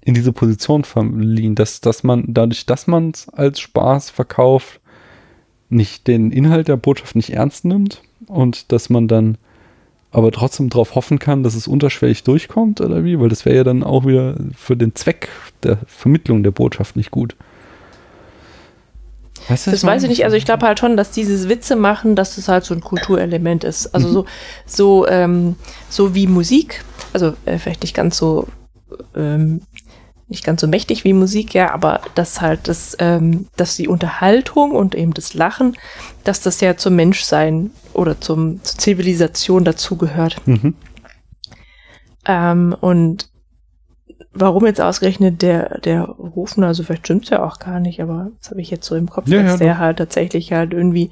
in 0.00 0.14
diese 0.14 0.32
Position 0.32 0.84
verliehen, 0.84 1.54
dass, 1.54 1.80
dass 1.80 2.02
man 2.02 2.24
dadurch, 2.28 2.66
dass 2.66 2.86
man 2.86 3.10
es 3.10 3.28
als 3.28 3.60
Spaß 3.60 4.10
verkauft, 4.10 4.80
nicht 5.68 6.06
den 6.06 6.30
Inhalt 6.30 6.68
der 6.68 6.76
Botschaft 6.76 7.16
nicht 7.16 7.30
ernst 7.30 7.64
nimmt 7.64 8.02
und 8.26 8.72
dass 8.72 8.90
man 8.90 9.08
dann 9.08 9.38
aber 10.10 10.30
trotzdem 10.30 10.70
darauf 10.70 10.94
hoffen 10.94 11.18
kann, 11.18 11.42
dass 11.42 11.56
es 11.56 11.66
unterschwellig 11.66 12.22
durchkommt 12.22 12.80
oder 12.80 13.02
wie? 13.04 13.18
Weil 13.18 13.28
das 13.28 13.44
wäre 13.44 13.56
ja 13.56 13.64
dann 13.64 13.82
auch 13.82 14.06
wieder 14.06 14.36
für 14.56 14.76
den 14.76 14.94
Zweck 14.94 15.28
der 15.64 15.78
Vermittlung 15.86 16.44
der 16.44 16.52
Botschaft 16.52 16.94
nicht 16.94 17.10
gut. 17.10 17.34
Weißt 19.48 19.66
du, 19.66 19.70
das 19.72 19.84
weiß 19.84 20.04
ich 20.04 20.08
nicht. 20.08 20.24
Also 20.24 20.36
ich 20.36 20.44
glaube 20.44 20.66
halt 20.66 20.78
schon, 20.78 20.96
dass 20.96 21.10
dieses 21.10 21.48
Witze 21.48 21.76
machen, 21.76 22.16
dass 22.16 22.36
das 22.36 22.48
halt 22.48 22.64
so 22.64 22.74
ein 22.74 22.80
Kulturelement 22.80 23.64
ist. 23.64 23.94
Also 23.94 24.08
so, 24.08 24.26
so, 24.66 25.08
ähm, 25.08 25.56
so 25.90 26.14
wie 26.14 26.26
Musik. 26.26 26.84
Also 27.12 27.34
äh, 27.44 27.58
vielleicht 27.58 27.82
nicht 27.82 27.94
ganz 27.94 28.16
so, 28.16 28.46
ähm, 29.16 29.60
nicht 30.28 30.44
ganz 30.44 30.60
so 30.60 30.66
mächtig 30.66 31.04
wie 31.04 31.12
Musik, 31.12 31.54
ja, 31.54 31.72
aber 31.72 32.00
dass 32.14 32.40
halt 32.40 32.66
das, 32.68 32.96
ähm, 32.98 33.46
dass 33.56 33.76
die 33.76 33.88
Unterhaltung 33.88 34.72
und 34.72 34.94
eben 34.94 35.12
das 35.12 35.34
Lachen, 35.34 35.76
dass 36.24 36.40
das 36.40 36.60
ja 36.60 36.76
zum 36.76 36.96
Menschsein 36.96 37.70
oder 37.92 38.20
zum, 38.20 38.62
zur 38.64 38.78
Zivilisation 38.78 39.64
dazugehört. 39.64 40.40
Mhm. 40.46 40.74
Ähm, 42.26 42.74
und 42.80 43.28
warum 44.32 44.66
jetzt 44.66 44.80
ausgerechnet 44.80 45.42
der, 45.42 45.78
der 45.80 46.08
Hofner, 46.08 46.68
also 46.68 46.82
vielleicht 46.82 47.06
stimmt's 47.06 47.30
ja 47.30 47.44
auch 47.44 47.58
gar 47.58 47.80
nicht, 47.80 48.00
aber 48.00 48.30
das 48.40 48.50
habe 48.50 48.60
ich 48.60 48.70
jetzt 48.70 48.86
so 48.86 48.96
im 48.96 49.08
Kopf, 49.08 49.28
ja, 49.28 49.42
dass 49.42 49.52
ja, 49.52 49.66
der 49.66 49.78
halt 49.78 49.98
tatsächlich 49.98 50.52
halt 50.52 50.72
irgendwie 50.72 51.10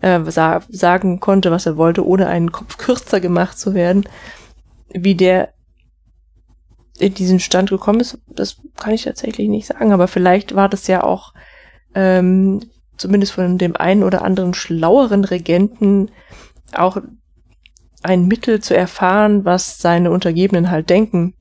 äh, 0.00 0.20
sa 0.30 0.60
sagen 0.68 1.20
konnte, 1.20 1.50
was 1.50 1.66
er 1.66 1.76
wollte, 1.76 2.06
ohne 2.06 2.26
einen 2.26 2.52
Kopf 2.52 2.76
kürzer 2.76 3.20
gemacht 3.20 3.58
zu 3.58 3.74
werden. 3.74 4.04
Wie 4.90 5.14
der 5.14 5.50
in 6.98 7.14
diesen 7.14 7.40
Stand 7.40 7.70
gekommen 7.70 8.00
ist, 8.00 8.18
das 8.28 8.56
kann 8.76 8.94
ich 8.94 9.04
tatsächlich 9.04 9.48
nicht 9.48 9.66
sagen, 9.66 9.92
aber 9.92 10.08
vielleicht 10.08 10.54
war 10.54 10.68
das 10.68 10.86
ja 10.86 11.02
auch 11.04 11.34
ähm, 11.94 12.60
zumindest 12.96 13.32
von 13.32 13.58
dem 13.58 13.76
einen 13.76 14.02
oder 14.02 14.22
anderen 14.22 14.54
schlaueren 14.54 15.24
Regenten 15.24 16.10
auch 16.72 16.98
ein 18.02 18.26
Mittel 18.28 18.60
zu 18.60 18.76
erfahren, 18.76 19.44
was 19.44 19.78
seine 19.78 20.10
Untergebenen 20.10 20.70
halt 20.70 20.90
denken 20.90 21.34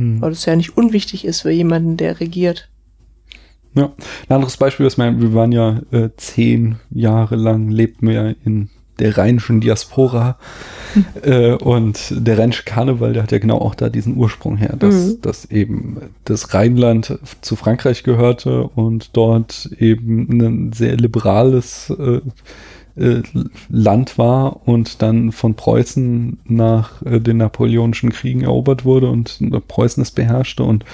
hm. 0.00 0.22
Weil 0.22 0.32
es 0.32 0.46
ja 0.46 0.56
nicht 0.56 0.76
unwichtig 0.76 1.26
ist 1.26 1.42
für 1.42 1.50
jemanden, 1.50 1.98
der 1.98 2.20
regiert. 2.20 2.70
Ja, 3.74 3.92
ein 4.28 4.34
anderes 4.34 4.56
Beispiel 4.56 4.86
ist, 4.86 4.98
wir 4.98 5.34
waren 5.34 5.52
ja 5.52 5.82
äh, 5.92 6.08
zehn 6.16 6.76
Jahre 6.90 7.36
lang, 7.36 7.68
lebten 7.68 8.08
wir 8.08 8.34
in 8.44 8.70
der 9.00 9.18
rheinischen 9.18 9.60
Diaspora 9.60 10.36
hm. 10.94 11.04
äh, 11.22 11.52
und 11.54 12.12
der 12.16 12.38
rheinische 12.38 12.64
Karneval, 12.64 13.12
der 13.12 13.24
hat 13.24 13.32
ja 13.32 13.38
genau 13.38 13.58
auch 13.58 13.74
da 13.74 13.88
diesen 13.88 14.16
Ursprung 14.16 14.56
her, 14.56 14.76
dass, 14.78 14.94
mhm. 14.94 15.20
dass 15.22 15.44
eben 15.46 15.96
das 16.24 16.54
Rheinland 16.54 17.18
zu 17.40 17.56
Frankreich 17.56 18.02
gehörte 18.02 18.64
und 18.64 19.16
dort 19.16 19.70
eben 19.78 20.28
ein 20.40 20.72
sehr 20.72 20.96
liberales 20.96 21.90
äh, 21.90 22.20
äh, 23.00 23.22
Land 23.68 24.18
war 24.18 24.68
und 24.68 25.02
dann 25.02 25.32
von 25.32 25.54
Preußen 25.54 26.38
nach 26.44 27.02
äh, 27.02 27.20
den 27.20 27.38
napoleonischen 27.38 28.10
Kriegen 28.10 28.42
erobert 28.42 28.84
wurde 28.84 29.08
und 29.08 29.40
Preußen 29.68 30.02
es 30.02 30.10
beherrschte 30.10 30.62
und 30.62 30.84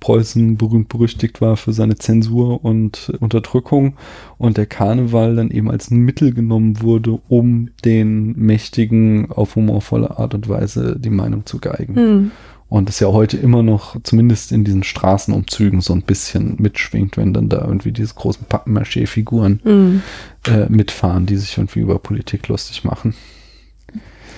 Preußen 0.00 0.56
berühmt 0.56 0.88
berüchtigt 0.88 1.40
war 1.40 1.56
für 1.56 1.72
seine 1.72 1.96
Zensur 1.96 2.64
und 2.64 3.12
Unterdrückung 3.20 3.94
und 4.38 4.56
der 4.56 4.66
Karneval 4.66 5.36
dann 5.36 5.50
eben 5.50 5.70
als 5.70 5.90
Mittel 5.90 6.32
genommen 6.32 6.80
wurde, 6.80 7.18
um 7.28 7.70
den 7.84 8.32
Mächtigen 8.36 9.30
auf 9.32 9.56
humorvolle 9.56 10.18
Art 10.18 10.34
und 10.34 10.48
Weise 10.48 10.96
die 10.98 11.10
Meinung 11.10 11.46
zu 11.46 11.58
geigen. 11.58 11.96
Hm. 11.96 12.30
Und 12.68 12.88
das 12.88 12.98
ja 12.98 13.08
heute 13.08 13.36
immer 13.36 13.62
noch, 13.62 13.96
zumindest 14.02 14.50
in 14.50 14.64
diesen 14.64 14.82
Straßenumzügen, 14.82 15.80
so 15.80 15.92
ein 15.92 16.02
bisschen 16.02 16.56
mitschwingt, 16.58 17.16
wenn 17.16 17.32
dann 17.32 17.48
da 17.48 17.64
irgendwie 17.64 17.92
diese 17.92 18.14
großen 18.14 18.46
Pappenmaché-Figuren 18.48 19.60
mhm. 19.62 20.02
äh, 20.48 20.66
mitfahren, 20.68 21.26
die 21.26 21.36
sich 21.36 21.56
irgendwie 21.56 21.80
über 21.80 21.98
Politik 22.00 22.48
lustig 22.48 22.82
machen. 22.82 23.14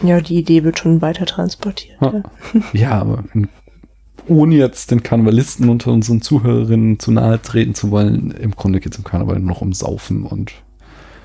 Ja, 0.02 0.20
die 0.20 0.36
Idee 0.36 0.62
wird 0.62 0.78
schon 0.78 1.00
weiter 1.00 1.24
transportiert. 1.24 1.98
Ja, 2.00 2.22
ja 2.72 2.90
aber 2.92 3.24
in, 3.32 3.48
ohne 4.26 4.56
jetzt 4.56 4.90
den 4.90 5.02
Karnevalisten 5.02 5.68
unter 5.70 5.90
unseren 5.90 6.20
Zuhörerinnen 6.20 6.98
zu 6.98 7.10
nahe 7.10 7.40
treten 7.40 7.74
zu 7.74 7.90
wollen, 7.90 8.30
im 8.30 8.52
Grunde 8.52 8.80
geht 8.80 8.92
es 8.92 8.98
im 8.98 9.05
Karneval 9.05 9.38
nur 9.38 9.48
noch 9.48 9.62
um 9.62 9.72
Saufen 9.72 10.24
und 10.24 10.52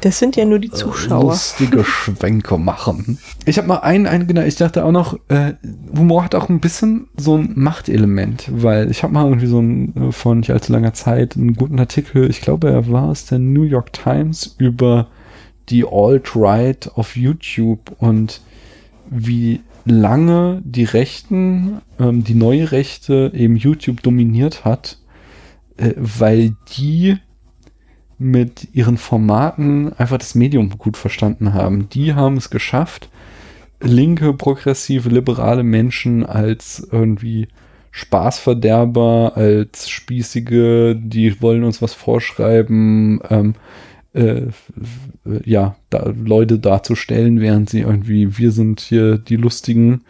das 0.03 0.19
sind 0.19 0.35
ja 0.35 0.43
nur 0.43 0.59
die 0.59 0.69
Zuschauer. 0.69 1.31
Lustige 1.31 1.85
Schwenke 1.85 2.57
machen. 2.57 3.17
Ich 3.45 3.57
habe 3.57 3.69
mal 3.69 3.77
einen, 3.77 4.05
einen, 4.05 4.27
genau, 4.27 4.41
ich 4.41 4.57
dachte 4.57 4.83
auch 4.83 4.91
noch, 4.91 5.17
äh, 5.29 5.53
Humor 5.95 6.25
hat 6.25 6.35
auch 6.35 6.49
ein 6.49 6.59
bisschen 6.59 7.07
so 7.15 7.37
ein 7.37 7.53
Machtelement, 7.55 8.49
weil 8.51 8.91
ich 8.91 9.01
habe 9.03 9.13
mal 9.13 9.25
irgendwie 9.25 9.47
so 9.47 9.61
ein, 9.61 9.95
äh, 9.95 10.11
vor 10.11 10.35
nicht 10.35 10.51
allzu 10.51 10.73
langer 10.73 10.93
Zeit 10.93 11.37
einen 11.37 11.53
guten 11.53 11.79
Artikel, 11.79 12.29
ich 12.29 12.41
glaube, 12.41 12.69
er 12.69 12.91
war 12.91 13.03
aus 13.03 13.27
der 13.27 13.39
New 13.39 13.63
York 13.63 13.93
Times 13.93 14.55
über 14.57 15.07
die 15.69 15.85
Alt-Right 15.89 16.91
auf 16.95 17.15
YouTube 17.15 17.95
und 17.99 18.41
wie 19.09 19.61
lange 19.85 20.61
die 20.65 20.83
Rechten, 20.83 21.81
ähm, 21.97 22.25
die 22.25 22.35
neue 22.35 22.73
Rechte 22.73 23.31
eben 23.33 23.55
YouTube 23.55 24.03
dominiert 24.03 24.65
hat, 24.65 24.97
äh, 25.77 25.93
weil 25.95 26.57
die 26.75 27.19
mit 28.17 28.69
ihren 28.73 28.97
Formaten 28.97 29.93
einfach 29.93 30.17
das 30.17 30.35
Medium 30.35 30.69
gut 30.77 30.97
verstanden 30.97 31.53
haben. 31.53 31.89
Die 31.89 32.13
haben 32.13 32.37
es 32.37 32.49
geschafft, 32.49 33.09
linke, 33.81 34.33
progressive, 34.33 35.09
liberale 35.09 35.63
Menschen 35.63 36.25
als 36.25 36.87
irgendwie 36.91 37.47
Spaßverderber, 37.91 39.33
als 39.35 39.89
Spießige, 39.89 40.95
die 40.99 41.41
wollen 41.41 41.63
uns 41.63 41.81
was 41.81 41.93
vorschreiben, 41.93 43.19
ähm, 43.29 43.53
äh, 44.13 44.47
ja, 45.45 45.75
da, 45.89 46.11
Leute 46.23 46.59
darzustellen, 46.59 47.39
während 47.39 47.69
sie 47.69 47.81
irgendwie, 47.81 48.37
wir 48.37 48.51
sind 48.51 48.79
hier 48.79 49.17
die 49.17 49.35
Lustigen, 49.35 50.01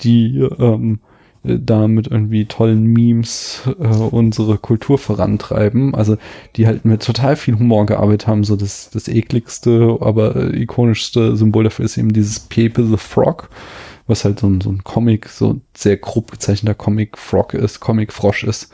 die 0.00 0.38
ähm, 0.38 1.00
da 1.56 1.88
mit 1.88 2.08
irgendwie 2.08 2.44
tollen 2.44 2.84
Memes 2.84 3.62
äh, 3.78 3.86
unsere 3.86 4.58
Kultur 4.58 4.98
vorantreiben. 4.98 5.94
Also 5.94 6.16
die 6.56 6.66
halt 6.66 6.84
mit 6.84 7.02
total 7.02 7.36
viel 7.36 7.58
Humor 7.58 7.86
gearbeitet 7.86 8.26
haben. 8.26 8.44
So 8.44 8.56
das, 8.56 8.90
das 8.90 9.08
ekligste, 9.08 9.98
aber 10.00 10.36
äh, 10.36 10.62
ikonischste 10.62 11.36
Symbol 11.36 11.64
dafür 11.64 11.84
ist 11.84 11.96
eben 11.96 12.12
dieses 12.12 12.40
Pepe 12.40 12.84
the 12.84 12.96
Frog, 12.96 13.48
was 14.06 14.24
halt 14.24 14.40
so 14.40 14.48
ein, 14.48 14.60
so 14.60 14.70
ein 14.70 14.84
Comic, 14.84 15.28
so 15.28 15.60
sehr 15.76 15.96
grob 15.96 16.30
gezeichneter 16.30 16.74
Comic 16.74 17.16
Frog 17.16 17.54
ist, 17.54 17.80
Comic 17.80 18.12
Frosch 18.12 18.44
ist, 18.44 18.70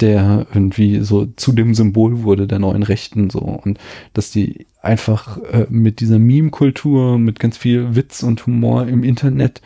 der 0.00 0.46
irgendwie 0.52 1.00
so 1.00 1.26
zu 1.36 1.52
dem 1.52 1.74
Symbol 1.74 2.22
wurde 2.22 2.46
der 2.46 2.58
neuen 2.58 2.82
Rechten 2.82 3.30
so 3.30 3.40
und 3.40 3.78
dass 4.14 4.30
die 4.30 4.66
einfach 4.82 5.38
äh, 5.52 5.66
mit 5.68 6.00
dieser 6.00 6.18
Meme-Kultur, 6.18 7.18
mit 7.18 7.38
ganz 7.38 7.56
viel 7.56 7.94
Witz 7.94 8.22
und 8.22 8.46
Humor 8.46 8.86
im 8.86 9.04
Internet 9.04 9.60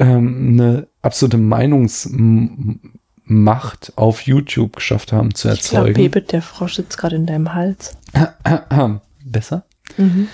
ähm, 0.00 0.58
eine 0.58 0.88
absolute 1.02 1.36
Meinungsmacht 1.36 3.92
auf 3.96 4.22
YouTube 4.22 4.76
geschafft 4.76 5.12
haben 5.12 5.34
zu 5.34 5.48
erzeugen. 5.48 5.88
Ich 5.88 5.94
glaube, 5.94 6.02
Bebe, 6.10 6.22
der 6.22 6.42
Frosch 6.42 6.74
sitzt 6.74 6.98
gerade 6.98 7.16
in 7.16 7.26
deinem 7.26 7.54
Hals. 7.54 7.96
Besser. 9.24 9.64
Mhm. 9.96 10.28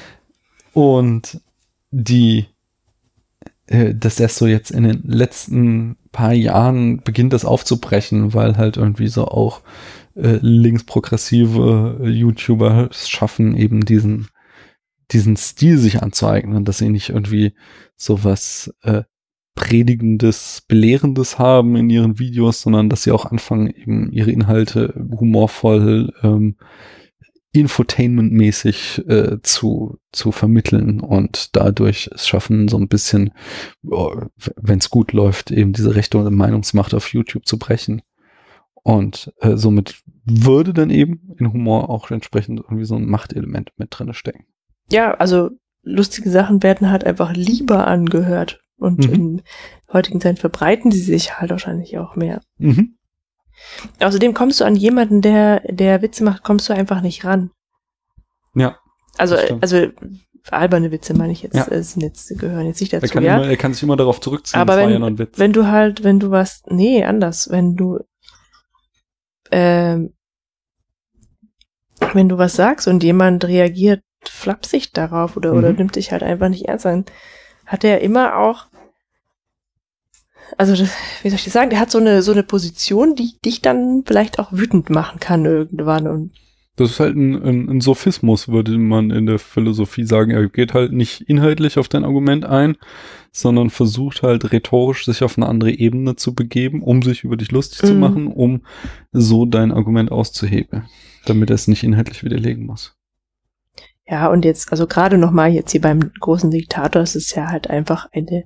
Und 0.72 1.40
die, 1.90 2.46
äh, 3.66 3.94
dass 3.94 4.20
erst 4.20 4.36
so 4.36 4.46
jetzt 4.46 4.70
in 4.70 4.84
den 4.84 5.02
letzten 5.02 5.96
paar 6.12 6.32
Jahren 6.32 7.02
beginnt 7.02 7.32
das 7.32 7.44
aufzubrechen, 7.44 8.34
weil 8.34 8.56
halt 8.56 8.76
irgendwie 8.76 9.08
so 9.08 9.26
auch 9.26 9.62
äh, 10.14 10.38
linksprogressive 10.40 11.98
YouTuber 12.04 12.88
es 12.90 13.08
schaffen, 13.08 13.56
eben 13.56 13.84
diesen 13.84 14.28
diesen 15.12 15.36
Stil 15.36 15.78
sich 15.78 16.02
anzueignen, 16.02 16.64
dass 16.64 16.78
sie 16.78 16.88
nicht 16.88 17.10
irgendwie 17.10 17.54
sowas 17.96 18.74
äh, 18.82 19.04
Predigendes, 19.56 20.62
Belehrendes 20.68 21.38
haben 21.38 21.74
in 21.74 21.90
ihren 21.90 22.20
Videos, 22.20 22.62
sondern 22.62 22.88
dass 22.88 23.02
sie 23.02 23.10
auch 23.10 23.24
anfangen, 23.24 23.68
eben 23.70 24.12
ihre 24.12 24.30
Inhalte 24.30 24.94
humorvoll, 25.18 26.12
ähm, 26.22 26.56
infotainmentmäßig 27.52 29.08
äh, 29.08 29.38
zu, 29.42 29.98
zu 30.12 30.30
vermitteln 30.30 31.00
und 31.00 31.56
dadurch 31.56 32.10
es 32.14 32.28
schaffen, 32.28 32.68
so 32.68 32.76
ein 32.76 32.88
bisschen, 32.88 33.32
oh, 33.82 34.14
wenn 34.56 34.78
es 34.78 34.90
gut 34.90 35.12
läuft, 35.12 35.50
eben 35.50 35.72
diese 35.72 35.94
Rechte 35.94 36.18
und 36.18 36.34
Meinungsmacht 36.34 36.92
auf 36.92 37.12
YouTube 37.14 37.46
zu 37.46 37.58
brechen. 37.58 38.02
Und 38.82 39.32
äh, 39.40 39.56
somit 39.56 40.02
würde 40.26 40.74
dann 40.74 40.90
eben 40.90 41.32
in 41.38 41.50
Humor 41.50 41.88
auch 41.88 42.10
entsprechend 42.10 42.60
irgendwie 42.60 42.84
so 42.84 42.94
ein 42.94 43.08
Machtelement 43.08 43.72
mit 43.78 43.88
drinne 43.90 44.12
stecken. 44.12 44.44
Ja, 44.92 45.14
also 45.14 45.50
lustige 45.82 46.30
Sachen 46.30 46.62
werden 46.62 46.90
halt 46.90 47.04
einfach 47.04 47.32
lieber 47.32 47.86
angehört. 47.86 48.60
Und 48.78 49.06
Mhm. 49.08 49.14
in 49.14 49.42
heutigen 49.92 50.20
Zeiten 50.20 50.36
verbreiten 50.36 50.90
sie 50.92 51.00
sich 51.00 51.38
halt 51.38 51.50
wahrscheinlich 51.50 51.98
auch 51.98 52.14
mehr. 52.16 52.40
Mhm. 52.58 52.96
Außerdem 54.00 54.34
kommst 54.34 54.60
du 54.60 54.64
an 54.64 54.76
jemanden, 54.76 55.22
der, 55.22 55.60
der 55.72 56.02
Witze 56.02 56.22
macht, 56.24 56.42
kommst 56.44 56.68
du 56.68 56.74
einfach 56.74 57.00
nicht 57.00 57.24
ran. 57.24 57.50
Ja, 58.54 58.78
Also, 59.18 59.36
also 59.60 59.86
alberne 60.50 60.92
Witze 60.92 61.14
meine 61.14 61.32
ich 61.32 61.42
jetzt, 61.42 61.56
Ja. 61.56 61.66
äh, 61.68 61.82
sind 61.82 62.02
jetzt, 62.02 62.38
gehören 62.38 62.66
jetzt 62.66 62.80
nicht 62.80 62.92
er 62.92 63.00
dazu, 63.00 63.14
kann, 63.14 63.24
ja. 63.24 63.36
immer, 63.38 63.46
er 63.48 63.56
kann 63.56 63.72
sich 63.72 63.82
immer 63.82 63.96
darauf 63.96 64.20
zurückziehen, 64.20 64.60
Aber 64.60 64.74
das 64.74 64.80
war 64.82 64.86
wenn- 64.88 64.92
ja 64.92 64.98
noch 64.98 65.06
ein 65.06 65.18
Witz. 65.18 65.38
Wenn 65.38 65.52
du 65.54 65.66
halt, 65.66 66.04
wenn 66.04 66.20
du 66.20 66.30
was, 66.30 66.62
nee, 66.68 67.02
anders, 67.04 67.50
wenn 67.50 67.76
du, 67.76 67.98
ähm, 69.50 70.12
wenn 72.12 72.28
du 72.28 72.38
was 72.38 72.54
sagst 72.54 72.86
und 72.88 73.02
jemand 73.02 73.44
reagiert 73.46 74.02
flapsig 74.24 74.92
darauf 74.92 75.36
oder, 75.36 75.54
oder 75.54 75.70
Mhm. 75.72 75.76
nimmt 75.78 75.96
dich 75.96 76.12
halt 76.12 76.22
einfach 76.22 76.48
nicht 76.48 76.66
ernst, 76.66 76.84
dann 76.84 77.04
hat 77.66 77.84
er 77.84 78.00
immer 78.00 78.36
auch, 78.36 78.66
also, 80.58 80.74
das, 80.76 80.90
wie 81.22 81.28
soll 81.28 81.36
ich 81.38 81.44
das 81.44 81.52
sagen, 81.52 81.70
der 81.70 81.80
hat 81.80 81.90
so 81.90 81.98
eine, 81.98 82.22
so 82.22 82.32
eine 82.32 82.42
Position, 82.44 83.14
die 83.16 83.36
dich 83.44 83.62
dann 83.62 84.04
vielleicht 84.06 84.38
auch 84.38 84.52
wütend 84.52 84.90
machen 84.90 85.18
kann 85.20 85.44
irgendwann 85.44 86.06
und 86.06 86.30
Das 86.76 86.90
ist 86.92 87.00
halt 87.00 87.16
ein, 87.16 87.34
ein, 87.42 87.68
ein 87.68 87.80
Sophismus, 87.80 88.48
würde 88.48 88.76
man 88.78 89.10
in 89.10 89.26
der 89.26 89.38
Philosophie 89.38 90.04
sagen. 90.04 90.30
Er 90.30 90.48
geht 90.48 90.72
halt 90.72 90.92
nicht 90.92 91.22
inhaltlich 91.22 91.78
auf 91.78 91.88
dein 91.88 92.04
Argument 92.04 92.44
ein, 92.44 92.76
sondern 93.32 93.70
versucht 93.70 94.22
halt 94.22 94.52
rhetorisch 94.52 95.04
sich 95.04 95.22
auf 95.24 95.36
eine 95.36 95.46
andere 95.48 95.72
Ebene 95.72 96.16
zu 96.16 96.34
begeben, 96.34 96.82
um 96.82 97.02
sich 97.02 97.24
über 97.24 97.36
dich 97.36 97.50
lustig 97.50 97.80
zu 97.80 97.94
Mhm. 97.94 98.00
machen, 98.00 98.26
um 98.28 98.60
so 99.12 99.46
dein 99.46 99.72
Argument 99.72 100.12
auszuhebeln, 100.12 100.84
damit 101.24 101.50
er 101.50 101.54
es 101.54 101.66
nicht 101.66 101.82
inhaltlich 101.82 102.22
widerlegen 102.24 102.66
muss. 102.66 102.95
Ja, 104.08 104.28
und 104.28 104.44
jetzt, 104.44 104.70
also 104.70 104.86
gerade 104.86 105.18
nochmal 105.18 105.50
jetzt 105.50 105.72
hier 105.72 105.80
beim 105.80 106.12
großen 106.20 106.50
Diktator, 106.50 107.02
es 107.02 107.16
ist 107.16 107.34
ja 107.34 107.48
halt 107.48 107.68
einfach 107.68 108.08
eine 108.12 108.44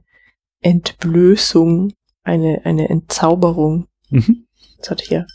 Entblößung, 0.61 1.93
eine, 2.23 2.63
eine 2.65 2.89
Entzauberung. 2.89 3.87
Mhm. 4.09 4.47
Das 4.79 4.91
hatte 4.91 5.05
ich 5.05 5.11
ja, 5.11 5.27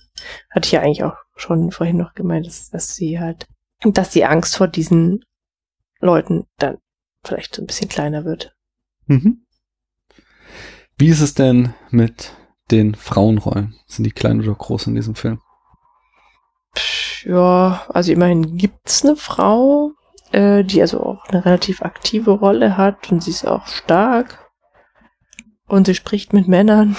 hatte 0.49 0.65
ich 0.65 0.72
ja 0.72 0.81
eigentlich 0.81 1.03
auch 1.03 1.15
schon 1.35 1.72
vorhin 1.72 1.97
noch 1.97 2.14
gemeint, 2.14 2.47
dass, 2.47 2.69
dass 2.69 2.95
sie 2.95 3.19
halt, 3.19 3.47
dass 3.84 4.10
die 4.10 4.26
Angst 4.26 4.57
vor 4.57 4.68
diesen 4.68 5.23
Leuten 5.99 6.45
dann 6.57 6.77
vielleicht 7.23 7.56
so 7.56 7.61
ein 7.61 7.68
bisschen 7.68 7.89
kleiner 7.89 8.26
wird. 8.26 8.56
Mhm. 9.06 9.45
Wie 10.97 11.10
ist 11.10 11.22
es 11.22 11.34
denn 11.34 11.73
mit 11.91 12.34
den 12.72 12.95
Frauenrollen? 12.95 13.76
Sind 13.85 14.06
die 14.06 14.11
klein 14.11 14.39
oder 14.39 14.56
groß 14.56 14.88
in 14.88 14.95
diesem 14.95 15.15
Film? 15.15 15.39
Ja, 17.23 17.85
also 17.89 18.11
immerhin 18.11 18.57
gibt's 18.57 19.03
eine 19.03 19.15
Frau, 19.15 19.93
äh, 20.36 20.64
die 20.64 20.82
also 20.82 20.99
auch 21.02 21.26
eine 21.30 21.45
relativ 21.45 21.82
aktive 21.82 22.32
Rolle 22.32 22.78
hat 22.78 23.12
und 23.12 23.24
sie 23.24 23.32
ist 23.32 23.48
auch 23.48 23.66
stark. 23.68 24.40
Und 25.68 25.88
sie 25.88 25.95
spricht 25.95 26.34
mit 26.34 26.48
Männern. 26.48 26.95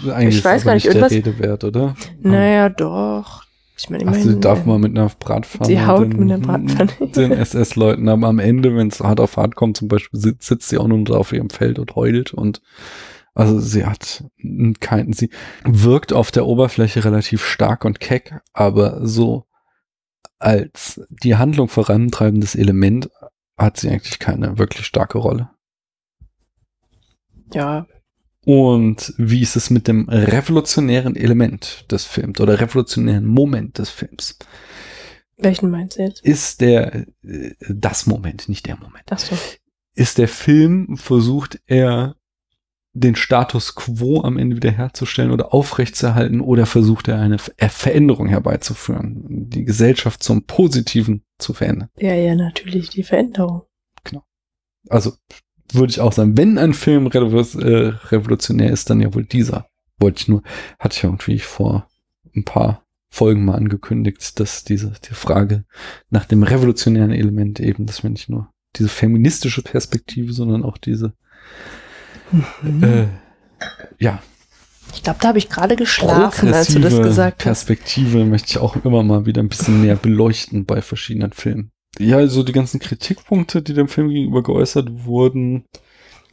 Eigentlich 0.06 0.28
Ich 0.30 0.38
ist 0.38 0.46
weiß 0.46 0.64
gar 0.66 0.74
nicht, 0.74 0.86
der 0.86 0.94
irgendwas- 0.94 1.12
Rede 1.12 1.40
wert, 1.40 1.64
oder? 1.64 1.96
Naja, 2.22 2.70
doch. 2.70 3.44
Ich 3.78 3.90
meine, 3.90 4.04
Ach, 4.06 4.08
immerhin. 4.14 4.30
sie 4.30 4.40
darf 4.40 4.66
mal 4.66 4.78
mit 4.80 4.98
einer 4.98 5.08
Bratpfanne. 5.10 5.66
sie 5.66 5.86
haut 5.86 6.02
den, 6.12 6.20
mit 6.20 6.32
einer 6.32 6.40
Bratpfanne. 6.40 6.92
Den 7.16 7.32
SS-Leuten. 7.32 8.10
Aber 8.10 8.28
am 8.28 8.40
Ende, 8.40 8.76
wenn 8.76 8.88
es 8.90 9.00
hart 9.00 9.20
auf 9.22 9.38
hart 9.38 9.56
kommt, 9.56 9.78
zum 9.78 9.88
Beispiel, 9.88 10.20
sitzt, 10.20 10.68
sie 10.70 10.78
auch 10.78 10.88
nur 10.88 11.18
auf 11.18 11.32
ihrem 11.32 11.50
Feld 11.50 11.80
und 11.80 11.96
heult 11.96 12.34
und 12.34 12.62
also 13.36 13.58
sie 13.60 13.86
hat 13.86 14.26
keinen, 14.82 15.14
sie 15.14 15.30
wirkt 15.64 16.12
auf 16.12 16.30
der 16.32 16.46
Oberfläche 16.46 17.06
relativ 17.06 17.46
stark 17.46 17.86
und 17.86 18.02
keck, 18.02 18.42
aber 18.54 19.06
so 19.08 19.46
als 20.38 21.02
die 21.10 21.36
Handlung 21.36 21.68
vorantreibendes 21.68 22.56
Element 22.56 23.10
hat 23.58 23.78
sie 23.78 23.90
eigentlich 23.90 24.20
keine 24.20 24.58
wirklich 24.58 24.86
starke 24.86 25.18
Rolle. 25.18 25.50
Ja, 27.54 27.88
Und 28.46 29.14
wie 29.18 29.42
ist 29.42 29.56
es 29.56 29.70
mit 29.70 29.88
dem 29.88 30.08
revolutionären 30.08 31.16
Element 31.16 31.86
des 31.92 32.06
Films 32.06 32.40
oder 32.40 32.60
revolutionären 32.60 33.26
Moment 33.26 33.78
des 33.78 33.90
Films? 33.90 34.38
welchen 35.38 35.70
meinst 35.70 35.98
du 35.98 36.04
jetzt? 36.04 36.22
Ist 36.24 36.62
der, 36.62 37.08
äh, 37.24 37.56
das 37.70 38.06
Moment, 38.06 38.50
nicht 38.50 38.66
der 38.66 38.78
Moment. 38.78 39.06
Ach 39.10 39.20
so. 39.20 39.38
Ist 39.94 40.18
der 40.18 40.28
Film, 40.28 40.98
versucht 40.98 41.62
er 41.66 42.16
den 43.00 43.16
Status 43.16 43.76
quo 43.76 44.22
am 44.22 44.38
Ende 44.38 44.56
wiederherzustellen 44.56 45.32
oder 45.32 45.54
aufrechtzuerhalten 45.54 46.42
oder 46.42 46.66
versucht 46.66 47.08
er 47.08 47.20
eine 47.20 47.40
Ver 47.40 47.54
Veränderung 47.70 48.28
herbeizuführen, 48.28 49.50
die 49.50 49.64
Gesellschaft 49.64 50.24
zum 50.24 50.44
Positiven 50.44 51.24
zu 51.38 51.54
verändern? 51.54 51.90
Ja, 51.98 52.14
ja, 52.14 52.36
natürlich 52.36 52.90
die 52.90 53.04
Veränderung. 53.04 53.64
Also 54.88 55.14
würde 55.72 55.92
ich 55.92 56.00
auch 56.00 56.14
sagen, 56.14 56.38
wenn 56.38 56.58
ein 56.58 56.74
Film 56.74 57.08
äh, 57.08 57.18
revolutionär 57.18 58.72
ist, 58.72 58.90
dann 58.90 59.02
ja 59.02 59.14
wohl 59.14 59.26
dieser. 59.26 59.68
Wollte 60.00 60.22
ich 60.22 60.28
nur, 60.28 60.44
hatte 60.80 60.96
ich 60.98 61.04
irgendwie 61.04 61.40
vor 61.40 61.88
ein 62.36 62.46
paar 62.46 62.86
Folgen 63.10 63.44
mal 63.44 63.56
angekündigt, 63.56 64.40
dass 64.40 64.64
diese 64.64 64.94
die 65.10 65.14
Frage 65.14 65.66
nach 66.10 66.26
dem 66.26 66.44
revolutionären 66.44 67.12
Element 67.12 67.60
eben, 67.60 67.86
dass 67.86 68.04
wir 68.04 68.10
nicht 68.10 68.30
nur 68.30 68.50
diese 68.76 68.90
feministische 68.90 69.62
Perspektive, 69.62 70.32
sondern 70.32 70.64
auch 70.64 70.78
diese, 70.78 71.14
Mhm. 72.32 72.84
äh, 72.84 73.08
ja, 74.00 74.20
Ich 74.94 75.04
glaube, 75.04 75.20
da 75.22 75.30
habe 75.30 75.38
ich 75.38 75.50
gerade 75.50 75.76
geschlafen, 75.76 76.54
als 76.54 76.70
du 76.74 76.80
das 76.80 76.96
gesagt 76.98 77.42
hast. 77.42 77.44
Perspektive 77.44 78.26
möchte 78.26 78.50
ich 78.52 78.58
auch 78.58 78.76
immer 78.84 79.04
mal 79.04 79.26
wieder 79.26 79.42
ein 79.42 79.50
bisschen 79.50 79.82
näher 79.82 79.96
beleuchten 79.96 80.66
bei 80.66 80.82
verschiedenen 80.82 81.32
Filmen. 81.34 81.72
Ja, 82.00 82.18
also 82.18 82.44
die 82.44 82.52
ganzen 82.54 82.80
Kritikpunkte, 82.80 83.62
die 83.62 83.74
dem 83.74 83.88
Film 83.88 84.10
gegenüber 84.10 84.44
geäußert 84.44 85.06
wurden, 85.06 85.66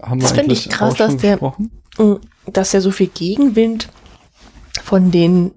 haben 0.02 0.20
Das 0.20 0.34
wir 0.34 0.40
eigentlich 0.42 0.66
ich 0.66 0.72
krass, 0.72 0.92
auch 0.94 0.96
schon 0.96 1.06
dass 1.12 1.16
der- 1.22 1.32
besprochen. 1.36 1.70
Mm, 1.98 2.14
dass 2.52 2.74
er 2.74 2.80
so 2.82 2.90
viel 2.90 3.08
Gegenwind 3.08 3.88
von 4.82 5.10
den 5.10 5.52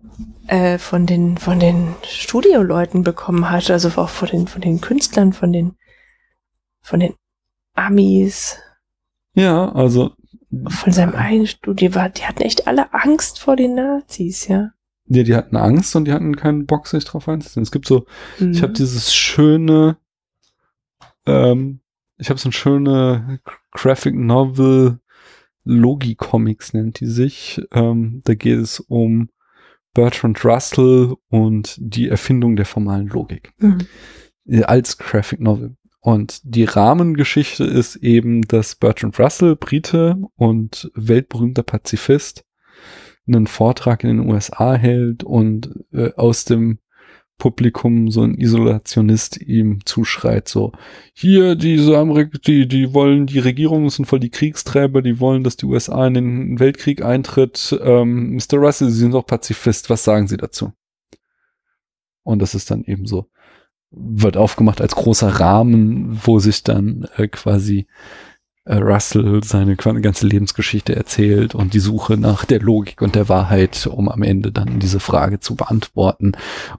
äh, 0.47 0.77
von 0.79 1.05
den 1.05 1.37
von 1.37 1.59
den 1.59 1.93
Studioleuten 2.07 3.03
bekommen 3.03 3.49
hat, 3.51 3.69
also 3.69 3.89
auch 4.01 4.09
von 4.09 4.29
den 4.29 4.47
von 4.47 4.61
den 4.61 4.79
Künstlern, 4.81 5.33
von 5.33 5.51
den 5.53 5.75
von 6.81 7.01
den 7.01 7.13
Amis, 7.75 8.57
Ja, 9.35 9.71
also 9.73 10.11
von 10.67 10.91
seinem 10.93 11.13
eigenen 11.15 11.47
Studio 11.47 11.93
war, 11.95 12.09
die 12.09 12.23
hatten 12.23 12.41
echt 12.41 12.67
alle 12.67 12.93
Angst 12.93 13.39
vor 13.39 13.55
den 13.55 13.75
Nazis, 13.75 14.47
ja. 14.47 14.71
Ja, 15.11 15.23
die 15.23 15.35
hatten 15.35 15.55
Angst 15.57 15.95
und 15.95 16.05
die 16.05 16.11
hatten 16.13 16.35
keinen 16.35 16.65
Bock, 16.65 16.87
sich 16.87 17.03
drauf 17.05 17.27
einzustellen. 17.27 17.63
Es 17.63 17.71
gibt 17.71 17.87
so, 17.87 18.05
Mhm. 18.39 18.51
ich 18.51 18.61
habe 18.61 18.73
dieses 18.73 19.13
schöne, 19.13 19.97
ähm, 21.25 21.81
ich 22.17 22.29
habe 22.29 22.39
so 22.39 22.49
ein 22.49 22.53
schöne 22.53 23.39
Graphic 23.71 24.15
Novel 24.15 24.99
Logi-Comics 25.65 26.73
nennt 26.73 26.99
die 26.99 27.05
sich. 27.05 27.61
Ähm, 27.71 28.21
da 28.25 28.33
geht 28.33 28.57
es 28.59 28.79
um 28.79 29.29
Bertrand 29.93 30.43
Russell 30.45 31.15
und 31.29 31.75
die 31.79 32.07
Erfindung 32.09 32.55
der 32.55 32.65
formalen 32.65 33.07
Logik 33.07 33.53
Mhm. 33.59 33.85
als 34.63 34.97
Graphic 34.97 35.39
Novel. 35.41 35.75
Und 36.01 36.41
die 36.43 36.63
Rahmengeschichte 36.63 37.65
ist 37.65 37.97
eben, 37.97 38.43
dass 38.43 38.75
Bertrand 38.75 39.19
Russell, 39.19 39.55
Brite 39.55 40.17
und 40.35 40.89
weltberühmter 40.95 41.63
Pazifist, 41.63 42.45
einen 43.27 43.47
Vortrag 43.47 44.03
in 44.03 44.17
den 44.17 44.29
USA 44.29 44.73
hält 44.73 45.23
und 45.23 45.69
äh, 45.91 46.11
aus 46.15 46.45
dem 46.45 46.79
Publikum 47.37 48.11
so 48.11 48.21
ein 48.21 48.35
Isolationist 48.35 49.41
ihm 49.41 49.79
zuschreit, 49.85 50.47
so, 50.47 50.73
hier, 51.13 51.55
diese 51.55 51.97
Amerik 51.97 52.41
die, 52.43 52.67
die 52.67 52.93
wollen, 52.93 53.27
die 53.27 53.39
Regierungen 53.39 53.89
sind 53.89 54.05
voll 54.05 54.19
die 54.19 54.29
Kriegsträger, 54.29 55.01
die 55.01 55.19
wollen, 55.19 55.43
dass 55.43 55.55
die 55.55 55.65
USA 55.65 56.05
in 56.05 56.13
den 56.15 56.59
Weltkrieg 56.59 57.01
eintritt. 57.03 57.79
Ähm, 57.81 58.35
Mr. 58.35 58.57
Russell, 58.57 58.89
Sie 58.89 58.99
sind 58.99 59.13
doch 59.13 59.25
Pazifist, 59.25 59.89
was 59.89 60.03
sagen 60.03 60.27
Sie 60.27 60.37
dazu? 60.37 60.73
Und 62.23 62.41
das 62.41 62.53
ist 62.53 62.69
dann 62.69 62.83
eben 62.83 63.05
so, 63.05 63.27
wird 63.91 64.37
aufgemacht 64.37 64.81
als 64.81 64.95
großer 64.95 65.39
Rahmen, 65.39 66.19
wo 66.23 66.39
sich 66.39 66.63
dann 66.63 67.07
äh, 67.17 67.27
quasi 67.27 67.87
äh, 68.65 68.75
Russell 68.75 69.43
seine 69.43 69.75
ganze 69.75 70.27
Lebensgeschichte 70.27 70.95
erzählt 70.95 71.55
und 71.55 71.73
die 71.73 71.79
Suche 71.79 72.17
nach 72.17 72.45
der 72.45 72.59
Logik 72.59 73.01
und 73.01 73.15
der 73.15 73.27
Wahrheit, 73.27 73.87
um 73.87 74.09
am 74.09 74.21
Ende 74.21 74.51
dann 74.51 74.79
diese 74.79 74.99
Frage 74.99 75.39
zu 75.39 75.55
beantworten, 75.55 76.33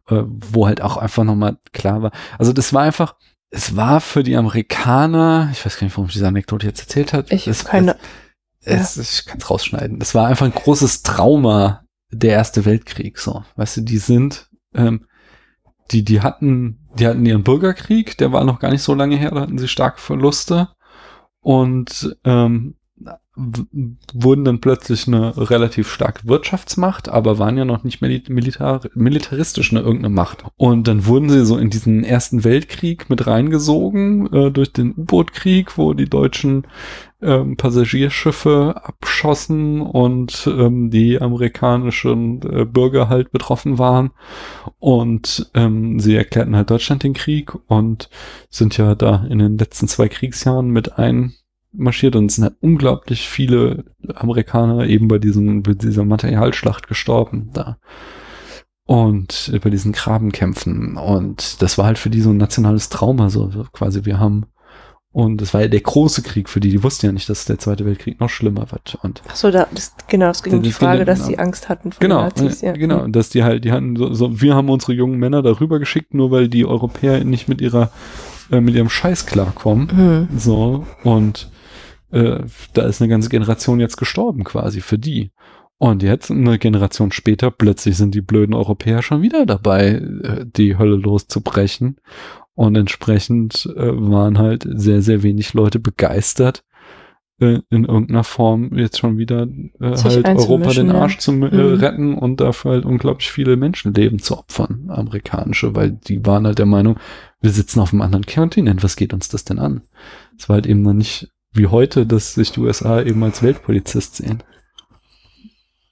äh, 0.09 0.23
wo 0.25 0.67
halt 0.69 0.83
auch 0.83 0.97
einfach 0.97 1.25
nochmal 1.25 1.59
klar 1.73 2.03
war. 2.03 2.13
Also 2.39 2.53
das 2.53 2.73
war 2.73 2.83
einfach, 2.83 3.17
es 3.51 3.75
war 3.75 4.01
für 4.01 4.23
die 4.23 4.37
Amerikaner, 4.37 5.49
ich 5.53 5.67
weiß 5.67 5.79
gar 5.79 5.85
nicht, 5.87 5.97
warum 5.97 6.07
ich 6.07 6.13
diese 6.13 6.29
Anekdote 6.29 6.67
jetzt 6.67 6.81
erzählt 6.81 7.13
hat. 7.13 7.33
Ich 7.33 7.49
es, 7.49 7.65
keine. 7.65 7.97
es, 8.63 8.97
es, 8.97 9.21
ich 9.21 9.27
kann 9.27 9.39
es 9.39 9.51
rausschneiden. 9.51 10.01
Es 10.01 10.15
war 10.15 10.29
einfach 10.29 10.47
ein 10.47 10.55
großes 10.55 11.03
Trauma, 11.03 11.85
der 12.13 12.35
Erste 12.35 12.65
Weltkrieg, 12.65 13.19
so. 13.19 13.45
Weißt 13.57 13.79
du, 13.79 13.81
die 13.81 13.99
sind, 13.99 14.49
ähm, 14.75 15.07
die, 15.91 16.05
die 16.05 16.21
hatten, 16.21 16.89
die 16.99 17.07
hatten 17.07 17.27
ihren 17.27 17.43
Bürgerkrieg, 17.43 18.17
der 18.19 18.33
war 18.33 18.45
noch 18.45 18.61
gar 18.61 18.71
nicht 18.71 18.83
so 18.83 18.95
lange 18.95 19.17
her, 19.17 19.31
da 19.31 19.41
hatten 19.43 19.59
sie 19.59 19.69
starke 19.69 20.01
Verluste. 20.01 20.69
Und 21.41 22.17
ähm, 22.25 22.77
wurden 23.37 24.45
dann 24.45 24.61
plötzlich 24.61 25.07
eine 25.07 25.51
relativ 25.51 25.91
starke 25.91 26.27
Wirtschaftsmacht, 26.27 27.09
aber 27.09 27.39
waren 27.39 27.57
ja 27.57 27.65
noch 27.65 27.85
nicht 27.85 28.03
militar 28.03 28.81
militaristisch 28.95 29.71
eine 29.71 29.81
irgendeine 29.81 30.13
Macht. 30.13 30.45
Und 30.57 30.89
dann 30.89 31.07
wurden 31.07 31.31
sie 31.31 31.47
so 31.47 31.57
in 31.57 31.71
diesen 31.71 32.03
Ersten 32.03 32.43
Weltkrieg 32.43 33.09
mit 33.09 33.29
reingesogen 33.29 34.33
äh, 34.33 34.51
durch 34.51 34.73
den 34.73 34.95
U-Boot-Krieg, 34.97 35.79
wo 35.79 35.95
die 35.95 36.09
deutschen 36.09 36.67
ähm, 37.23 37.57
Passagierschiffe 37.57 38.81
abschossen 38.83 39.81
und 39.81 40.49
ähm, 40.51 40.91
die 40.91 41.21
amerikanischen 41.21 42.43
äh, 42.43 42.65
Bürger 42.65 43.09
halt 43.09 43.31
betroffen 43.31 43.79
waren. 43.79 44.11
Und 44.81 45.51
ähm, 45.55 46.01
sie 46.01 46.17
erklärten 46.17 46.57
halt 46.57 46.71
Deutschland 46.71 47.05
den 47.05 47.15
Krieg 47.15 47.53
und 47.69 48.11
sind 48.49 48.77
ja 48.77 48.97
da 48.97 49.25
in 49.31 49.39
den 49.39 49.57
letzten 49.57 49.87
zwei 49.87 50.09
Kriegsjahren 50.09 50.71
mit 50.71 50.99
ein 50.99 51.35
marschiert 51.73 52.17
und 52.17 52.27
es 52.27 52.37
sind 52.37 52.45
halt 52.45 52.57
unglaublich 52.61 53.29
viele 53.29 53.85
Amerikaner 54.15 54.87
eben 54.87 55.09
bei 55.09 55.19
diesem, 55.19 55.63
bei 55.63 55.75
dieser 55.75 56.05
Materialschlacht 56.05 56.89
gestorben 56.89 57.51
da. 57.53 57.79
Und 58.85 59.53
bei 59.63 59.71
diesen 59.71 59.93
Grabenkämpfen. 59.93 60.97
Und 60.97 61.63
das 61.63 61.79
war 61.79 61.87
halt 61.87 61.97
für 61.97 62.11
die 62.11 62.23
so 62.23 62.31
ein 62.31 62.39
nationales 62.39 62.89
Trauma, 62.89 63.31
so 63.31 63.49
quasi. 63.73 64.05
Wir 64.05 64.19
haben, 64.19 64.47
und 65.13 65.41
das 65.41 65.55
war 65.55 65.61
ja 65.61 65.69
der 65.69 65.81
große 65.81 66.23
Krieg 66.23 66.49
für 66.49 66.59
die, 66.59 66.71
die 66.71 66.83
wussten 66.83 67.07
ja 67.07 67.13
nicht, 67.13 67.29
dass 67.29 67.45
der 67.45 67.61
Zweite 67.61 67.87
Weltkrieg 67.87 68.19
noch 68.19 68.31
schlimmer 68.31 68.73
wird. 68.73 68.99
Und 69.03 69.23
Ach 69.29 69.37
so, 69.37 69.53
da, 69.53 69.69
das, 69.73 69.95
genau, 70.09 70.31
es 70.31 70.43
ging 70.43 70.55
um 70.55 70.63
die 70.63 70.73
Frage, 70.73 71.05
dass 71.05 71.25
sie 71.25 71.39
Angst 71.39 71.69
hatten 71.69 71.93
vor 71.93 72.01
genau, 72.01 72.23
Nazis. 72.23 72.63
Ja. 72.63 72.73
Genau, 72.73 73.07
dass 73.07 73.29
die 73.29 73.45
halt, 73.45 73.65
die 73.65 73.71
hatten 73.71 73.95
so, 73.95 74.13
so, 74.13 74.41
wir 74.41 74.57
haben 74.57 74.69
unsere 74.69 74.93
jungen 74.93 75.21
Männer 75.21 75.43
darüber 75.43 75.79
geschickt, 75.79 76.13
nur 76.13 76.33
weil 76.33 76.49
die 76.49 76.67
Europäer 76.67 77.23
nicht 77.23 77.49
mit 77.49 77.61
ihrer, 77.61 77.93
äh, 78.51 78.61
mit 78.61 78.75
ihrem 78.75 78.91
Scheiß 78.91 79.27
klarkommen. 79.27 80.29
Mhm. 80.31 80.37
So, 80.37 80.85
und 81.05 81.49
äh, 82.11 82.41
da 82.73 82.83
ist 82.83 83.01
eine 83.01 83.09
ganze 83.09 83.29
Generation 83.29 83.81
jetzt 83.81 83.97
gestorben 83.97 84.45
quasi 84.45 84.81
für 84.81 84.99
die. 84.99 85.31
Und 85.79 86.03
jetzt, 86.03 86.31
eine 86.31 86.59
Generation 86.59 87.11
später, 87.11 87.51
plötzlich 87.51 87.97
sind 87.97 88.15
die 88.15 88.21
blöden 88.21 88.55
Europäer 88.55 89.01
schon 89.01 89.23
wieder 89.23 89.47
dabei, 89.47 89.93
äh, 89.93 90.45
die 90.45 90.77
Hölle 90.77 90.97
loszubrechen. 90.97 91.97
Und 92.55 92.77
entsprechend 92.77 93.67
äh, 93.77 93.91
waren 93.95 94.39
halt 94.39 94.67
sehr, 94.69 95.01
sehr 95.01 95.23
wenig 95.23 95.55
Leute 95.55 95.79
begeistert, 95.79 96.65
äh, 97.41 97.61
in 97.71 97.87
irgendeiner 97.87 98.25
Form 98.25 98.77
jetzt 98.77 98.99
schon 98.99 99.17
wieder 99.17 99.49
äh, 99.81 99.97
halt 99.97 100.27
Europa 100.27 100.73
den 100.75 100.91
Arsch 100.91 101.15
ja. 101.15 101.19
zu 101.21 101.33
äh, 101.33 101.35
mhm. 101.35 101.51
retten 101.53 102.15
und 102.15 102.41
dafür 102.41 102.73
halt 102.73 102.85
unglaublich 102.85 103.33
viele 103.33 103.57
Menschenleben 103.57 104.19
zu 104.19 104.37
opfern, 104.37 104.85
amerikanische, 104.89 105.75
weil 105.75 105.93
die 105.93 106.27
waren 106.27 106.47
halt 106.47 106.59
der 106.59 106.67
Meinung, 106.67 106.99
wir 107.41 107.51
sitzen 107.51 107.81
auf 107.81 107.95
einem 107.95 108.03
anderen 108.03 108.27
Kontinent, 108.27 108.83
was 108.83 108.97
geht 108.97 109.15
uns 109.15 109.31
das 109.31 109.45
denn 109.45 109.59
an? 109.59 109.81
Es 110.37 110.51
war 110.51 110.57
halt 110.57 110.67
eben 110.67 110.83
noch 110.83 110.93
nicht 110.93 111.31
wie 111.53 111.67
heute, 111.67 112.07
dass 112.07 112.35
sich 112.35 112.53
die 112.53 112.61
USA 112.61 113.01
eben 113.03 113.23
als 113.25 113.43
Weltpolizist 113.43 114.17
sehen. 114.17 114.43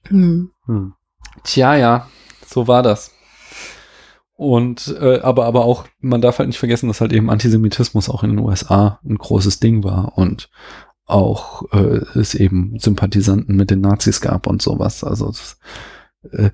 Hm. 0.04 0.50
Hm. 0.66 0.94
Tja, 1.42 1.76
ja, 1.76 2.08
so 2.46 2.68
war 2.68 2.82
das. 2.82 3.12
Und 4.34 4.96
äh, 5.00 5.18
aber 5.18 5.46
aber 5.46 5.64
auch 5.64 5.86
man 5.98 6.20
darf 6.20 6.38
halt 6.38 6.46
nicht 6.48 6.60
vergessen, 6.60 6.86
dass 6.86 7.00
halt 7.00 7.12
eben 7.12 7.28
Antisemitismus 7.28 8.08
auch 8.08 8.22
in 8.22 8.30
den 8.30 8.38
USA 8.38 9.00
ein 9.04 9.18
großes 9.18 9.58
Ding 9.58 9.82
war 9.82 10.16
und 10.16 10.48
auch 11.06 11.64
äh, 11.72 12.02
es 12.18 12.34
eben 12.34 12.78
Sympathisanten 12.78 13.56
mit 13.56 13.70
den 13.70 13.80
Nazis 13.80 14.20
gab 14.20 14.46
und 14.46 14.62
sowas. 14.62 15.02
Also 15.02 15.26
das, 15.26 15.58
äh, 16.30 16.50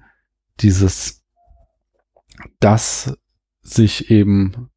dieses, 0.60 1.24
dass 2.60 3.18
sich 3.60 4.10
eben 4.10 4.70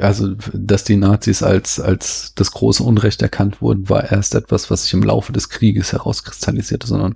also 0.00 0.34
dass 0.52 0.84
die 0.84 0.96
Nazis 0.96 1.42
als, 1.42 1.78
als 1.78 2.34
das 2.34 2.52
große 2.52 2.82
Unrecht 2.82 3.20
erkannt 3.20 3.60
wurden, 3.60 3.88
war 3.88 4.10
erst 4.10 4.34
etwas, 4.34 4.70
was 4.70 4.84
sich 4.84 4.94
im 4.94 5.02
Laufe 5.02 5.32
des 5.32 5.50
Krieges 5.50 5.92
herauskristallisierte, 5.92 6.86
sondern 6.86 7.14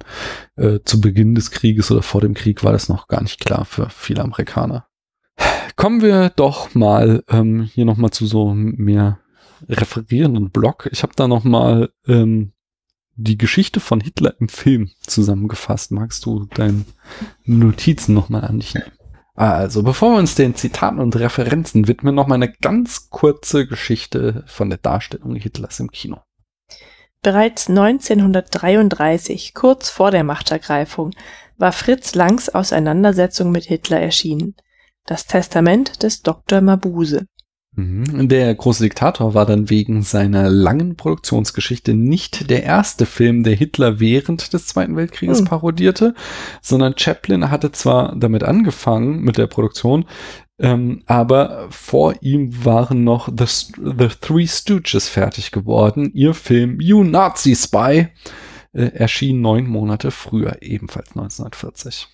äh, 0.56 0.80
zu 0.84 1.00
Beginn 1.00 1.34
des 1.34 1.50
Krieges 1.50 1.90
oder 1.90 2.02
vor 2.02 2.20
dem 2.20 2.34
Krieg 2.34 2.62
war 2.62 2.72
das 2.72 2.88
noch 2.88 3.08
gar 3.08 3.22
nicht 3.22 3.40
klar 3.40 3.64
für 3.64 3.88
viele 3.90 4.22
Amerikaner. 4.22 4.86
Kommen 5.76 6.02
wir 6.02 6.30
doch 6.30 6.74
mal 6.74 7.24
ähm, 7.28 7.62
hier 7.62 7.86
nochmal 7.86 8.10
zu 8.10 8.26
so 8.26 8.52
mehr 8.54 9.18
referierenden 9.68 10.50
Blog. 10.50 10.88
Ich 10.92 11.02
habe 11.02 11.14
da 11.16 11.28
nochmal 11.28 11.90
ähm, 12.06 12.52
die 13.14 13.38
Geschichte 13.38 13.80
von 13.80 14.00
Hitler 14.00 14.34
im 14.40 14.48
Film 14.48 14.90
zusammengefasst. 15.00 15.92
Magst 15.92 16.26
du 16.26 16.46
deine 16.54 16.84
Notizen 17.44 18.14
nochmal 18.14 18.44
an 18.44 18.60
dich 18.60 18.74
nehmen? 18.74 18.92
Also, 19.34 19.82
bevor 19.82 20.12
wir 20.12 20.18
uns 20.18 20.34
den 20.34 20.54
Zitaten 20.54 20.98
und 20.98 21.16
Referenzen 21.16 21.88
widmen, 21.88 22.14
noch 22.14 22.26
mal 22.26 22.34
eine 22.34 22.52
ganz 22.52 23.08
kurze 23.08 23.66
Geschichte 23.66 24.44
von 24.46 24.68
der 24.68 24.78
Darstellung 24.78 25.34
Hitlers 25.36 25.80
im 25.80 25.90
Kino. 25.90 26.20
Bereits 27.22 27.68
1933, 27.68 29.54
kurz 29.54 29.88
vor 29.88 30.10
der 30.10 30.24
Machtergreifung, 30.24 31.12
war 31.56 31.72
Fritz 31.72 32.14
Langs 32.14 32.48
Auseinandersetzung 32.48 33.52
mit 33.52 33.64
Hitler 33.64 34.00
erschienen. 34.00 34.54
Das 35.06 35.26
Testament 35.26 36.02
des 36.02 36.22
Dr. 36.22 36.60
Mabuse. 36.60 37.26
Mhm. 37.74 38.28
Der 38.28 38.54
große 38.54 38.82
Diktator 38.82 39.32
war 39.32 39.46
dann 39.46 39.70
wegen 39.70 40.02
seiner 40.02 40.50
langen 40.50 40.96
Produktionsgeschichte 40.96 41.94
nicht 41.94 42.50
der 42.50 42.64
erste 42.64 43.06
Film, 43.06 43.44
der 43.44 43.54
Hitler 43.54 43.98
während 43.98 44.52
des 44.52 44.66
Zweiten 44.66 44.94
Weltkrieges 44.94 45.40
mhm. 45.40 45.46
parodierte, 45.46 46.14
sondern 46.60 46.98
Chaplin 46.98 47.50
hatte 47.50 47.72
zwar 47.72 48.14
damit 48.14 48.44
angefangen 48.44 49.22
mit 49.22 49.38
der 49.38 49.46
Produktion, 49.46 50.04
ähm, 50.58 51.02
aber 51.06 51.68
vor 51.70 52.14
ihm 52.20 52.64
waren 52.64 53.04
noch 53.04 53.28
The, 53.28 53.46
The 53.76 54.08
Three 54.20 54.46
Stooges 54.46 55.08
fertig 55.08 55.50
geworden. 55.50 56.10
Ihr 56.12 56.34
Film 56.34 56.78
You 56.78 57.04
Nazi 57.04 57.56
Spy 57.56 58.08
äh, 58.72 58.84
erschien 58.84 59.40
neun 59.40 59.66
Monate 59.66 60.10
früher, 60.10 60.58
ebenfalls 60.60 61.08
1940. 61.16 62.08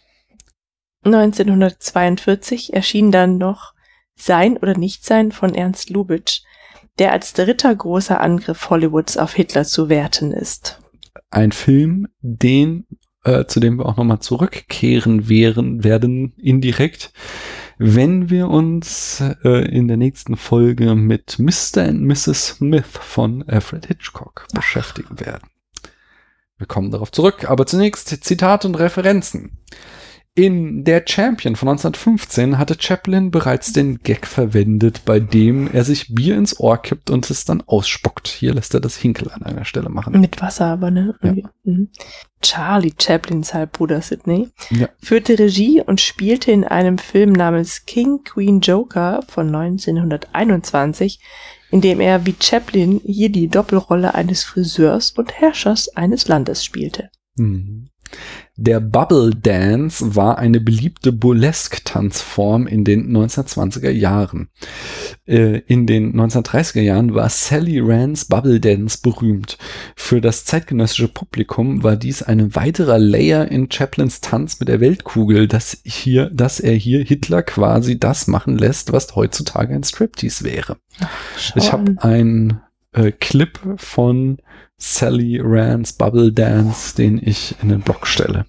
1942 1.04 2.74
erschien 2.74 3.10
dann 3.10 3.38
noch 3.38 3.74
sein 4.22 4.56
oder 4.56 4.76
Nichtsein 4.76 5.32
von 5.32 5.54
Ernst 5.54 5.90
Lubitsch, 5.90 6.42
der 6.98 7.12
als 7.12 7.32
dritter 7.32 7.74
großer 7.74 8.20
Angriff 8.20 8.70
Hollywoods 8.70 9.16
auf 9.16 9.34
Hitler 9.34 9.64
zu 9.64 9.88
werten 9.88 10.32
ist. 10.32 10.80
Ein 11.30 11.52
Film, 11.52 12.08
den 12.20 12.86
äh, 13.28 13.46
zu 13.46 13.60
dem 13.60 13.78
wir 13.78 13.86
auch 13.86 13.96
nochmal 13.96 14.20
zurückkehren 14.20 15.28
wären, 15.28 15.84
werden 15.84 16.32
indirekt, 16.36 17.12
wenn 17.76 18.30
wir 18.30 18.48
uns 18.48 19.22
äh, 19.44 19.68
in 19.68 19.86
der 19.88 19.96
nächsten 19.96 20.36
Folge 20.36 20.94
mit 20.94 21.38
Mr. 21.38 21.82
and 21.88 22.02
Mrs. 22.02 22.56
Smith 22.56 22.86
von 22.86 23.42
Alfred 23.46 23.86
Hitchcock 23.86 24.46
beschäftigen 24.54 25.20
werden. 25.20 25.48
Wir 26.56 26.66
kommen 26.66 26.90
darauf 26.90 27.12
zurück, 27.12 27.48
aber 27.48 27.66
zunächst 27.66 28.08
Zitate 28.24 28.66
und 28.66 28.74
Referenzen. 28.74 29.58
In 30.38 30.84
Der 30.84 31.02
Champion 31.04 31.56
von 31.56 31.68
1915 31.68 32.58
hatte 32.58 32.76
Chaplin 32.78 33.32
bereits 33.32 33.72
den 33.72 33.98
Gag 34.04 34.24
verwendet, 34.24 35.04
bei 35.04 35.18
dem 35.18 35.68
er 35.72 35.82
sich 35.82 36.14
Bier 36.14 36.36
ins 36.36 36.60
Ohr 36.60 36.80
kippt 36.80 37.10
und 37.10 37.28
es 37.28 37.44
dann 37.44 37.60
ausspuckt. 37.66 38.28
Hier 38.28 38.54
lässt 38.54 38.72
er 38.72 38.78
das 38.78 38.96
Hinkel 38.96 39.32
an 39.32 39.42
einer 39.42 39.64
Stelle 39.64 39.88
machen. 39.88 40.20
Mit 40.20 40.40
Wasser 40.40 40.66
aber, 40.66 40.92
ne? 40.92 41.16
Ja. 41.24 41.34
Mhm. 41.64 41.88
Charlie 42.40 42.94
Chaplins 42.96 43.52
Halbbruder 43.52 44.00
Sidney 44.00 44.48
ja. 44.70 44.88
führte 45.02 45.36
Regie 45.40 45.82
und 45.84 46.00
spielte 46.00 46.52
in 46.52 46.62
einem 46.62 46.98
Film 46.98 47.32
namens 47.32 47.84
King 47.84 48.22
Queen 48.22 48.60
Joker 48.60 49.24
von 49.26 49.52
1921, 49.52 51.18
in 51.72 51.80
dem 51.80 51.98
er 51.98 52.26
wie 52.26 52.36
Chaplin 52.40 53.00
hier 53.04 53.30
die 53.30 53.48
Doppelrolle 53.48 54.14
eines 54.14 54.44
Friseurs 54.44 55.10
und 55.10 55.32
Herrschers 55.40 55.88
eines 55.96 56.28
Landes 56.28 56.64
spielte. 56.64 57.10
Mhm. 57.34 57.90
Der 58.60 58.80
Bubble 58.80 59.30
Dance 59.30 60.16
war 60.16 60.38
eine 60.38 60.58
beliebte 60.58 61.12
Burlesque-Tanzform 61.12 62.66
in 62.66 62.82
den 62.82 63.16
1920er 63.16 63.90
Jahren. 63.90 64.48
Äh, 65.26 65.58
in 65.68 65.86
den 65.86 66.20
1930er 66.20 66.80
Jahren 66.80 67.14
war 67.14 67.28
Sally 67.28 67.78
Rands 67.78 68.24
Bubble 68.24 68.58
Dance 68.58 68.98
berühmt. 69.00 69.58
Für 69.94 70.20
das 70.20 70.44
zeitgenössische 70.44 71.06
Publikum 71.06 71.84
war 71.84 71.94
dies 71.94 72.24
ein 72.24 72.56
weiterer 72.56 72.98
Layer 72.98 73.46
in 73.46 73.70
Chaplins 73.70 74.22
Tanz 74.22 74.58
mit 74.58 74.68
der 74.68 74.80
Weltkugel, 74.80 75.46
dass 75.46 75.78
hier, 75.84 76.28
dass 76.30 76.58
er 76.58 76.74
hier 76.74 77.04
Hitler 77.04 77.44
quasi 77.44 78.00
das 78.00 78.26
machen 78.26 78.58
lässt, 78.58 78.92
was 78.92 79.14
heutzutage 79.14 79.72
ein 79.72 79.84
Striptease 79.84 80.42
wäre. 80.42 80.78
Ach, 80.98 81.54
ich 81.54 81.72
habe 81.72 81.94
ein 81.98 82.60
äh, 82.92 83.12
Clip 83.12 83.60
von 83.76 84.38
Sally 84.78 85.40
Rans 85.42 85.92
Bubble 85.92 86.32
Dance, 86.32 86.94
den 86.94 87.20
ich 87.22 87.56
in 87.62 87.68
den 87.68 87.80
Blog 87.80 88.06
stelle 88.06 88.46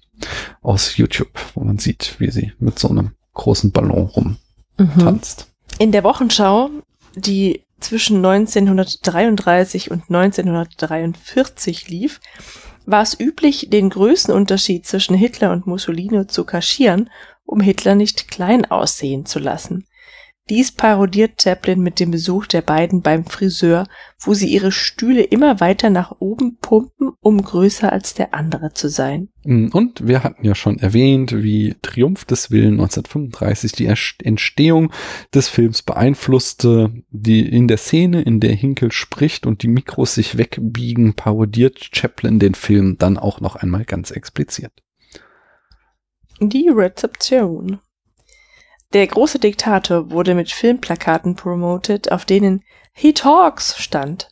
aus 0.62 0.96
YouTube, 0.96 1.32
wo 1.54 1.64
man 1.64 1.78
sieht, 1.78 2.16
wie 2.18 2.30
sie 2.30 2.52
mit 2.58 2.78
so 2.78 2.88
einem 2.88 3.12
großen 3.34 3.72
Ballon 3.72 4.36
rumtanzt. 4.78 5.46
Mhm. 5.48 5.76
In 5.78 5.92
der 5.92 6.04
Wochenschau, 6.04 6.70
die 7.16 7.64
zwischen 7.80 8.24
1933 8.24 9.90
und 9.90 10.04
1943 10.08 11.88
lief, 11.88 12.20
war 12.86 13.02
es 13.02 13.18
üblich, 13.18 13.68
den 13.70 13.90
Größenunterschied 13.90 14.86
zwischen 14.86 15.14
Hitler 15.14 15.52
und 15.52 15.66
Mussolini 15.66 16.26
zu 16.26 16.44
kaschieren, 16.44 17.10
um 17.44 17.60
Hitler 17.60 17.94
nicht 17.94 18.30
klein 18.30 18.70
aussehen 18.70 19.26
zu 19.26 19.38
lassen. 19.38 19.86
Dies 20.50 20.72
parodiert 20.72 21.40
Chaplin 21.40 21.80
mit 21.80 22.00
dem 22.00 22.10
Besuch 22.10 22.48
der 22.48 22.60
beiden 22.60 23.02
beim 23.02 23.24
Friseur, 23.24 23.86
wo 24.18 24.34
sie 24.34 24.48
ihre 24.48 24.72
Stühle 24.72 25.22
immer 25.22 25.60
weiter 25.60 25.90
nach 25.90 26.16
oben 26.18 26.58
pumpen, 26.58 27.12
um 27.20 27.40
größer 27.40 27.92
als 27.92 28.14
der 28.14 28.34
andere 28.34 28.72
zu 28.72 28.88
sein. 28.88 29.28
Mm, 29.44 29.68
und 29.68 30.08
wir 30.08 30.24
hatten 30.24 30.44
ja 30.44 30.56
schon 30.56 30.80
erwähnt, 30.80 31.40
wie 31.44 31.76
Triumph 31.82 32.24
des 32.24 32.50
Willen 32.50 32.80
1935 32.80 33.72
die 33.72 33.86
Entstehung 33.86 34.92
des 35.32 35.48
Films 35.48 35.82
beeinflusste. 35.82 36.92
Die 37.10 37.48
in 37.48 37.68
der 37.68 37.78
Szene, 37.78 38.22
in 38.22 38.40
der 38.40 38.52
Hinkel 38.52 38.90
spricht 38.90 39.46
und 39.46 39.62
die 39.62 39.68
Mikros 39.68 40.16
sich 40.16 40.36
wegbiegen, 40.36 41.14
parodiert 41.14 41.90
Chaplin 41.92 42.40
den 42.40 42.56
Film 42.56 42.96
dann 42.98 43.18
auch 43.18 43.40
noch 43.40 43.54
einmal 43.54 43.84
ganz 43.84 44.10
explizit. 44.10 44.72
Die 46.40 46.68
Rezeption 46.68 47.78
der 48.92 49.06
große 49.06 49.38
Diktator 49.38 50.10
wurde 50.10 50.34
mit 50.34 50.50
Filmplakaten 50.50 51.36
promoted, 51.36 52.10
auf 52.10 52.24
denen 52.24 52.62
He 52.92 53.12
Talks 53.12 53.78
stand. 53.78 54.28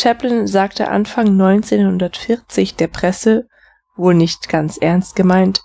Chaplin 0.00 0.46
sagte 0.46 0.88
Anfang 0.88 1.28
1940 1.28 2.74
der 2.74 2.88
Presse, 2.88 3.48
wohl 3.96 4.14
nicht 4.14 4.48
ganz 4.48 4.76
ernst 4.76 5.16
gemeint, 5.16 5.62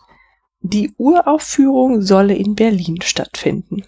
die 0.61 0.93
Uraufführung 0.97 2.01
solle 2.01 2.35
in 2.35 2.55
Berlin 2.55 3.01
stattfinden. 3.01 3.83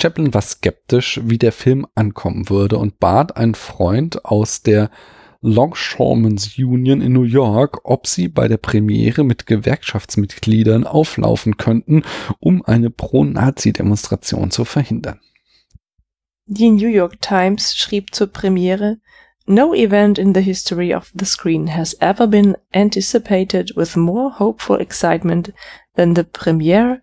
Chaplin 0.00 0.34
war 0.34 0.42
skeptisch, 0.42 1.20
wie 1.22 1.38
der 1.38 1.52
Film 1.52 1.86
ankommen 1.94 2.50
würde 2.50 2.78
und 2.78 2.98
bat 2.98 3.36
einen 3.36 3.54
Freund 3.54 4.24
aus 4.24 4.62
der 4.62 4.90
Longshoremen's 5.44 6.56
Union 6.56 7.02
in 7.02 7.12
New 7.12 7.24
York, 7.24 7.80
ob 7.84 8.06
sie 8.06 8.28
bei 8.28 8.48
der 8.48 8.56
Premiere 8.56 9.24
mit 9.24 9.46
Gewerkschaftsmitgliedern 9.46 10.86
auflaufen 10.86 11.58
könnten, 11.58 12.02
um 12.40 12.64
eine 12.64 12.88
Pro-Nazi-Demonstration 12.88 14.50
zu 14.50 14.64
verhindern. 14.64 15.20
Die 16.46 16.70
New 16.70 16.88
York 16.88 17.20
Times 17.20 17.76
schrieb 17.76 18.14
zur 18.14 18.28
Premiere, 18.28 18.98
No 19.46 19.74
event 19.74 20.18
in 20.18 20.34
the 20.34 20.40
history 20.40 20.94
of 20.94 21.12
the 21.14 21.26
screen 21.26 21.76
has 21.76 21.94
ever 22.00 22.26
been 22.26 22.56
anticipated 22.72 23.76
with 23.76 23.96
more 23.96 24.38
hopeful 24.38 24.80
excitement 24.80 25.52
than 25.94 26.14
the 26.14 26.24
premiere, 26.24 27.02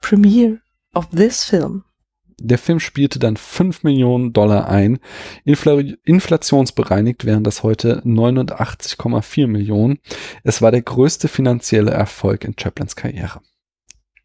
premiere 0.00 0.60
of 0.92 1.08
this 1.10 1.44
film. 1.44 1.84
Der 2.40 2.58
Film 2.58 2.80
spielte 2.80 3.18
dann 3.18 3.36
5 3.36 3.82
Millionen 3.82 4.32
Dollar 4.32 4.68
ein. 4.68 4.98
Infl 5.44 5.96
inflationsbereinigt 6.04 7.24
wären 7.24 7.44
das 7.44 7.62
heute 7.62 8.02
89,4 8.04 9.46
Millionen. 9.46 9.98
Es 10.44 10.60
war 10.60 10.70
der 10.70 10.82
größte 10.82 11.28
finanzielle 11.28 11.92
Erfolg 11.92 12.44
in 12.44 12.54
Chaplins 12.58 12.94
Karriere. 12.94 13.40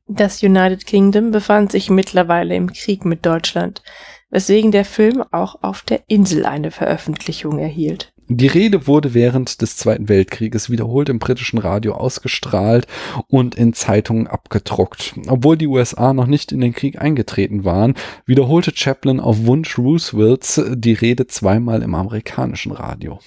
Das 0.07 0.43
United 0.43 0.85
Kingdom 0.85 1.31
befand 1.31 1.71
sich 1.71 1.89
mittlerweile 1.89 2.53
im 2.55 2.73
Krieg 2.73 3.05
mit 3.05 3.25
Deutschland, 3.25 3.81
weswegen 4.29 4.71
der 4.71 4.83
Film 4.83 5.23
auch 5.31 5.63
auf 5.63 5.83
der 5.83 6.01
Insel 6.07 6.45
eine 6.45 6.71
Veröffentlichung 6.71 7.59
erhielt. 7.59 8.11
Die 8.33 8.47
Rede 8.47 8.87
wurde 8.87 9.13
während 9.13 9.61
des 9.61 9.75
Zweiten 9.75 10.07
Weltkrieges 10.07 10.69
wiederholt 10.69 11.09
im 11.09 11.19
britischen 11.19 11.57
Radio 11.59 11.95
ausgestrahlt 11.95 12.87
und 13.27 13.55
in 13.55 13.73
Zeitungen 13.73 14.25
abgedruckt. 14.25 15.15
Obwohl 15.27 15.57
die 15.57 15.67
USA 15.67 16.13
noch 16.13 16.27
nicht 16.27 16.53
in 16.53 16.61
den 16.61 16.71
Krieg 16.71 16.97
eingetreten 16.97 17.65
waren, 17.65 17.93
wiederholte 18.25 18.71
Chaplin 18.73 19.19
auf 19.19 19.45
Wunsch 19.45 19.77
Roosevelts 19.77 20.61
die 20.75 20.93
Rede 20.93 21.27
zweimal 21.27 21.81
im 21.81 21.93
amerikanischen 21.93 22.71
Radio. 22.71 23.19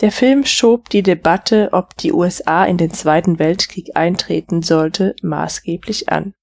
Der 0.00 0.12
Film 0.12 0.44
schob 0.44 0.90
die 0.90 1.02
Debatte, 1.02 1.70
ob 1.72 1.96
die 1.96 2.12
USA 2.12 2.64
in 2.64 2.76
den 2.76 2.92
Zweiten 2.92 3.40
Weltkrieg 3.40 3.96
eintreten 3.96 4.62
sollte, 4.62 5.16
maßgeblich 5.22 6.08
an. 6.08 6.34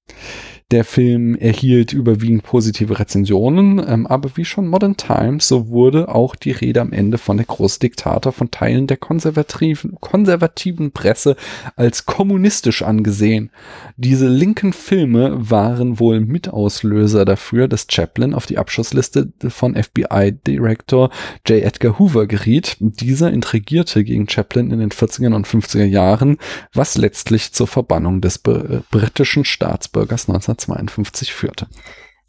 Der 0.71 0.85
Film 0.85 1.35
erhielt 1.35 1.91
überwiegend 1.91 2.43
positive 2.43 2.97
Rezensionen, 2.97 3.83
ähm, 3.85 4.07
aber 4.07 4.37
wie 4.37 4.45
schon 4.45 4.67
Modern 4.67 4.95
Times, 4.95 5.45
so 5.45 5.67
wurde 5.67 6.07
auch 6.07 6.33
die 6.33 6.51
Rede 6.51 6.79
am 6.79 6.93
Ende 6.93 7.17
von 7.17 7.35
der 7.35 7.45
Großdiktator 7.45 8.31
von 8.31 8.51
Teilen 8.51 8.87
der 8.87 8.95
konservativen, 8.95 9.97
konservativen 9.99 10.91
Presse 10.93 11.35
als 11.75 12.05
kommunistisch 12.05 12.83
angesehen. 12.83 13.51
Diese 13.97 14.29
linken 14.29 14.71
Filme 14.71 15.49
waren 15.49 15.99
wohl 15.99 16.21
Mitauslöser 16.21 17.25
dafür, 17.25 17.67
dass 17.67 17.87
Chaplin 17.89 18.33
auf 18.33 18.45
die 18.45 18.57
Abschussliste 18.57 19.33
von 19.49 19.75
FBI-Direktor 19.75 21.09
J. 21.47 21.63
Edgar 21.63 21.99
Hoover 21.99 22.27
geriet. 22.27 22.77
Dieser 22.79 23.29
intrigierte 23.33 24.05
gegen 24.05 24.29
Chaplin 24.29 24.71
in 24.71 24.79
den 24.79 24.91
40er 24.91 25.35
und 25.35 25.45
50er 25.45 25.83
Jahren, 25.83 26.37
was 26.73 26.97
letztlich 26.97 27.51
zur 27.51 27.67
Verbannung 27.67 28.21
des 28.21 28.39
britischen 28.39 29.43
Staatsbürgers 29.43 30.29
19 30.29 30.60
1952 30.63 31.33
führte. 31.33 31.67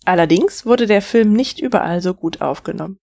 Allerdings 0.05 0.67
wurde 0.67 0.87
der 0.87 1.03
Film 1.03 1.33
nicht 1.33 1.61
überall 1.61 2.01
so 2.01 2.15
gut 2.15 2.41
aufgenommen. 2.41 2.99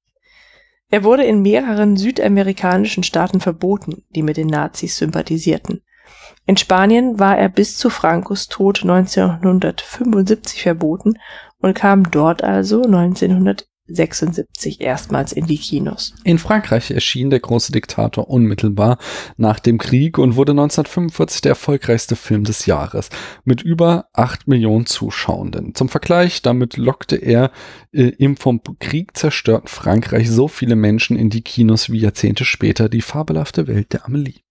Er 0.91 1.03
wurde 1.03 1.23
in 1.23 1.41
mehreren 1.41 1.97
südamerikanischen 1.97 3.03
Staaten 3.03 3.39
verboten, 3.39 4.03
die 4.10 4.23
mit 4.23 4.38
den 4.38 4.47
Nazis 4.47 4.97
sympathisierten. 4.97 5.81
In 6.45 6.57
Spanien 6.57 7.19
war 7.19 7.38
er 7.38 7.49
bis 7.49 7.77
zu 7.77 7.91
Francos 7.91 8.47
Tod 8.47 8.81
1975 8.81 10.64
verboten 10.64 11.19
und 11.60 11.76
kam 11.76 12.10
dort 12.10 12.43
also 12.43 12.81
1900 12.81 13.68
76 13.89 14.81
erstmals 14.81 15.31
in 15.31 15.45
die 15.45 15.57
Kinos. 15.57 16.13
In 16.23 16.39
Frankreich 16.39 16.91
erschien 16.91 17.29
Der 17.29 17.39
große 17.39 17.71
Diktator 17.71 18.29
unmittelbar 18.29 18.97
nach 19.37 19.59
dem 19.59 19.77
Krieg 19.77 20.17
und 20.17 20.35
wurde 20.35 20.51
1945 20.51 21.41
der 21.41 21.51
erfolgreichste 21.51 22.15
Film 22.15 22.43
des 22.43 22.65
Jahres 22.65 23.09
mit 23.43 23.61
über 23.61 24.05
8 24.13 24.47
Millionen 24.47 24.85
Zuschauenden. 24.85 25.75
Zum 25.75 25.89
Vergleich, 25.89 26.41
damit 26.41 26.77
lockte 26.77 27.15
er 27.15 27.51
äh, 27.91 28.09
im 28.17 28.37
vom 28.37 28.61
Krieg 28.79 29.17
zerstörten 29.17 29.67
Frankreich 29.67 30.29
so 30.29 30.47
viele 30.47 30.75
Menschen 30.75 31.17
in 31.17 31.29
die 31.29 31.41
Kinos 31.41 31.89
wie 31.89 31.99
Jahrzehnte 31.99 32.45
später 32.45 32.89
die 32.89 33.01
fabelhafte 33.01 33.67
Welt 33.67 33.93
der 33.93 34.05
Amelie. 34.05 34.41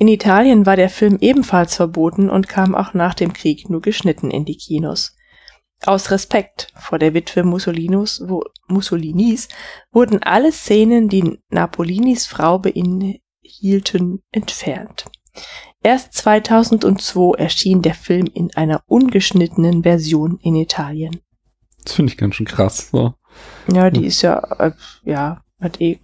In 0.00 0.06
Italien 0.06 0.64
war 0.64 0.76
der 0.76 0.90
Film 0.90 1.18
ebenfalls 1.20 1.74
verboten 1.74 2.30
und 2.30 2.48
kam 2.48 2.76
auch 2.76 2.94
nach 2.94 3.14
dem 3.14 3.32
Krieg 3.32 3.68
nur 3.68 3.82
geschnitten 3.82 4.30
in 4.30 4.44
die 4.44 4.56
Kinos. 4.56 5.16
Aus 5.86 6.10
Respekt 6.10 6.68
vor 6.74 6.98
der 6.98 7.14
Witwe 7.14 7.44
Mussolinos, 7.44 8.22
wo, 8.26 8.44
Mussolinis 8.66 9.48
wurden 9.92 10.22
alle 10.22 10.52
Szenen, 10.52 11.08
die 11.08 11.38
Napolinis 11.50 12.26
Frau 12.26 12.58
beinhielten, 12.58 14.22
entfernt. 14.32 15.06
Erst 15.82 16.14
2002 16.14 17.38
erschien 17.38 17.82
der 17.82 17.94
Film 17.94 18.26
in 18.34 18.52
einer 18.54 18.82
ungeschnittenen 18.86 19.84
Version 19.84 20.38
in 20.42 20.56
Italien. 20.56 21.20
Das 21.84 21.94
finde 21.94 22.12
ich 22.12 22.18
ganz 22.18 22.34
schön 22.34 22.46
krass. 22.46 22.90
So. 22.90 23.14
Ja, 23.72 23.90
die 23.90 24.06
ist 24.06 24.22
ja, 24.22 24.38
äh, 24.58 24.72
ja, 25.04 25.42
hat 25.60 25.80
eh 25.80 26.00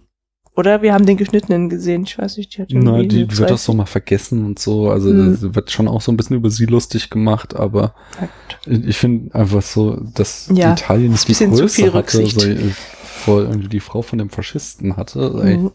oder 0.55 0.81
wir 0.81 0.93
haben 0.93 1.05
den 1.05 1.17
geschnittenen 1.17 1.69
gesehen, 1.69 2.03
ich 2.03 2.17
weiß 2.17 2.37
nicht, 2.37 2.55
die 2.55 2.61
hat 2.61 2.69
Na, 2.71 3.03
die 3.03 3.37
wird 3.37 3.49
das 3.49 3.65
so 3.65 3.73
mal 3.73 3.85
vergessen 3.85 4.45
und 4.45 4.59
so. 4.59 4.89
Also 4.89 5.09
hm. 5.09 5.55
wird 5.55 5.71
schon 5.71 5.87
auch 5.87 6.01
so 6.01 6.11
ein 6.11 6.17
bisschen 6.17 6.37
über 6.37 6.49
sie 6.49 6.65
lustig 6.65 7.09
gemacht, 7.09 7.55
aber 7.55 7.93
ich 8.65 8.97
finde 8.97 9.35
einfach 9.35 9.61
so, 9.61 9.99
dass 10.13 10.49
ja, 10.53 10.73
Italien 10.73 11.11
nicht 11.11 11.27
die 11.27 11.33
Größe 11.33 11.93
hatte, 11.93 12.25
so, 12.25 12.47
äh, 12.47 12.71
vor 12.71 13.45
die 13.45 13.79
Frau 13.79 14.01
von 14.01 14.19
dem 14.19 14.29
Faschisten 14.29 14.95
hatte. 14.95 15.29
Mhm. 15.43 15.71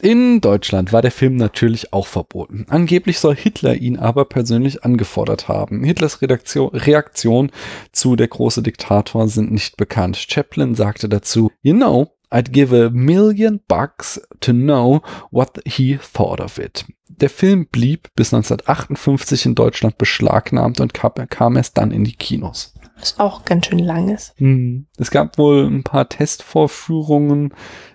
In 0.00 0.40
Deutschland 0.40 0.92
war 0.92 1.02
der 1.02 1.10
Film 1.10 1.36
natürlich 1.36 1.92
auch 1.92 2.06
verboten. 2.06 2.66
Angeblich 2.68 3.18
soll 3.18 3.36
Hitler 3.36 3.74
ihn 3.74 3.98
aber 3.98 4.24
persönlich 4.24 4.82
angefordert 4.82 5.46
haben. 5.46 5.84
Hitlers 5.84 6.22
Redaktion, 6.22 6.74
Reaktion 6.74 7.52
zu 7.92 8.16
Der 8.16 8.28
große 8.28 8.62
Diktator 8.62 9.28
sind 9.28 9.52
nicht 9.52 9.76
bekannt. 9.76 10.16
Chaplin 10.16 10.74
sagte 10.74 11.08
dazu, 11.08 11.52
You 11.62 11.74
know, 11.74 12.13
I'd 12.30 12.52
give 12.52 12.74
a 12.74 12.90
million 12.90 13.60
bucks 13.68 14.20
to 14.40 14.52
know 14.52 15.02
what 15.30 15.60
he 15.66 15.98
thought 15.98 16.40
of 16.40 16.58
it. 16.58 16.84
Der 17.08 17.30
Film 17.30 17.66
blieb 17.66 18.08
bis 18.16 18.34
1958 18.34 19.46
in 19.46 19.54
Deutschland 19.54 19.98
beschlagnahmt 19.98 20.80
und 20.80 20.94
kam, 20.94 21.12
kam 21.28 21.56
erst 21.56 21.78
dann 21.78 21.92
in 21.92 22.04
die 22.04 22.16
Kinos. 22.16 22.74
Was 22.98 23.18
auch 23.18 23.44
ganz 23.44 23.66
schön 23.66 23.78
lang 23.80 24.08
ist. 24.08 24.34
Hm. 24.38 24.86
Es 24.96 25.10
gab 25.10 25.38
wohl 25.38 25.66
ein 25.66 25.82
paar 25.82 26.08
Testvorführungen 26.08 27.52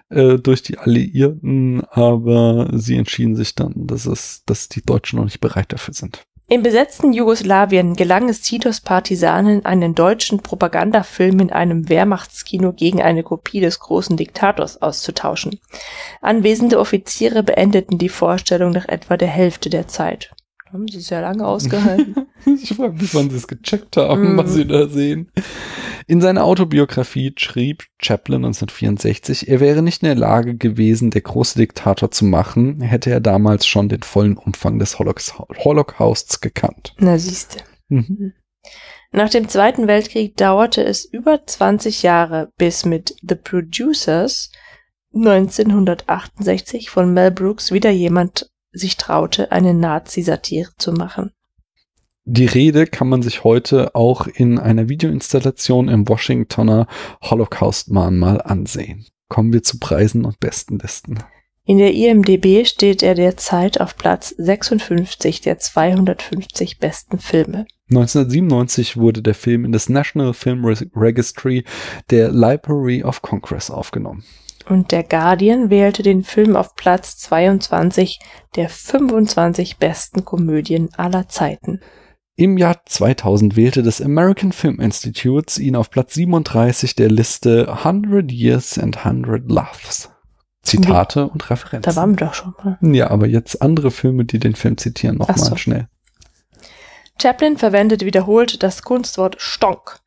äh, 0.09 0.37
durch 0.37 0.61
die 0.61 0.77
Alliierten, 0.77 1.83
aber 1.89 2.69
sie 2.73 2.97
entschieden 2.97 3.35
sich 3.35 3.55
dann, 3.55 3.73
dass 3.75 4.05
es, 4.05 4.43
dass 4.45 4.69
die 4.69 4.81
Deutschen 4.81 5.17
noch 5.17 5.25
nicht 5.25 5.39
bereit 5.39 5.71
dafür 5.71 5.93
sind. 5.93 6.23
Im 6.51 6.63
besetzten 6.63 7.13
Jugoslawien 7.13 7.95
gelang 7.95 8.27
es 8.27 8.41
Titos 8.41 8.81
Partisanen, 8.81 9.65
einen 9.65 9.93
deutschen 9.93 10.39
Propagandafilm 10.39 11.41
in 11.41 11.51
einem 11.51 11.89
Wehrmachtskino 11.89 12.73
gegen 12.73 13.03
eine 13.03 13.21
Kopie 13.21 13.59
des 13.59 13.79
großen 13.79 14.17
Diktators 14.17 14.81
auszutauschen. 14.81 15.59
Anwesende 16.21 16.79
Offiziere 16.79 17.43
beendeten 17.43 17.99
die 17.99 18.09
Vorstellung 18.09 18.71
nach 18.71 18.87
etwa 18.87 19.15
der 19.15 19.27
Hälfte 19.27 19.69
der 19.69 19.87
Zeit. 19.87 20.31
Haben 20.71 20.87
sie 20.87 20.99
sehr 20.99 21.21
lange 21.21 21.47
ausgehalten. 21.47 22.27
ich 22.45 22.75
frage 22.75 22.93
mich, 22.93 23.13
wann 23.15 23.29
sie 23.29 23.37
es 23.37 23.47
gecheckt 23.47 23.97
haben, 23.97 24.35
mm. 24.35 24.37
was 24.37 24.53
sie 24.53 24.65
da 24.65 24.87
sehen. 24.87 25.31
In 26.05 26.21
seiner 26.21 26.43
Autobiografie 26.43 27.33
schrieb 27.37 27.85
Chaplin 28.01 28.45
1964, 28.45 29.47
er 29.47 29.59
wäre 29.59 29.81
nicht 29.81 30.03
in 30.03 30.07
der 30.07 30.15
Lage 30.15 30.55
gewesen, 30.55 31.11
der 31.11 31.21
große 31.21 31.57
Diktator 31.57 32.11
zu 32.11 32.25
machen, 32.25 32.81
hätte 32.81 33.09
er 33.09 33.19
damals 33.19 33.65
schon 33.65 33.89
den 33.89 34.03
vollen 34.03 34.37
Umfang 34.37 34.79
des 34.79 34.99
Holocausts 34.99 36.41
gekannt. 36.41 36.93
Na 36.99 37.17
siehste. 37.17 37.59
Mhm. 37.87 38.33
Nach 39.11 39.29
dem 39.29 39.47
Zweiten 39.47 39.87
Weltkrieg 39.87 40.37
dauerte 40.37 40.83
es 40.83 41.03
über 41.03 41.45
20 41.45 42.03
Jahre, 42.03 42.51
bis 42.57 42.85
mit 42.85 43.15
The 43.27 43.35
Producers 43.35 44.51
1968 45.15 46.91
von 46.91 47.13
Mel 47.13 47.31
Brooks 47.31 47.71
wieder 47.71 47.89
jemand 47.89 48.51
sich 48.71 48.97
traute, 48.97 49.51
eine 49.51 49.73
Nazi-Satire 49.73 50.71
zu 50.77 50.93
machen. 50.93 51.31
Die 52.25 52.45
Rede 52.45 52.85
kann 52.85 53.09
man 53.09 53.23
sich 53.23 53.43
heute 53.43 53.95
auch 53.95 54.27
in 54.27 54.59
einer 54.59 54.87
Videoinstallation 54.87 55.87
im 55.87 56.07
Washingtoner 56.07 56.87
Holocaust-Mahnmal 57.23 58.41
ansehen. 58.41 59.05
Kommen 59.29 59.51
wir 59.51 59.63
zu 59.63 59.79
Preisen 59.79 60.25
und 60.25 60.39
Bestenlisten. 60.39 61.23
In 61.65 61.77
der 61.77 61.93
IMDB 61.93 62.65
steht 62.65 63.03
er 63.03 63.15
derzeit 63.15 63.79
auf 63.79 63.95
Platz 63.95 64.33
56 64.37 65.41
der 65.41 65.59
250 65.59 66.79
besten 66.79 67.19
Filme. 67.19 67.65
1997 67.91 68.97
wurde 68.97 69.21
der 69.21 69.35
Film 69.35 69.65
in 69.65 69.71
das 69.71 69.89
National 69.89 70.33
Film 70.33 70.65
Registry 70.65 71.63
der 72.09 72.31
Library 72.31 73.03
of 73.03 73.21
Congress 73.21 73.69
aufgenommen. 73.71 74.23
Und 74.67 74.91
der 74.91 75.03
Guardian 75.03 75.69
wählte 75.69 76.03
den 76.03 76.23
Film 76.23 76.55
auf 76.55 76.75
Platz 76.75 77.17
22 77.17 78.19
der 78.55 78.69
25 78.69 79.77
besten 79.77 80.25
Komödien 80.25 80.89
aller 80.95 81.27
Zeiten. 81.27 81.79
Im 82.35 82.57
Jahr 82.57 82.77
2000 82.85 83.55
wählte 83.55 83.83
das 83.83 84.01
American 84.01 84.51
Film 84.51 84.79
Institute 84.79 85.61
ihn 85.61 85.75
auf 85.75 85.89
Platz 85.89 86.13
37 86.13 86.95
der 86.95 87.09
Liste 87.09 87.67
100 87.69 88.31
Years 88.31 88.77
and 88.77 88.97
100 89.05 89.49
Laughs. 89.51 90.09
Zitate 90.61 91.25
Wie? 91.25 91.31
und 91.31 91.49
Referenzen. 91.49 91.93
Da 91.93 91.95
waren 91.99 92.17
wir 92.17 92.27
doch 92.27 92.33
schon 92.33 92.53
mal. 92.63 92.77
Ja, 92.81 93.09
aber 93.09 93.27
jetzt 93.27 93.61
andere 93.61 93.91
Filme, 93.91 94.25
die 94.25 94.39
den 94.39 94.55
Film 94.55 94.77
zitieren, 94.77 95.17
nochmal 95.17 95.37
so. 95.37 95.55
schnell. 95.55 95.87
Chaplin 97.21 97.57
verwendet 97.57 98.05
wiederholt 98.05 98.63
das 98.63 98.83
Kunstwort 98.83 99.35
Stonk 99.39 99.99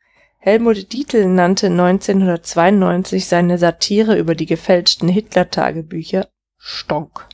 Helmut 0.45 0.93
Dietl 0.93 1.27
nannte 1.27 1.69
1992 1.69 3.27
seine 3.27 3.59
Satire 3.59 4.19
über 4.19 4.35
die 4.35 4.47
gefälschten 4.47 5.09
Hitler-Tagebücher 5.09 6.27
Stonk. 6.59 7.29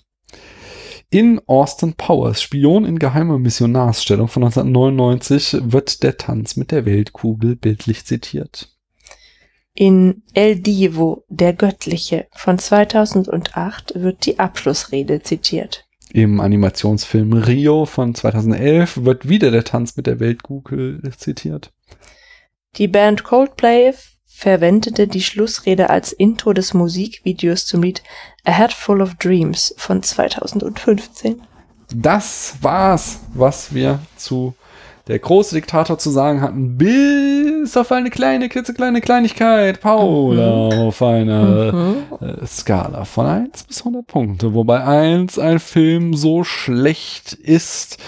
In 1.08 1.40
Austin 1.46 1.94
Powers, 1.94 2.42
Spion 2.42 2.84
in 2.84 2.98
geheimer 2.98 3.38
Missionarsstellung 3.38 4.28
von 4.28 4.44
1999, 4.44 5.56
wird 5.62 6.02
der 6.02 6.18
Tanz 6.18 6.56
mit 6.56 6.70
der 6.70 6.84
Weltkugel 6.84 7.56
bildlich 7.56 8.04
zitiert. 8.04 8.76
In 9.72 10.22
El 10.34 10.56
Divo, 10.56 11.24
der 11.30 11.54
Göttliche 11.54 12.26
von 12.32 12.58
2008 12.58 13.94
wird 13.94 14.26
die 14.26 14.38
Abschlussrede 14.38 15.22
zitiert. 15.22 15.86
Im 16.12 16.40
Animationsfilm 16.40 17.32
Rio 17.32 17.86
von 17.86 18.14
2011 18.14 19.06
wird 19.06 19.30
wieder 19.30 19.50
der 19.50 19.64
Tanz 19.64 19.96
mit 19.96 20.06
der 20.06 20.20
Weltkugel 20.20 21.00
zitiert. 21.16 21.72
Die 22.76 22.88
Band 22.88 23.24
Coldplay 23.24 23.94
verwendete 24.26 25.08
die 25.08 25.22
Schlussrede 25.22 25.90
als 25.90 26.12
Intro 26.12 26.52
des 26.52 26.74
Musikvideos 26.74 27.66
zum 27.66 27.82
Lied 27.82 28.02
A 28.44 28.52
Head 28.52 28.72
Full 28.72 29.02
of 29.02 29.14
Dreams 29.16 29.74
von 29.76 30.02
2015. 30.02 31.42
Das 31.94 32.54
war's, 32.60 33.20
was 33.34 33.74
wir 33.74 34.00
zu 34.16 34.54
der 35.08 35.18
große 35.18 35.54
Diktator 35.54 35.98
zu 35.98 36.10
sagen 36.10 36.42
hatten, 36.42 36.76
bis 36.76 37.76
auf 37.76 37.90
eine 37.92 38.10
kleine, 38.10 38.48
klitzekleine 38.48 39.00
Kleinigkeit, 39.00 39.80
Paula, 39.80 40.74
mhm. 40.74 40.82
auf 40.82 41.02
einer 41.02 41.72
mhm. 41.72 41.96
Äh, 42.20 42.46
Skala 42.46 43.04
von 43.04 43.26
1 43.26 43.64
bis 43.64 43.80
100 43.80 44.06
Punkte, 44.06 44.54
wobei 44.54 44.84
1 44.84 45.38
ein 45.38 45.58
Film 45.60 46.14
so 46.14 46.44
schlecht 46.44 47.32
ist, 47.32 47.98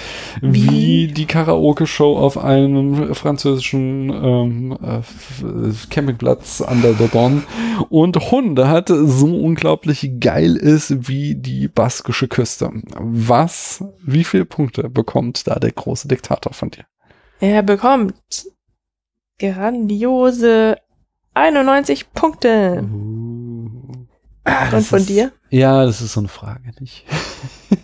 wie, 0.43 0.71
wie 0.71 1.07
die 1.09 1.27
Karaoke-Show 1.27 2.17
auf 2.17 2.37
einem 2.37 3.15
französischen 3.15 4.11
ähm, 4.11 4.79
äh, 4.83 5.89
Campingplatz 5.89 6.61
an 6.61 6.83
der 6.83 6.93
Dodon 6.93 7.45
und 7.89 8.17
100 8.17 8.89
so 8.89 9.41
unglaublich 9.41 10.11
geil 10.21 10.57
ist 10.57 11.09
wie 11.09 11.35
die 11.35 11.69
baskische 11.69 12.29
Küste. 12.29 12.71
Was, 12.99 13.83
wie 14.05 14.25
viele 14.25 14.45
Punkte 14.45 14.91
bekommt 14.91 15.47
da 15.47 15.59
der 15.59 15.73
große 15.73 16.07
Diktator 16.07 16.53
von 16.53 16.71
dir? 16.71 16.90
Er 17.41 17.63
bekommt 17.63 18.15
grandiose 19.39 20.77
91 21.35 22.13
Punkte. 22.13 22.83
Uh. 22.83 24.07
Ah, 24.45 24.77
Und 24.77 24.87
von 24.87 24.99
ist, 25.01 25.09
dir? 25.09 25.33
Ja, 25.51 25.85
das 25.85 26.01
ist 26.01 26.13
so 26.13 26.21
eine 26.21 26.29
Frage, 26.29 26.73
nicht? 26.81 27.07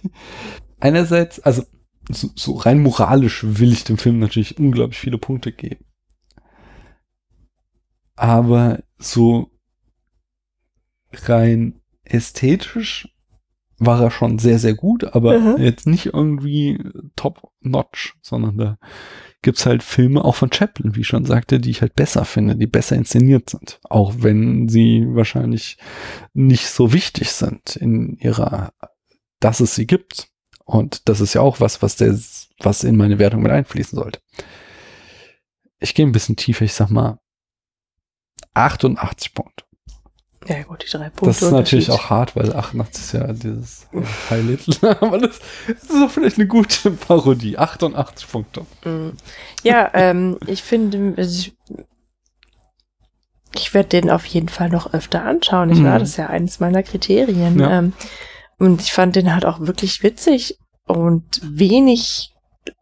Einerseits, 0.80 1.40
also 1.40 1.62
so, 2.08 2.28
so 2.34 2.52
rein 2.52 2.82
moralisch 2.82 3.44
will 3.44 3.72
ich 3.72 3.84
dem 3.84 3.98
Film 3.98 4.18
natürlich 4.18 4.58
unglaublich 4.58 4.98
viele 4.98 5.18
Punkte 5.18 5.52
geben. 5.52 5.84
Aber 8.14 8.82
so 8.98 9.50
rein 11.12 11.80
ästhetisch 12.04 13.08
war 13.78 14.00
er 14.00 14.10
schon 14.10 14.38
sehr, 14.38 14.58
sehr 14.58 14.74
gut, 14.74 15.04
aber 15.04 15.38
mhm. 15.38 15.62
jetzt 15.62 15.86
nicht 15.86 16.06
irgendwie 16.06 16.78
top-notch, 17.16 18.16
sondern 18.22 18.56
da 18.56 18.78
gibt's 19.42 19.66
halt 19.66 19.82
Filme 19.82 20.24
auch 20.24 20.34
von 20.34 20.52
Chaplin, 20.52 20.96
wie 20.96 21.00
ich 21.00 21.06
schon 21.06 21.24
sagte, 21.24 21.60
die 21.60 21.70
ich 21.70 21.80
halt 21.80 21.94
besser 21.94 22.24
finde, 22.24 22.56
die 22.56 22.66
besser 22.66 22.96
inszeniert 22.96 23.50
sind. 23.50 23.80
Auch 23.84 24.14
wenn 24.18 24.68
sie 24.68 25.04
wahrscheinlich 25.08 25.78
nicht 26.34 26.68
so 26.68 26.92
wichtig 26.92 27.32
sind 27.32 27.76
in 27.76 28.16
ihrer, 28.16 28.72
dass 29.40 29.60
es 29.60 29.74
sie 29.74 29.86
gibt. 29.86 30.28
Und 30.64 31.08
das 31.08 31.20
ist 31.20 31.34
ja 31.34 31.42
auch 31.42 31.60
was, 31.60 31.80
was 31.82 31.96
der, 31.96 32.18
was 32.58 32.82
in 32.82 32.96
meine 32.96 33.18
Wertung 33.18 33.42
mit 33.42 33.52
einfließen 33.52 33.96
sollte. 33.96 34.20
Ich 35.78 35.94
gehe 35.94 36.06
ein 36.06 36.12
bisschen 36.12 36.36
tiefer, 36.36 36.64
ich 36.64 36.72
sag 36.72 36.90
mal 36.90 37.20
88 38.54 39.34
Punkte. 39.34 39.65
Ja, 40.48 40.62
gut, 40.62 40.84
die 40.84 40.90
drei 40.90 41.10
Punkte. 41.10 41.26
Das 41.26 41.42
ist 41.42 41.50
natürlich 41.50 41.90
auch 41.90 42.10
hart, 42.10 42.36
weil 42.36 42.54
88 42.54 43.04
ist 43.04 43.12
ja 43.12 43.32
dieses 43.32 43.88
High 44.30 44.44
Little. 44.44 44.96
Aber 45.00 45.18
das, 45.18 45.40
das, 45.66 45.90
ist 45.90 46.02
auch 46.02 46.10
vielleicht 46.10 46.38
eine 46.38 46.46
gute 46.46 46.90
Parodie. 47.08 47.58
88 47.58 48.30
Punkte. 48.30 48.66
Mm. 48.84 49.10
Ja, 49.62 49.90
ähm, 49.94 50.38
ich 50.46 50.62
finde, 50.62 51.14
also 51.16 51.38
ich, 51.40 51.56
ich 53.54 53.74
werde 53.74 53.88
den 53.88 54.10
auf 54.10 54.24
jeden 54.26 54.48
Fall 54.48 54.68
noch 54.68 54.92
öfter 54.92 55.24
anschauen. 55.24 55.70
Ich 55.70 55.78
mhm. 55.78 55.84
war 55.84 55.98
das 55.98 56.10
ist 56.10 56.16
ja 56.16 56.26
eines 56.28 56.60
meiner 56.60 56.82
Kriterien. 56.82 57.58
Ja. 57.58 57.78
Ähm, 57.78 57.92
und 58.58 58.80
ich 58.82 58.92
fand 58.92 59.16
den 59.16 59.34
halt 59.34 59.44
auch 59.44 59.60
wirklich 59.60 60.02
witzig 60.02 60.58
und 60.86 61.40
wenig 61.42 62.32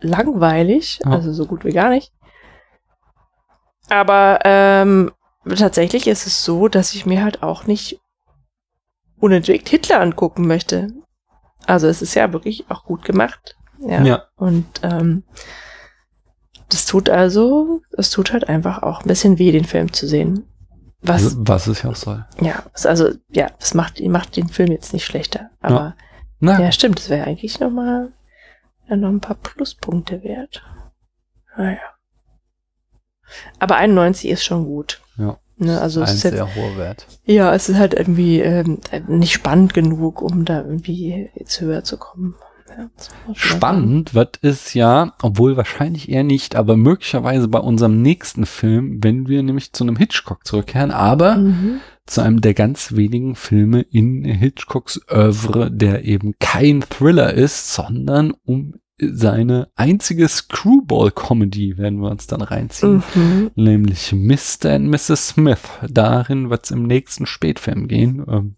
langweilig. 0.00 1.00
Ja. 1.04 1.12
Also 1.12 1.32
so 1.32 1.46
gut 1.46 1.64
wie 1.64 1.72
gar 1.72 1.90
nicht. 1.90 2.12
Aber 3.88 4.40
ähm, 4.44 5.12
tatsächlich 5.46 6.06
ist 6.06 6.26
es 6.26 6.44
so, 6.44 6.68
dass 6.68 6.94
ich 6.94 7.06
mir 7.06 7.22
halt 7.22 7.42
auch 7.42 7.66
nicht 7.66 8.00
unentwegt 9.18 9.68
Hitler 9.68 10.00
angucken 10.00 10.46
möchte. 10.46 10.88
Also 11.66 11.86
es 11.86 12.02
ist 12.02 12.14
ja 12.14 12.32
wirklich 12.32 12.70
auch 12.70 12.84
gut 12.84 13.04
gemacht. 13.04 13.56
Ja. 13.80 14.02
ja. 14.02 14.24
Und 14.36 14.66
ähm, 14.82 15.24
das 16.68 16.86
tut 16.86 17.08
also, 17.08 17.82
es 17.92 18.10
tut 18.10 18.32
halt 18.32 18.48
einfach 18.48 18.82
auch 18.82 19.02
ein 19.02 19.08
bisschen 19.08 19.38
weh, 19.38 19.52
den 19.52 19.64
Film 19.64 19.92
zu 19.92 20.06
sehen. 20.06 20.46
Was, 21.02 21.36
was 21.38 21.66
es 21.66 21.82
ja 21.82 21.90
auch 21.90 21.96
soll. 21.96 22.24
Ja, 22.40 22.64
also, 22.84 23.10
ja, 23.28 23.50
es 23.58 23.74
macht, 23.74 24.00
macht 24.00 24.36
den 24.36 24.48
Film 24.48 24.72
jetzt 24.72 24.94
nicht 24.94 25.04
schlechter. 25.04 25.50
Aber 25.60 25.96
ja, 26.40 26.60
ja 26.60 26.72
stimmt, 26.72 26.98
es 26.98 27.10
wäre 27.10 27.26
eigentlich 27.26 27.60
nochmal 27.60 28.12
ja, 28.88 28.96
noch 28.96 29.10
ein 29.10 29.20
paar 29.20 29.36
Pluspunkte 29.36 30.22
wert. 30.22 30.62
Naja. 31.56 31.93
Aber 33.58 33.76
91 33.76 34.30
ist 34.30 34.44
schon 34.44 34.64
gut. 34.64 35.00
Ja. 35.18 35.38
Ne, 35.56 35.80
also 35.80 36.00
ein 36.00 36.04
es 36.04 36.14
ist 36.14 36.20
sehr 36.22 36.32
jetzt, 36.32 36.56
hoher 36.56 36.76
Wert. 36.76 37.06
Ja, 37.24 37.54
es 37.54 37.68
ist 37.68 37.78
halt 37.78 37.94
irgendwie 37.94 38.40
ähm, 38.40 38.80
nicht 39.06 39.32
spannend 39.32 39.72
genug, 39.72 40.20
um 40.20 40.44
da 40.44 40.62
irgendwie 40.62 41.30
jetzt 41.36 41.60
höher 41.60 41.84
zu 41.84 41.96
kommen. 41.96 42.34
Ja, 42.76 42.90
spannend 43.34 44.14
wird 44.14 44.40
es 44.42 44.74
ja, 44.74 45.12
obwohl 45.22 45.56
wahrscheinlich 45.56 46.08
eher 46.08 46.24
nicht, 46.24 46.56
aber 46.56 46.76
möglicherweise 46.76 47.46
bei 47.46 47.60
unserem 47.60 48.02
nächsten 48.02 48.46
Film, 48.46 48.98
wenn 49.02 49.28
wir 49.28 49.44
nämlich 49.44 49.72
zu 49.72 49.84
einem 49.84 49.96
Hitchcock 49.96 50.44
zurückkehren, 50.44 50.90
aber 50.90 51.36
mhm. 51.36 51.80
zu 52.04 52.20
einem 52.22 52.40
der 52.40 52.54
ganz 52.54 52.96
wenigen 52.96 53.36
Filme 53.36 53.82
in 53.82 54.24
Hitchcocks 54.24 55.00
Oeuvre, 55.08 55.70
der 55.70 56.04
eben 56.04 56.34
kein 56.40 56.80
Thriller 56.80 57.32
ist, 57.32 57.72
sondern 57.72 58.34
um 58.44 58.74
seine 58.98 59.68
einzige 59.74 60.28
Screwball-Comedy 60.28 61.78
werden 61.78 62.00
wir 62.00 62.10
uns 62.10 62.26
dann 62.26 62.42
reinziehen. 62.42 63.02
Mhm. 63.14 63.50
Nämlich 63.56 64.12
Mr. 64.12 64.70
and 64.74 64.88
Mrs. 64.88 65.28
Smith. 65.28 65.62
Darin 65.88 66.50
wird 66.50 66.64
es 66.64 66.70
im 66.70 66.84
nächsten 66.84 67.26
Spätfilm 67.26 67.88
gehen. 67.88 68.24
Ähm, 68.28 68.56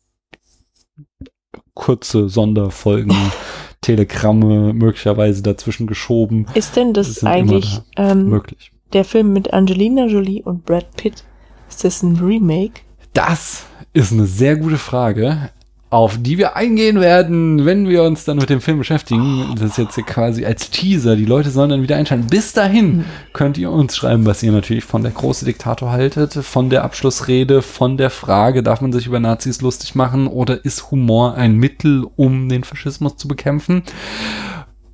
kurze 1.75 2.29
Sonderfolgen, 2.29 3.15
Telegramme 3.81 4.75
möglicherweise 4.75 5.43
dazwischen 5.43 5.87
geschoben. 5.87 6.47
Ist 6.55 6.77
denn 6.77 6.93
das 6.93 7.23
eigentlich 7.25 7.81
ähm, 7.97 8.29
Möglich. 8.29 8.73
der 8.93 9.05
Film 9.05 9.33
mit 9.33 9.53
Angelina 9.53 10.07
Jolie 10.07 10.43
und 10.43 10.65
Brad 10.67 10.97
Pitt? 10.97 11.25
Ist 11.69 11.85
das 11.85 12.03
ein 12.03 12.17
Remake? 12.17 12.81
Das 13.13 13.65
ist 13.93 14.13
eine 14.13 14.27
sehr 14.27 14.57
gute 14.57 14.79
Frage, 14.79 15.51
auf 15.89 16.19
die 16.21 16.37
wir 16.37 16.57
eingehen 16.57 17.01
werden, 17.01 17.65
wenn 17.65 17.89
wir 17.89 18.03
uns 18.03 18.25
dann 18.25 18.39
mit 18.39 18.51
dem 18.51 18.61
Film 18.61 18.79
beschäftigen. 18.79 19.55
Das 19.55 19.71
ist 19.71 19.79
jetzt 19.79 19.95
hier 19.95 20.05
quasi 20.05 20.45
als 20.45 20.71
Teaser. 20.71 21.15
Die 21.15 21.25
Leute 21.25 21.51
sollen 21.51 21.71
dann 21.71 21.83
wieder 21.83 21.97
einschalten. 21.97 22.27
Bis 22.27 22.53
dahin 22.53 23.05
könnt 23.33 23.57
ihr 23.57 23.71
uns 23.71 23.97
schreiben, 23.97 24.27
was 24.27 24.43
ihr 24.43 24.51
natürlich 24.51 24.85
von 24.85 25.03
der 25.03 25.13
große 25.13 25.45
Diktator 25.45 25.93
haltet, 25.93 26.35
von 26.35 26.71
der 26.71 26.83
Abschlussrede, 26.83 27.63
von 27.63 27.97
der 27.97 28.11
Frage, 28.11 28.65
darf 28.65 28.81
man 28.81 28.93
sich 28.93 29.07
über 29.07 29.21
Nazis 29.21 29.61
lustig 29.61 29.95
machen 29.95 30.27
oder 30.27 30.65
ist 30.65 30.91
Humor 30.91 31.35
ein 31.35 31.55
Mittel, 31.55 32.05
um 32.17 32.49
den 32.49 32.65
Faschismus 32.65 33.17
zu 33.17 33.29
bekämpfen? 33.29 33.83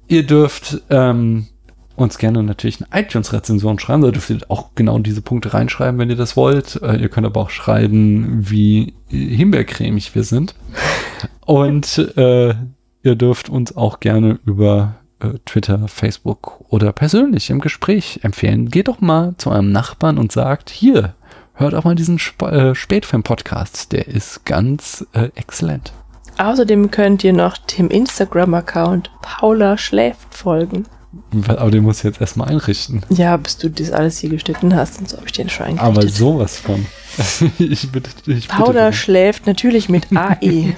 Ihr 0.09 0.27
dürft 0.27 0.83
ähm, 0.91 1.47
uns 1.97 2.19
gerne 2.19 2.43
natürlich 2.43 2.83
eine 2.83 3.03
iTunes-Rezension 3.03 3.79
schreiben. 3.79 4.03
Da 4.03 4.11
dürft 4.11 4.31
ihr 4.31 4.39
auch 4.49 4.71
genau 4.75 4.99
diese 4.99 5.23
Punkte 5.23 5.55
reinschreiben, 5.55 5.99
wenn 5.99 6.11
ihr 6.11 6.17
das 6.17 6.37
wollt. 6.37 6.81
Äh, 6.83 6.97
ihr 6.97 7.09
könnt 7.09 7.27
aber 7.27 7.41
auch 7.41 7.51
schreiben, 7.51 8.51
wie 8.51 8.95
himbeercremig 9.09 10.15
wir 10.15 10.25
sind. 10.25 10.55
Und 11.45 11.99
äh, 12.17 12.55
ihr 13.03 13.15
dürft 13.17 13.49
uns 13.49 13.77
auch 13.77 14.01
gerne 14.01 14.39
über 14.45 14.95
äh, 15.21 15.39
Twitter, 15.45 15.89
Facebook 15.89 16.61
oder 16.69 16.93
persönlich 16.93 17.51
im 17.51 17.61
Gespräch 17.61 18.21
empfehlen. 18.23 18.69
Geht 18.69 18.89
doch 18.89 19.01
mal 19.01 19.35
zu 19.39 19.51
eurem 19.51 19.73
Nachbarn 19.73 20.19
und 20.19 20.33
sagt, 20.33 20.71
hier, 20.71 21.15
hört 21.55 21.75
auch 21.75 21.85
mal 21.85 21.95
diesen 21.95 22.17
Sp 22.19 22.47
äh, 22.47 22.75
Spätfilm-Podcast. 22.75 23.93
Der 23.93 24.09
ist 24.09 24.45
ganz 24.45 25.07
äh, 25.13 25.31
exzellent. 25.35 25.93
Außerdem 26.39 26.91
könnt 26.91 27.25
ihr 27.25 27.33
noch 27.33 27.59
dem 27.59 27.89
Instagram-Account 27.89 29.11
Paula 29.21 29.77
schläft 29.77 30.35
folgen. 30.35 30.87
Aber 31.47 31.71
den 31.71 31.83
muss 31.83 31.99
ich 31.99 32.05
jetzt 32.05 32.21
erstmal 32.21 32.49
einrichten. 32.49 33.03
Ja, 33.11 33.37
bis 33.37 33.59
du 33.59 33.69
das 33.69 33.91
alles 33.91 34.19
hier 34.19 34.31
geschnitten 34.31 34.75
hast 34.75 34.99
und 34.99 35.09
so 35.11 35.17
habe 35.19 35.27
ich 35.27 35.33
den 35.33 35.49
schon 35.51 35.79
Aber 35.79 35.89
eingerichtet. 35.89 36.15
sowas 36.17 36.57
von. 36.59 36.87
ich 37.59 37.91
bitte, 37.93 38.11
ich 38.27 38.49
bitte 38.49 38.49
Paula 38.49 38.73
darum. 38.73 38.93
schläft 38.95 39.47
natürlich 39.47 39.89
mit. 39.91 40.07
AE. 40.15 40.75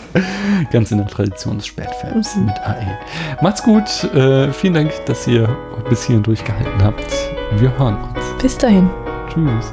Ganz 0.70 0.90
in 0.90 0.98
der 0.98 1.06
Tradition 1.06 1.56
des 1.56 1.66
Spätfilms 1.66 2.36
Mhm. 2.36 2.46
mit 2.46 2.58
AE. 2.60 2.98
Macht's 3.40 3.62
gut. 3.62 4.04
Äh, 4.14 4.52
vielen 4.52 4.74
Dank, 4.74 4.92
dass 5.06 5.26
ihr 5.26 5.48
bis 5.88 6.04
hierhin 6.04 6.22
durchgehalten 6.22 6.82
habt. 6.82 7.10
Wir 7.56 7.76
hören 7.78 7.96
uns. 7.96 8.42
Bis 8.42 8.58
dahin. 8.58 8.90
Tschüss. 9.32 9.72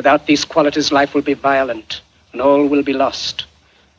Without 0.00 0.24
these 0.24 0.46
qualities, 0.46 0.90
life 0.90 1.12
will 1.12 1.20
be 1.20 1.34
violent 1.34 2.00
and 2.32 2.40
all 2.40 2.66
will 2.66 2.82
be 2.82 2.94
lost. 2.94 3.44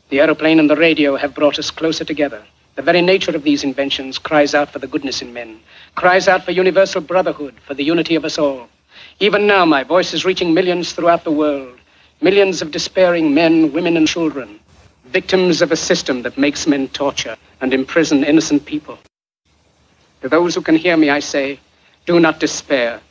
The 0.10 0.20
aeroplane 0.20 0.60
and 0.60 0.68
the 0.68 0.76
radio 0.76 1.16
have 1.16 1.36
brought 1.36 1.60
us 1.60 1.70
closer 1.70 2.04
together. 2.04 2.44
The 2.74 2.82
very 2.82 3.04
nature 3.04 3.36
of 3.36 3.44
these 3.44 3.64
inventions 3.64 4.18
cries 4.18 4.56
out 4.56 4.72
for 4.72 4.80
the 4.80 4.88
goodness 4.88 5.22
in 5.22 5.32
men, 5.32 5.60
cries 5.94 6.28
out 6.28 6.44
for 6.44 6.54
universal 6.54 7.02
brotherhood, 7.02 7.54
for 7.68 7.76
the 7.76 7.84
unity 7.84 8.16
of 8.16 8.26
us 8.26 8.40
all. 8.40 8.68
Even 9.20 9.46
now, 9.46 9.64
my 9.64 9.84
voice 9.84 10.12
is 10.12 10.26
reaching 10.26 10.56
millions 10.56 10.92
throughout 10.92 11.24
the 11.24 11.32
world, 11.32 11.78
millions 12.20 12.64
of 12.64 12.72
despairing 12.72 13.36
men, 13.36 13.72
women, 13.72 13.96
and 13.96 14.08
children, 14.08 14.60
victims 15.06 15.62
of 15.62 15.72
a 15.72 15.76
system 15.76 16.24
that 16.24 16.36
makes 16.36 16.66
men 16.66 16.88
torture 16.88 17.38
and 17.62 17.76
imprison 17.76 18.24
innocent 18.24 18.66
people. 18.66 18.98
To 20.24 20.30
those 20.30 20.56
who 20.56 20.62
can 20.64 20.78
hear 20.78 20.98
me, 20.98 21.12
I 21.12 21.20
say, 21.20 21.60
do 22.08 22.20
not 22.20 22.40
despair. 22.40 23.02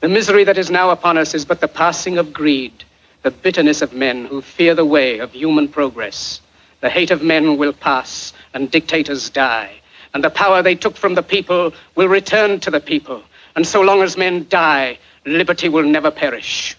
The 0.00 0.08
misery 0.08 0.44
that 0.44 0.56
is 0.56 0.70
now 0.70 0.90
upon 0.90 1.18
us 1.18 1.34
is 1.34 1.44
but 1.44 1.60
the 1.60 1.68
passing 1.68 2.16
of 2.16 2.32
greed, 2.32 2.84
the 3.22 3.30
bitterness 3.30 3.82
of 3.82 3.92
men 3.92 4.24
who 4.24 4.40
fear 4.40 4.74
the 4.74 4.84
way 4.84 5.18
of 5.18 5.32
human 5.32 5.68
progress. 5.68 6.40
The 6.80 6.88
hate 6.88 7.10
of 7.10 7.22
men 7.22 7.58
will 7.58 7.74
pass, 7.74 8.32
and 8.54 8.70
dictators 8.70 9.28
die, 9.28 9.74
and 10.14 10.24
the 10.24 10.30
power 10.30 10.62
they 10.62 10.74
took 10.74 10.96
from 10.96 11.14
the 11.14 11.22
people 11.22 11.74
will 11.94 12.08
return 12.08 12.60
to 12.60 12.70
the 12.70 12.80
people. 12.80 13.22
And 13.54 13.66
so 13.66 13.82
long 13.82 14.00
as 14.00 14.16
men 14.16 14.46
die, 14.48 14.98
liberty 15.26 15.68
will 15.68 15.82
never 15.82 16.10
perish. 16.10 16.78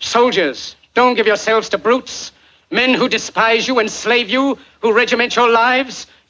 Soldiers, 0.00 0.74
don't 0.94 1.14
give 1.14 1.26
yourselves 1.26 1.68
to 1.70 1.78
brutes. 1.78 2.32
Men 2.70 2.94
who 2.94 3.08
despise 3.08 3.68
you, 3.68 3.78
enslave 3.78 4.30
you, 4.30 4.56
who 4.80 4.94
regiment 4.94 5.36
your 5.36 5.50
lives, 5.50 6.06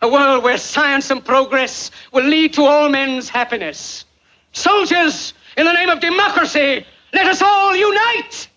A 0.00 0.08
world 0.08 0.44
where 0.44 0.58
science 0.58 1.10
and 1.10 1.24
progress 1.24 1.90
will 2.12 2.24
lead 2.24 2.54
to 2.54 2.62
all 2.62 2.88
men's 2.88 3.28
happiness. 3.28 4.04
Soldiers, 4.52 5.34
in 5.56 5.66
the 5.66 5.72
name 5.72 5.88
of 5.88 6.00
democracy, 6.00 6.86
let 7.12 7.26
us 7.26 7.42
all 7.42 7.74
unite! 7.74 8.48